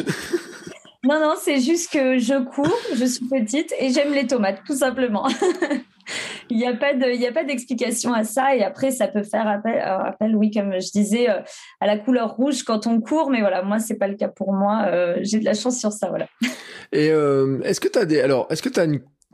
non, 1.05 1.19
non, 1.21 1.35
c'est 1.41 1.61
juste 1.61 1.93
que 1.93 2.17
je 2.17 2.43
cours, 2.43 2.77
je 2.93 3.05
suis 3.05 3.25
petite 3.25 3.73
et 3.79 3.89
j'aime 3.89 4.13
les 4.13 4.27
tomates, 4.27 4.61
tout 4.65 4.75
simplement. 4.75 5.27
il 6.49 6.57
n'y 6.57 6.65
a 6.65 6.73
pas 6.73 7.43
d'explication 7.43 8.13
à 8.13 8.23
ça. 8.23 8.55
Et 8.55 8.63
après, 8.63 8.91
ça 8.91 9.07
peut 9.07 9.23
faire 9.23 9.47
appel, 9.47 9.75
euh, 9.75 9.99
appel, 9.99 10.35
oui, 10.35 10.51
comme 10.51 10.73
je 10.73 10.91
disais, 10.91 11.29
euh, 11.29 11.39
à 11.79 11.87
la 11.87 11.97
couleur 11.97 12.35
rouge 12.35 12.63
quand 12.63 12.85
on 12.85 12.99
court. 12.99 13.29
Mais 13.29 13.39
voilà, 13.39 13.61
moi, 13.61 13.79
c'est 13.79 13.95
pas 13.95 14.07
le 14.07 14.15
cas 14.15 14.27
pour 14.27 14.51
moi. 14.51 14.87
Euh, 14.87 15.17
j'ai 15.21 15.39
de 15.39 15.45
la 15.45 15.53
chance 15.53 15.79
sur 15.79 15.93
ça, 15.93 16.09
voilà. 16.09 16.27
Et 16.91 17.07
est-ce 17.07 17.79
que 17.79 17.87
tu 17.87 17.99
as 17.99 18.05
des, 18.05 18.19
alors, 18.19 18.47
est-ce 18.49 18.63
que 18.63 18.69
tu 18.69 18.79
as 18.79 18.87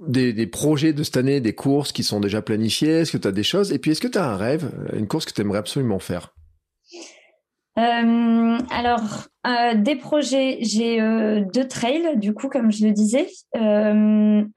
des, 0.07 0.47
projets 0.47 0.91
de 0.91 1.03
cette 1.03 1.17
année, 1.17 1.39
des 1.39 1.55
courses 1.55 1.93
qui 1.93 2.03
sont 2.03 2.19
déjà 2.19 2.41
planifiées? 2.41 2.99
Est-ce 2.99 3.13
que 3.13 3.17
tu 3.17 3.27
as 3.27 3.31
des 3.31 3.43
choses? 3.43 3.71
Et 3.71 3.79
puis, 3.79 3.91
est-ce 3.91 4.01
que 4.01 4.09
tu 4.09 4.17
as 4.17 4.25
un 4.25 4.35
rêve, 4.35 4.69
une 4.93 5.07
course 5.07 5.25
que 5.25 5.31
tu 5.31 5.39
aimerais 5.39 5.59
absolument 5.59 5.99
faire? 5.99 6.33
Euh, 7.77 8.57
alors, 8.69 9.27
euh, 9.45 9.73
des 9.75 9.95
projets, 9.95 10.59
j'ai 10.61 11.01
euh, 11.01 11.43
deux 11.53 11.67
trails, 11.67 12.17
du 12.17 12.33
coup, 12.33 12.47
comme 12.47 12.71
je 12.71 12.85
le 12.85 12.91
disais. 12.91 13.27
un 13.53 14.49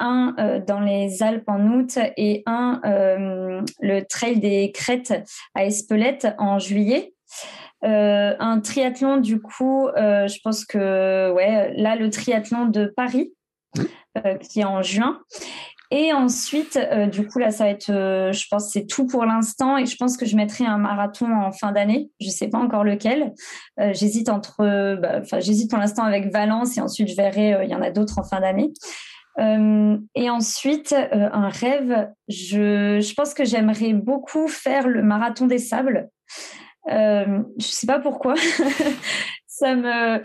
dans 0.66 0.80
les 0.80 1.22
Alpes 1.22 1.48
en 1.48 1.66
août 1.72 1.98
et 2.16 2.42
un, 2.46 2.80
le 2.84 4.02
trail 4.02 4.38
des 4.38 4.70
Crêtes 4.72 5.14
à 5.54 5.64
Espelette 5.64 6.28
en 6.38 6.58
juillet. 6.58 7.12
un 7.82 8.60
triathlon, 8.60 9.16
du 9.18 9.40
coup, 9.40 9.88
je 9.96 10.40
pense 10.42 10.64
que, 10.64 11.32
ouais, 11.32 11.72
là, 11.76 11.96
le 11.96 12.10
triathlon 12.10 12.66
de 12.66 12.86
Paris, 12.86 13.32
qui 14.42 14.60
est 14.60 14.64
en 14.64 14.82
juin. 14.82 15.20
Et 15.90 16.12
ensuite, 16.12 16.76
euh, 16.76 17.06
du 17.06 17.26
coup, 17.26 17.38
là, 17.38 17.50
ça 17.50 17.64
va 17.64 17.70
être, 17.70 17.88
euh, 17.90 18.30
je 18.32 18.46
pense, 18.50 18.70
c'est 18.70 18.86
tout 18.86 19.06
pour 19.06 19.24
l'instant. 19.24 19.78
Et 19.78 19.86
je 19.86 19.96
pense 19.96 20.16
que 20.16 20.26
je 20.26 20.36
mettrai 20.36 20.66
un 20.66 20.76
marathon 20.76 21.32
en 21.32 21.50
fin 21.50 21.72
d'année. 21.72 22.10
Je 22.20 22.28
sais 22.28 22.48
pas 22.48 22.58
encore 22.58 22.84
lequel. 22.84 23.32
Euh, 23.80 23.92
j'hésite 23.94 24.28
entre, 24.28 24.96
bah, 24.96 25.22
j'hésite 25.40 25.70
pour 25.70 25.78
l'instant 25.78 26.02
avec 26.02 26.30
Valence 26.30 26.76
et 26.76 26.80
ensuite 26.80 27.08
je 27.08 27.16
verrai. 27.16 27.64
Il 27.64 27.70
y 27.70 27.74
en 27.74 27.82
a 27.82 27.90
d'autres 27.90 28.18
en 28.18 28.24
fin 28.24 28.40
d'année. 28.40 28.72
et 29.38 30.30
ensuite, 30.30 30.94
un 31.12 31.48
rêve. 31.48 32.08
Je, 32.28 33.00
je 33.00 33.14
pense 33.14 33.32
que 33.32 33.44
j'aimerais 33.44 33.94
beaucoup 33.94 34.48
faire 34.48 34.88
le 34.88 35.02
marathon 35.02 35.46
des 35.46 35.58
sables. 35.58 36.10
Euh, 36.90 37.42
je 37.58 37.66
sais 37.66 37.86
pas 37.86 37.98
pourquoi. 37.98 38.34
ça 39.58 39.74
me, 39.74 40.22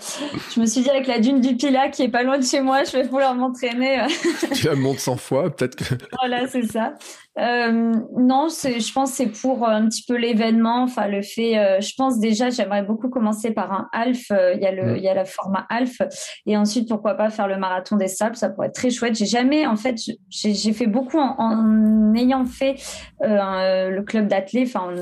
je 0.54 0.60
me 0.60 0.66
suis 0.68 0.82
dit 0.82 0.90
avec 0.92 1.08
la 1.08 1.18
dune 1.18 1.42
du 1.42 1.56
Pilat 1.56 1.90
qui 1.90 2.04
est 2.04 2.10
pas 2.10 2.22
loin 2.22 2.38
de 2.38 2.44
chez 2.44 2.62
moi, 2.62 2.84
je 2.84 2.92
vais 2.92 3.04
vouloir 3.04 3.34
m'entraîner. 3.34 4.06
tu 4.54 4.68
la 4.68 4.76
montes 4.76 5.00
100 5.00 5.18
fois, 5.18 5.50
peut-être 5.50 5.76
que. 5.76 5.96
Voilà, 6.20 6.48
c'est 6.48 6.68
ça. 6.68 6.94
Euh, 7.40 7.94
non, 8.16 8.48
je 8.50 8.94
pense 8.94 9.12
c'est 9.14 9.26
pour 9.26 9.68
un 9.68 9.90
petit 9.90 10.04
peu 10.08 10.16
l'événement. 10.16 10.84
Enfin, 10.84 11.08
le 11.08 11.24
fait, 11.24 11.58
euh, 11.58 11.82
je 11.82 11.94
pense 11.98 12.20
déjà, 12.20 12.52
j'aimerais 12.52 12.84
beaucoup 12.84 13.10
commencer 13.10 13.50
par 13.50 13.72
un 13.72 13.90
half. 13.92 14.30
Euh, 14.30 14.54
il 14.54 14.62
y 14.62 14.68
a 14.68 14.72
le, 14.72 14.98
il 14.98 15.04
y 15.04 15.10
a 15.10 15.16
le 15.16 15.26
format 15.26 15.66
half, 15.70 16.04
et 16.46 16.56
ensuite 16.56 16.88
pourquoi 16.88 17.16
pas 17.16 17.32
faire 17.32 17.48
le 17.48 17.58
marathon 17.58 17.96
des 17.98 18.08
sables. 18.08 18.36
Ça 18.36 18.50
pourrait 18.50 18.68
être 18.68 18.76
très 18.76 18.92
chouette. 18.92 19.16
J'ai 19.16 19.26
jamais, 19.26 19.66
en 19.66 19.78
fait, 19.78 19.96
j'ai, 20.30 20.74
fait 20.74 20.88
beaucoup 20.88 21.18
en, 21.18 21.36
en 21.40 22.14
ayant 22.14 22.46
fait 22.46 22.76
euh, 23.24 23.90
le 23.90 24.04
club 24.04 24.28
d'athlètes, 24.28 24.68
enfin 24.68 24.94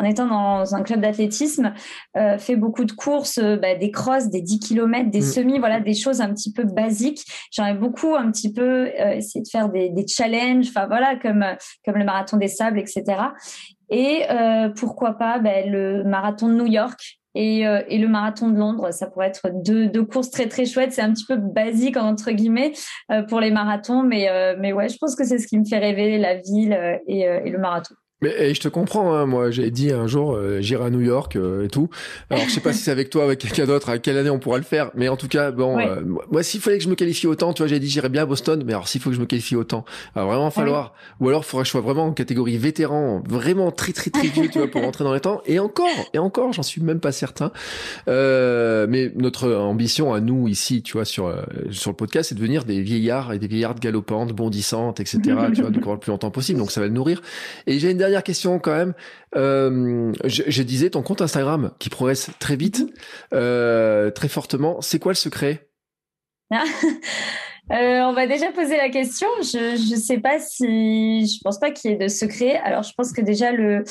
en, 0.00 0.04
étant 0.04 0.26
dans 0.26 0.74
un 0.74 0.82
club 0.82 1.00
d'athlétisme, 1.00 1.72
euh, 2.16 2.38
fait 2.38 2.56
beaucoup 2.56 2.84
de 2.84 2.92
courses, 2.92 3.38
bah, 3.38 3.74
des 3.74 3.90
crosses, 3.90 4.28
des 4.28 4.42
10 4.42 4.60
km, 4.60 5.10
des 5.10 5.20
mm. 5.20 5.22
semis, 5.22 5.58
voilà, 5.58 5.80
des 5.80 5.94
choses 5.94 6.20
un 6.20 6.32
petit 6.32 6.52
peu 6.52 6.64
basiques. 6.64 7.24
J'aimerais 7.50 7.74
beaucoup 7.74 8.14
un 8.14 8.30
petit 8.30 8.52
peu 8.52 8.88
essayer 8.88 9.42
de 9.42 9.48
faire 9.48 9.68
des, 9.68 9.90
des 9.90 10.06
challenges, 10.06 10.68
enfin 10.68 10.86
voilà, 10.86 11.16
comme 11.16 11.44
comme 11.84 11.96
le 11.96 12.04
marathon 12.04 12.36
des 12.36 12.48
sables, 12.48 12.78
etc. 12.78 13.04
Et 13.90 14.24
euh, 14.30 14.68
pourquoi 14.68 15.14
pas 15.14 15.38
ben, 15.40 15.68
le 15.68 16.04
marathon 16.04 16.48
de 16.48 16.54
New 16.54 16.66
York 16.66 17.18
et, 17.34 17.66
euh, 17.66 17.82
et, 17.88 17.98
le 17.98 18.08
marathon 18.08 18.48
de 18.48 18.58
Londres. 18.58 18.92
Ça 18.92 19.08
pourrait 19.08 19.28
être 19.28 19.50
deux, 19.64 19.88
deux 19.88 20.04
courses 20.04 20.30
très 20.30 20.48
très 20.48 20.64
chouettes. 20.64 20.92
C'est 20.92 21.02
un 21.02 21.12
petit 21.12 21.26
peu 21.26 21.36
basique 21.36 21.96
entre 21.96 22.30
guillemets 22.30 22.72
euh, 23.10 23.22
pour 23.22 23.40
les 23.40 23.50
marathons, 23.50 24.02
mais 24.02 24.28
mais 24.58 24.72
ouais, 24.72 24.88
je 24.88 24.96
pense 24.98 25.16
que 25.16 25.24
c'est 25.24 25.38
ce 25.38 25.46
qui 25.46 25.58
me 25.58 25.64
fait 25.64 25.78
rêver 25.78 26.18
la 26.18 26.36
ville 26.36 27.00
et, 27.06 27.20
et 27.20 27.50
le 27.50 27.58
marathon. 27.58 27.94
Mais 28.22 28.50
et 28.50 28.54
je 28.54 28.60
te 28.60 28.68
comprends, 28.68 29.14
hein, 29.14 29.24
moi 29.24 29.50
j'ai 29.50 29.70
dit 29.70 29.92
un 29.92 30.06
jour 30.06 30.34
euh, 30.34 30.60
j'irai 30.60 30.84
à 30.84 30.90
New 30.90 31.00
York 31.00 31.36
euh, 31.36 31.64
et 31.64 31.68
tout. 31.68 31.88
Alors 32.28 32.44
je 32.44 32.50
sais 32.50 32.60
pas 32.60 32.74
si 32.74 32.82
c'est 32.82 32.90
avec 32.90 33.08
toi, 33.08 33.24
avec 33.24 33.38
quelqu'un 33.38 33.64
d'autre, 33.64 33.88
à 33.88 33.98
quelle 33.98 34.18
année 34.18 34.28
on 34.28 34.38
pourra 34.38 34.58
le 34.58 34.62
faire, 34.62 34.90
mais 34.94 35.08
en 35.08 35.16
tout 35.16 35.28
cas 35.28 35.50
bon, 35.52 35.78
euh, 35.78 36.02
moi 36.30 36.42
s'il 36.42 36.60
fallait 36.60 36.76
que 36.76 36.84
je 36.84 36.90
me 36.90 36.96
qualifie 36.96 37.26
autant, 37.26 37.54
tu 37.54 37.62
vois, 37.62 37.68
j'ai 37.68 37.80
dit 37.80 37.88
j'irais 37.88 38.10
bien 38.10 38.22
à 38.22 38.26
Boston, 38.26 38.62
mais 38.66 38.74
alors 38.74 38.88
s'il 38.88 39.00
faut 39.00 39.08
que 39.08 39.16
je 39.16 39.20
me 39.22 39.26
qualifie 39.26 39.56
autant, 39.56 39.86
alors 40.14 40.28
vraiment 40.28 40.50
falloir, 40.50 40.92
ou 41.20 41.28
alors 41.28 41.42
il 41.42 41.46
faudrait 41.46 41.62
que 41.62 41.68
je 41.68 41.70
sois 41.70 41.80
vraiment 41.80 42.04
en 42.04 42.12
catégorie 42.12 42.58
vétéran, 42.58 43.22
vraiment 43.26 43.70
très 43.70 43.92
très 43.94 44.10
très 44.10 44.28
vieux, 44.28 44.48
tu 44.50 44.58
vois, 44.58 44.68
pour 44.68 44.82
rentrer 44.82 45.04
dans 45.04 45.14
les 45.14 45.20
temps. 45.20 45.40
Et 45.46 45.58
encore, 45.58 45.88
et 46.12 46.18
encore, 46.18 46.52
j'en 46.52 46.62
suis 46.62 46.82
même 46.82 47.00
pas 47.00 47.12
certain. 47.12 47.52
mais 48.06 49.12
notre 49.16 49.50
ambition 49.50 50.12
à 50.12 50.20
nous 50.20 50.46
ici, 50.46 50.82
tu 50.82 50.92
vois, 50.92 51.06
sur 51.06 51.34
sur 51.70 51.90
le 51.90 51.96
podcast, 51.96 52.28
c'est 52.28 52.34
de 52.34 52.40
devenir 52.40 52.64
des 52.64 52.82
vieillards 52.82 53.32
et 53.32 53.38
des 53.38 53.46
vieillardes 53.46 53.80
galopantes, 53.80 54.34
bondissantes, 54.34 55.00
etc. 55.00 55.20
tu 55.54 55.62
vois, 55.62 55.70
de 55.70 55.78
courir 55.78 55.94
le 55.94 56.00
plus 56.00 56.10
longtemps 56.10 56.30
possible. 56.30 56.58
Donc 56.58 56.70
ça 56.70 56.82
va 56.82 56.86
le 56.86 56.92
nourrir. 56.92 57.22
Et 57.66 57.78
j'ai 57.78 57.90
une 57.90 58.09
dernière 58.10 58.24
question 58.24 58.58
quand 58.58 58.76
même. 58.76 58.94
Euh, 59.36 60.12
je, 60.24 60.42
je, 60.46 60.62
disais 60.62 60.90
ton 60.90 61.02
compte 61.02 61.22
Instagram 61.22 61.72
qui 61.78 61.88
progresse 61.88 62.30
très 62.38 62.56
vite, 62.56 62.80
mhm. 62.80 62.90
euh, 63.34 64.10
très 64.10 64.28
fortement. 64.28 64.80
C'est 64.80 64.98
quoi 64.98 65.12
le 65.12 65.16
secret? 65.16 65.68
Ah, 66.50 66.64
euh, 67.72 68.00
On 68.02 68.12
va 68.12 68.26
déjà 68.26 68.50
poser 68.52 68.76
la 68.76 68.90
question. 68.90 69.28
Je 69.40 69.92
ne 69.92 69.96
sais 69.96 70.18
pas 70.18 70.38
si, 70.40 71.26
je 71.26 71.40
pense 71.42 71.58
pas 71.58 71.70
qu'il 71.70 71.90
y 71.90 71.94
ait 71.94 71.96
de 71.96 72.08
secret. 72.08 72.56
Alors 72.58 72.82
je 72.82 72.92
pense 72.96 73.12
que 73.12 73.20
déjà 73.20 73.52
le, 73.52 73.84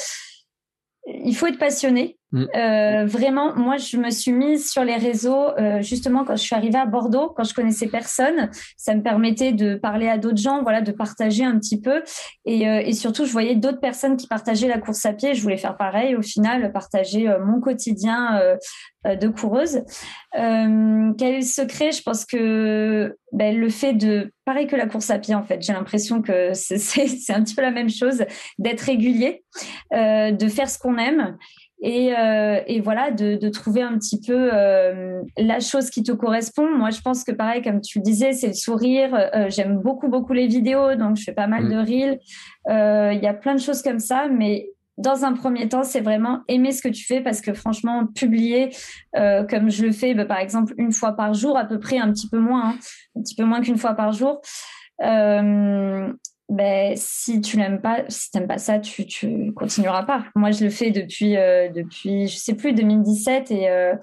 il 1.07 1.35
faut 1.35 1.47
être 1.47 1.59
passionné. 1.59 2.18
Mm. 2.31 2.45
Euh, 2.55 3.05
vraiment, 3.05 3.55
moi, 3.55 3.77
je 3.77 3.97
me 3.97 4.09
suis 4.11 4.31
mise 4.31 4.69
sur 4.69 4.83
les 4.83 4.95
réseaux 4.95 5.49
euh, 5.57 5.81
justement 5.81 6.23
quand 6.23 6.35
je 6.35 6.43
suis 6.43 6.55
arrivée 6.55 6.77
à 6.77 6.85
Bordeaux, 6.85 7.33
quand 7.35 7.43
je 7.43 7.53
connaissais 7.53 7.87
personne. 7.87 8.49
Ça 8.77 8.93
me 8.95 9.01
permettait 9.01 9.51
de 9.51 9.75
parler 9.75 10.07
à 10.07 10.17
d'autres 10.17 10.37
gens, 10.37 10.61
voilà, 10.61 10.81
de 10.81 10.91
partager 10.91 11.43
un 11.43 11.57
petit 11.57 11.79
peu. 11.81 12.03
Et, 12.45 12.67
euh, 12.67 12.81
et 12.85 12.93
surtout, 12.93 13.25
je 13.25 13.31
voyais 13.31 13.55
d'autres 13.55 13.79
personnes 13.79 14.17
qui 14.17 14.27
partageaient 14.27 14.67
la 14.67 14.79
course 14.79 15.05
à 15.05 15.13
pied. 15.13 15.33
Je 15.33 15.41
voulais 15.41 15.57
faire 15.57 15.77
pareil. 15.77 16.15
Au 16.15 16.21
final, 16.21 16.71
partager 16.71 17.27
mon 17.43 17.59
quotidien 17.59 18.39
de 19.05 19.27
coureuse. 19.27 19.81
quel 20.33 21.15
est 21.21 21.37
le 21.37 21.41
secret? 21.41 21.91
Je 21.91 22.01
pense 22.01 22.25
que 22.25 23.15
ben, 23.31 23.57
le 23.57 23.69
fait 23.69 23.93
de, 23.93 24.31
pareil 24.45 24.67
que 24.67 24.75
la 24.75 24.87
course 24.87 25.09
à 25.09 25.19
pied, 25.19 25.35
en 25.35 25.43
fait, 25.43 25.61
j'ai 25.61 25.73
l'impression 25.73 26.21
que 26.21 26.53
c'est 26.53 27.33
un 27.33 27.43
petit 27.43 27.55
peu 27.55 27.61
la 27.61 27.71
même 27.71 27.89
chose, 27.89 28.23
d'être 28.59 28.81
régulier, 28.81 29.43
de 29.91 30.47
faire 30.47 30.69
ce 30.69 30.77
qu'on 30.77 30.97
aime 30.97 31.37
et, 31.81 32.13
euh, 32.17 32.59
et 32.67 32.81
voilà 32.81 33.11
de, 33.11 33.35
de, 33.35 33.49
trouver 33.49 33.81
un 33.81 33.97
petit 33.97 34.19
peu 34.19 34.49
euh, 34.53 35.21
la 35.37 35.59
chose 35.59 35.89
qui 35.89 36.03
te 36.03 36.11
correspond. 36.11 36.69
Moi, 36.69 36.89
je 36.89 37.01
pense 37.01 37.23
que 37.23 37.31
pareil, 37.31 37.61
comme 37.61 37.81
tu 37.81 37.99
le 37.99 38.03
disais, 38.03 38.33
c'est 38.33 38.47
le 38.47 38.53
sourire. 38.53 39.13
Euh, 39.13 39.49
J'aime 39.49 39.79
beaucoup 39.79 40.09
beaucoup 40.09 40.33
les 40.33 40.47
vidéos, 40.47 40.95
donc 40.95 41.17
je 41.17 41.23
fais 41.23 41.33
pas 41.33 41.47
mal 41.47 41.65
mm. 41.65 41.69
de 41.69 41.77
reels. 41.77 42.19
Il 42.67 43.23
y 43.23 43.27
a 43.27 43.33
plein 43.33 43.55
de 43.55 43.61
choses 43.61 43.81
comme 43.81 43.99
ça, 43.99 44.27
mais 44.27 44.69
dans 44.99 45.23
un 45.23 45.33
premier 45.33 45.67
temps, 45.69 45.83
c'est 45.83 46.01
vraiment 46.01 46.41
aimer 46.49 46.73
ce 46.73 46.81
que 46.81 46.89
tu 46.89 47.05
fais 47.05 47.21
parce 47.21 47.39
que 47.39 47.53
franchement, 47.53 48.05
publier 48.05 48.69
euh, 49.15 49.45
comme 49.45 49.71
je 49.71 49.85
le 49.85 49.93
fais, 49.93 50.13
bah, 50.13 50.25
par 50.25 50.39
exemple, 50.39 50.73
une 50.77 50.91
fois 50.91 51.13
par 51.13 51.33
jour, 51.33 51.57
à 51.57 51.63
peu 51.65 51.79
près, 51.79 51.97
un 51.97 52.11
petit 52.11 52.27
peu 52.29 52.37
moins, 52.37 52.71
hein, 52.71 52.75
un 53.15 53.21
petit 53.21 53.35
peu 53.35 53.45
moins 53.45 53.61
qu'une 53.61 53.77
fois 53.77 53.93
par 53.93 54.11
jour. 54.11 54.41
Euh, 55.01 56.11
ben, 56.49 56.93
si 56.95 57.41
tu 57.41 57.57
n'aimes 57.57 57.79
pas, 57.79 58.03
si 58.09 58.31
t'aimes 58.31 58.47
pas 58.47 58.57
ça, 58.57 58.79
tu, 58.79 59.05
tu 59.05 59.53
continueras 59.53 60.03
pas. 60.03 60.25
Moi, 60.35 60.51
je 60.51 60.63
le 60.63 60.71
fais 60.71 60.89
depuis, 60.89 61.37
euh, 61.37 61.69
depuis, 61.69 62.27
je 62.27 62.37
sais 62.37 62.55
plus, 62.55 62.73
2017 62.73 63.51
et, 63.51 63.69
euh, 63.69 63.95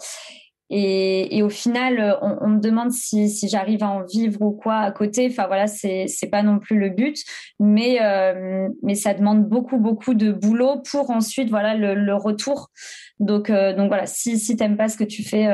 et, 0.70 1.36
et, 1.36 1.42
au 1.42 1.48
final, 1.48 2.18
on, 2.22 2.38
on 2.40 2.48
me 2.48 2.60
demande 2.60 2.92
si, 2.92 3.28
si 3.28 3.48
j'arrive 3.48 3.82
à 3.82 3.88
en 3.88 4.04
vivre 4.04 4.42
ou 4.42 4.52
quoi 4.52 4.76
à 4.76 4.92
côté. 4.92 5.28
Enfin 5.28 5.46
voilà, 5.48 5.66
c'est, 5.66 6.06
c'est 6.06 6.28
pas 6.28 6.42
non 6.42 6.58
plus 6.58 6.78
le 6.78 6.90
but, 6.90 7.24
mais, 7.58 7.98
euh, 8.00 8.68
mais 8.82 8.94
ça 8.94 9.12
demande 9.14 9.44
beaucoup, 9.48 9.78
beaucoup 9.78 10.14
de 10.14 10.30
boulot 10.30 10.82
pour 10.88 11.10
ensuite, 11.10 11.50
voilà, 11.50 11.74
le, 11.74 11.94
le 11.94 12.14
retour. 12.14 12.70
Donc, 13.18 13.50
euh, 13.50 13.74
donc 13.74 13.88
voilà, 13.88 14.06
si, 14.06 14.38
si 14.38 14.56
t'aimes 14.56 14.76
pas 14.76 14.88
ce 14.88 14.96
que 14.96 15.04
tu 15.04 15.24
fais, 15.24 15.48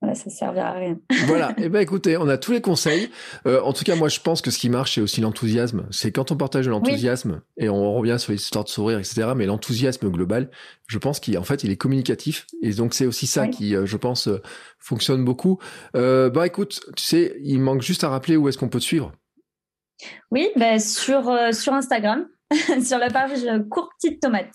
voilà, 0.00 0.14
ça 0.14 0.30
servira 0.30 0.68
à 0.68 0.72
rien. 0.72 0.98
voilà. 1.26 1.50
Et 1.58 1.64
eh 1.64 1.68
ben 1.68 1.80
écoutez, 1.80 2.16
on 2.16 2.26
a 2.26 2.38
tous 2.38 2.52
les 2.52 2.62
conseils. 2.62 3.10
Euh, 3.46 3.60
en 3.60 3.74
tout 3.74 3.84
cas, 3.84 3.96
moi, 3.96 4.08
je 4.08 4.20
pense 4.20 4.40
que 4.40 4.50
ce 4.50 4.58
qui 4.58 4.70
marche, 4.70 4.94
c'est 4.94 5.02
aussi 5.02 5.20
l'enthousiasme. 5.20 5.86
C'est 5.90 6.10
quand 6.10 6.32
on 6.32 6.36
partage 6.36 6.66
l'enthousiasme 6.68 7.42
et 7.58 7.68
on 7.68 7.92
revient 7.92 8.16
sur 8.18 8.32
les 8.32 8.38
histoires 8.38 8.64
de 8.64 8.70
sourire, 8.70 8.98
etc. 8.98 9.32
Mais 9.36 9.44
l'enthousiasme 9.44 10.08
global, 10.08 10.50
je 10.86 10.96
pense 10.96 11.20
qu'en 11.20 11.42
fait, 11.42 11.64
il 11.64 11.70
est 11.70 11.76
communicatif. 11.76 12.46
Et 12.62 12.72
donc, 12.72 12.94
c'est 12.94 13.04
aussi 13.04 13.26
ça 13.26 13.46
qui, 13.48 13.76
euh, 13.76 13.84
je 13.84 13.98
pense, 13.98 14.28
euh, 14.28 14.40
fonctionne 14.78 15.22
beaucoup. 15.22 15.58
Euh, 15.94 16.30
bah, 16.30 16.46
écoute, 16.46 16.80
tu 16.96 17.04
sais, 17.04 17.36
il 17.42 17.60
manque 17.60 17.82
juste 17.82 18.02
à 18.02 18.08
rappeler 18.08 18.36
où 18.36 18.48
est-ce 18.48 18.56
qu'on 18.56 18.70
peut 18.70 18.80
te 18.80 18.84
suivre. 18.84 19.12
Oui, 20.30 20.48
bah, 20.56 20.78
sur 20.78 21.30
sur 21.52 21.74
Instagram, 21.74 22.26
sur 22.82 22.96
la 22.96 23.10
page 23.10 23.44
Court 23.68 23.90
Petite 23.98 24.22
Tomate. 24.22 24.54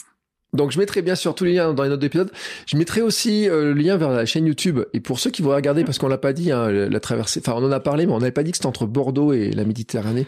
Donc 0.55 0.71
je 0.71 0.79
mettrai 0.79 1.01
bien 1.01 1.15
sûr 1.15 1.35
tous 1.35 1.43
les 1.43 1.53
liens 1.53 1.73
dans 1.73 1.83
les 1.83 1.89
notes 1.89 1.99
d'épisode. 1.99 2.31
Je 2.65 2.77
mettrai 2.77 3.01
aussi 3.01 3.49
euh, 3.49 3.73
le 3.73 3.81
lien 3.81 3.97
vers 3.97 4.09
la 4.09 4.25
chaîne 4.25 4.45
YouTube. 4.45 4.79
Et 4.93 4.99
pour 4.99 5.19
ceux 5.19 5.29
qui 5.29 5.41
vont 5.41 5.51
regarder, 5.51 5.83
parce 5.83 5.97
qu'on 5.97 6.07
l'a 6.07 6.17
pas 6.17 6.33
dit, 6.33 6.51
hein, 6.51 6.69
la 6.69 6.99
traversée, 6.99 7.41
enfin 7.45 7.53
on 7.57 7.65
en 7.65 7.71
a 7.71 7.79
parlé, 7.79 8.05
mais 8.05 8.13
on 8.13 8.19
n'avait 8.19 8.31
pas 8.31 8.43
dit 8.43 8.51
que 8.51 8.57
c'était 8.57 8.67
entre 8.67 8.85
Bordeaux 8.85 9.33
et 9.33 9.51
la 9.51 9.65
Méditerranée. 9.65 10.27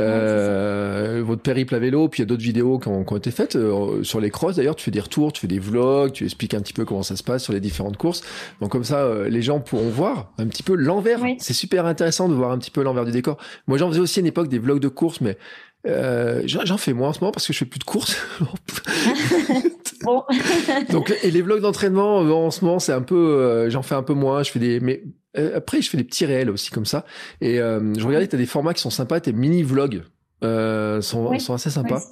Euh, 0.00 1.22
votre 1.24 1.42
périple 1.42 1.74
à 1.74 1.78
vélo, 1.78 2.08
puis 2.08 2.20
il 2.20 2.22
y 2.22 2.26
a 2.26 2.26
d'autres 2.26 2.42
vidéos 2.42 2.78
qui 2.78 2.88
ont, 2.88 3.04
qui 3.04 3.12
ont, 3.12 3.16
été 3.16 3.30
faites 3.30 3.56
euh, 3.56 4.02
sur 4.02 4.20
les 4.20 4.30
crosses. 4.30 4.56
D'ailleurs, 4.56 4.76
tu 4.76 4.84
fais 4.84 4.90
des 4.90 5.00
retours, 5.00 5.32
tu 5.32 5.40
fais 5.40 5.46
des 5.46 5.58
vlogs, 5.58 6.12
tu 6.12 6.24
expliques 6.24 6.54
un 6.54 6.60
petit 6.60 6.72
peu 6.72 6.84
comment 6.84 7.02
ça 7.02 7.16
se 7.16 7.22
passe 7.22 7.42
sur 7.44 7.52
les 7.52 7.60
différentes 7.60 7.96
courses. 7.96 8.22
Donc 8.60 8.70
comme 8.72 8.84
ça, 8.84 9.08
les 9.28 9.42
gens 9.42 9.60
pourront 9.60 9.88
voir 9.88 10.32
un 10.38 10.46
petit 10.46 10.62
peu 10.62 10.74
l'envers. 10.74 11.20
C'est 11.38 11.54
super 11.54 11.86
intéressant 11.86 12.28
de 12.28 12.34
voir 12.34 12.50
un 12.50 12.58
petit 12.58 12.70
peu 12.70 12.82
l'envers 12.82 13.04
du 13.04 13.12
décor. 13.12 13.38
Moi, 13.66 13.78
j'en 13.78 13.88
faisais 13.88 14.00
aussi 14.00 14.18
à 14.18 14.22
une 14.22 14.26
époque 14.26 14.48
des 14.48 14.58
vlogs 14.58 14.80
de 14.80 14.88
courses, 14.88 15.20
mais 15.20 15.36
euh, 15.88 16.42
j'en 16.44 16.76
fais 16.76 16.92
moins 16.92 17.08
en 17.08 17.12
ce 17.12 17.20
moment 17.20 17.32
parce 17.32 17.46
que 17.46 17.52
je 17.52 17.58
fais 17.58 17.64
plus 17.64 17.78
de 17.78 17.84
courses. 17.84 18.16
bon. 20.02 20.22
Donc 20.90 21.14
et 21.22 21.30
les 21.30 21.42
vlogs 21.42 21.60
d'entraînement 21.60 22.22
euh, 22.22 22.30
en 22.30 22.50
ce 22.50 22.64
moment 22.64 22.78
c'est 22.78 22.92
un 22.92 23.02
peu, 23.02 23.16
euh, 23.16 23.70
j'en 23.70 23.82
fais 23.82 23.94
un 23.94 24.02
peu 24.02 24.14
moins. 24.14 24.42
Je 24.42 24.50
fais 24.50 24.58
des, 24.58 24.80
mais 24.80 25.02
après 25.54 25.80
je 25.80 25.88
fais 25.88 25.96
des 25.96 26.04
petits 26.04 26.26
réels 26.26 26.50
aussi 26.50 26.70
comme 26.70 26.86
ça. 26.86 27.04
Et 27.40 27.56
je 27.56 28.06
regardais, 28.06 28.26
t'as 28.26 28.36
des 28.36 28.46
formats 28.46 28.74
qui 28.74 28.82
sont 28.82 28.90
sympas, 28.90 29.20
tes 29.20 29.32
mini 29.32 29.62
vlogs 29.62 30.02
sont, 30.42 31.38
sont 31.38 31.54
assez 31.54 31.70
sympas. 31.70 32.02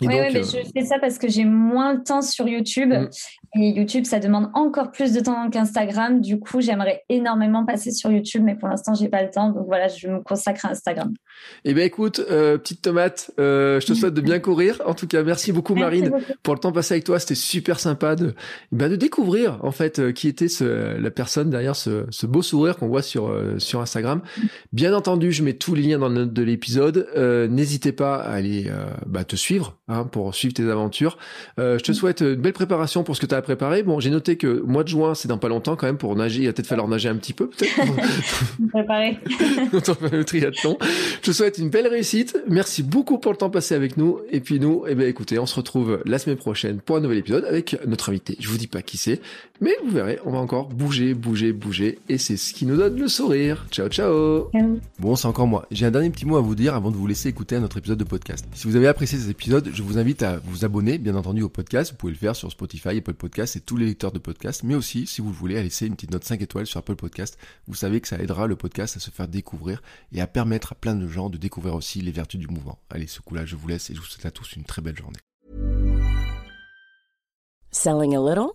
oui, 0.00 0.06
mais 0.06 0.42
je 0.42 0.58
fais 0.72 0.84
ça 0.84 0.98
parce 1.00 1.18
que 1.18 1.28
j'ai 1.28 1.44
moins 1.44 1.94
de 1.94 2.02
temps 2.02 2.22
sur 2.22 2.46
YouTube. 2.46 2.90
Mm. 2.90 3.08
Et 3.56 3.68
YouTube, 3.68 4.04
ça 4.04 4.18
demande 4.18 4.50
encore 4.54 4.90
plus 4.90 5.12
de 5.12 5.20
temps 5.20 5.48
qu'Instagram. 5.48 6.20
Du 6.20 6.40
coup, 6.40 6.60
j'aimerais 6.60 7.04
énormément 7.08 7.64
passer 7.64 7.92
sur 7.92 8.10
YouTube, 8.10 8.42
mais 8.44 8.56
pour 8.56 8.68
l'instant, 8.68 8.94
j'ai 8.94 9.08
pas 9.08 9.22
le 9.22 9.30
temps. 9.30 9.50
Donc 9.50 9.66
voilà, 9.66 9.86
je 9.86 10.08
me 10.08 10.20
consacre 10.20 10.66
à 10.66 10.70
Instagram. 10.70 11.14
Eh 11.64 11.72
bien, 11.72 11.84
écoute, 11.84 12.20
euh, 12.30 12.58
petite 12.58 12.82
tomate, 12.82 13.30
euh, 13.38 13.78
je 13.78 13.86
te 13.86 13.94
souhaite 13.94 14.14
de 14.14 14.20
bien 14.20 14.40
courir. 14.40 14.82
En 14.86 14.94
tout 14.94 15.06
cas, 15.06 15.22
merci 15.22 15.52
beaucoup, 15.52 15.76
Marine, 15.76 16.10
pour 16.42 16.54
le 16.54 16.60
temps 16.60 16.72
passé 16.72 16.94
avec 16.94 17.04
toi. 17.04 17.20
C'était 17.20 17.36
super 17.36 17.78
sympa 17.78 18.16
de, 18.16 18.34
ben, 18.72 18.90
de 18.90 18.96
découvrir, 18.96 19.58
en 19.62 19.70
fait, 19.70 20.00
euh, 20.00 20.10
qui 20.10 20.26
était 20.26 20.48
ce, 20.48 20.98
la 20.98 21.10
personne 21.12 21.48
derrière 21.48 21.76
ce, 21.76 22.06
ce 22.10 22.26
beau 22.26 22.42
sourire 22.42 22.76
qu'on 22.76 22.88
voit 22.88 23.02
sur, 23.02 23.32
sur 23.58 23.80
Instagram. 23.80 24.22
Bien 24.72 24.92
entendu, 24.94 25.30
je 25.30 25.44
mets 25.44 25.52
tous 25.52 25.76
les 25.76 25.82
liens 25.82 25.98
dans 25.98 26.08
le 26.08 26.14
note 26.14 26.32
de 26.32 26.42
l'épisode. 26.42 27.06
N'hésitez 27.50 27.92
pas 27.92 28.16
à 28.16 28.32
aller 28.32 28.70
bah, 29.06 29.22
te 29.22 29.36
suivre 29.36 29.78
hein, 29.86 30.04
pour 30.04 30.34
suivre 30.34 30.54
tes 30.54 30.68
aventures. 30.68 31.18
je 31.58 31.78
te 31.78 31.92
souhaite 31.92 32.20
une 32.20 32.34
belle 32.34 32.52
préparation 32.52 33.04
pour 33.04 33.14
ce 33.14 33.20
que 33.20 33.26
tu 33.26 33.34
as 33.34 33.43
préparé. 33.44 33.82
Bon, 33.82 34.00
j'ai 34.00 34.10
noté 34.10 34.36
que 34.36 34.60
mois 34.62 34.82
de 34.82 34.88
juin, 34.88 35.14
c'est 35.14 35.28
dans 35.28 35.38
pas 35.38 35.48
longtemps 35.48 35.76
quand 35.76 35.86
même 35.86 35.98
pour 35.98 36.16
nager. 36.16 36.42
Il 36.42 36.46
va 36.46 36.52
peut-être 36.52 36.66
falloir 36.66 36.88
nager 36.88 37.08
un 37.08 37.16
petit 37.16 37.32
peu, 37.32 37.48
peut-être. 37.48 37.74
Préparer. 38.70 39.18
le 40.12 40.24
triathlon. 40.24 40.76
Je 40.80 41.20
te 41.20 41.32
souhaite 41.32 41.58
une 41.58 41.70
belle 41.70 41.86
réussite. 41.86 42.36
Merci 42.48 42.82
beaucoup 42.82 43.18
pour 43.18 43.32
le 43.32 43.38
temps 43.38 43.50
passé 43.50 43.74
avec 43.74 43.96
nous. 43.96 44.18
Et 44.30 44.40
puis 44.40 44.58
nous, 44.58 44.84
eh 44.88 44.94
ben, 44.94 45.08
écoutez, 45.08 45.38
on 45.38 45.46
se 45.46 45.54
retrouve 45.54 46.02
la 46.04 46.18
semaine 46.18 46.36
prochaine 46.36 46.80
pour 46.80 46.96
un 46.96 47.00
nouvel 47.00 47.18
épisode 47.18 47.44
avec 47.44 47.76
notre 47.86 48.08
invité. 48.08 48.36
Je 48.40 48.48
vous 48.48 48.58
dis 48.58 48.66
pas 48.66 48.82
qui 48.82 48.96
c'est, 48.96 49.20
mais 49.60 49.76
vous 49.84 49.90
verrez, 49.92 50.18
on 50.24 50.32
va 50.32 50.38
encore 50.38 50.68
bouger, 50.68 51.14
bouger, 51.14 51.52
bouger. 51.52 51.98
Et 52.08 52.18
c'est 52.18 52.36
ce 52.36 52.52
qui 52.52 52.66
nous 52.66 52.76
donne 52.76 52.98
le 52.98 53.06
sourire. 53.06 53.66
Ciao, 53.70 53.88
ciao. 53.88 54.50
Bon, 54.98 55.14
c'est 55.14 55.28
encore 55.28 55.46
moi. 55.46 55.66
J'ai 55.70 55.86
un 55.86 55.92
dernier 55.92 56.10
petit 56.10 56.26
mot 56.26 56.36
à 56.36 56.40
vous 56.40 56.56
dire 56.56 56.74
avant 56.74 56.90
de 56.90 56.96
vous 56.96 57.06
laisser 57.06 57.28
écouter 57.28 57.54
un 57.56 57.62
autre 57.62 57.78
épisode 57.78 57.98
de 57.98 58.04
podcast. 58.04 58.46
Si 58.52 58.66
vous 58.66 58.74
avez 58.74 58.88
apprécié 58.88 59.18
cet 59.18 59.30
épisode, 59.30 59.70
je 59.72 59.82
vous 59.82 59.96
invite 59.96 60.22
à 60.22 60.38
vous 60.38 60.64
abonner, 60.64 60.98
bien 60.98 61.14
entendu, 61.14 61.42
au 61.42 61.48
podcast. 61.48 61.92
Vous 61.92 61.96
pouvez 61.96 62.12
le 62.12 62.18
faire 62.18 62.34
sur 62.34 62.50
Spotify, 62.50 62.98
Apple 62.98 63.14
Podcast 63.14 63.54
et 63.54 63.60
tous 63.60 63.76
les 63.76 63.86
lecteurs 63.86 64.12
de 64.12 64.18
podcasts, 64.18 64.64
mais 64.64 64.74
aussi, 64.74 65.06
si 65.06 65.20
vous 65.20 65.28
le 65.28 65.36
voulez, 65.36 65.56
à 65.56 65.62
laisser 65.62 65.86
une 65.86 65.94
petite 65.94 66.10
note 66.10 66.24
5 66.24 66.42
étoiles 66.42 66.66
sur 66.66 66.78
Apple 66.78 66.96
Podcast. 66.96 67.38
Vous 67.68 67.74
savez 67.74 68.00
que 68.00 68.08
ça 68.08 68.18
aidera 68.18 68.48
le 68.48 68.56
podcast 68.56 68.96
à 68.96 69.00
se 69.00 69.10
faire 69.10 69.28
découvrir 69.28 69.82
et 70.12 70.20
à 70.20 70.26
permettre 70.26 70.72
à 70.72 70.74
plein 70.74 70.96
de 70.96 71.06
gens 71.06 71.30
de 71.30 71.38
découvrir 71.38 71.74
aussi 71.74 72.00
les 72.00 72.12
vertus 72.12 72.40
du 72.40 72.48
mouvement. 72.48 72.80
Allez, 72.90 73.06
ce 73.06 73.20
coup-là, 73.20 73.46
je 73.46 73.54
vous 73.54 73.68
laisse 73.68 73.88
et 73.90 73.94
je 73.94 74.00
vous 74.00 74.06
souhaite 74.06 74.26
à 74.26 74.30
tous 74.30 74.56
une 74.56 74.64
très 74.64 74.82
belle 74.82 74.96
journée. 74.96 75.18
Selling 77.70 78.14
a 78.14 78.20
little 78.20 78.54